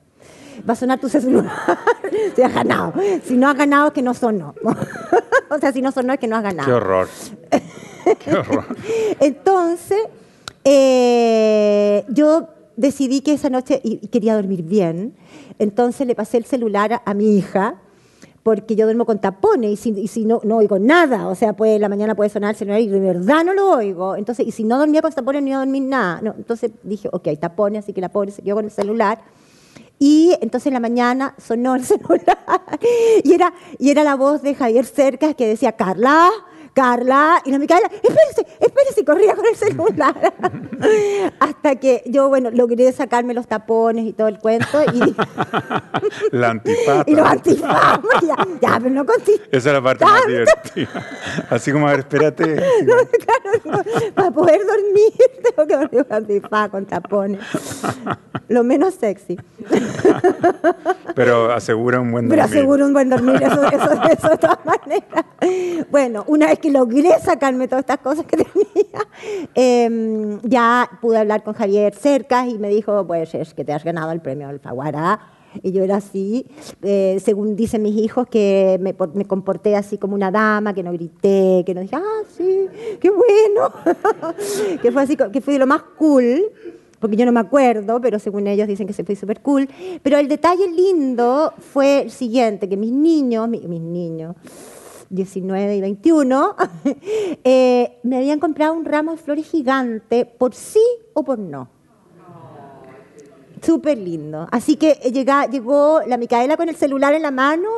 Va 0.69 0.73
a 0.73 0.77
sonar 0.77 0.99
tu 0.99 1.09
celular 1.09 1.53
si 2.35 2.43
has 2.43 2.53
ganado. 2.53 2.93
Si 3.25 3.37
no 3.37 3.49
has 3.49 3.57
ganado, 3.57 3.87
es 3.87 3.93
que 3.93 4.03
no 4.03 4.13
sonó. 4.13 4.57
o 5.49 5.59
sea, 5.59 5.73
si 5.73 5.81
no 5.81 5.93
sonó, 5.93 6.13
es 6.13 6.19
que 6.19 6.27
no 6.27 6.35
has 6.35 6.43
ganado. 6.43 6.67
Qué 6.67 6.73
horror. 6.73 7.09
Qué 8.19 8.35
horror. 8.35 8.67
Entonces, 9.21 10.01
eh, 10.65 12.05
yo 12.09 12.49
decidí 12.77 13.21
que 13.21 13.35
esa 13.35 13.51
noche, 13.51 13.81
y 13.85 14.09
quería 14.09 14.35
dormir 14.35 14.65
bien, 14.65 15.15
entonces 15.61 16.09
le 16.09 16.17
pasé 16.17 16.39
el 16.39 16.45
celular 16.45 17.03
a 17.05 17.15
mi 17.15 17.37
hija 17.37 17.79
porque 18.43 18.75
yo 18.75 18.87
duermo 18.87 19.05
con 19.05 19.21
tapones 19.21 19.87
y 19.87 20.09
si, 20.09 20.25
no, 20.25 20.41
no 20.43 20.57
oigo 20.57 20.79
nada, 20.79 21.29
o 21.29 21.35
sea, 21.35 21.53
puede, 21.53 21.79
la 21.79 21.89
mañana 21.89 22.15
puede 22.15 22.31
sonar 22.31 22.51
el 22.51 22.57
celular 22.57 22.81
y 22.81 22.89
de 22.89 22.99
verdad 22.99 23.45
no 23.45 23.55
lo 23.55 23.71
oigo. 23.71 24.17
Entonces, 24.17 24.47
y 24.47 24.51
si 24.51 24.65
no 24.65 24.79
dormía 24.79 25.01
con 25.01 25.13
tapones, 25.13 25.43
no 25.43 25.49
iba 25.49 25.59
a 25.59 25.65
dormir 25.65 25.85
nada. 25.85 26.21
No, 26.23 26.35
entonces 26.37 26.73
dije, 26.83 27.09
ok, 27.13 27.29
tapones, 27.39 27.85
así 27.85 27.93
que 27.93 28.01
la 28.01 28.09
pobre 28.11 28.33
se 28.33 28.43
quedó 28.43 28.57
con 28.57 28.65
el 28.65 28.71
celular. 28.71 29.21
Y 29.99 30.37
entonces 30.41 30.67
en 30.67 30.73
la 30.73 30.81
mañana 30.81 31.35
sonó 31.39 31.77
el 31.77 31.85
celular 31.85 32.39
y 33.23 33.33
era, 33.33 33.53
y 33.79 33.91
era 33.91 34.03
la 34.03 34.17
voz 34.17 34.43
de 34.43 34.55
Javier 34.57 34.85
Cercas 34.85 35.37
que 35.37 35.47
decía, 35.47 35.73
Carla, 35.73 36.29
Carla, 36.75 37.43
y 37.45 37.51
la 37.51 37.59
Micaela, 37.59 37.91
espérese, 38.03 38.47
espérese, 38.61 39.05
corría 39.05 39.35
con 39.35 39.45
el 39.47 39.57
celular. 39.57 40.33
Hasta 41.41 41.77
que 41.77 42.03
yo, 42.07 42.29
bueno, 42.29 42.51
logré 42.51 42.91
sacarme 42.93 43.35
los 43.35 43.47
tapones 43.47 44.07
y 44.07 44.13
todo 44.13 44.29
el 44.29 44.39
cuento. 44.39 44.83
Y, 44.93 45.15
la 46.37 46.51
antifaz. 46.51 47.05
Y 47.07 47.15
los 47.15 47.27
antifaz, 47.27 48.01
ya, 48.23 48.37
ya, 48.61 48.79
pero 48.81 48.91
no 48.91 49.05
contigo. 49.05 49.39
Esa 49.51 49.69
es 49.69 49.75
la 49.75 49.83
parte 49.83 50.05
más 50.05 50.27
divertida. 50.27 51.07
Así 51.51 51.73
como, 51.73 51.89
a 51.89 51.91
ver, 51.91 52.01
espérate. 52.01 52.63
No, 52.83 52.95
claro, 53.25 53.85
para 54.15 54.31
poder 54.31 54.61
dormir 54.67 55.13
tengo 55.43 55.69
que 55.69 55.77
dormir 55.77 56.05
con 56.07 56.17
antifaz, 56.17 56.71
con 56.71 56.87
tapones. 56.87 57.41
Lo 58.49 58.65
menos 58.65 58.95
sexy. 58.95 59.39
Pero 61.15 61.53
asegura 61.53 62.01
un 62.01 62.11
buen 62.11 62.29
dormir. 62.29 62.45
Pero 62.45 62.59
asegura 62.59 62.85
un 62.85 62.93
buen 62.93 63.09
dormir, 63.09 63.43
eso, 63.43 63.63
eso, 63.65 64.03
eso 64.11 64.29
de 64.29 64.39
todas 64.39 64.59
maneras. 64.65 65.25
Bueno, 65.91 66.25
una 66.27 66.47
vez 66.49 66.59
que 66.63 66.71
logré 66.71 67.11
sacarme 67.21 67.69
todas 67.69 67.83
estas 67.83 67.99
cosas 67.99 68.25
que 68.25 68.37
tenía, 68.45 69.09
eh, 69.55 70.39
ya 70.45 70.89
pude 71.03 71.19
hablar 71.19 71.45
con 71.45 71.53
Javier 71.53 71.95
Cercas 71.95 72.49
y 72.49 72.59
me 72.59 72.71
dijo, 72.71 73.07
pues 73.07 73.35
es 73.35 73.53
que 73.53 73.65
te 73.65 73.75
has 73.75 73.85
ganado 73.85 74.13
el 74.13 74.23
premio 74.23 74.49
Alfaguara. 74.49 75.21
Y 75.63 75.73
yo 75.73 75.85
era 75.85 75.97
así, 75.97 76.47
eh, 76.81 77.19
según 77.23 77.57
dicen 77.57 77.83
mis 77.83 77.95
hijos, 77.99 78.27
que 78.27 78.79
me, 78.81 78.95
me, 79.13 79.27
comporté 79.27 79.77
así 79.77 79.99
como 79.99 80.15
una 80.15 80.31
dama, 80.31 80.73
que 80.73 80.83
no 80.83 80.93
grité, 80.93 81.63
que 81.67 81.75
no 81.75 81.83
dije, 81.83 81.97
ah, 81.97 82.23
sí, 82.35 82.69
qué 82.99 83.11
bueno, 83.11 83.71
que 84.81 84.91
fue 84.91 85.03
así, 85.03 85.15
que 85.15 85.43
fui 85.43 85.59
lo 85.59 85.67
más 85.67 85.83
cool, 85.99 86.41
porque 87.01 87.17
yo 87.17 87.27
no 87.27 87.33
me 87.33 87.41
acuerdo, 87.41 88.01
pero 88.01 88.19
según 88.19 88.47
ellos 88.47 88.67
dicen 88.67 88.87
que 88.87 88.93
se 88.95 89.05
fue 89.05 89.17
súper 89.17 89.41
cool. 89.41 89.69
Pero 90.03 90.19
el 90.19 90.29
detalle 90.29 90.71
lindo 90.71 91.53
fue 91.59 92.03
el 92.03 92.11
siguiente, 92.11 92.69
que 92.69 92.77
mis 92.77 92.93
niños, 92.93 93.49
mis 93.49 93.63
niños, 93.63 94.37
19 95.13 95.77
y 95.77 95.81
21, 95.81 96.57
eh, 97.45 97.99
me 98.03 98.17
habían 98.17 98.41
comprado 98.41 98.73
un 98.73 98.85
ramo 98.85 99.13
de 99.13 99.19
flores 99.19 99.47
gigante 99.47 100.25
por 100.25 100.55
sí 100.55 100.83
o 101.13 101.23
por 101.23 101.39
no. 101.39 101.69
Súper 103.63 103.97
lindo. 103.99 104.49
Así 104.51 104.75
que 104.75 104.95
llega, 105.13 105.47
llegó 105.47 106.01
la 106.07 106.17
Micaela 106.17 106.57
con 106.57 106.69
el 106.69 106.75
celular 106.75 107.15
en 107.15 107.23
la 107.23 107.31
mano 107.31 107.69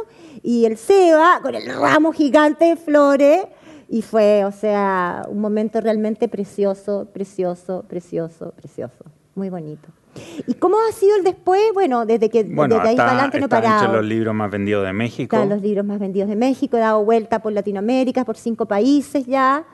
y 0.42 0.64
el 0.64 0.78
Seba 0.78 1.40
con 1.42 1.54
el 1.54 1.66
ramo 1.66 2.12
gigante 2.12 2.64
de 2.66 2.76
flores. 2.76 3.44
Y 3.90 4.00
fue, 4.00 4.46
o 4.46 4.52
sea, 4.52 5.26
un 5.28 5.40
momento 5.40 5.82
realmente 5.82 6.26
precioso, 6.28 7.08
precioso, 7.12 7.84
precioso, 7.86 8.54
precioso. 8.56 9.04
Muy 9.34 9.50
bonito. 9.50 9.88
¿Y 10.46 10.54
cómo 10.54 10.76
ha 10.88 10.92
sido 10.92 11.16
el 11.16 11.24
después? 11.24 11.62
Bueno, 11.72 12.06
desde 12.06 12.30
que 12.30 12.44
bueno, 12.44 12.76
desde 12.76 12.88
ahí 12.88 12.94
está, 12.94 13.04
para 13.04 13.18
adelante 13.18 13.40
no 13.40 13.44
entre 13.44 13.92
los 13.92 14.04
libros 14.04 14.34
más 14.34 14.50
vendidos 14.50 14.84
de 14.84 14.92
México. 14.92 15.36
Están 15.36 15.48
los 15.48 15.62
libros 15.62 15.84
más 15.84 15.98
vendidos 15.98 16.28
de 16.28 16.36
México, 16.36 16.76
he 16.76 16.80
dado 16.80 17.04
vuelta 17.04 17.40
por 17.40 17.52
Latinoamérica, 17.52 18.24
por 18.24 18.36
cinco 18.36 18.66
países 18.66 19.26
ya. 19.26 19.64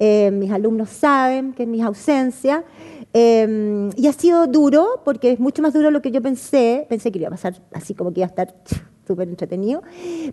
Eh, 0.00 0.30
mis 0.32 0.50
alumnos 0.52 0.90
saben 0.90 1.52
que 1.52 1.64
es 1.64 1.68
mi 1.68 1.82
ausencia. 1.82 2.64
Eh, 3.14 3.90
y 3.96 4.06
ha 4.06 4.12
sido 4.12 4.46
duro, 4.46 5.02
porque 5.04 5.32
es 5.32 5.40
mucho 5.40 5.62
más 5.62 5.72
duro 5.72 5.86
de 5.86 5.92
lo 5.92 6.02
que 6.02 6.10
yo 6.10 6.22
pensé. 6.22 6.86
Pensé 6.88 7.10
que 7.10 7.18
iba 7.18 7.28
a 7.28 7.32
pasar 7.32 7.54
así 7.72 7.94
como 7.94 8.12
que 8.12 8.20
iba 8.20 8.26
a 8.26 8.30
estar 8.30 8.54
súper 9.08 9.28
entretenido, 9.28 9.82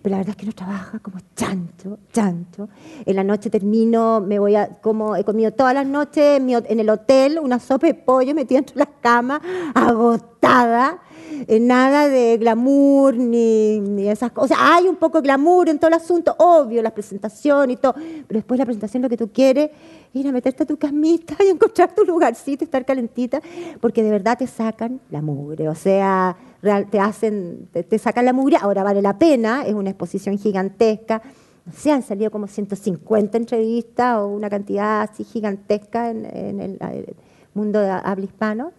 pero 0.02 0.12
la 0.12 0.18
verdad 0.18 0.30
es 0.30 0.36
que 0.36 0.46
no 0.46 0.52
trabaja 0.52 0.98
como 1.00 1.18
chancho, 1.34 1.98
chancho. 2.12 2.68
En 3.04 3.16
la 3.16 3.24
noche 3.24 3.50
termino, 3.50 4.20
me 4.20 4.38
voy 4.38 4.54
a, 4.54 4.68
como 4.80 5.16
he 5.16 5.24
comido 5.24 5.50
todas 5.52 5.74
las 5.74 5.86
noches 5.86 6.40
en, 6.40 6.80
el 6.80 6.90
hotel, 6.90 7.38
una 7.42 7.58
sopa 7.58 7.86
de 7.86 7.94
pollo 7.94 8.34
metida 8.34 8.58
entre 8.58 8.76
las 8.76 8.88
camas, 9.00 9.40
agotada. 9.74 11.00
Eh, 11.46 11.60
nada 11.60 12.08
de 12.08 12.36
glamour 12.38 13.16
ni, 13.16 13.80
ni, 13.80 14.08
esas 14.08 14.32
cosas. 14.32 14.50
O 14.50 14.54
sea, 14.54 14.76
hay 14.76 14.88
un 14.88 14.96
poco 14.96 15.20
de 15.20 15.26
glamour 15.26 15.68
en 15.68 15.78
todo 15.78 15.88
el 15.88 15.94
asunto, 15.94 16.34
obvio, 16.38 16.82
la 16.82 16.92
presentación 16.92 17.70
y 17.70 17.76
todo, 17.76 17.94
pero 17.94 18.38
después 18.38 18.58
la 18.58 18.64
presentación 18.64 19.02
lo 19.02 19.08
que 19.08 19.16
tú 19.16 19.30
quieres 19.30 19.70
es 20.12 20.20
ir 20.20 20.28
a 20.28 20.32
meterte 20.32 20.62
a 20.62 20.66
tu 20.66 20.76
camita 20.76 21.36
y 21.44 21.48
encontrar 21.48 21.94
tu 21.94 22.04
lugarcito, 22.04 22.64
estar 22.64 22.84
calentita, 22.84 23.40
porque 23.80 24.02
de 24.02 24.10
verdad 24.10 24.38
te 24.38 24.46
sacan 24.46 25.00
la 25.10 25.22
mugre, 25.22 25.68
o 25.68 25.74
sea, 25.74 26.36
real, 26.62 26.88
te 26.90 26.98
hacen, 26.98 27.68
te, 27.72 27.82
te, 27.82 27.98
sacan 27.98 28.24
la 28.24 28.32
mugre, 28.32 28.56
ahora 28.60 28.82
vale 28.82 29.02
la 29.02 29.18
pena, 29.18 29.64
es 29.66 29.74
una 29.74 29.90
exposición 29.90 30.38
gigantesca. 30.38 31.22
No 31.66 31.72
sé, 31.72 31.90
han 31.90 32.02
salido 32.02 32.30
como 32.30 32.46
150 32.46 33.36
entrevistas 33.36 34.18
o 34.18 34.28
una 34.28 34.48
cantidad 34.48 35.02
así 35.02 35.24
gigantesca 35.24 36.10
en, 36.10 36.24
el 36.60 37.16
mundo 37.54 37.80
de 37.80 37.90
habla 37.90 38.24
hispano. 38.24 38.72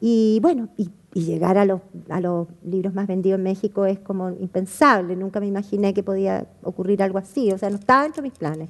Y 0.00 0.40
bueno, 0.42 0.68
y 0.76 0.90
y 1.14 1.24
llegar 1.24 1.56
a 1.58 1.64
los, 1.64 1.80
a 2.10 2.20
los 2.20 2.48
libros 2.64 2.92
más 2.94 3.06
vendidos 3.06 3.38
en 3.38 3.44
México 3.44 3.86
es 3.86 3.98
como 3.98 4.30
impensable. 4.30 5.16
Nunca 5.16 5.40
me 5.40 5.46
imaginé 5.46 5.94
que 5.94 6.02
podía 6.02 6.46
ocurrir 6.62 7.02
algo 7.02 7.18
así. 7.18 7.50
O 7.52 7.58
sea, 7.58 7.70
no 7.70 7.76
estaba 7.76 8.02
dentro 8.02 8.22
de 8.22 8.28
mis 8.28 8.38
planes. 8.38 8.68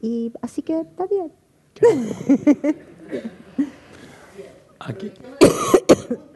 Y 0.00 0.32
así 0.40 0.62
que 0.62 0.80
está 0.80 1.06
bien. 1.06 1.30
Aquí. 4.78 5.12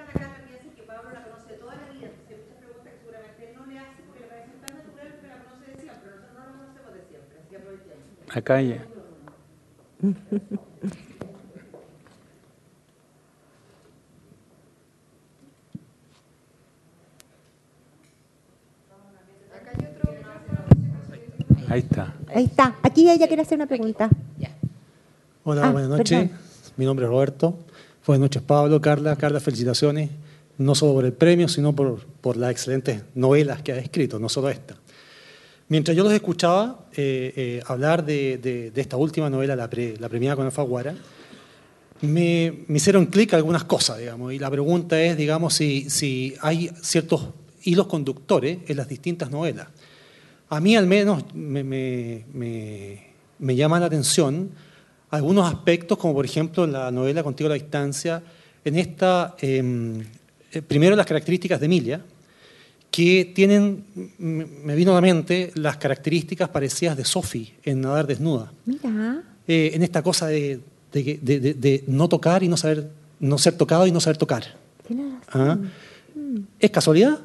Acá 8.32 8.62
ya. 8.62 8.86
Ahí 21.70 21.80
está. 21.80 22.14
Ahí 22.34 22.44
está. 22.46 22.76
Aquí 22.82 23.08
ella 23.08 23.28
quiere 23.28 23.42
hacer 23.42 23.56
una 23.56 23.66
pregunta. 23.66 24.10
Hola, 25.44 25.68
ah, 25.68 25.70
buenas 25.70 25.90
noches. 25.90 26.28
Perdón. 26.28 26.38
Mi 26.76 26.84
nombre 26.84 27.04
es 27.06 27.10
Roberto. 27.10 27.58
Buenas 28.04 28.22
noches, 28.22 28.42
Pablo, 28.42 28.80
Carla. 28.80 29.14
Carla, 29.14 29.38
felicitaciones. 29.38 30.10
No 30.58 30.74
solo 30.74 30.94
por 30.94 31.04
el 31.04 31.12
premio, 31.12 31.46
sino 31.46 31.72
por, 31.72 32.04
por 32.20 32.36
las 32.36 32.50
excelentes 32.50 33.02
novelas 33.14 33.62
que 33.62 33.72
ha 33.72 33.78
escrito, 33.78 34.18
no 34.18 34.28
solo 34.28 34.50
esta. 34.50 34.74
Mientras 35.68 35.96
yo 35.96 36.02
los 36.02 36.12
escuchaba 36.12 36.86
eh, 36.96 37.32
eh, 37.36 37.62
hablar 37.66 38.04
de, 38.04 38.38
de, 38.38 38.72
de, 38.72 38.80
esta 38.80 38.96
última 38.96 39.30
novela, 39.30 39.54
la, 39.54 39.70
pre, 39.70 39.94
la 39.98 40.08
premiada 40.08 40.34
con 40.34 40.46
Alfaguara, 40.46 40.96
me, 42.00 42.64
me 42.66 42.78
hicieron 42.78 43.06
clic 43.06 43.32
algunas 43.34 43.62
cosas, 43.62 43.98
digamos. 43.98 44.32
Y 44.32 44.40
la 44.40 44.50
pregunta 44.50 45.00
es, 45.00 45.16
digamos, 45.16 45.54
si, 45.54 45.88
si 45.88 46.34
hay 46.40 46.72
ciertos 46.82 47.28
hilos 47.62 47.86
conductores 47.86 48.58
en 48.66 48.76
las 48.76 48.88
distintas 48.88 49.30
novelas. 49.30 49.68
A 50.50 50.60
mí 50.60 50.76
al 50.76 50.86
menos 50.86 51.24
me, 51.34 51.64
me, 51.64 52.24
me, 52.32 53.06
me 53.38 53.56
llama 53.56 53.80
la 53.80 53.86
atención 53.86 54.50
algunos 55.10 55.52
aspectos, 55.52 55.98
como 55.98 56.14
por 56.14 56.24
ejemplo 56.24 56.66
la 56.66 56.90
novela 56.90 57.22
Contigo 57.22 57.46
a 57.46 57.50
la 57.50 57.54
distancia, 57.54 58.22
en 58.64 58.76
esta, 58.76 59.36
eh, 59.40 60.04
primero 60.66 60.94
las 60.94 61.06
características 61.06 61.60
de 61.60 61.66
Emilia, 61.66 62.04
que 62.90 63.32
tienen, 63.34 63.84
me 64.18 64.74
vino 64.74 64.92
a 64.92 64.94
la 64.96 65.00
mente, 65.00 65.52
las 65.54 65.76
características 65.76 66.48
parecidas 66.48 66.96
de 66.96 67.04
Sophie 67.04 67.54
en 67.62 67.80
Nadar 67.80 68.06
Desnuda. 68.06 68.52
Mira. 68.66 69.22
Eh, 69.46 69.70
en 69.74 69.82
esta 69.82 70.02
cosa 70.02 70.26
de, 70.26 70.60
de, 70.92 71.18
de, 71.22 71.54
de, 71.54 71.84
no 71.86 72.08
tocar 72.08 72.42
y 72.42 72.48
no 72.48 72.56
saber, 72.56 72.90
no 73.20 73.38
ser 73.38 73.56
tocado 73.56 73.86
y 73.86 73.92
no 73.92 74.00
saber 74.00 74.16
tocar. 74.16 74.44
¿Ah? 75.32 75.56
Mm. 76.14 76.38
¿Es 76.58 76.70
casualidad? 76.70 77.20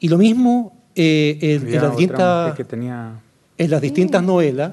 Y 0.00 0.08
lo 0.08 0.18
mismo 0.18 0.75
eh, 0.96 1.38
en, 1.40 1.68
en, 1.68 1.74
las 1.74 1.96
distintas, 1.96 2.68
tenía... 2.68 3.20
en 3.56 3.70
las 3.70 3.80
distintas 3.80 4.22
novelas, 4.22 4.72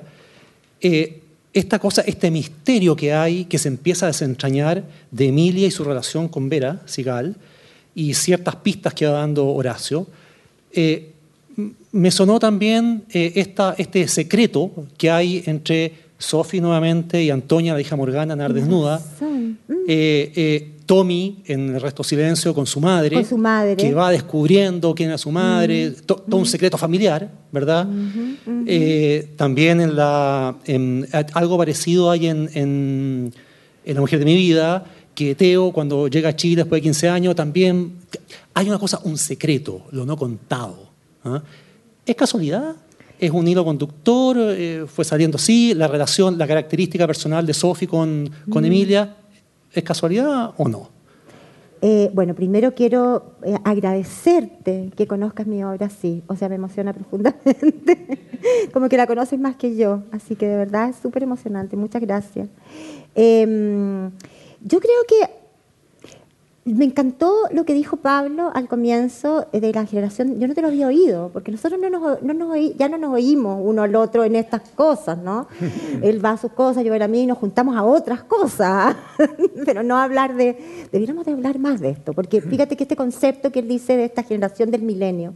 eh, 0.82 1.20
esta 1.54 1.78
cosa, 1.78 2.02
este 2.02 2.32
misterio 2.32 2.96
que 2.96 3.14
hay, 3.14 3.46
que 3.46 3.60
se 3.60 3.68
empieza 3.68 4.08
a 4.08 4.08
desentrañar 4.08 4.84
de 5.12 5.28
Emilia 5.28 5.68
y 5.68 5.72
su 5.72 5.84
relación 5.84 6.28
con 6.28 6.50
Vera 6.50 6.82
Sigal, 6.86 7.36
y 7.96 8.14
ciertas 8.14 8.56
pistas 8.58 8.94
que 8.94 9.06
va 9.06 9.20
dando 9.20 9.48
Horacio, 9.48 10.08
eh, 10.72 11.12
me 11.92 12.10
sonó 12.10 12.40
también 12.40 13.04
eh, 13.12 13.34
esta, 13.36 13.76
este 13.78 14.08
secreto 14.08 14.72
que 14.98 15.12
hay 15.12 15.44
entre 15.46 15.94
Sophie 16.18 16.62
nuevamente 16.62 17.22
y 17.22 17.30
Antonia, 17.30 17.74
la 17.74 17.82
hija 17.82 17.96
Morgana, 17.96 18.36
Nar 18.36 18.54
desnuda, 18.54 19.00
eh, 19.88 20.72
Tommy 20.86 21.44
en 21.46 21.76
el 21.76 21.82
resto 21.82 22.04
silencio 22.04 22.54
con 22.54 22.66
su 22.66 22.80
madre, 22.80 23.16
con 23.16 23.26
su 23.26 23.38
madre, 23.38 23.76
que 23.76 23.94
va 23.94 24.12
descubriendo 24.12 24.94
quién 24.94 25.10
era 25.10 25.18
su 25.18 25.32
madre, 25.32 25.90
mm. 25.90 26.06
to, 26.06 26.16
todo 26.16 26.38
un 26.38 26.46
secreto 26.46 26.78
familiar, 26.78 27.30
¿verdad? 27.52 27.86
Mm 27.86 28.38
-hmm. 28.46 28.64
eh, 28.68 29.34
también 29.38 29.82
en 29.82 29.96
la, 29.96 30.56
en, 30.66 31.08
algo 31.34 31.58
parecido 31.58 32.12
hay 32.12 32.28
en, 32.28 32.50
en, 32.54 33.34
en, 33.86 33.96
La 33.96 34.02
mujer 34.02 34.20
de 34.20 34.26
mi 34.26 34.36
vida, 34.36 34.86
que 35.16 35.36
Teo 35.36 35.72
cuando 35.72 36.08
llega 36.08 36.30
a 36.30 36.36
Chile 36.36 36.64
después 36.64 36.82
de 36.82 36.84
15 36.84 37.10
años 37.10 37.36
también 37.36 37.94
hay 38.54 38.68
una 38.68 38.80
cosa, 38.80 39.00
un 39.04 39.18
secreto, 39.18 39.86
lo 39.92 40.06
no 40.06 40.16
contado. 40.18 40.90
¿eh? 41.26 41.40
¿Es 42.06 42.16
casualidad? 42.16 42.76
¿Es 43.20 43.32
un 43.32 43.48
hilo 43.48 43.64
conductor? 43.64 44.38
Eh, 44.40 44.86
¿Fue 44.88 45.06
saliendo 45.06 45.38
así? 45.38 45.74
¿La 45.74 45.88
relación, 45.88 46.38
la 46.38 46.48
característica 46.48 47.08
personal 47.08 47.46
de 47.46 47.54
Sophie 47.54 47.88
con, 47.88 48.30
con 48.50 48.64
mm. 48.64 48.66
Emilia? 48.66 49.16
¿Es 49.74 49.84
casualidad 49.84 50.54
o 50.58 50.68
no? 50.68 50.90
Eh, 51.86 52.10
bueno, 52.14 52.34
primero 52.34 52.74
quiero 52.74 53.34
eh, 53.44 53.58
agradecerte 53.66 54.92
que 54.96 55.06
conozcas 55.06 55.48
mi 55.48 55.66
obra 55.66 55.88
así, 55.88 56.24
o 56.28 56.36
sea, 56.38 56.48
me 56.48 56.56
emociona 56.56 56.94
profundamente, 56.94 58.22
como 58.74 58.88
que 58.88 58.96
la 58.96 59.06
conoces 59.06 59.38
más 59.38 59.58
que 59.58 59.76
yo, 59.76 60.04
así 60.14 60.38
que 60.38 60.48
de 60.48 60.56
verdad 60.56 60.90
es 60.90 60.96
súper 60.96 61.24
emocionante, 61.24 61.76
muchas 61.76 62.02
gracias. 62.02 62.48
Em, 63.16 64.12
yo 64.62 64.80
creo 64.80 65.04
que 65.06 65.30
me 66.66 66.86
encantó 66.86 67.34
lo 67.52 67.66
que 67.66 67.74
dijo 67.74 67.98
Pablo 67.98 68.50
al 68.54 68.70
comienzo 68.70 69.48
de 69.52 69.74
la 69.74 69.86
generación. 69.86 70.40
Yo 70.40 70.48
no 70.48 70.54
te 70.54 70.62
lo 70.62 70.70
había 70.70 70.88
oído, 70.88 71.30
porque 71.34 71.52
nosotros 71.52 71.80
no 71.80 71.90
nos, 71.90 72.22
no 72.22 72.34
nos 72.34 72.58
ya 72.78 72.88
no 72.88 72.98
nos 72.98 73.14
oímos 73.14 73.60
uno 73.62 73.84
al 73.84 73.96
otro 73.96 74.24
en 74.24 74.38
estas 74.38 74.62
cosas, 74.70 75.18
¿no? 75.18 75.48
Él 76.02 76.24
va 76.24 76.32
a 76.32 76.38
sus 76.38 76.54
cosas, 76.54 76.86
yo 76.86 76.94
a 76.94 76.98
la 76.98 77.10
mía 77.10 77.24
y 77.24 77.28
nos 77.28 77.38
juntamos 77.38 77.76
a 77.76 77.84
otras 77.84 78.24
cosas. 78.24 78.96
Pero 79.66 79.84
no 79.84 79.98
hablar 79.98 80.36
de. 80.36 80.88
Deberíamos 80.92 81.26
de 81.26 81.34
hablar 81.34 81.60
más 81.60 81.82
de 81.82 81.90
esto, 81.90 82.14
porque 82.14 82.40
fíjate 82.40 82.78
que 82.78 82.84
este 82.84 82.96
concepto 82.96 83.52
que 83.52 83.60
él 83.60 83.68
dice 83.68 83.98
de 83.98 84.06
esta 84.06 84.24
generación 84.24 84.72
del 84.72 84.84
milenio, 84.84 85.34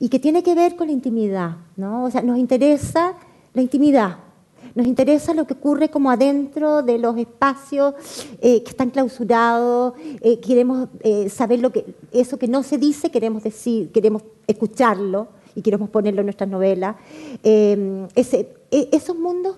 y 0.00 0.08
que 0.08 0.18
tiene 0.18 0.42
que 0.42 0.56
ver 0.56 0.74
con 0.74 0.88
la 0.88 0.92
intimidad, 0.92 1.56
¿no? 1.76 2.04
O 2.04 2.10
sea, 2.10 2.22
nos 2.22 2.36
interesa 2.36 3.14
la 3.54 3.62
intimidad 3.62 4.27
nos 4.74 4.86
interesa 4.86 5.34
lo 5.34 5.46
que 5.46 5.54
ocurre 5.54 5.90
como 5.90 6.10
adentro 6.10 6.82
de 6.82 6.98
los 6.98 7.16
espacios 7.16 7.94
eh, 8.40 8.62
que 8.62 8.70
están 8.70 8.90
clausurados. 8.90 9.94
Eh, 10.20 10.38
queremos 10.40 10.88
eh, 11.00 11.28
saber 11.28 11.58
lo 11.60 11.72
que 11.72 11.84
eso 12.12 12.38
que 12.38 12.48
no 12.48 12.62
se 12.62 12.78
dice, 12.78 13.10
queremos 13.10 13.42
decir, 13.42 13.90
queremos 13.90 14.22
escucharlo 14.46 15.28
y 15.54 15.62
queremos 15.62 15.90
ponerlo 15.90 16.20
en 16.20 16.26
nuestras 16.26 16.48
novelas. 16.48 16.96
Em, 17.42 18.06
ese, 18.14 18.54
e, 18.70 18.88
esos 18.92 19.18
mundos 19.18 19.56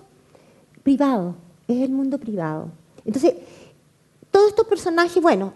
privados, 0.83 1.35
es 1.67 1.81
el 1.81 1.91
mundo 1.91 2.17
privado. 2.17 2.69
Entonces, 3.05 3.35
todos 4.31 4.49
estos 4.49 4.65
personajes, 4.65 5.21
bueno, 5.21 5.53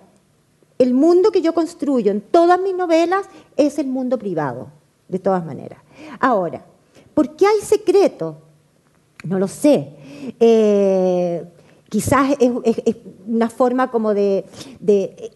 el 0.78 0.94
mundo 0.94 1.32
que 1.32 1.42
yo 1.42 1.54
construyo 1.54 2.12
en 2.12 2.22
todas 2.22 2.60
mis 2.60 2.76
novelas 2.76 3.28
es 3.58 3.80
el 3.80 3.88
mundo 3.88 4.20
privado, 4.20 4.68
de 5.08 5.20
todas 5.20 5.46
maneras. 5.46 5.80
Ahora, 6.20 6.66
¿por 7.14 7.36
qué 7.36 7.48
hay 7.48 7.62
secretos? 7.62 8.36
No 9.26 9.40
lo 9.40 9.48
sé. 9.48 9.90
Eh, 10.40 11.44
quizás 11.90 12.36
es, 12.40 12.52
una 13.28 13.50
forma 13.50 13.90
como 13.90 14.14
de, 14.14 14.46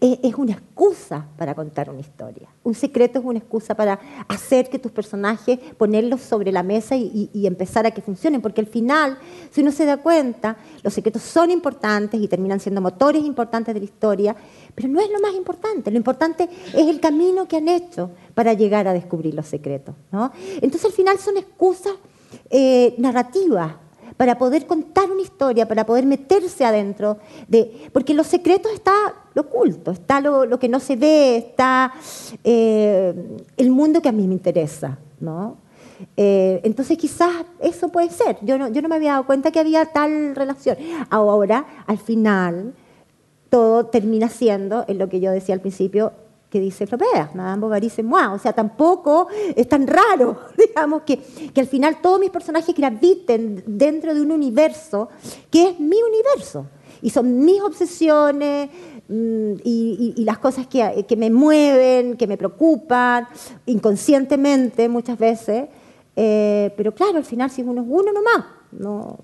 es, 0.00 0.34
una 0.34 0.52
excusa 0.52 1.26
para 1.36 1.54
contar 1.54 1.90
una 1.90 2.00
historia. 2.00 2.48
Un 2.62 2.74
secreto 2.74 3.18
es 3.18 3.24
una 3.24 3.38
excusa 3.38 3.74
para 3.74 3.98
hacer 4.28 4.68
que 4.68 4.78
tus 4.78 4.92
personajes, 4.92 5.58
ponerlos 5.76 6.20
sobre 6.20 6.52
la 6.52 6.62
mesa 6.62 6.96
y, 6.96 7.30
empezar 7.46 7.86
a 7.86 7.90
que 7.90 8.00
funcionen, 8.00 8.40
porque 8.40 8.60
al 8.60 8.66
final, 8.66 9.18
si 9.50 9.62
uno 9.62 9.72
se 9.72 9.84
da 9.84 9.96
cuenta, 9.96 10.56
los 10.82 10.92
secretos 10.92 11.22
son 11.22 11.50
importantes 11.50 12.20
y 12.20 12.28
terminan 12.28 12.60
siendo 12.60 12.80
motores 12.80 13.24
importantes 13.24 13.74
de 13.74 13.80
la 13.80 13.86
historia, 13.86 14.36
pero 14.74 14.88
no 14.88 15.00
es 15.00 15.10
lo 15.10 15.18
más 15.20 15.34
importante. 15.34 15.90
Lo 15.90 15.96
importante 15.96 16.48
es 16.74 16.88
el 16.88 17.00
camino 17.00 17.48
que 17.48 17.56
han 17.56 17.68
hecho 17.68 18.10
para 18.34 18.52
llegar 18.52 18.86
a 18.86 18.92
descubrir 18.92 19.34
los 19.34 19.46
secretos. 19.46 19.94
Entonces 20.60 20.84
al 20.84 20.92
final 20.92 21.18
son 21.18 21.36
excusas 21.38 21.94
eh, 22.50 22.94
narrativa 22.98 23.78
para 24.16 24.36
poder 24.36 24.66
contar 24.66 25.10
una 25.10 25.22
historia, 25.22 25.66
para 25.66 25.86
poder 25.86 26.04
meterse 26.04 26.64
adentro 26.64 27.18
de. 27.48 27.88
Porque 27.92 28.12
los 28.12 28.26
secretos 28.26 28.72
está 28.72 28.92
lo 29.32 29.42
oculto, 29.42 29.92
está 29.92 30.20
lo, 30.20 30.58
que 30.58 30.68
no 30.68 30.80
se 30.80 30.96
ve, 30.96 31.36
está 31.36 31.92
eh, 32.44 33.14
el 33.56 33.70
mundo 33.70 34.02
que 34.02 34.08
a 34.08 34.12
mí 34.12 34.26
me 34.26 34.34
interesa, 34.34 34.98
¿no? 35.20 35.56
Eh, 36.16 36.60
entonces 36.64 36.98
quizás 36.98 37.30
eso 37.60 37.88
puede 37.88 38.10
ser. 38.10 38.36
Yo 38.42 38.58
no, 38.58 38.68
yo 38.68 38.82
no 38.82 38.88
me 38.88 38.96
había 38.96 39.12
dado 39.12 39.26
cuenta 39.26 39.50
que 39.50 39.60
había 39.60 39.86
tal 39.86 40.34
relación. 40.34 40.76
Ahora, 41.08 41.66
al 41.86 41.98
final, 41.98 42.74
todo 43.48 43.86
termina 43.86 44.28
siendo, 44.28 44.84
en 44.88 44.98
lo 44.98 45.08
que 45.08 45.20
yo 45.20 45.30
decía 45.30 45.54
al 45.54 45.60
principio, 45.60 46.12
que 46.50 46.60
dice 46.60 46.86
Flaubert, 46.86 47.34
Madame 47.34 47.60
Bovary 47.60 47.88
c'est 47.88 48.02
moi. 48.02 48.32
O 48.34 48.38
sea, 48.38 48.52
tampoco 48.52 49.28
es 49.54 49.68
tan 49.68 49.86
raro, 49.86 50.36
digamos, 50.58 51.02
que, 51.02 51.18
que 51.54 51.60
al 51.60 51.68
final 51.68 52.00
todos 52.02 52.18
mis 52.18 52.30
personajes 52.30 52.74
graviten 52.74 53.62
dentro 53.66 54.12
de 54.12 54.20
un 54.20 54.32
universo 54.32 55.08
que 55.50 55.68
es 55.68 55.80
mi 55.80 55.96
universo. 56.02 56.66
Y 57.02 57.10
son 57.10 57.44
mis 57.44 57.62
obsesiones 57.62 58.68
mm, 59.08 59.52
y, 59.64 60.14
y, 60.16 60.24
las 60.24 60.38
cosas 60.38 60.66
que, 60.66 61.06
que, 61.08 61.16
me 61.16 61.30
mueven, 61.30 62.16
que 62.16 62.26
me 62.26 62.36
preocupan, 62.36 63.26
inconscientemente 63.66 64.88
muchas 64.88 65.18
veces. 65.18 65.68
Eh, 66.16 66.74
pero 66.76 66.92
claro, 66.92 67.18
al 67.18 67.24
final 67.24 67.50
si 67.50 67.62
uno 67.62 67.80
es 67.80 67.86
uno 67.88 68.12
nomás, 68.12 68.44
no, 68.72 69.18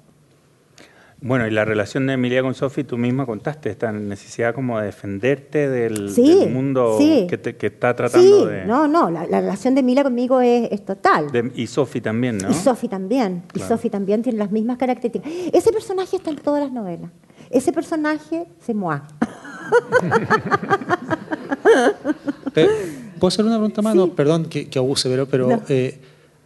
bueno, 1.21 1.47
y 1.47 1.51
la 1.51 1.65
relación 1.65 2.07
de 2.07 2.13
Emilia 2.13 2.43
con 2.43 2.55
Sofi, 2.55 2.85
tú 2.85 2.99
misma 2.99 3.25
contaste 3.25 3.71
esta 3.71 3.91
necesidad 3.91 4.55
como 4.55 4.79
de 4.79 4.87
defenderte 4.87 5.69
del, 5.69 6.13
mundo 6.53 6.99
que, 6.99 7.39
te, 7.39 7.57
está 7.67 7.97
tratando 7.97 8.45
sí, 8.45 8.47
de... 8.47 8.67
No, 8.67 8.87
no, 8.87 9.11
la, 9.11 9.25
relación 9.25 9.75
de 9.75 9.81
Emilia 9.81 10.03
conmigo 10.03 10.43
es, 10.43 10.85
total. 10.85 11.29
y 11.55 11.67
Sofi 11.67 12.03
también, 12.03 12.37
¿no? 12.39 12.51
Y 12.51 12.55
Sofi 12.55 12.89
también, 12.89 13.45
y 13.55 13.61
Sofi 13.61 13.89
también 13.89 14.23
tiene 14.23 14.39
las 14.39 14.51
mismas 14.51 14.77
características. 14.77 15.33
Ese 15.53 15.73
personaje 15.73 16.17
está 16.17 16.29
en 16.31 16.37
todas 16.37 16.63
las 16.63 16.71
novelas. 16.71 17.11
Ese 17.49 17.73
personaje 17.73 18.47
se 18.61 18.75
moa. 18.75 19.09
¿Puedo 23.19 23.29
hacer 23.29 23.45
una 23.45 23.57
pregunta 23.57 23.83
más? 23.83 23.97
perdón 24.11 24.45
que, 24.47 24.69
abuse, 24.77 25.09
pero, 25.09 25.27
pero 25.27 25.63
eh, 25.69 25.99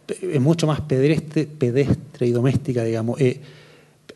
es 0.07 0.41
mucho 0.41 0.65
más 0.65 0.79
pedestre, 0.81 1.45
pedestre 1.45 2.27
y 2.27 2.31
doméstica, 2.31 2.83
digamos. 2.83 3.19
Eh, 3.19 3.41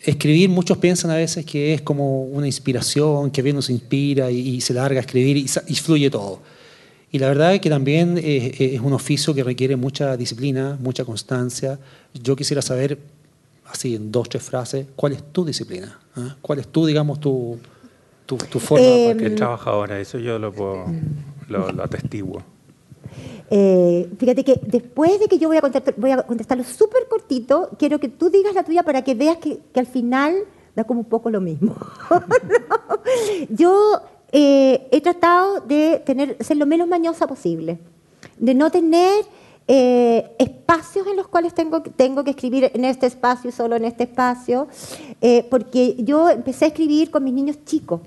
escribir, 0.06 0.49
muchos 0.49 0.77
piensan 0.77 1.11
a 1.11 1.15
veces 1.15 1.45
que 1.45 1.73
es 1.73 1.82
como 1.82 2.23
una 2.23 2.45
inspiración, 2.45 3.32
que 3.32 3.41
bien 3.41 3.56
nos 3.56 3.69
inspira 3.69 4.32
y, 4.32 4.61
se 4.61 4.73
larga 4.73 4.99
a 4.99 5.02
escribir 5.02 5.38
y, 5.38 5.76
fluye 5.76 6.10
todo. 6.10 6.40
Y 7.11 7.19
la 7.19 7.27
verdad 7.27 7.53
es 7.53 7.61
que 7.61 7.69
también 7.69 8.19
es, 8.22 8.80
un 8.80 8.94
oficio 8.94 9.34
que 9.34 9.44
requiere 9.44 9.76
mucha 9.76 10.18
disciplina, 10.18 10.77
mucha 10.80 11.06
constancia. 11.06 11.80
Yo 12.14 12.36
quisiera 12.36 12.61
saber, 12.61 12.99
así 13.65 13.95
en 13.95 14.11
dos, 14.11 14.30
tres 14.30 14.44
frases, 14.44 14.86
¿cuál 14.95 15.14
es 15.14 15.23
tu 15.32 15.45
disciplina? 15.45 15.99
¿Ah? 16.15 16.36
¿Cuál 16.41 16.60
es 16.60 16.68
tu, 16.68 16.86
digamos, 16.86 17.19
tu, 17.19 17.57
tu, 18.26 18.38
forma? 18.38 18.86
Eh, 18.86 19.15
porque 19.18 19.44
ahora, 19.44 19.99
eso 19.99 20.19
yo 20.19 20.40
lo, 20.40 20.52
puedo, 20.52 20.86
lo, 21.48 21.72
lo 21.72 21.84
atestiguo. 21.84 22.55
Eh, 23.50 24.10
fíjate 24.18 24.44
que 24.44 24.60
después 24.66 25.20
de 25.20 25.28
que 25.28 25.38
yo 25.38 25.48
voy 25.48 25.58
a, 25.58 25.62
contestar, 25.62 25.94
voy 25.98 26.12
a 26.12 26.24
contestarlo 26.24 26.64
súper 26.64 27.08
cortito, 27.08 27.70
quiero 27.78 28.00
que 28.00 28.10
tú 28.10 28.30
digas 28.30 28.56
la 28.56 28.64
tuya 28.64 28.84
para 28.84 29.04
que 29.04 29.14
veas 29.14 29.38
que, 29.38 29.60
al 29.76 29.86
final 29.86 30.36
da 30.76 30.84
como 30.84 31.02
un 31.02 31.06
poco 31.06 31.30
lo 31.30 31.40
mismo. 31.40 31.76
Yo 33.50 34.02
eh, 34.32 34.88
he 34.92 35.00
tratado 35.00 35.62
de 35.62 36.02
tener, 36.06 36.38
ser 36.44 36.58
lo 36.58 36.66
menos 36.66 36.88
mañosa 36.88 37.28
posible, 37.28 37.80
de 38.38 38.54
no 38.54 38.70
tener 38.72 39.24
eh, 39.68 40.36
espacios 40.38 41.08
en 41.08 41.16
los 41.16 41.28
cuales 41.28 41.54
tengo, 41.54 41.82
que 41.82 42.32
escribir 42.32 42.72
en 42.74 42.84
este 42.84 43.06
espacio 43.06 43.52
solo 43.52 43.76
en 43.76 43.86
este 43.86 44.04
espacio, 44.04 44.68
porque 45.50 45.96
yo 46.00 46.30
empecé 46.30 46.66
a 46.66 46.68
escribir 46.68 47.10
con 47.10 47.24
mis 47.24 47.34
niños 47.34 47.58
chicos. 47.64 48.02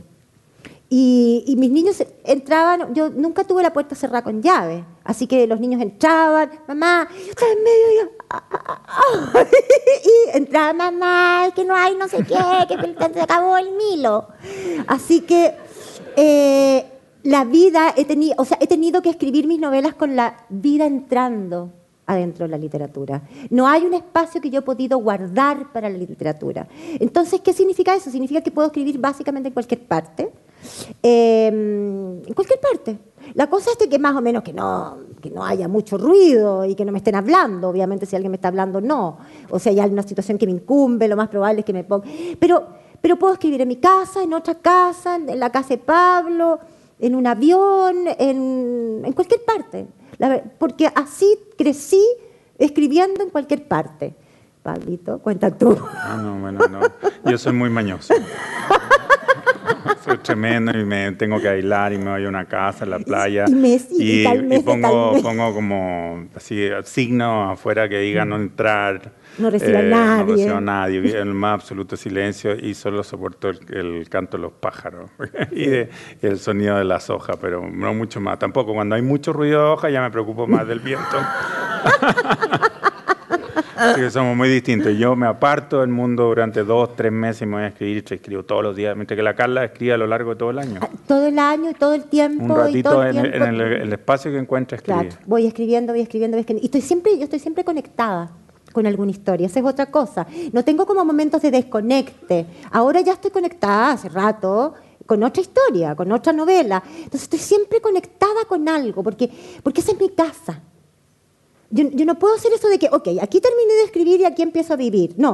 Y, 0.91 1.55
mis 1.59 1.71
niños 1.71 2.03
entraban, 2.25 2.95
yo 2.95 3.11
nunca 3.11 3.45
tuve 3.45 3.63
la 3.63 3.75
puerta 3.75 3.95
cerrada 3.95 4.23
con 4.23 4.41
llave, 4.41 4.87
así 5.05 5.27
que 5.27 5.47
los 5.47 5.61
niños 5.61 5.83
entraban, 5.83 6.51
mamá, 6.67 7.07
yo 7.11 7.31
estaba 7.31 7.53
en 7.53 7.63
medio 7.63 7.93
y, 7.93 8.09
ah, 8.31 8.45
ah, 8.51 8.83
ah, 8.89 9.45
y 10.05 10.37
entraba 10.39 10.73
mamá, 10.73 11.51
que 11.55 11.67
no 11.67 11.75
hay 11.75 11.95
no 11.95 12.09
sé 12.09 12.25
qué, 12.25 12.39
que 12.69 13.13
se 13.13 13.21
acabó 13.21 13.59
el 13.59 13.73
Milo. 13.73 14.29
Así 14.87 15.21
que 15.21 15.55
eh, 16.17 16.87
la 17.23 17.45
vida, 17.45 17.93
he 17.95 18.07
tenido, 18.07 18.37
o 18.39 18.47
sea, 18.47 18.57
he 18.59 18.67
tenido 18.67 19.03
que 19.03 19.11
escribir 19.11 19.47
mis 19.47 19.61
novelas 19.61 19.95
con 19.95 20.17
la 20.17 20.47
vida 20.49 20.87
entrando 20.87 21.71
adentro 22.07 22.47
de 22.47 22.51
la 22.51 22.57
literatura. 22.57 23.21
No 23.51 23.69
hay 23.69 23.85
un 23.85 23.93
espacio 23.93 24.41
que 24.41 24.49
yo 24.49 24.61
he 24.61 24.63
podido 24.63 24.97
guardar 24.97 25.71
para 25.71 25.91
la 25.91 25.99
literatura. 25.99 26.67
Entonces, 26.99 27.43
¿qué 27.43 27.53
significa 27.53 27.95
eso? 27.95 28.11
Significa 28.11 28.41
que 28.41 28.51
puedo 28.51 28.69
escribir 28.69 28.99
básicamente 28.99 29.49
en 29.49 29.53
cualquier 29.53 29.87
parte 29.87 30.33
Em, 31.03 32.27
en 32.27 32.35
cualquier 32.35 32.61
parte. 32.61 32.99
La 33.35 33.49
cosa 33.49 33.71
es 33.71 33.87
que 33.87 33.99
más 33.99 34.17
o 34.17 34.21
menos 34.21 34.43
que 34.43 34.53
no, 34.53 34.99
que 35.21 35.31
no 35.31 35.45
haya 35.45 35.69
mucho 35.69 35.99
ruido 35.99 36.65
y 36.65 36.75
que 36.75 36.85
no 36.85 36.93
me 36.93 36.99
estén 36.99 37.15
hablando. 37.15 37.69
Obviamente 37.69 38.07
si 38.07 38.17
alguien 38.17 38.31
me 38.31 38.37
está 38.37 38.49
hablando, 38.49 38.81
no. 38.81 39.19
O 39.51 39.59
sea, 39.59 39.73
hay 39.73 39.91
una 39.91 40.03
situación 40.03 40.39
que 40.39 40.47
me 40.47 40.53
incumbe, 40.53 41.09
lo 41.09 41.17
más 41.17 41.29
probable 41.29 41.61
es 41.61 41.67
que 41.67 41.73
me 41.73 41.85
ponga... 41.85 42.07
Pero, 42.39 42.67
pero 43.01 43.19
puedo 43.19 43.35
escribir 43.35 43.61
en 43.61 43.69
mi 43.69 43.77
casa, 43.77 44.23
en 44.23 44.33
otra 44.33 44.55
casa, 44.57 45.17
en 45.17 45.39
la 45.39 45.51
casa 45.51 45.71
de 45.71 45.79
Pablo, 45.79 46.59
en 46.99 47.15
un 47.15 47.27
avión, 47.27 48.07
en, 48.19 49.03
en 49.05 49.13
cualquier 49.13 49.45
parte. 49.45 49.87
porque 50.59 50.91
así 50.95 51.39
crecí 51.57 52.03
escribiendo 52.57 53.23
en 53.23 53.31
cualquier 53.31 53.67
parte. 53.69 54.15
Pablito, 54.63 55.19
cuenta 55.21 55.51
tú. 55.57 55.79
Ah, 55.95 56.19
no, 56.21 56.41
bueno, 56.41 56.61
no. 56.69 56.81
Yo 57.31 57.39
soy 57.39 57.53
muy 57.53 57.71
mañoso. 57.71 58.15
soy 60.09 60.19
tremendo 60.19 60.79
y 60.79 60.85
me 60.85 61.13
tengo 61.13 61.41
que 61.41 61.49
aislar 61.49 61.93
y 61.93 61.99
me 61.99 62.11
voy 62.11 62.25
a 62.25 62.29
una 62.29 62.47
casa 62.47 62.85
en 62.85 62.91
la 62.91 62.99
playa. 62.99 63.45
Y, 63.91 64.25
y, 64.25 64.59
pongo, 64.65 65.21
pongo 65.23 65.55
como 65.55 66.29
así 66.35 66.69
signos 66.85 67.53
afuera 67.53 67.89
que 67.89 67.99
digan 67.99 68.31
no 68.31 68.37
entrar. 68.37 69.13
No 69.39 69.51
reciba 69.51 69.79
a 69.79 69.83
nadie. 69.83 70.25
No 70.25 70.37
recibo 70.37 70.57
a 70.57 70.61
nadie, 70.61 70.99
en 70.99 71.29
el 71.29 71.35
más 71.35 71.55
absoluto 71.55 71.97
silencio 71.97 72.57
y 72.57 72.75
solo 72.75 73.03
soporto 73.05 73.49
el, 73.51 74.09
canto 74.09 74.37
de 74.37 74.43
los 74.43 74.53
pájaros 74.53 75.11
y, 75.53 75.69
el 76.23 76.39
sonido 76.39 76.77
de 76.77 76.85
las 76.85 77.11
hojas, 77.11 77.37
pero 77.41 77.69
no 77.71 77.95
mucho 77.95 78.21
más. 78.21 78.39
Tampoco 78.39 78.73
cuando 78.75 78.95
hay 78.95 79.03
mucho 79.03 79.33
ruido 79.33 79.61
de 79.63 79.69
hojas 79.71 79.93
ya 79.93 80.03
me 80.03 80.11
preocupo 80.11 80.47
más 80.47 80.67
del 80.67 80.81
viento. 80.81 81.19
Así 83.93 84.01
que 84.01 84.11
somos 84.11 84.37
muy 84.37 84.49
distintos. 84.49 84.97
Yo 84.97 85.15
me 85.15 85.27
aparto 85.27 85.81
del 85.81 85.89
mundo 85.89 86.25
durante 86.25 86.65
dos, 86.65 86.97
tres 86.97 87.13
meses 87.13 87.43
y 87.43 87.47
me 87.47 87.57
voy 87.57 87.63
a 87.65 87.69
escribir 87.69 88.05
y 88.11 88.15
escribo 88.15 88.43
todos 88.43 88.63
los 88.63 88.75
días, 88.75 88.97
mientras 88.97 89.17
que 89.17 89.23
la 89.23 89.37
Carla 89.37 89.65
escribe 89.65 89.93
a 89.93 89.97
lo 89.97 90.07
largo 90.07 90.31
de 90.31 90.37
todo 90.37 90.51
el 90.51 90.59
año. 90.59 90.81
Todo 91.07 91.27
el 91.27 91.39
año 91.39 91.71
y 91.71 91.75
todo 91.75 91.95
el 91.95 92.05
tiempo. 92.05 92.45
Un 92.45 92.57
ratito 92.57 93.05
en, 93.05 93.17
el, 93.17 93.93
espacio 93.93 94.31
que 94.31 94.39
encuentra 94.39 94.77
escribir. 94.77 95.15
voy 95.25 95.47
escribiendo, 95.47 95.93
voy 95.93 96.03
escribiendo, 96.03 96.37
voy 96.37 96.41
escribiendo. 96.41 96.65
Y 96.65 96.67
estoy 96.67 96.83
siempre, 96.83 97.17
yo 97.17 97.25
estoy 97.25 97.39
siempre 97.39 97.65
conectada 97.65 98.31
con 98.73 98.87
alguna 98.87 99.11
historia, 99.11 99.47
esa 99.47 99.61
es 99.61 99.65
otra 99.65 99.87
cosa. 99.87 100.27
No 100.53 100.65
tengo 100.65 100.85
como 100.85 101.05
momentos 101.05 101.41
de 101.41 101.51
desconecte. 101.51 102.47
Ahora 102.71 103.01
ya 103.01 103.15
estoy 103.15 103.31
conectada 103.31 103.93
hace 103.93 104.09
rato 104.09 104.75
con 105.07 105.23
otra 105.23 105.41
historia, 105.41 105.97
con 105.97 106.13
otra 106.13 106.33
novela. 106.33 106.83
Entonces 106.87 107.23
estoy 107.23 107.39
siempre 107.39 107.81
conectada 107.81 108.45
con 108.47 108.69
algo, 108.69 109.03
porque, 109.03 109.31
porque 109.63 109.81
esa 109.81 109.93
es 109.93 110.01
mi 110.01 110.11
casa. 110.11 110.61
Yo, 111.71 112.07
no 112.07 112.19
puedo 112.19 112.35
hacer 112.35 112.51
eso 112.55 112.67
de 112.69 112.79
que, 112.79 112.89
ok, 112.91 113.09
aquí 113.21 113.43
terminé 113.43 113.75
de 113.75 113.85
escribir 113.85 114.21
y 114.21 114.25
aquí 114.25 114.41
empiezo 114.41 114.73
a 114.73 114.77
vivir. 114.77 115.15
No, 115.19 115.33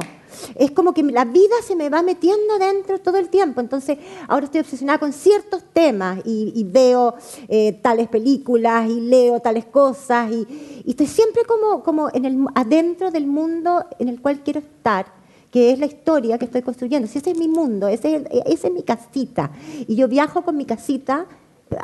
es 0.55 0.69
como 0.71 0.93
que 0.93 1.01
la 1.01 1.23
vida 1.23 1.55
se 1.65 1.77
me 1.77 1.89
va 1.89 2.01
metiendo 2.01 2.59
dentro 2.59 2.99
todo 2.99 3.17
el 3.17 3.29
tiempo. 3.29 3.61
Entonces, 3.61 3.97
ahora 4.27 4.45
estoy 4.45 4.59
obsesionada 4.59 4.99
con 4.99 5.13
ciertos 5.13 5.63
temas 5.71 6.19
y, 6.25 6.65
veo 6.65 7.15
eh, 7.47 7.79
tales 7.81 8.09
películas 8.09 8.89
y 8.89 8.99
leo 8.99 9.39
tales 9.39 9.65
cosas 9.65 10.29
y, 10.29 10.83
estoy 10.85 11.07
siempre 11.07 11.43
como, 11.45 11.81
como 11.83 12.09
en 12.13 12.25
el, 12.25 12.45
adentro 12.53 13.11
del 13.11 13.27
mundo 13.27 13.85
en 13.97 14.09
el 14.09 14.21
cual 14.21 14.41
quiero 14.43 14.59
estar 14.59 15.05
que 15.51 15.71
es 15.71 15.79
la 15.79 15.85
historia 15.85 16.37
que 16.37 16.43
estoy 16.43 16.63
construyendo. 16.63 17.07
Si 17.07 17.19
ese 17.19 17.31
es 17.31 17.37
mi 17.37 17.47
mundo, 17.47 17.87
ese, 17.87 18.25
ese 18.45 18.67
es 18.67 18.73
mi 18.73 18.83
casita. 18.83 19.51
Y 19.87 19.95
yo 19.95 20.09
viajo 20.09 20.41
con 20.41 20.57
mi 20.57 20.65
casita 20.65 21.27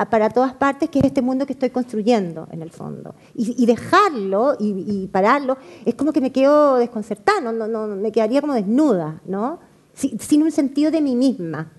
para 0.10 0.30
todas 0.30 0.54
partes, 0.54 0.90
que 0.90 1.00
es 1.00 1.06
este 1.06 1.22
mundo 1.22 1.46
que 1.46 1.54
estoy 1.54 1.70
construyendo 1.70 2.48
en 2.52 2.62
el 2.62 2.70
fondo. 2.70 3.16
Y, 3.34 3.66
dejarlo 3.66 4.56
y, 4.60 5.08
pararlo 5.08 5.58
es 5.86 5.96
como 5.96 6.14
que 6.14 6.22
me 6.22 6.32
quedo 6.32 6.78
desconcertada, 6.78 7.52
no, 7.52 7.88
me 7.88 8.12
quedaría 8.12 8.42
como 8.42 8.54
desnuda, 8.54 9.22
¿no? 9.26 9.60
sin 9.94 10.44
un 10.44 10.52
sentido 10.52 10.90
de 10.92 11.02
mí 11.02 11.16
misma. 11.16 11.72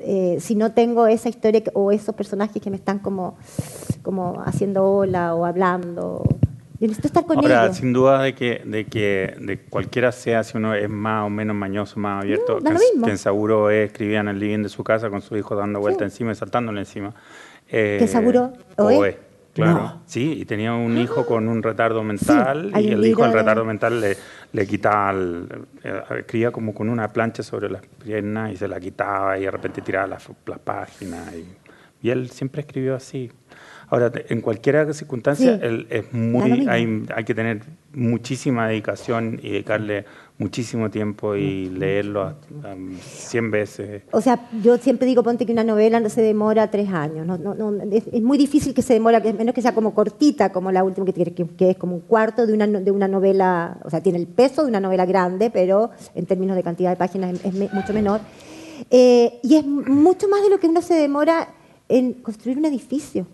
Eh, 0.00 0.38
si 0.40 0.54
no 0.54 0.72
tengo 0.72 1.06
esa 1.06 1.28
historia 1.28 1.62
o 1.74 1.92
esos 1.92 2.14
personajes 2.14 2.60
que 2.60 2.70
me 2.70 2.76
están 2.76 2.98
como, 2.98 3.36
como 4.02 4.42
haciendo 4.44 4.84
ola 4.84 5.34
o 5.34 5.44
hablando. 5.44 6.24
Necesito 6.88 7.08
estar 7.08 7.26
con 7.26 7.38
Ahora, 7.38 7.72
sin 7.72 7.92
duda 7.92 8.22
de 8.22 8.34
que, 8.34 8.62
de 8.64 8.84
que 8.84 9.34
de 9.38 9.58
cualquiera 9.58 10.12
sea, 10.12 10.44
si 10.44 10.56
uno 10.56 10.74
es 10.74 10.88
más 10.88 11.26
o 11.26 11.30
menos 11.30 11.56
mañoso, 11.56 11.98
más 11.98 12.22
abierto, 12.22 12.58
que, 12.58 13.10
en 13.10 13.18
seguro 13.18 13.70
escribía 13.70 14.20
en 14.20 14.28
el 14.28 14.38
living 14.38 14.62
de 14.62 14.68
su 14.68 14.84
casa 14.84 15.10
con 15.10 15.22
su 15.22 15.36
hijo 15.36 15.56
dando 15.56 15.80
vuelta 15.80 16.04
encima 16.04 16.32
y 16.32 16.34
saltándole 16.34 16.80
encima. 16.80 17.14
Eh, 17.68 17.96
¿Que 17.98 18.06
seguro 18.06 18.52
o 18.76 19.04
es? 19.04 19.16
Claro, 19.54 20.00
sí, 20.04 20.40
y 20.40 20.44
tenía 20.46 20.74
un 20.74 20.98
hijo 20.98 21.24
con 21.24 21.46
un 21.46 21.62
retardo 21.62 22.02
mental 22.02 22.72
y 22.76 22.88
el 22.88 23.06
hijo 23.06 23.22
del 23.22 23.32
retardo 23.32 23.64
mental 23.64 24.00
le, 24.00 24.16
le 24.52 24.66
quitaba, 24.66 25.12
el, 25.12 25.46
eh, 25.84 26.02
escribía 26.18 26.50
como 26.50 26.74
con 26.74 26.88
una 26.88 27.12
plancha 27.12 27.44
sobre 27.44 27.70
las 27.70 27.82
piernas 28.02 28.52
y 28.52 28.56
se 28.56 28.66
la 28.66 28.80
quitaba 28.80 29.38
y 29.38 29.42
de 29.42 29.50
repente 29.52 29.80
tiraba 29.80 30.08
las, 30.08 30.28
las 30.46 30.58
páginas. 30.58 31.32
Y, 31.34 31.46
y 32.04 32.10
él 32.10 32.30
siempre 32.30 32.62
escribió 32.62 32.96
así. 32.96 33.30
Ahora, 33.94 34.10
en 34.28 34.40
cualquier 34.40 34.92
circunstancia 34.92 35.60
es 35.88 36.12
muy, 36.12 36.66
hay, 36.68 37.06
hay, 37.14 37.24
que 37.24 37.32
tener 37.32 37.60
muchísima 37.92 38.66
dedicación 38.66 39.38
y 39.40 39.50
dedicarle 39.50 40.04
muchísimo 40.36 40.90
tiempo 40.90 41.36
y 41.36 41.70
leerlo 41.70 42.34
100 43.00 43.50
veces. 43.52 44.02
O 44.10 44.20
sea, 44.20 44.48
yo 44.64 44.78
siempre 44.78 45.06
digo, 45.06 45.22
ponte 45.22 45.46
que 45.46 45.52
una 45.52 45.62
novela 45.62 46.00
no 46.00 46.08
se 46.08 46.22
demora 46.22 46.72
tres 46.72 46.88
años. 46.88 47.24
No, 47.24 47.38
no, 47.38 47.82
es, 47.92 48.20
muy 48.20 48.36
difícil 48.36 48.74
que 48.74 48.82
se 48.82 48.94
demore, 48.94 49.32
menos 49.32 49.54
que 49.54 49.62
sea 49.62 49.74
como 49.74 49.94
cortita, 49.94 50.50
como 50.50 50.72
la 50.72 50.82
última, 50.82 51.06
que, 51.06 51.32
que, 51.56 51.70
es 51.70 51.76
como 51.76 51.94
un 51.94 52.00
cuarto 52.00 52.48
de 52.48 52.52
una, 52.52 52.66
de 52.66 52.90
una 52.90 53.06
novela, 53.06 53.78
o 53.84 53.90
sea, 53.90 54.00
tiene 54.00 54.18
el 54.18 54.26
peso 54.26 54.62
de 54.62 54.70
una 54.70 54.80
novela 54.80 55.06
grande, 55.06 55.50
pero 55.50 55.90
en 56.16 56.26
términos 56.26 56.56
de 56.56 56.64
cantidad 56.64 56.90
de 56.90 56.96
páginas 56.96 57.38
es, 57.44 57.54
mucho 57.54 57.92
menor. 57.92 58.20
Eh, 58.90 59.38
y 59.44 59.54
es 59.54 59.64
mucho 59.64 60.26
más 60.26 60.42
de 60.42 60.50
lo 60.50 60.58
que 60.58 60.66
uno 60.66 60.82
se 60.82 60.94
demora 60.94 61.54
en 61.88 62.14
construir 62.14 62.58
un 62.58 62.64
edificio. 62.64 63.28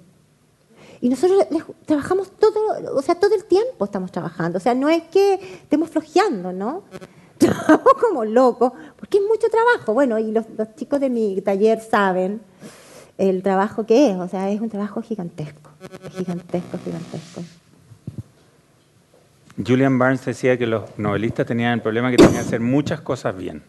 Y 1.01 1.09
nosotros 1.09 1.47
trabajamos 1.87 2.31
todo, 2.33 2.95
o 2.95 3.03
sea, 3.03 3.15
todo 3.15 3.35
el 3.35 3.45
tiempo 3.45 3.85
estamos 3.85 4.13
trabajando. 4.13 4.59
O 4.59 4.61
sea, 4.61 4.75
no 4.75 4.89
es 4.89 5.03
que 5.05 5.35
estemos 5.35 5.89
flojeando, 5.89 6.53
¿no? 6.53 6.83
Trabajamos 7.39 7.95
como 7.95 8.25
locos, 8.25 8.73
porque 8.99 9.17
es 9.17 9.25
mucho 9.25 9.49
trabajo. 9.49 9.95
Bueno, 9.95 10.19
y 10.19 10.31
los, 10.31 10.45
chicos 10.77 11.01
de 11.01 11.09
mi 11.09 11.41
taller 11.41 11.81
saben 11.81 12.43
el 13.17 13.43
trabajo 13.43 13.87
que 13.87 14.11
es. 14.11 14.19
O 14.19 14.29
sea, 14.29 14.51
es 14.51 14.61
un 14.61 14.69
trabajo 14.69 15.01
gigantesco, 15.01 15.71
gigantesco, 16.19 16.79
gigantesco. 16.85 17.43
Julian 19.67 19.99
Barnes 19.99 20.25
decía 20.25 20.59
que 20.59 20.67
los 20.67 20.99
novelistas 20.99 21.47
tenían 21.47 21.73
el 21.73 21.81
problema 21.81 22.11
que 22.11 22.19
tenían 22.19 22.35
que 22.35 22.41
hacer 22.41 22.61
muchas 22.61 23.01
cosas 23.01 23.37
bien 23.37 23.63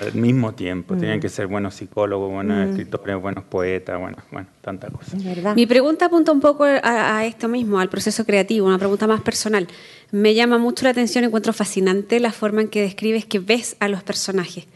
al 0.00 0.14
mismo 0.14 0.54
tiempo. 0.54 0.94
Tenían 0.94 1.18
mm. 1.18 1.20
que 1.20 1.28
ser 1.28 1.46
buenos 1.46 1.74
psicólogos, 1.74 2.30
buenos 2.30 2.56
mm. 2.56 2.70
escritores, 2.70 3.20
buenos 3.20 3.44
poetas, 3.44 3.98
bueno, 4.00 4.16
bueno, 4.30 4.48
tantas 4.60 4.90
cosas. 4.90 5.14
Mi 5.54 5.66
pregunta 5.66 6.06
apunta 6.06 6.32
un 6.32 6.40
poco 6.40 6.64
a, 6.64 7.24
esto 7.24 7.48
mismo, 7.48 7.78
al 7.78 7.88
proceso 7.88 8.24
creativo, 8.24 8.66
una 8.66 8.78
pregunta 8.78 9.06
más 9.06 9.20
personal. 9.20 9.68
Me 10.10 10.34
llama 10.34 10.58
mucho 10.58 10.84
la 10.84 10.90
atención, 10.90 11.24
encuentro 11.24 11.52
fascinante 11.52 12.20
la 12.20 12.32
forma 12.32 12.62
en 12.62 12.68
que 12.68 12.82
describes 12.82 13.24
que 13.24 13.38
ves 13.38 13.76
a 13.80 13.88
los 13.88 14.02
personajes 14.02 14.66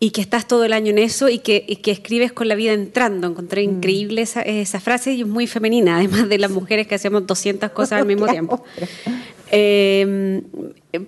y 0.00 0.10
que 0.10 0.20
estás 0.20 0.46
todo 0.46 0.64
el 0.64 0.72
año 0.72 0.90
en 0.90 0.98
eso 0.98 1.28
y 1.28 1.38
que, 1.38 1.64
que 1.82 1.90
escribes 1.90 2.32
con 2.32 2.48
la 2.48 2.54
vida 2.54 2.72
entrando. 2.72 3.26
Encontré 3.26 3.66
mm. 3.66 3.70
increíble 3.70 4.22
esa, 4.22 4.42
esa, 4.42 4.80
frase 4.80 5.12
y 5.12 5.22
es 5.22 5.26
muy 5.26 5.46
femenina, 5.46 5.96
además 5.96 6.28
de 6.28 6.38
las 6.38 6.50
mujeres 6.50 6.86
que 6.86 6.94
hacemos 6.94 7.26
200 7.26 7.70
cosas 7.70 8.00
al 8.00 8.06
mismo 8.06 8.26
tiempo. 8.30 8.64
Eh, 9.56 10.42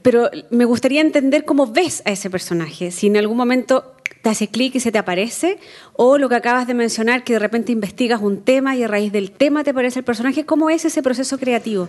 pero 0.02 0.30
me 0.50 0.64
gustaría 0.64 1.00
entender 1.00 1.44
cómo 1.44 1.66
ves 1.66 2.02
a 2.04 2.12
ese 2.12 2.30
personaje. 2.30 2.90
Si 2.90 3.08
en 3.08 3.16
algún 3.16 3.36
momento 3.36 3.92
te 4.22 4.30
hace 4.30 4.48
clic 4.48 4.74
y 4.76 4.80
se 4.80 4.92
te 4.92 4.98
aparece, 4.98 5.58
o 5.94 6.16
lo 6.18 6.28
que 6.28 6.36
acabas 6.36 6.66
de 6.66 6.74
mencionar, 6.74 7.24
que 7.24 7.32
de 7.32 7.38
repente 7.40 7.72
investigas 7.72 8.20
un 8.22 8.42
tema 8.42 8.76
y 8.76 8.84
a 8.84 8.88
raíz 8.88 9.12
del 9.12 9.30
tema 9.32 9.64
te 9.64 9.70
aparece 9.70 9.98
el 9.98 10.04
personaje, 10.04 10.46
¿cómo 10.46 10.70
es 10.70 10.84
ese 10.84 11.02
proceso 11.02 11.38
creativo? 11.38 11.88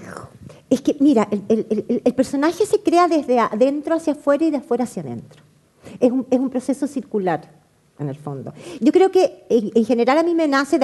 Es 0.69 0.81
que, 0.81 0.95
mira, 0.99 1.27
el, 1.47 2.13
personaje 2.15 2.65
se 2.65 2.81
crea 2.81 3.07
desde 3.07 3.39
adentro 3.39 3.95
hacia 3.95 4.13
afuera 4.13 4.45
y 4.45 4.51
de 4.51 4.57
afuera 4.57 4.83
hacia 4.83 5.03
adentro. 5.03 5.43
Es 5.99 6.11
un 6.11 6.49
proceso 6.49 6.87
circular 6.87 7.57
en 7.99 8.09
el 8.09 8.15
fondo. 8.15 8.53
Yo 8.79 8.91
creo 8.91 9.11
que 9.11 9.45
en, 9.49 9.85
general 9.85 10.17
a 10.19 10.23
mí 10.23 10.33
me 10.35 10.47
nace, 10.47 10.79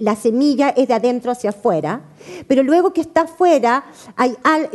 la 0.00 0.16
semilla 0.16 0.70
es 0.70 0.88
de 0.88 0.94
adentro 0.94 1.30
hacia 1.30 1.50
afuera, 1.50 2.02
pero 2.48 2.62
luego 2.62 2.92
que 2.92 3.00
está 3.00 3.22
afuera 3.22 3.84
hay, 4.16 4.34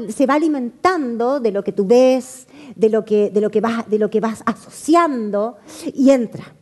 se 0.10 0.26
va 0.26 0.36
alimentando 0.36 1.40
de 1.40 1.52
lo 1.52 1.64
que 1.64 1.72
tú 1.72 1.86
ves, 1.86 2.48
de 2.76 2.90
lo 2.90 3.04
que, 3.04 3.30
de 3.30 3.42
lo 3.42 3.50
que, 3.50 3.62
vas, 3.62 3.90
de 3.90 4.00
lo 4.00 4.10
que 4.10 4.20
vas 4.20 4.44
asociando 4.46 5.58
y 5.94 6.12
entra. 6.12 6.54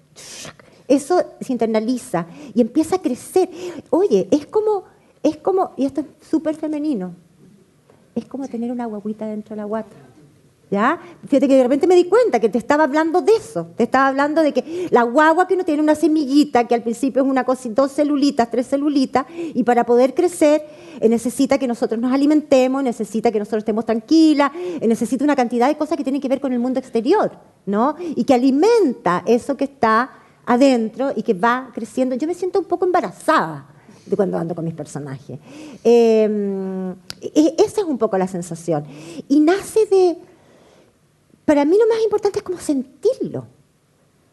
Eso 0.88 1.24
se 1.42 1.52
internaliza 1.52 2.28
y 2.54 2.62
empieza 2.62 2.98
a 2.98 3.02
crecer. 3.02 3.50
Oye, 3.90 4.28
es 4.32 4.46
como, 4.46 4.84
es 5.24 5.38
como, 5.38 5.72
y 5.78 5.86
esto 5.86 6.02
es 6.02 6.08
súper 6.30 6.56
femenino, 6.56 7.16
es 8.14 8.26
como 8.26 8.48
tener 8.48 8.72
una 8.72 8.86
guaguita 8.86 9.28
dentro 9.28 9.56
de 9.56 9.62
la 9.62 9.66
guata. 9.66 9.96
¿Ya? 10.72 11.00
Fíjate 11.28 11.48
que 11.48 11.58
de 11.58 11.64
repente 11.64 11.86
me 11.86 11.96
di 11.96 12.06
cuenta 12.06 12.40
que 12.40 12.50
te 12.50 12.58
estaba 12.58 12.86
hablando 12.86 13.22
de 13.22 13.34
eso. 13.34 13.68
Te 13.78 13.84
estaba 13.84 14.08
hablando 14.08 14.42
de 14.42 14.52
que 14.52 14.88
la 14.90 15.04
guagua 15.04 15.48
que 15.48 15.54
uno 15.54 15.64
tiene 15.64 15.82
una 15.82 15.94
semillita, 15.94 16.68
que 16.68 16.74
al 16.74 16.82
principio 16.82 17.22
es 17.22 17.30
una 17.30 17.44
cosa, 17.44 17.70
dos 17.70 17.92
celulitas, 17.92 18.50
tres 18.50 18.68
celulitas, 18.68 19.26
y 19.30 19.64
para 19.64 19.86
poder 19.86 20.16
crecer 20.16 20.64
eh, 21.00 21.08
necesita 21.08 21.58
que 21.60 21.68
nosotros 21.68 22.00
nos 22.00 22.12
alimentemos, 22.12 22.84
necesita 22.84 23.32
que 23.32 23.38
nosotros 23.38 23.62
estemos 23.62 23.86
tranquilas, 23.86 24.52
eh, 24.56 24.88
necesita 24.88 25.24
una 25.24 25.36
cantidad 25.36 25.68
de 25.68 25.78
cosas 25.78 25.98
que 25.98 26.04
tienen 26.04 26.22
que 26.22 26.30
ver 26.30 26.42
con 26.42 26.52
el 26.52 26.60
mundo 26.60 26.80
exterior, 26.80 27.32
¿no? 27.68 27.96
Y 28.00 28.24
que 28.24 28.34
alimenta 28.34 29.24
eso 29.28 29.56
que 29.56 29.66
está 29.66 30.10
adentro 30.46 31.12
y 31.16 31.22
que 31.22 31.34
va 31.34 31.70
creciendo. 31.74 32.16
Yo 32.16 32.28
me 32.28 32.34
siento 32.34 32.60
un 32.60 32.66
poco 32.66 32.86
embarazada 32.86 33.68
de 34.06 34.16
cuando 34.16 34.38
ando 34.38 34.56
con 34.56 34.64
mis 34.64 34.74
personajes. 34.74 35.40
Em, 35.84 36.92
e, 37.22 37.56
esa 37.58 37.82
es 37.82 37.88
un 37.88 37.98
poco 37.98 38.18
la 38.18 38.28
sensación. 38.28 38.86
Y 39.28 39.40
nace 39.40 39.86
de 39.88 40.18
para 41.46 41.64
mí 41.66 41.78
lo 41.80 41.88
más 41.88 42.04
importante 42.04 42.40
es 42.40 42.44
como 42.44 42.60
sentirlo, 42.60 43.48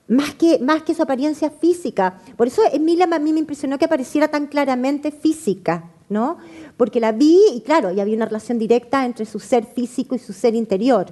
más 0.08 0.34
que, 0.34 0.58
más 0.58 0.82
que 0.82 0.94
su 0.94 1.02
apariencia 1.02 1.50
física. 1.50 2.20
Por 2.36 2.46
eso 2.46 2.62
Emilia 2.72 3.08
a 3.10 3.18
mí 3.18 3.32
me 3.32 3.38
impresionó 3.38 3.78
que 3.78 3.84
apareciera 3.84 4.28
tan 4.28 4.46
claramente 4.46 5.10
física, 5.12 5.90
¿no? 6.08 6.38
Porque 6.76 7.00
la 7.00 7.12
vi 7.12 7.38
y 7.54 7.60
claro, 7.60 7.90
y 7.92 8.00
había 8.00 8.16
una 8.16 8.26
relación 8.26 8.58
directa 8.58 9.04
entre 9.04 9.26
su 9.26 9.38
ser 9.38 9.64
físico 9.64 10.14
y 10.14 10.18
su 10.18 10.32
ser 10.32 10.54
interior. 10.54 11.06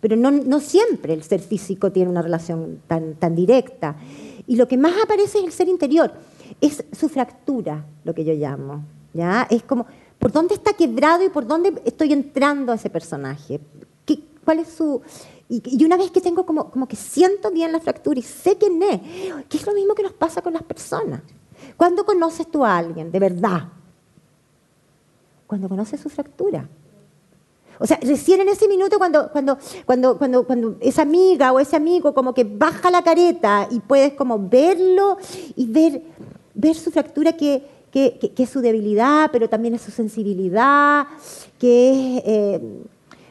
pero 0.00 0.16
no, 0.16 0.30
no 0.30 0.60
siempre 0.60 1.14
el 1.14 1.22
ser 1.22 1.40
físico 1.40 1.90
tiene 1.90 2.10
una 2.10 2.20
relación 2.20 2.82
tan, 2.86 3.14
tan 3.14 3.34
directa. 3.34 3.96
Y 4.46 4.56
lo 4.56 4.68
que 4.68 4.76
más 4.76 4.92
aparece 5.02 5.38
es 5.38 5.44
el 5.44 5.52
ser 5.52 5.68
interior, 5.68 6.12
es 6.60 6.84
su 6.92 7.08
fractura, 7.08 7.86
lo 8.04 8.14
que 8.14 8.24
yo 8.24 8.34
llamo. 8.34 8.84
¿ya? 9.14 9.46
Es 9.48 9.62
como, 9.62 9.86
¿por 10.18 10.30
dónde 10.30 10.54
está 10.54 10.74
quebrado 10.74 11.24
y 11.24 11.30
por 11.30 11.46
dónde 11.46 11.80
estoy 11.86 12.12
entrando 12.12 12.72
a 12.72 12.74
ese 12.74 12.90
personaje? 12.90 13.60
¿Qué, 14.04 14.20
¿Cuál 14.44 14.58
es 14.58 14.68
su...? 14.68 15.00
Y, 15.48 15.84
una 15.84 15.96
vez 15.96 16.10
que 16.10 16.20
tengo 16.20 16.46
como, 16.46 16.70
como 16.70 16.88
que 16.88 16.96
siento 16.96 17.50
bien 17.50 17.70
la 17.70 17.80
fractura 17.80 18.18
y 18.18 18.22
sé 18.22 18.56
quién 18.56 18.82
es, 18.82 19.00
que 19.48 19.56
es 19.58 19.66
lo 19.66 19.74
mismo 19.74 19.94
que 19.94 20.02
nos 20.02 20.12
pasa 20.12 20.40
con 20.40 20.54
las 20.54 20.62
personas. 20.62 21.20
¿Cuándo 21.76 22.04
conoces 22.04 22.50
tú 22.50 22.64
a 22.64 22.78
alguien, 22.78 23.10
de 23.10 23.18
verdad? 23.18 23.68
Cuando 25.46 25.68
conoces 25.68 26.00
su 26.00 26.08
fractura. 26.08 26.68
O 27.78 27.86
sea, 27.86 27.98
recién 28.00 28.40
en 28.40 28.48
ese 28.48 28.68
minuto 28.68 28.98
cuando, 28.98 29.30
cuando, 29.32 29.58
cuando, 29.84 30.16
cuando, 30.16 30.46
cuando 30.46 30.76
esa 30.80 31.02
amiga 31.02 31.52
o 31.52 31.58
ese 31.58 31.76
amigo 31.76 32.14
como 32.14 32.32
que 32.32 32.44
baja 32.44 32.90
la 32.90 33.02
careta 33.02 33.68
y 33.70 33.80
puedes 33.80 34.14
como 34.14 34.38
verlo 34.38 35.18
y 35.56 35.66
ver, 35.66 36.02
ver 36.54 36.76
su 36.76 36.90
fractura 36.92 37.32
que, 37.32 37.66
que, 37.90 38.32
es 38.36 38.50
su 38.50 38.60
debilidad, 38.60 39.30
pero 39.32 39.48
también 39.48 39.74
es 39.74 39.82
su 39.82 39.90
sensibilidad, 39.90 41.06
que 41.58 41.90
es, 41.90 42.22
eh, 42.24 42.60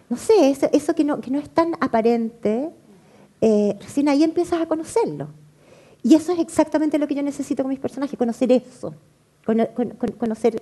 no 0.09 0.17
sé, 0.17 0.51
eso, 0.71 0.95
que, 0.95 1.03
no, 1.03 1.19
que, 1.21 1.31
no, 1.31 1.39
es 1.39 1.49
tan 1.49 1.75
aparente, 1.79 2.69
eh, 3.41 3.77
recién 3.79 4.09
ahí 4.09 4.23
empiezas 4.23 4.61
a 4.61 4.65
conocerlo. 4.65 5.27
Y 6.03 6.15
eso 6.15 6.33
es 6.33 6.39
exactamente 6.39 6.97
lo 6.97 7.07
que 7.07 7.15
yo 7.15 7.23
necesito 7.23 7.63
con 7.63 7.69
mis 7.69 7.79
personajes, 7.79 8.17
conocer 8.17 8.51
eso, 8.51 8.93
conocer 10.19 10.61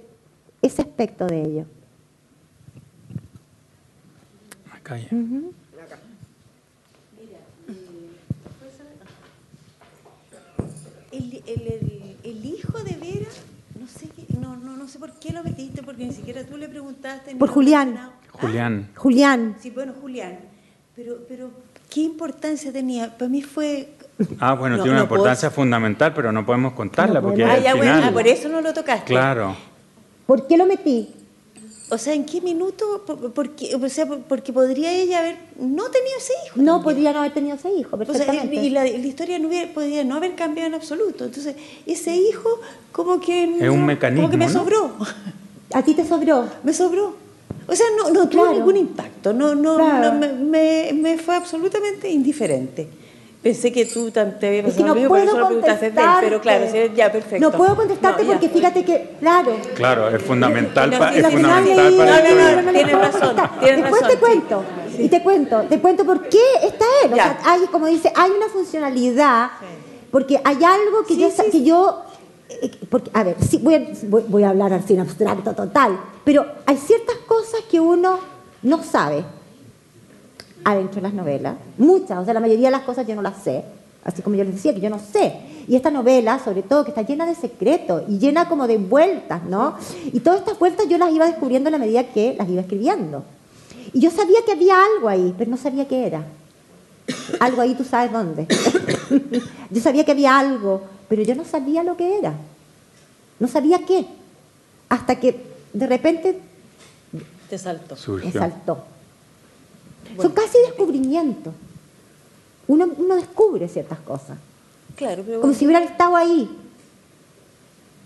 ese 0.61 0.81
aspecto 0.81 1.25
de 1.25 1.41
ellos. 1.41 1.67
el, 12.23 12.45
hijo 12.45 12.79
de 12.83 12.95
Vera, 12.95 13.29
no 13.79 13.87
sé, 13.87 14.09
no, 14.39 14.55
no, 14.55 14.77
no 14.77 14.87
sé 14.87 14.99
por 14.99 15.13
qué 15.13 15.31
lo 15.31 15.43
metiste, 15.43 15.83
porque 15.83 16.05
ni 16.05 16.13
siquiera 16.13 16.45
tú 16.45 16.57
le 16.57 16.67
preguntaste. 16.67 17.35
Por 17.35 17.49
Julián. 17.49 18.11
Julián. 18.33 18.89
Julián. 18.95 19.55
Sí, 19.59 19.69
bueno, 19.69 19.93
Julián. 19.99 20.39
Pero, 20.95 21.19
pero, 21.27 21.51
¿qué 21.89 22.01
importancia 22.01 22.71
tenía? 22.71 23.17
Para 23.17 23.29
mí 23.29 23.41
fue 23.41 23.89
Ah, 24.39 24.53
bueno, 24.53 24.75
tiene 24.77 24.91
una 24.91 25.01
importancia 25.01 25.49
fundamental, 25.49 26.13
pero 26.13 26.31
no 26.31 26.45
podemos 26.45 26.73
contarla 26.73 27.21
porque 27.21 27.43
ah, 27.43 27.57
ya, 27.57 27.75
Bueno, 27.75 28.01
ah, 28.03 28.11
por 28.11 28.27
eso 28.27 28.49
no 28.49 28.61
lo 28.61 28.73
tocaste. 28.73 29.05
Claro. 29.05 29.55
¿Por 30.25 30.47
qué 30.47 30.57
lo 30.57 30.65
metí? 30.65 31.09
O 31.89 31.97
sea, 31.97 32.13
¿en 32.13 32.25
qué 32.25 32.39
minuto? 32.39 33.03
Porque, 33.35 33.75
o 33.75 33.89
sea, 33.89 34.05
porque 34.05 34.53
podría 34.53 34.93
ella 34.93 35.19
haber 35.19 35.35
no 35.59 35.89
tenido 35.89 36.17
ese 36.17 36.31
hijo. 36.45 36.61
No, 36.61 36.81
podría 36.81 37.11
no 37.11 37.19
haber 37.19 37.33
tenido 37.33 37.57
ese 37.57 37.69
hijo, 37.69 37.97
perfectamente. 37.97 38.55
y 38.55 38.69
la, 38.69 38.87
historia 38.87 39.39
no 39.39 39.49
hubiera, 39.49 39.73
podría 39.73 40.03
no 40.05 40.15
haber 40.15 40.35
cambiado 40.35 40.69
en 40.69 40.75
absoluto. 40.75 41.25
Entonces, 41.25 41.55
ese 41.85 42.15
hijo 42.15 42.61
como 42.93 43.19
que... 43.19 43.43
Es 43.59 43.69
un 43.69 43.85
mecanismo, 43.85 44.21
Como 44.21 44.31
que 44.31 44.37
me 44.37 44.47
sobró. 44.47 44.95
¿A 45.73 45.83
ti 45.83 45.93
te 45.93 46.07
sobró? 46.07 46.47
Me 46.63 46.73
sobró. 46.73 47.17
O 47.71 47.75
sea, 47.75 47.85
no, 47.97 48.09
no 48.09 48.27
tuvo 48.27 48.51
ningún 48.51 48.75
impacto. 48.75 49.31
No, 49.31 49.55
no, 49.55 49.77
no 49.77 50.13
me, 50.13 50.91
me 50.93 51.17
fue 51.17 51.35
absolutamente 51.35 52.09
indiferente. 52.09 52.89
Pensé 53.41 53.71
que 53.71 53.85
tú 53.85 54.11
te 54.11 54.19
había 54.19 54.61
pasado 54.63 54.85
no 54.85 54.93
lo 54.93 55.07
por 55.07 55.19
eso 55.19 55.39
lo 55.39 55.47
preguntaste 55.47 55.91
pero 56.21 56.39
claro, 56.41 56.65
ya, 56.93 57.11
perfecto. 57.11 57.49
No 57.49 57.57
puedo 57.57 57.75
contestarte 57.75 58.23
porque 58.23 58.49
fíjate 58.49 58.85
que, 58.85 59.15
claro. 59.19 59.57
Claro, 59.73 60.15
es 60.15 60.21
fundamental, 60.21 60.91
para 60.91 61.15
es 61.15 61.27
fundamental 61.27 61.93
para 61.97 62.21
no, 62.21 62.55
no, 62.55 62.61
no, 62.61 62.71
tienes 62.71 62.99
razón, 62.99 63.35
tienes 63.59 63.81
Después 63.81 64.07
te 64.07 64.17
cuento, 64.17 64.63
y 64.95 65.09
te 65.09 65.23
cuento, 65.23 65.61
te 65.63 65.79
cuento 65.79 66.05
por 66.05 66.29
qué 66.29 66.43
está 66.61 66.85
él. 67.03 67.13
O 67.13 67.15
sea, 67.15 67.39
hay, 67.43 67.61
como 67.71 67.87
dice, 67.87 68.13
hay 68.15 68.29
una 68.29 68.47
funcionalidad, 68.47 69.49
porque 70.11 70.39
hay 70.43 70.57
algo 70.63 71.03
que 71.07 71.17
yo, 71.17 71.29
que 71.51 71.63
yo 71.63 72.03
porque, 72.89 73.09
a 73.13 73.23
ver, 73.23 73.37
sí, 73.41 73.59
voy, 73.61 73.75
a, 73.75 73.87
voy, 74.07 74.43
a 74.43 74.49
hablar 74.49 74.73
así 74.73 74.93
en 74.93 75.01
abstracto 75.01 75.53
total, 75.53 75.99
pero 76.23 76.45
hay 76.65 76.77
ciertas 76.77 77.17
cosas 77.27 77.61
que 77.69 77.79
uno 77.79 78.19
no 78.63 78.83
sabe 78.83 79.23
adentro 80.63 80.95
de 80.95 81.01
las 81.01 81.13
novelas, 81.13 81.55
muchas, 81.77 82.19
o 82.19 82.25
sea, 82.25 82.33
la 82.33 82.39
mayoría 82.39 82.67
de 82.67 82.71
las 82.71 82.83
cosas 82.83 83.07
yo 83.07 83.15
no 83.15 83.21
las 83.21 83.41
sé, 83.43 83.63
así 84.03 84.21
como 84.21 84.35
yo 84.35 84.43
les 84.43 84.55
decía, 84.55 84.73
que 84.73 84.81
yo 84.81 84.89
no 84.89 84.99
sé. 84.99 85.33
Y 85.67 85.75
esta 85.75 85.91
novela, 85.91 86.39
sobre 86.39 86.63
todo, 86.63 86.83
que 86.83 86.89
está 86.89 87.03
llena 87.03 87.25
de 87.25 87.35
secretos 87.35 88.03
y 88.07 88.17
llena 88.17 88.47
como 88.47 88.67
de 88.67 88.77
vueltas, 88.77 89.43
¿no? 89.43 89.75
Y 90.11 90.19
todas 90.19 90.39
estas 90.39 90.57
vueltas 90.57 90.87
yo 90.89 90.97
las 90.97 91.11
iba 91.11 91.25
descubriendo 91.25 91.69
a 91.69 91.71
la 91.71 91.77
medida 91.77 92.03
que 92.03 92.35
las 92.37 92.49
iba 92.49 92.61
escribiendo. 92.61 93.23
Y 93.93 93.99
yo 93.99 94.09
sabía 94.09 94.39
que 94.45 94.53
había 94.53 94.75
algo 94.83 95.07
ahí, 95.07 95.33
pero 95.37 95.51
no 95.51 95.57
sabía 95.57 95.87
qué 95.87 96.07
era. 96.07 96.23
Algo 97.39 97.61
ahí, 97.61 97.75
tú 97.75 97.83
sabes 97.83 98.11
dónde. 98.11 98.47
yo 99.69 99.81
sabía 99.81 100.03
que 100.03 100.11
había 100.11 100.37
algo, 100.37 100.81
pero 101.11 101.23
yo 101.23 101.35
no 101.35 101.43
sabía 101.43 101.83
lo 101.83 101.97
que 101.97 102.19
era. 102.19 102.33
No 103.37 103.49
sabía 103.49 103.85
qué. 103.85 104.05
Hasta 104.87 105.19
que 105.19 105.43
de 105.73 105.85
repente... 105.85 106.39
Te 107.49 107.57
saltó. 107.57 107.97
Me 108.23 108.31
saltó. 108.31 108.85
Son 110.15 110.31
casi 110.31 110.57
descubrimientos. 110.59 111.53
Uno, 112.65 112.87
uno, 112.95 113.15
descubre 113.15 113.67
ciertas 113.67 113.99
cosas. 113.99 114.37
Claro, 114.95 115.25
Como 115.41 115.53
si 115.53 115.65
hubieran 115.65 115.83
estado 115.83 116.15
ahí. 116.15 116.49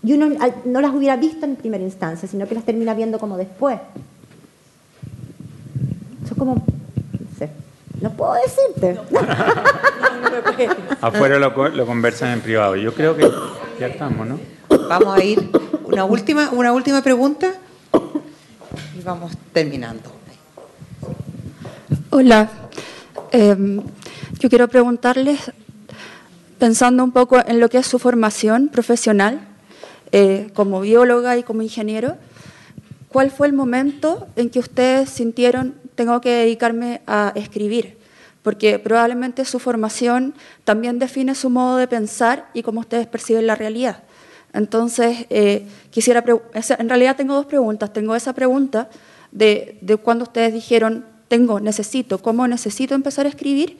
Y 0.02 0.12
uno 0.12 0.36
no 0.64 0.80
las 0.80 0.92
hubiera 0.92 1.14
visto 1.14 1.46
en 1.46 1.54
primera 1.54 1.84
instancia, 1.84 2.28
sino 2.28 2.48
que 2.48 2.56
las 2.56 2.64
termina 2.64 2.92
viendo 2.92 3.20
como 3.20 3.36
después. 3.36 3.78
Son 6.26 6.36
como. 6.36 6.66
No. 8.00 8.08
No 8.08 8.16
puedo 8.16 8.34
decirte. 8.34 9.00
Afuera 11.00 11.38
lo, 11.38 11.68
lo, 11.68 11.86
conversan 11.86 12.32
en 12.32 12.40
privado. 12.40 12.76
Yo 12.76 12.94
creo 12.94 13.16
que 13.16 13.30
ya 13.80 13.86
estamos, 13.86 14.26
¿no? 14.26 14.38
Vamos 14.88 15.18
a 15.18 15.24
ir. 15.24 15.50
Una 15.84 16.04
última, 16.04 16.50
una 16.50 16.72
última 16.72 17.02
pregunta 17.02 17.54
y 18.98 19.02
vamos 19.02 19.32
terminando. 19.52 20.12
Hola, 22.10 22.50
em, 23.30 23.82
yo 24.38 24.48
quiero 24.48 24.68
preguntarles, 24.68 25.52
pensando 26.58 27.04
un 27.04 27.12
poco 27.12 27.38
en 27.46 27.60
lo 27.60 27.68
que 27.68 27.78
es 27.78 27.86
su 27.86 27.98
formación 27.98 28.68
profesional 28.68 29.40
eh, 30.12 30.50
como 30.54 30.80
bióloga 30.80 31.36
y 31.36 31.42
como 31.42 31.62
ingeniero, 31.62 32.16
¿cuál 33.08 33.30
fue 33.30 33.46
el 33.46 33.52
momento 33.52 34.26
en 34.36 34.50
que 34.50 34.58
ustedes 34.58 35.10
sintieron 35.10 35.74
tengo 35.96 36.20
que 36.20 36.30
dedicarme 36.30 37.00
a 37.06 37.32
escribir? 37.34 37.98
Porque 38.42 38.78
probablemente 38.78 39.44
su 39.44 39.58
formación 39.58 40.34
también 40.62 41.00
define 41.00 41.34
su 41.34 41.50
modo 41.50 41.78
de 41.78 41.88
pensar 41.88 42.48
y 42.54 42.62
cómo 42.62 42.80
ustedes 42.80 43.08
perciben 43.08 43.48
la 43.48 43.56
realidad. 43.56 44.04
Entonces, 44.52 45.26
eh, 45.30 45.66
quisiera, 45.90 46.24
en 46.78 46.88
realidad 46.88 47.16
tengo 47.16 47.34
dos 47.34 47.46
preguntas. 47.46 47.92
Tengo 47.92 48.14
esa 48.14 48.32
pregunta 48.32 48.88
de, 49.32 49.76
de 49.80 49.96
cuando 49.96 50.22
ustedes 50.22 50.52
dijeron, 50.52 51.04
tengo, 51.28 51.60
necesito, 51.60 52.18
cómo 52.18 52.46
necesito 52.46 52.94
empezar 52.94 53.26
a 53.26 53.28
escribir. 53.28 53.78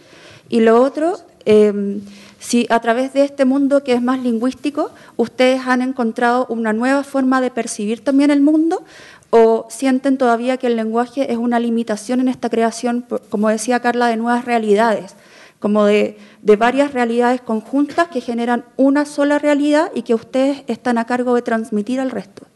Y 0.49 0.61
lo 0.61 0.83
otro, 0.83 1.19
em, 1.45 2.01
si 2.39 2.67
a 2.71 2.81
través 2.81 3.13
de 3.13 3.25
este 3.25 3.45
mundo 3.45 3.83
que 3.83 3.93
es 3.93 4.03
más 4.03 4.21
lingüístico, 4.21 4.91
ustedes 5.17 5.63
han 5.67 5.83
encontrado 5.83 6.47
una 6.49 6.73
nueva 6.73 7.03
forma 7.05 7.41
de 7.41 7.51
percibir 7.51 8.05
también 8.05 8.31
el 8.31 8.41
mundo 8.41 8.85
o 9.37 9.67
sienten 9.69 10.17
todavía 10.17 10.57
que 10.57 10.67
el 10.67 10.77
lenguaje 10.77 11.31
es 11.31 11.37
una 11.37 11.61
limitación 11.61 12.21
en 12.21 12.29
esta 12.29 12.49
creación, 12.49 13.05
como 13.29 13.51
decía 13.51 13.81
Carla, 13.81 14.07
de 14.07 14.17
nuevas 14.17 14.47
realidades, 14.47 15.15
como 15.59 15.85
de, 15.85 16.17
de 16.41 16.57
varias 16.57 16.95
realidades 16.95 17.43
conjuntas 17.43 18.09
que 18.09 18.23
generan 18.23 18.65
una 18.77 19.05
sola 19.05 19.39
realidad 19.39 19.91
y 19.95 20.03
que 20.03 20.15
ustedes 20.15 20.65
están 20.69 20.97
a 20.97 21.05
cargo 21.05 21.35
de 21.35 21.43
transmitir 21.43 22.01
al 22.01 22.11
resto. 22.11 22.47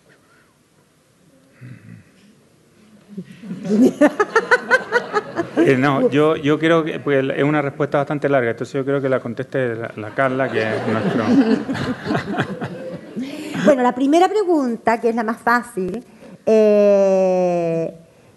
Eh, 5.57 5.77
no, 5.77 6.09
yo, 6.09 6.37
yo 6.37 6.59
creo 6.59 6.83
que 6.83 7.01
pues, 7.01 7.23
es 7.37 7.43
una 7.43 7.61
respuesta 7.61 7.99
bastante 7.99 8.29
larga, 8.29 8.53
entonces 8.53 8.73
yo 8.73 8.85
creo 8.85 9.03
que 9.03 9.09
la 9.09 9.21
conteste 9.21 9.75
la, 9.75 10.11
Carla, 10.15 10.51
que 10.51 10.63
es 10.63 10.89
nuestro. 10.89 11.25
bueno, 13.67 13.83
la 13.83 13.95
primera 13.95 14.29
pregunta, 14.29 15.01
que 15.01 15.11
es 15.11 15.15
la 15.15 15.25
más 15.25 15.39
fácil, 15.39 16.05
eh, 16.51 17.95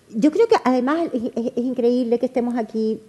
yo 0.09 0.31
creo 0.31 0.47
que 0.47 0.55
además 0.63 1.09
es, 1.13 1.51
increíble 1.55 2.19
que 2.19 2.25
estemos 2.25 2.55
aquí 2.55 3.01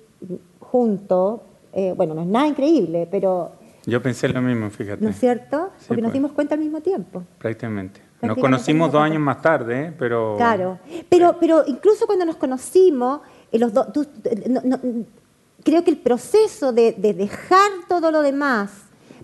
juntos. 0.61 1.41
Eh, 1.73 1.93
bueno, 1.97 2.15
no 2.15 2.23
es 2.23 2.27
nada 2.27 2.47
increíble, 2.47 3.09
pero. 3.11 3.53
Yo 3.87 4.03
pensé 4.03 4.29
lo 4.29 4.41
mismo, 4.41 4.71
fíjate. 4.71 5.05
¿No 5.05 5.11
es 5.11 5.19
cierto? 5.19 5.71
Porque 5.87 6.01
nos 6.01 6.11
pues. 6.11 6.15
dimos 6.15 6.33
cuenta 6.33 6.55
al 6.55 6.61
mismo 6.61 6.81
tiempo. 6.81 7.23
Prácticamente. 7.39 8.01
Nos 8.23 8.39
conocimos 8.39 8.91
dos 8.91 9.03
años 9.03 9.21
más 9.21 9.43
tarde, 9.43 9.93
pero... 9.99 10.37
Claro, 10.39 10.79
pero, 11.11 11.37
pero 11.39 11.63
incluso 11.67 12.07
cuando 12.07 12.25
nos 12.25 12.37
conocimos, 12.37 13.21
eh, 13.53 13.59
los 13.59 13.73
creo 15.65 15.85
que 15.85 15.91
el 15.91 15.99
proceso 15.99 16.73
de, 16.73 16.93
dejar 16.93 17.71
todo 17.89 18.11
lo 18.11 18.23
demás 18.23 18.71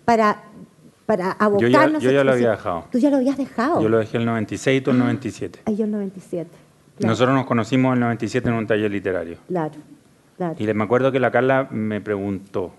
para, 0.04 0.42
para 1.10 1.32
abocarnos... 1.32 2.00
Yo 2.00 2.12
ya, 2.12 2.22
lo 2.22 2.30
había 2.30 2.50
dejado. 2.50 2.84
¿Tú 2.92 2.98
ya 2.98 3.10
lo 3.10 3.16
habías 3.16 3.36
dejado? 3.36 3.82
Yo 3.82 3.88
lo 3.88 3.98
dejé 3.98 4.18
el 4.18 4.24
96 4.24 4.80
y 4.80 4.80
tú 4.80 4.92
el 4.92 4.98
97. 5.00 5.62
Ah, 5.64 5.72
yo 5.72 5.84
el 5.84 5.90
97. 5.90 6.48
Nosotros 7.00 7.34
nos 7.34 7.46
conocimos 7.46 7.90
en 7.90 7.94
el 7.94 8.00
97 8.00 8.48
en 8.48 8.54
un 8.54 8.66
taller 8.68 8.92
literario. 8.92 9.38
Claro. 9.48 9.74
Y 10.56 10.72
me 10.72 10.84
acuerdo 10.84 11.10
que 11.10 11.18
la 11.18 11.32
Carla 11.32 11.66
me 11.68 12.00
preguntó 12.00 12.72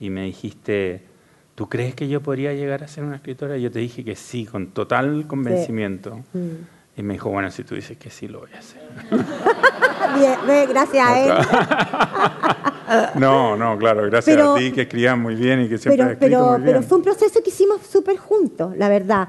y 0.00 0.08
me 0.08 0.22
dijiste, 0.22 1.02
¿tú 1.54 1.68
crees 1.68 1.94
que 1.94 2.08
yo 2.08 2.22
podría 2.22 2.54
llegar 2.54 2.82
a 2.82 2.88
ser 2.88 3.04
una 3.04 3.16
escritora? 3.16 3.58
Y 3.58 3.62
yo 3.62 3.70
te 3.70 3.80
dije 3.80 4.02
que 4.04 4.16
sí, 4.16 4.46
con 4.46 4.68
total 4.68 5.26
convencimiento. 5.26 6.20
Mm. 6.32 6.48
Y 6.96 7.02
me 7.02 7.12
dijo, 7.12 7.28
bueno, 7.28 7.50
si 7.50 7.62
tú 7.62 7.74
dices 7.74 7.98
que 7.98 8.08
sí, 8.08 8.26
lo 8.26 8.40
voy 8.40 8.50
a 8.54 8.58
hacer. 8.58 8.80
Bien, 10.16 10.68
gracias 10.68 11.06
a 11.06 11.20
él. 11.20 11.32
no, 13.16 13.56
no, 13.56 13.76
claro, 13.78 14.04
gracias 14.04 14.40
a 14.40 14.54
ti 14.54 14.72
que 14.72 14.82
escribías 14.82 15.18
muy 15.18 15.34
bien 15.34 15.62
y 15.62 15.68
que 15.68 15.78
siempre 15.78 16.04
pero, 16.04 16.18
pero, 16.18 16.38
muy 16.38 16.62
bien. 16.62 16.64
Pero 16.66 16.82
fue 16.82 16.98
un 16.98 17.04
proceso 17.04 17.42
que 17.42 17.50
hicimos 17.50 17.82
súper 17.82 18.16
juntos, 18.16 18.76
la 18.76 18.88
verdad. 18.88 19.28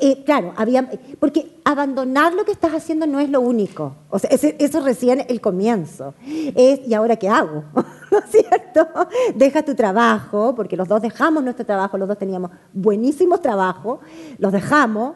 Eh, 0.00 0.22
claro, 0.24 0.52
había, 0.56 0.88
porque 1.18 1.52
abandonar 1.64 2.34
lo 2.34 2.44
que 2.44 2.52
estás 2.52 2.72
haciendo 2.72 3.06
no 3.06 3.20
es 3.20 3.30
lo 3.30 3.40
único. 3.40 3.96
O 4.10 4.18
sea, 4.18 4.30
eso 4.30 4.80
recién 4.80 5.24
el 5.28 5.40
comienzo. 5.40 6.14
Es, 6.26 6.80
¿y 6.86 6.94
ahora 6.94 7.16
qué 7.16 7.28
hago? 7.28 7.64
¿No 8.10 8.18
es 8.18 8.24
cierto? 8.30 8.88
Deja 9.34 9.62
tu 9.62 9.74
trabajo, 9.74 10.54
porque 10.54 10.76
los 10.76 10.88
dos 10.88 11.02
dejamos 11.02 11.42
nuestro 11.42 11.64
trabajo, 11.64 11.96
los 11.98 12.08
dos 12.08 12.18
teníamos 12.18 12.50
buenísimos 12.72 13.40
trabajos, 13.40 14.00
los 14.38 14.52
dejamos 14.52 15.14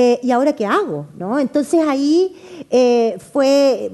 eh, 0.00 0.20
¿y 0.22 0.30
ahora 0.30 0.52
qué 0.52 0.64
hago? 0.64 1.08
¿no? 1.16 1.40
Entonces 1.40 1.80
ahí 1.84 2.36
eh, 2.70 3.18
fue 3.32 3.90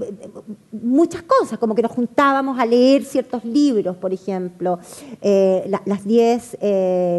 muchas 0.70 1.22
cosas, 1.22 1.58
como 1.58 1.74
que 1.74 1.80
nos 1.80 1.92
juntábamos 1.92 2.58
a 2.58 2.66
leer 2.66 3.06
ciertos 3.06 3.42
libros, 3.42 3.96
por 3.96 4.12
ejemplo, 4.12 4.78
eh, 5.22 5.66
las 5.86 6.04
10 6.04 6.58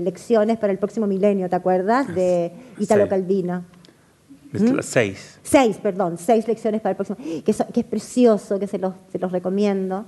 lecciones 0.03 0.59
para 0.59 0.71
el 0.71 0.77
próximo 0.77 1.07
milenio, 1.07 1.49
¿te 1.49 1.55
acuerdas? 1.55 2.13
De 2.13 2.51
Italo 2.77 3.09
Calvino. 3.09 3.65
¿Mm? 4.53 4.77
Seis. 4.81 5.39
Seis, 5.41 5.77
perdón, 5.81 6.19
seis 6.19 6.47
lecciones 6.47 6.79
para 6.79 6.91
el 6.91 6.95
próximo, 6.95 7.17
que, 7.17 7.53
que 7.73 7.79
es 7.79 7.85
precioso, 7.87 8.59
que 8.59 8.67
se 8.67 8.77
los, 8.77 8.93
se 9.11 9.17
los 9.17 9.31
recomiendo. 9.31 10.05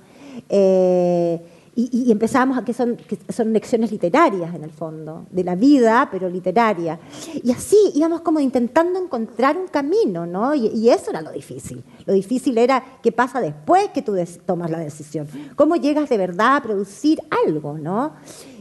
Eh, 0.49 1.41
y, 1.79 2.11
empezamos 2.11 2.57
a 2.57 2.65
que 2.65 2.73
son, 2.73 2.95
que 2.95 3.19
son 3.31 3.53
lecciones 3.53 3.91
literarias 3.91 4.55
en 4.55 4.63
el 4.63 4.71
fondo, 4.71 5.27
de 5.29 5.43
la 5.43 5.53
vida, 5.53 6.09
pero 6.11 6.27
literaria. 6.27 6.99
Y 7.43 7.51
así 7.51 7.77
íbamos 7.93 8.21
como 8.21 8.39
intentando 8.39 8.97
encontrar 8.97 9.55
un 9.55 9.67
camino, 9.67 10.25
¿no? 10.25 10.55
Y, 10.55 10.89
eso 10.89 11.11
era 11.11 11.21
lo 11.21 11.31
difícil. 11.31 11.83
Lo 12.07 12.13
difícil 12.13 12.57
era 12.57 12.83
qué 13.03 13.11
pasa 13.11 13.39
después 13.39 13.89
que 13.89 14.01
tú 14.01 14.15
tomas 14.43 14.71
la 14.71 14.79
decisión. 14.79 15.27
¿Cómo 15.55 15.75
llegas 15.75 16.09
de 16.09 16.17
verdad 16.17 16.55
a 16.55 16.63
producir 16.63 17.21
algo, 17.45 17.77
¿no? 17.77 18.13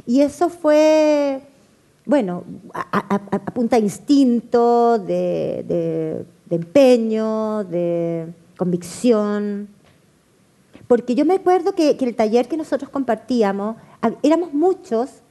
Y 0.07 0.21
eso 0.21 0.51
fue, 0.51 1.41
bueno, 2.05 2.45
a, 2.75 3.19
punta 3.55 3.77
de 3.77 3.83
instinto, 3.83 4.99
de 4.99 6.27
empeño, 6.51 7.65
de 7.65 8.27
convicción. 8.59 9.69
Porque 10.87 11.15
yo 11.15 11.25
me 11.25 11.35
acuerdo 11.35 11.73
que, 11.73 11.97
que 11.97 12.05
el 12.05 12.15
taller 12.15 12.49
que 12.49 12.57
nosotros 12.57 12.91
compartíamos, 12.91 13.77
éramos 14.23 14.53
muchos 14.53 15.23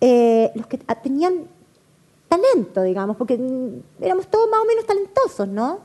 eh, 0.00 0.50
los 0.54 0.66
que 0.66 0.78
tenían 1.02 1.46
talento, 2.28 2.82
digamos, 2.82 3.16
porque 3.16 3.38
mm, 3.38 4.02
éramos 4.02 4.26
todos 4.28 4.50
más 4.50 4.60
o 4.60 4.66
menos 4.66 4.84
talentosos, 4.84 5.48
¿no? 5.48 5.78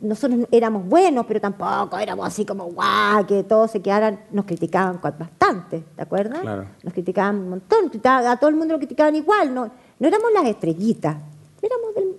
Nosotros 0.00 0.46
éramos 0.50 0.86
buenos, 0.86 1.26
pero 1.26 1.40
tampoco 1.40 1.98
éramos 1.98 2.26
así 2.26 2.44
como 2.44 2.66
guau, 2.66 3.26
que 3.26 3.42
todos 3.42 3.70
se 3.70 3.80
quedaran, 3.80 4.20
nos 4.30 4.44
criticaban 4.44 5.00
bastante, 5.02 5.82
¿te 5.96 6.02
acuerdas? 6.02 6.40
Claro. 6.40 6.66
Nos 6.82 6.92
criticaban 6.92 7.36
un 7.36 7.48
montón, 7.50 7.90
a 8.04 8.36
todo 8.36 8.50
el 8.50 8.56
mundo 8.56 8.74
lo 8.74 8.78
criticaban 8.78 9.16
igual, 9.16 9.52
no, 9.52 9.70
no 9.98 10.08
éramos 10.08 10.32
las 10.32 10.46
estrellitas, 10.46 11.16
éramos 11.60 11.94
del, 11.94 12.16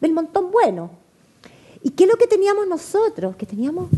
del 0.00 0.12
montón 0.12 0.50
bueno. 0.50 0.90
¿Y 1.82 1.90
qué 1.90 2.04
es 2.04 2.10
lo 2.10 2.16
que 2.16 2.26
teníamos 2.26 2.66
nosotros? 2.66 3.36
Que 3.36 3.46
teníamos 3.46 3.88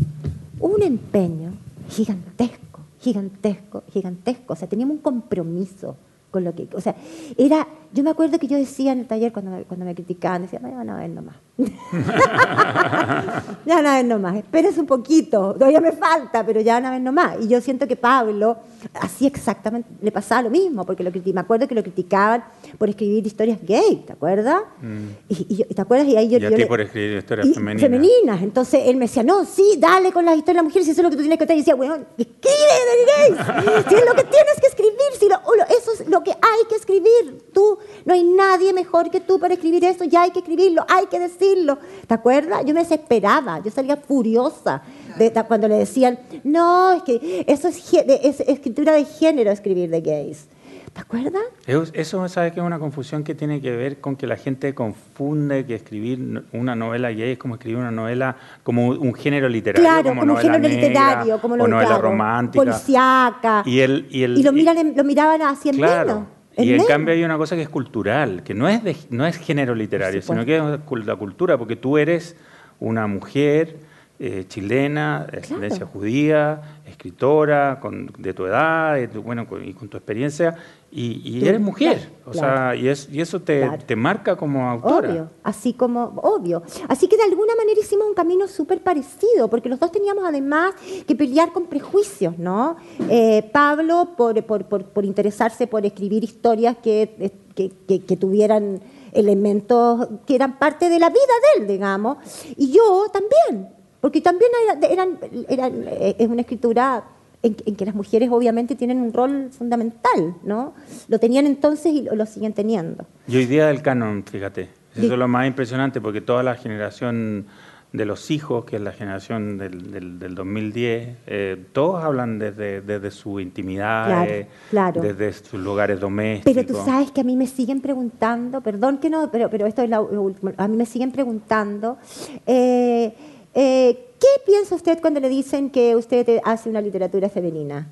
un 0.59 0.81
empeño 0.83 1.53
gigantesco, 1.91 2.81
gigantesco, 2.99 3.83
gigantesco. 3.91 4.53
O 4.53 4.55
sea, 4.55 4.67
teníamos 4.67 4.95
un 4.95 5.01
compromiso 5.01 5.97
con 6.31 6.43
lo 6.45 6.55
que, 6.55 6.67
o 6.73 6.81
sea, 6.81 6.95
era, 7.37 7.67
yo 7.93 8.03
me 8.03 8.09
acuerdo 8.09 8.39
que 8.39 8.47
yo 8.47 8.57
decía 8.57 8.93
en 8.93 8.99
el 8.99 9.07
taller 9.07 9.33
cuando 9.33 9.51
me, 9.51 9.63
cuando 9.63 9.85
me 9.85 9.93
criticaban, 9.93 10.43
decía, 10.43 10.59
no, 10.59 10.69
ya 10.69 10.83
no, 10.83 10.95
ver 10.95 11.09
nomás. 11.09 11.35
ya 13.65 13.81
no, 13.81 13.91
ver 13.91 14.05
nomás, 14.05 14.37
espérese 14.37 14.79
un 14.79 14.85
poquito, 14.85 15.53
todavía 15.53 15.81
me 15.81 15.91
falta, 15.91 16.45
pero 16.45 16.61
ya 16.61 16.79
no, 16.79 16.91
ver 16.91 17.01
nomás. 17.01 17.37
Y 17.41 17.47
yo 17.47 17.61
siento 17.61 17.87
que 17.87 17.95
Pablo, 17.95 18.57
así 18.93 19.27
exactamente, 19.27 19.89
le 20.01 20.11
pasaba 20.11 20.43
lo 20.43 20.49
mismo, 20.49 20.85
porque 20.85 21.03
lo, 21.03 21.11
me 21.11 21.41
acuerdo 21.41 21.67
que 21.67 21.75
lo 21.75 21.83
criticaban 21.83 22.43
por 22.77 22.89
escribir 22.89 23.25
historias 23.25 23.59
gay, 23.61 24.03
¿te 24.05 24.13
acuerdas? 24.13 24.61
Mm. 24.81 25.07
Y, 25.29 25.63
¿Te 25.63 25.81
acuerdas? 25.81 26.07
Y 26.07 26.17
ahí 26.17 26.29
yo... 26.29 26.39
Y 26.39 26.45
a 26.45 26.55
ti 26.55 26.65
por 26.65 26.81
escribir 26.81 27.17
historias 27.17 27.53
femeninas. 27.53 27.81
Femeninas. 27.81 28.41
Entonces 28.41 28.81
él 28.85 28.95
me 28.95 29.05
decía, 29.05 29.23
no, 29.23 29.45
sí, 29.45 29.75
dale 29.77 30.11
con 30.11 30.25
las 30.25 30.37
historias 30.37 30.55
de 30.55 30.55
las 30.55 30.63
mujeres, 30.63 30.85
si 30.85 30.91
eso 30.91 31.01
es 31.01 31.03
lo 31.03 31.09
que 31.09 31.15
tú 31.15 31.21
tienes 31.21 31.37
que 31.37 31.43
hacer. 31.43 31.55
Y 31.55 31.59
decía, 31.59 31.75
bueno, 31.75 31.97
escribe 32.17 32.71
gays, 33.17 33.85
si 33.89 33.95
es 33.95 34.05
lo 34.05 34.13
que 34.13 34.23
tienes 34.23 34.59
que 34.59 34.67
escribir, 34.67 35.11
si 35.19 35.29
lo, 35.29 35.37
eso 35.65 35.91
es 35.93 36.07
lo 36.07 36.23
que 36.23 36.31
hay 36.31 36.65
que 36.69 36.75
escribir. 36.75 37.43
Tú, 37.53 37.77
no 38.05 38.13
hay 38.13 38.23
nadie 38.23 38.73
mejor 38.73 39.09
que 39.09 39.19
tú 39.19 39.39
para 39.39 39.53
escribir 39.53 39.83
esto, 39.85 40.03
ya 40.03 40.23
hay 40.23 40.31
que 40.31 40.39
escribirlo, 40.39 40.85
hay 40.87 41.07
que 41.07 41.19
decirlo. 41.51 41.77
¿Te 42.07 42.13
acuerdas? 42.13 42.65
Yo 42.65 42.73
me 42.73 42.81
desesperaba, 42.81 43.61
yo 43.63 43.71
salía 43.71 43.97
furiosa 43.97 44.81
de, 45.17 45.31
cuando 45.47 45.67
le 45.67 45.77
decían, 45.77 46.19
no, 46.43 46.93
es 46.93 47.03
que 47.03 47.45
eso 47.47 47.67
es, 47.67 47.93
es 47.93 48.39
escritura 48.41 48.93
de 48.93 49.05
género, 49.05 49.51
escribir 49.51 49.89
de 49.89 50.01
gays. 50.01 50.47
¿Te 50.93 50.99
acuerdas? 50.99 51.41
Eso, 51.65 52.27
¿sabes 52.27 52.51
que 52.51 52.59
es 52.59 52.65
una 52.65 52.77
confusión 52.77 53.23
que 53.23 53.33
tiene 53.33 53.61
que 53.61 53.71
ver 53.71 54.01
con 54.01 54.17
que 54.17 54.27
la 54.27 54.35
gente 54.35 54.73
confunde 54.73 55.65
que 55.65 55.75
escribir 55.75 56.43
una 56.51 56.75
novela 56.75 57.11
gay 57.11 57.31
es 57.31 57.37
como 57.37 57.55
escribir 57.55 57.77
una 57.77 57.91
novela 57.91 58.35
como 58.61 58.87
un 58.87 59.13
género 59.13 59.47
literario. 59.47 59.87
Claro, 59.87 60.09
como, 60.09 60.33
un 60.33 60.37
género 60.37 60.67
literario, 60.67 61.39
como 61.39 61.55
lo, 61.55 61.63
o 61.63 61.67
novela 61.69 61.97
romántica. 61.97 62.65
Policiaca. 62.65 63.63
Y, 63.65 63.79
el, 63.79 64.05
y, 64.09 64.23
el, 64.23 64.37
y 64.37 64.43
lo, 64.43 64.51
miran, 64.51 64.93
lo 64.93 65.03
miraban 65.05 65.41
así 65.43 65.69
en 65.69 65.77
claro. 65.77 66.27
Y 66.57 66.73
en 66.73 66.83
cambio 66.85 67.13
hay 67.13 67.23
una 67.23 67.37
cosa 67.37 67.55
que 67.55 67.61
es 67.61 67.69
cultural, 67.69 68.43
que 68.43 68.53
no 68.53 68.67
es, 68.67 68.83
de, 68.83 68.95
no 69.09 69.25
es 69.25 69.37
género 69.37 69.73
literario, 69.73 70.21
sino 70.21 70.45
que 70.45 70.57
es 70.57 71.05
la 71.05 71.15
cultura, 71.15 71.57
porque 71.57 71.75
tú 71.75 71.97
eres 71.97 72.35
una 72.79 73.07
mujer 73.07 73.77
eh, 74.19 74.45
chilena, 74.47 75.25
de 75.31 75.39
ascendencia 75.39 75.85
judía, 75.85 76.61
escritora, 76.85 77.79
con, 77.79 78.11
de 78.17 78.33
tu 78.33 78.45
edad, 78.45 79.09
bueno, 79.15 79.47
y 79.63 79.73
con 79.73 79.87
tu 79.87 79.97
experiencia, 79.97 80.55
y, 80.93 81.47
eres 81.47 81.61
mujer, 81.61 82.09
o 82.25 82.33
sea, 82.33 82.75
y, 82.75 82.89
es, 82.89 83.07
y 83.09 83.21
eso 83.21 83.39
te, 83.39 83.65
te, 83.85 83.95
marca 83.95 84.35
como 84.35 84.69
autora. 84.69 85.09
Obvio, 85.09 85.29
así 85.41 85.71
como, 85.71 86.11
obvio. 86.21 86.63
Así 86.89 87.07
que 87.07 87.15
de 87.15 87.23
alguna 87.23 87.55
manera 87.55 87.79
hicimos 87.79 88.07
un 88.07 88.13
camino 88.13 88.45
súper 88.45 88.81
parecido, 88.81 89.47
porque 89.49 89.69
los 89.69 89.79
dos 89.79 89.89
teníamos 89.89 90.25
además 90.25 90.73
que 91.07 91.15
pelear 91.15 91.53
con 91.53 91.67
prejuicios, 91.67 92.37
¿no? 92.37 92.75
Eh, 93.07 93.49
Pablo 93.53 94.09
por, 94.17 94.43
por, 94.43 94.65
por, 94.65 95.05
interesarse 95.05 95.65
por 95.65 95.85
escribir 95.85 96.25
historias 96.25 96.75
que, 96.83 97.31
que, 97.55 97.71
que, 98.01 98.17
tuvieran 98.17 98.81
elementos 99.13 100.09
que 100.25 100.35
eran 100.35 100.59
parte 100.59 100.89
de 100.89 100.99
la 100.99 101.09
vida 101.09 101.19
de 101.55 101.61
él, 101.61 101.67
digamos, 101.67 102.17
y 102.57 102.69
yo 102.69 103.05
también, 103.13 103.69
porque 104.01 104.19
también 104.19 104.51
eran, 104.89 105.17
eran, 105.47 105.85
eh, 105.87 106.15
es 106.19 106.27
una 106.27 106.41
escritura 106.41 107.05
en, 107.43 107.55
que 107.55 107.85
las 107.85 107.95
mujeres 107.95 108.29
obviamente 108.31 108.75
tienen 108.75 109.01
un 109.01 109.13
rol 109.13 109.49
fundamental, 109.51 110.35
¿no? 110.43 110.73
Lo 111.07 111.19
tenían 111.19 111.45
entonces 111.45 111.93
y 111.93 112.03
lo, 112.03 112.25
siguen 112.25 112.53
teniendo. 112.53 113.05
Y 113.27 113.37
hoy 113.37 113.45
día 113.45 113.67
del 113.67 113.81
canon, 113.81 114.23
fíjate, 114.23 114.69
eso 114.95 115.13
es 115.13 115.19
lo 115.19 115.27
más 115.27 115.47
impresionante 115.47 116.01
porque 116.01 116.21
toda 116.21 116.43
la 116.43 116.55
generación 116.55 117.47
de 117.93 118.05
los 118.05 118.31
hijos, 118.31 118.63
que 118.63 118.77
es 118.77 118.81
la 118.81 118.93
generación 118.93 119.57
del, 119.57 120.17
del, 120.17 120.33
2010, 120.33 121.17
eh, 121.27 121.65
todos 121.73 122.01
hablan 122.01 122.39
desde, 122.39 122.81
desde 122.81 123.11
su 123.11 123.39
intimidad, 123.39 124.25
desde 124.71 125.33
sus 125.33 125.59
lugares 125.59 125.99
domésticos. 125.99 126.53
Pero 126.53 126.65
tú 126.65 126.85
sabes 126.85 127.11
que 127.11 127.19
a 127.19 127.23
mí 127.25 127.35
me 127.35 127.47
siguen 127.47 127.81
preguntando, 127.81 128.61
perdón 128.61 128.99
que 128.99 129.09
no, 129.09 129.29
pero, 129.29 129.49
pero 129.49 129.65
esto 129.65 129.81
es 129.81 129.89
lo 129.89 130.03
último, 130.03 130.53
a 130.55 130.67
mí 130.69 130.77
me 130.77 130.85
siguen 130.85 131.11
preguntando, 131.11 131.97
eh, 132.45 133.13
eh, 133.53 134.07
¿Qué 134.19 134.27
piensa 134.45 134.75
usted 134.75 135.01
cuando 135.01 135.19
le 135.19 135.29
dicen 135.29 135.71
que 135.71 135.95
usted 135.95 136.39
hace 136.43 136.69
una 136.69 136.79
literatura 136.79 137.27
femenina? 137.27 137.87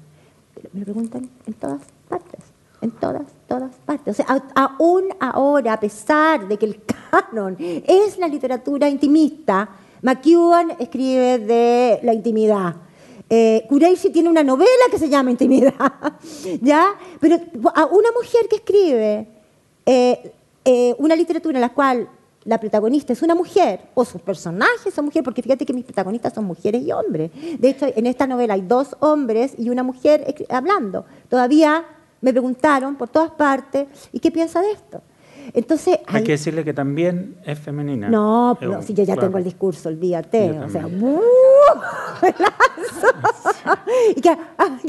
Me 0.73 0.81
lo 0.81 0.85
preguntan 0.85 1.27
en 1.47 1.53
todas 1.53 1.81
partes, 2.07 2.41
en 2.81 2.91
todas, 2.91 3.23
todas 3.47 3.75
partes. 3.83 4.13
O 4.13 4.23
sea, 4.23 4.43
aún 4.53 5.05
ahora, 5.19 5.73
a 5.73 5.79
pesar 5.79 6.47
de 6.47 6.57
que 6.57 6.67
el 6.67 6.81
canon 7.09 7.57
es 7.59 8.19
la 8.19 8.27
literatura 8.27 8.87
intimista, 8.87 9.69
McEwan 10.03 10.75
escribe 10.79 11.39
de 11.39 11.99
la 12.03 12.13
intimidad. 12.13 12.75
Eh, 13.27 13.67
tiene 14.13 14.29
una 14.29 14.43
novela 14.43 14.85
que 14.89 14.97
se 14.97 15.09
llama 15.09 15.31
Intimidad, 15.31 15.73
¿ya? 16.61 16.95
Pero 17.19 17.37
a 17.75 17.85
una 17.85 18.11
mujer 18.11 18.47
que 18.49 18.57
escribe 18.57 19.27
eh, 19.85 20.31
eh, 20.65 20.95
una 20.97 21.15
literatura 21.15 21.57
en 21.57 21.61
la 21.61 21.69
cual 21.69 22.09
la 22.49 22.59
protagonista 22.59 23.13
es 23.13 23.21
una 23.21 23.35
mujer 23.35 23.79
o 23.93 24.03
sus 24.03 24.19
personajes 24.23 24.91
son 24.91 25.05
mujeres, 25.05 25.23
porque 25.23 25.43
fíjate 25.43 25.67
que 25.67 25.71
mis 25.71 25.85
protagonistas 25.85 26.33
son 26.33 26.45
mujeres 26.45 26.81
y 26.81 26.91
hombres. 26.91 27.29
De 27.59 27.69
hecho, 27.69 27.85
en 27.95 28.07
esta 28.07 28.25
novela 28.25 28.55
hay 28.55 28.61
dos 28.61 28.95
hombres 29.01 29.53
y 29.55 29.69
una 29.69 29.83
mujer 29.83 30.33
hablando. 30.49 31.05
Todavía 31.29 31.85
me 32.21 32.31
preguntaron 32.31 32.95
por 32.95 33.07
todas 33.07 33.29
partes, 33.29 33.87
¿y 34.11 34.19
qué 34.19 34.31
piensa 34.31 34.61
de 34.61 34.71
esto? 34.71 35.03
Entonces, 35.53 35.99
hay, 36.07 36.23
que 36.23 36.33
decirle 36.33 36.63
que 36.63 36.73
también 36.73 37.37
es 37.45 37.59
femenina. 37.59 38.09
No, 38.09 38.57
pero 38.59 38.81
si 38.81 38.93
yo 38.93 39.03
ya 39.03 39.15
tengo 39.15 39.37
el 39.37 39.43
discurso, 39.43 39.89
olvídate. 39.89 40.51
O 40.59 40.69
sea, 40.69 40.87
¿Y 44.15 44.21
qué, 44.21 44.37
ah, 44.57 44.79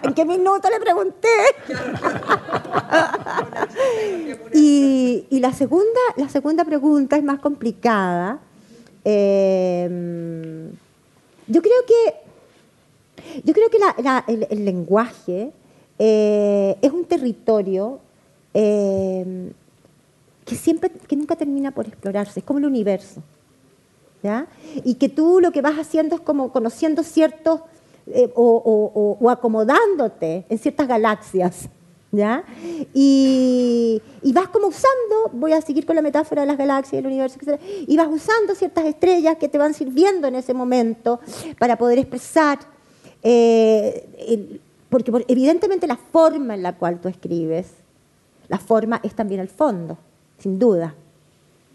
¿En 0.02 0.14
qué 0.14 0.24
minuto 0.24 0.68
le 0.70 0.80
pregunté? 0.80 1.28
y, 4.52 5.26
y 5.30 5.40
la, 5.40 5.52
segunda, 5.52 6.00
la 6.16 6.28
segunda 6.28 6.64
pregunta 6.64 7.16
es 7.16 7.24
más 7.24 7.38
complicada. 7.40 8.38
Eh, 9.04 10.68
yo 11.46 11.60
creo 11.60 11.84
que, 11.86 13.42
yo 13.44 13.52
creo 13.52 13.68
que 13.68 13.78
el, 14.50 14.64
lenguaje 14.64 15.52
eh, 15.98 16.76
es 16.80 16.92
un 16.92 17.04
territorio 17.04 18.00
eh, 18.54 19.52
que 20.44 20.54
siempre, 20.54 20.90
que 20.90 21.16
nunca 21.16 21.36
termina 21.36 21.70
por 21.70 21.86
explorarse, 21.86 22.40
es 22.40 22.46
como 22.46 22.58
el 22.58 22.66
universo. 22.66 23.22
¿ya? 24.22 24.46
Y 24.84 24.94
que 24.94 25.08
tú 25.08 25.40
lo 25.40 25.52
que 25.52 25.60
vas 25.60 25.78
haciendo 25.78 26.14
es 26.14 26.20
como 26.20 26.52
conociendo 26.52 27.02
ciertos 27.02 27.60
eh, 28.06 28.32
o, 28.34 29.28
acomodándote 29.30 30.44
en 30.48 30.58
ciertas 30.58 30.88
galaxias. 30.88 31.68
¿Ya? 32.14 32.44
Y, 32.92 34.02
vas 34.34 34.48
como 34.48 34.66
usando, 34.66 35.30
voy 35.32 35.52
a 35.52 35.62
seguir 35.62 35.86
con 35.86 35.96
la 35.96 36.02
metáfora 36.02 36.42
de 36.42 36.46
las 36.46 36.58
galaxias, 36.58 37.02
del 37.02 37.06
universo, 37.06 37.38
etc. 37.40 37.58
Y 37.86 37.96
vas 37.96 38.08
usando 38.10 38.54
ciertas 38.54 38.84
estrellas 38.84 39.38
que 39.38 39.48
te 39.48 39.56
van 39.56 39.72
sirviendo 39.72 40.28
en 40.28 40.34
ese 40.34 40.52
momento 40.52 41.20
para 41.58 41.78
poder 41.78 41.98
expresar, 41.98 42.58
eh, 43.22 44.60
porque 44.90 45.10
evidentemente 45.26 45.86
la 45.86 45.96
forma 45.96 46.54
en 46.54 46.62
la 46.62 46.76
cual 46.76 47.00
tú 47.00 47.08
escribes, 47.08 47.68
la 48.48 48.58
forma 48.58 49.00
es 49.02 49.14
también 49.14 49.40
el 49.40 49.48
fondo, 49.48 49.98
sin 50.38 50.58
duda. 50.58 50.94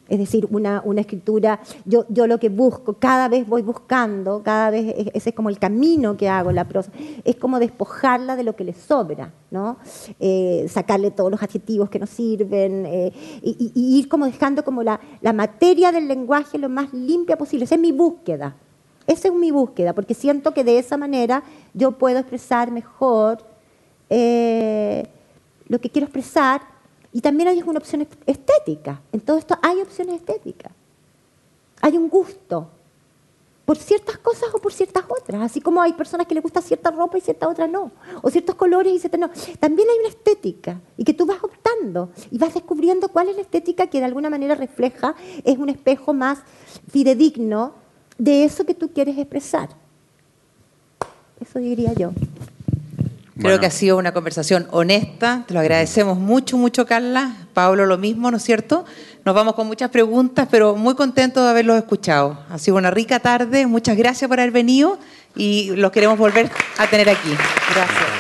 Es 0.10 0.20
decir, 0.20 0.48
una, 0.52 0.82
escritura, 0.98 1.60
yo, 1.84 2.06
yo 2.08 2.28
lo 2.28 2.40
que 2.40 2.48
busco, 2.48 2.94
cada 2.94 3.28
vez 3.28 3.46
voy 3.46 3.62
buscando, 3.62 4.42
cada 4.42 4.70
vez 4.70 5.12
ese 5.14 5.30
es 5.32 5.36
como 5.36 5.50
el 5.50 5.60
camino 5.60 6.16
que 6.16 6.30
hago 6.30 6.52
la 6.54 6.66
prosa, 6.66 6.92
es 7.26 7.36
como 7.36 7.60
despojarla 7.60 8.38
de 8.38 8.44
lo 8.44 8.56
que 8.56 8.64
le 8.64 8.74
sobra, 8.74 9.34
¿no? 9.52 9.78
Eh, 10.20 10.66
sacarle 10.70 11.12
todos 11.12 11.30
los 11.30 11.44
adjetivos 11.44 11.90
que 11.90 12.00
nos 12.00 12.10
sirven 12.10 12.86
eh, 12.86 13.12
y, 13.42 13.72
ir 13.76 14.08
como 14.08 14.26
dejando 14.26 14.64
como 14.64 14.82
la, 14.82 15.00
materia 15.34 15.92
del 15.92 16.08
lenguaje 16.08 16.58
lo 16.58 16.70
más 16.70 16.94
limpia 16.94 17.38
posible. 17.38 17.66
Esa 17.66 17.76
es 17.76 17.82
mi 17.82 17.92
búsqueda, 17.92 18.56
esa 19.08 19.28
es 19.28 19.34
mi 19.34 19.52
búsqueda, 19.52 19.94
porque 19.94 20.14
siento 20.14 20.54
que 20.54 20.64
de 20.64 20.80
esa 20.80 20.96
manera 20.96 21.44
yo 21.74 21.92
puedo 21.92 22.20
expresar 22.20 22.72
mejor 22.72 23.40
eh, 24.10 25.06
lo 25.68 25.80
que 25.80 25.90
quiero 25.90 26.06
expresar 26.06 26.62
y 27.12 27.22
también 27.22 27.50
hay 27.50 27.62
una 27.62 27.80
opción 27.80 28.08
estética. 28.26 29.02
En 29.12 29.22
todo 29.22 29.38
esto 29.38 29.58
hay 29.62 29.82
opciones 29.82 30.16
estéticas. 30.16 30.72
Hay 31.82 31.98
un 31.98 32.10
gusto 32.10 32.70
por 33.68 33.78
ciertas 33.78 34.18
cosas 34.20 34.48
o 34.54 34.60
por 34.60 34.72
ciertas 34.72 35.04
otras. 35.10 35.42
Así 35.42 35.60
como 35.60 35.82
hay 35.82 35.94
personas 35.94 36.26
que 36.26 36.34
les 36.34 36.42
gusta 36.42 36.62
cierta 36.62 36.90
ropa 36.90 37.18
y 37.18 37.22
cierta 37.22 37.50
otra 37.50 37.68
no. 37.68 37.92
O 38.22 38.30
ciertos 38.30 38.56
colores 38.56 38.94
y 38.94 39.00
ciertas 39.00 39.20
no. 39.20 39.30
También 39.60 39.90
hay 39.90 40.00
una 40.00 40.08
estética 40.08 40.80
y 40.96 41.04
que 41.04 41.14
tú 41.14 41.26
vas 41.26 41.44
optando 41.44 42.10
y 42.32 42.38
vas 42.38 42.54
descubriendo 42.54 43.10
cuál 43.10 43.30
es 43.30 43.36
la 43.36 43.42
estética 43.42 43.88
que 43.88 44.00
de 44.00 44.06
alguna 44.06 44.30
manera 44.30 44.56
refleja, 44.56 45.16
es 45.44 45.58
un 45.58 45.68
espejo 45.68 46.14
más 46.14 46.40
fidedigno 46.90 47.74
de 48.18 48.46
eso 48.46 48.66
que 48.66 48.74
tú 48.74 48.94
quieres 48.94 49.18
expresar. 49.18 49.70
Eso 51.40 51.60
diría 51.60 51.94
yo. 51.94 52.12
Creo 53.40 53.60
que 53.60 53.66
ha 53.66 53.72
sido 53.72 53.98
una 53.98 54.14
conversación 54.14 54.68
honesta, 54.72 55.44
te 55.48 55.54
lo 55.54 55.60
agradecemos 55.60 56.18
mucho, 56.18 56.58
mucho 56.58 56.86
Carla, 56.86 57.34
Pablo 57.54 57.86
lo 57.86 57.98
mismo, 57.98 58.32
¿no 58.32 58.38
es 58.38 58.44
cierto? 58.44 58.86
Nos 59.26 59.36
vamos 59.36 59.56
con 59.56 59.68
muchas 59.68 59.90
preguntas, 59.90 60.48
pero 60.50 60.76
muy 60.76 60.96
contentos 60.96 61.44
de 61.44 61.50
haberlos 61.50 61.78
escuchado. 61.78 62.40
Ha 62.50 62.58
sido 62.58 62.78
una 62.78 62.92
rica 62.92 63.20
tarde, 63.20 63.68
muchas 63.68 63.98
gracias 63.98 64.28
por 64.28 64.40
haber 64.40 64.52
venido 64.52 64.98
y 65.36 65.72
los 65.76 65.92
queremos 65.92 66.18
volver 66.18 66.50
a 66.78 66.88
tener 66.88 67.10
aquí. 67.10 67.30
Gracias. 67.74 68.17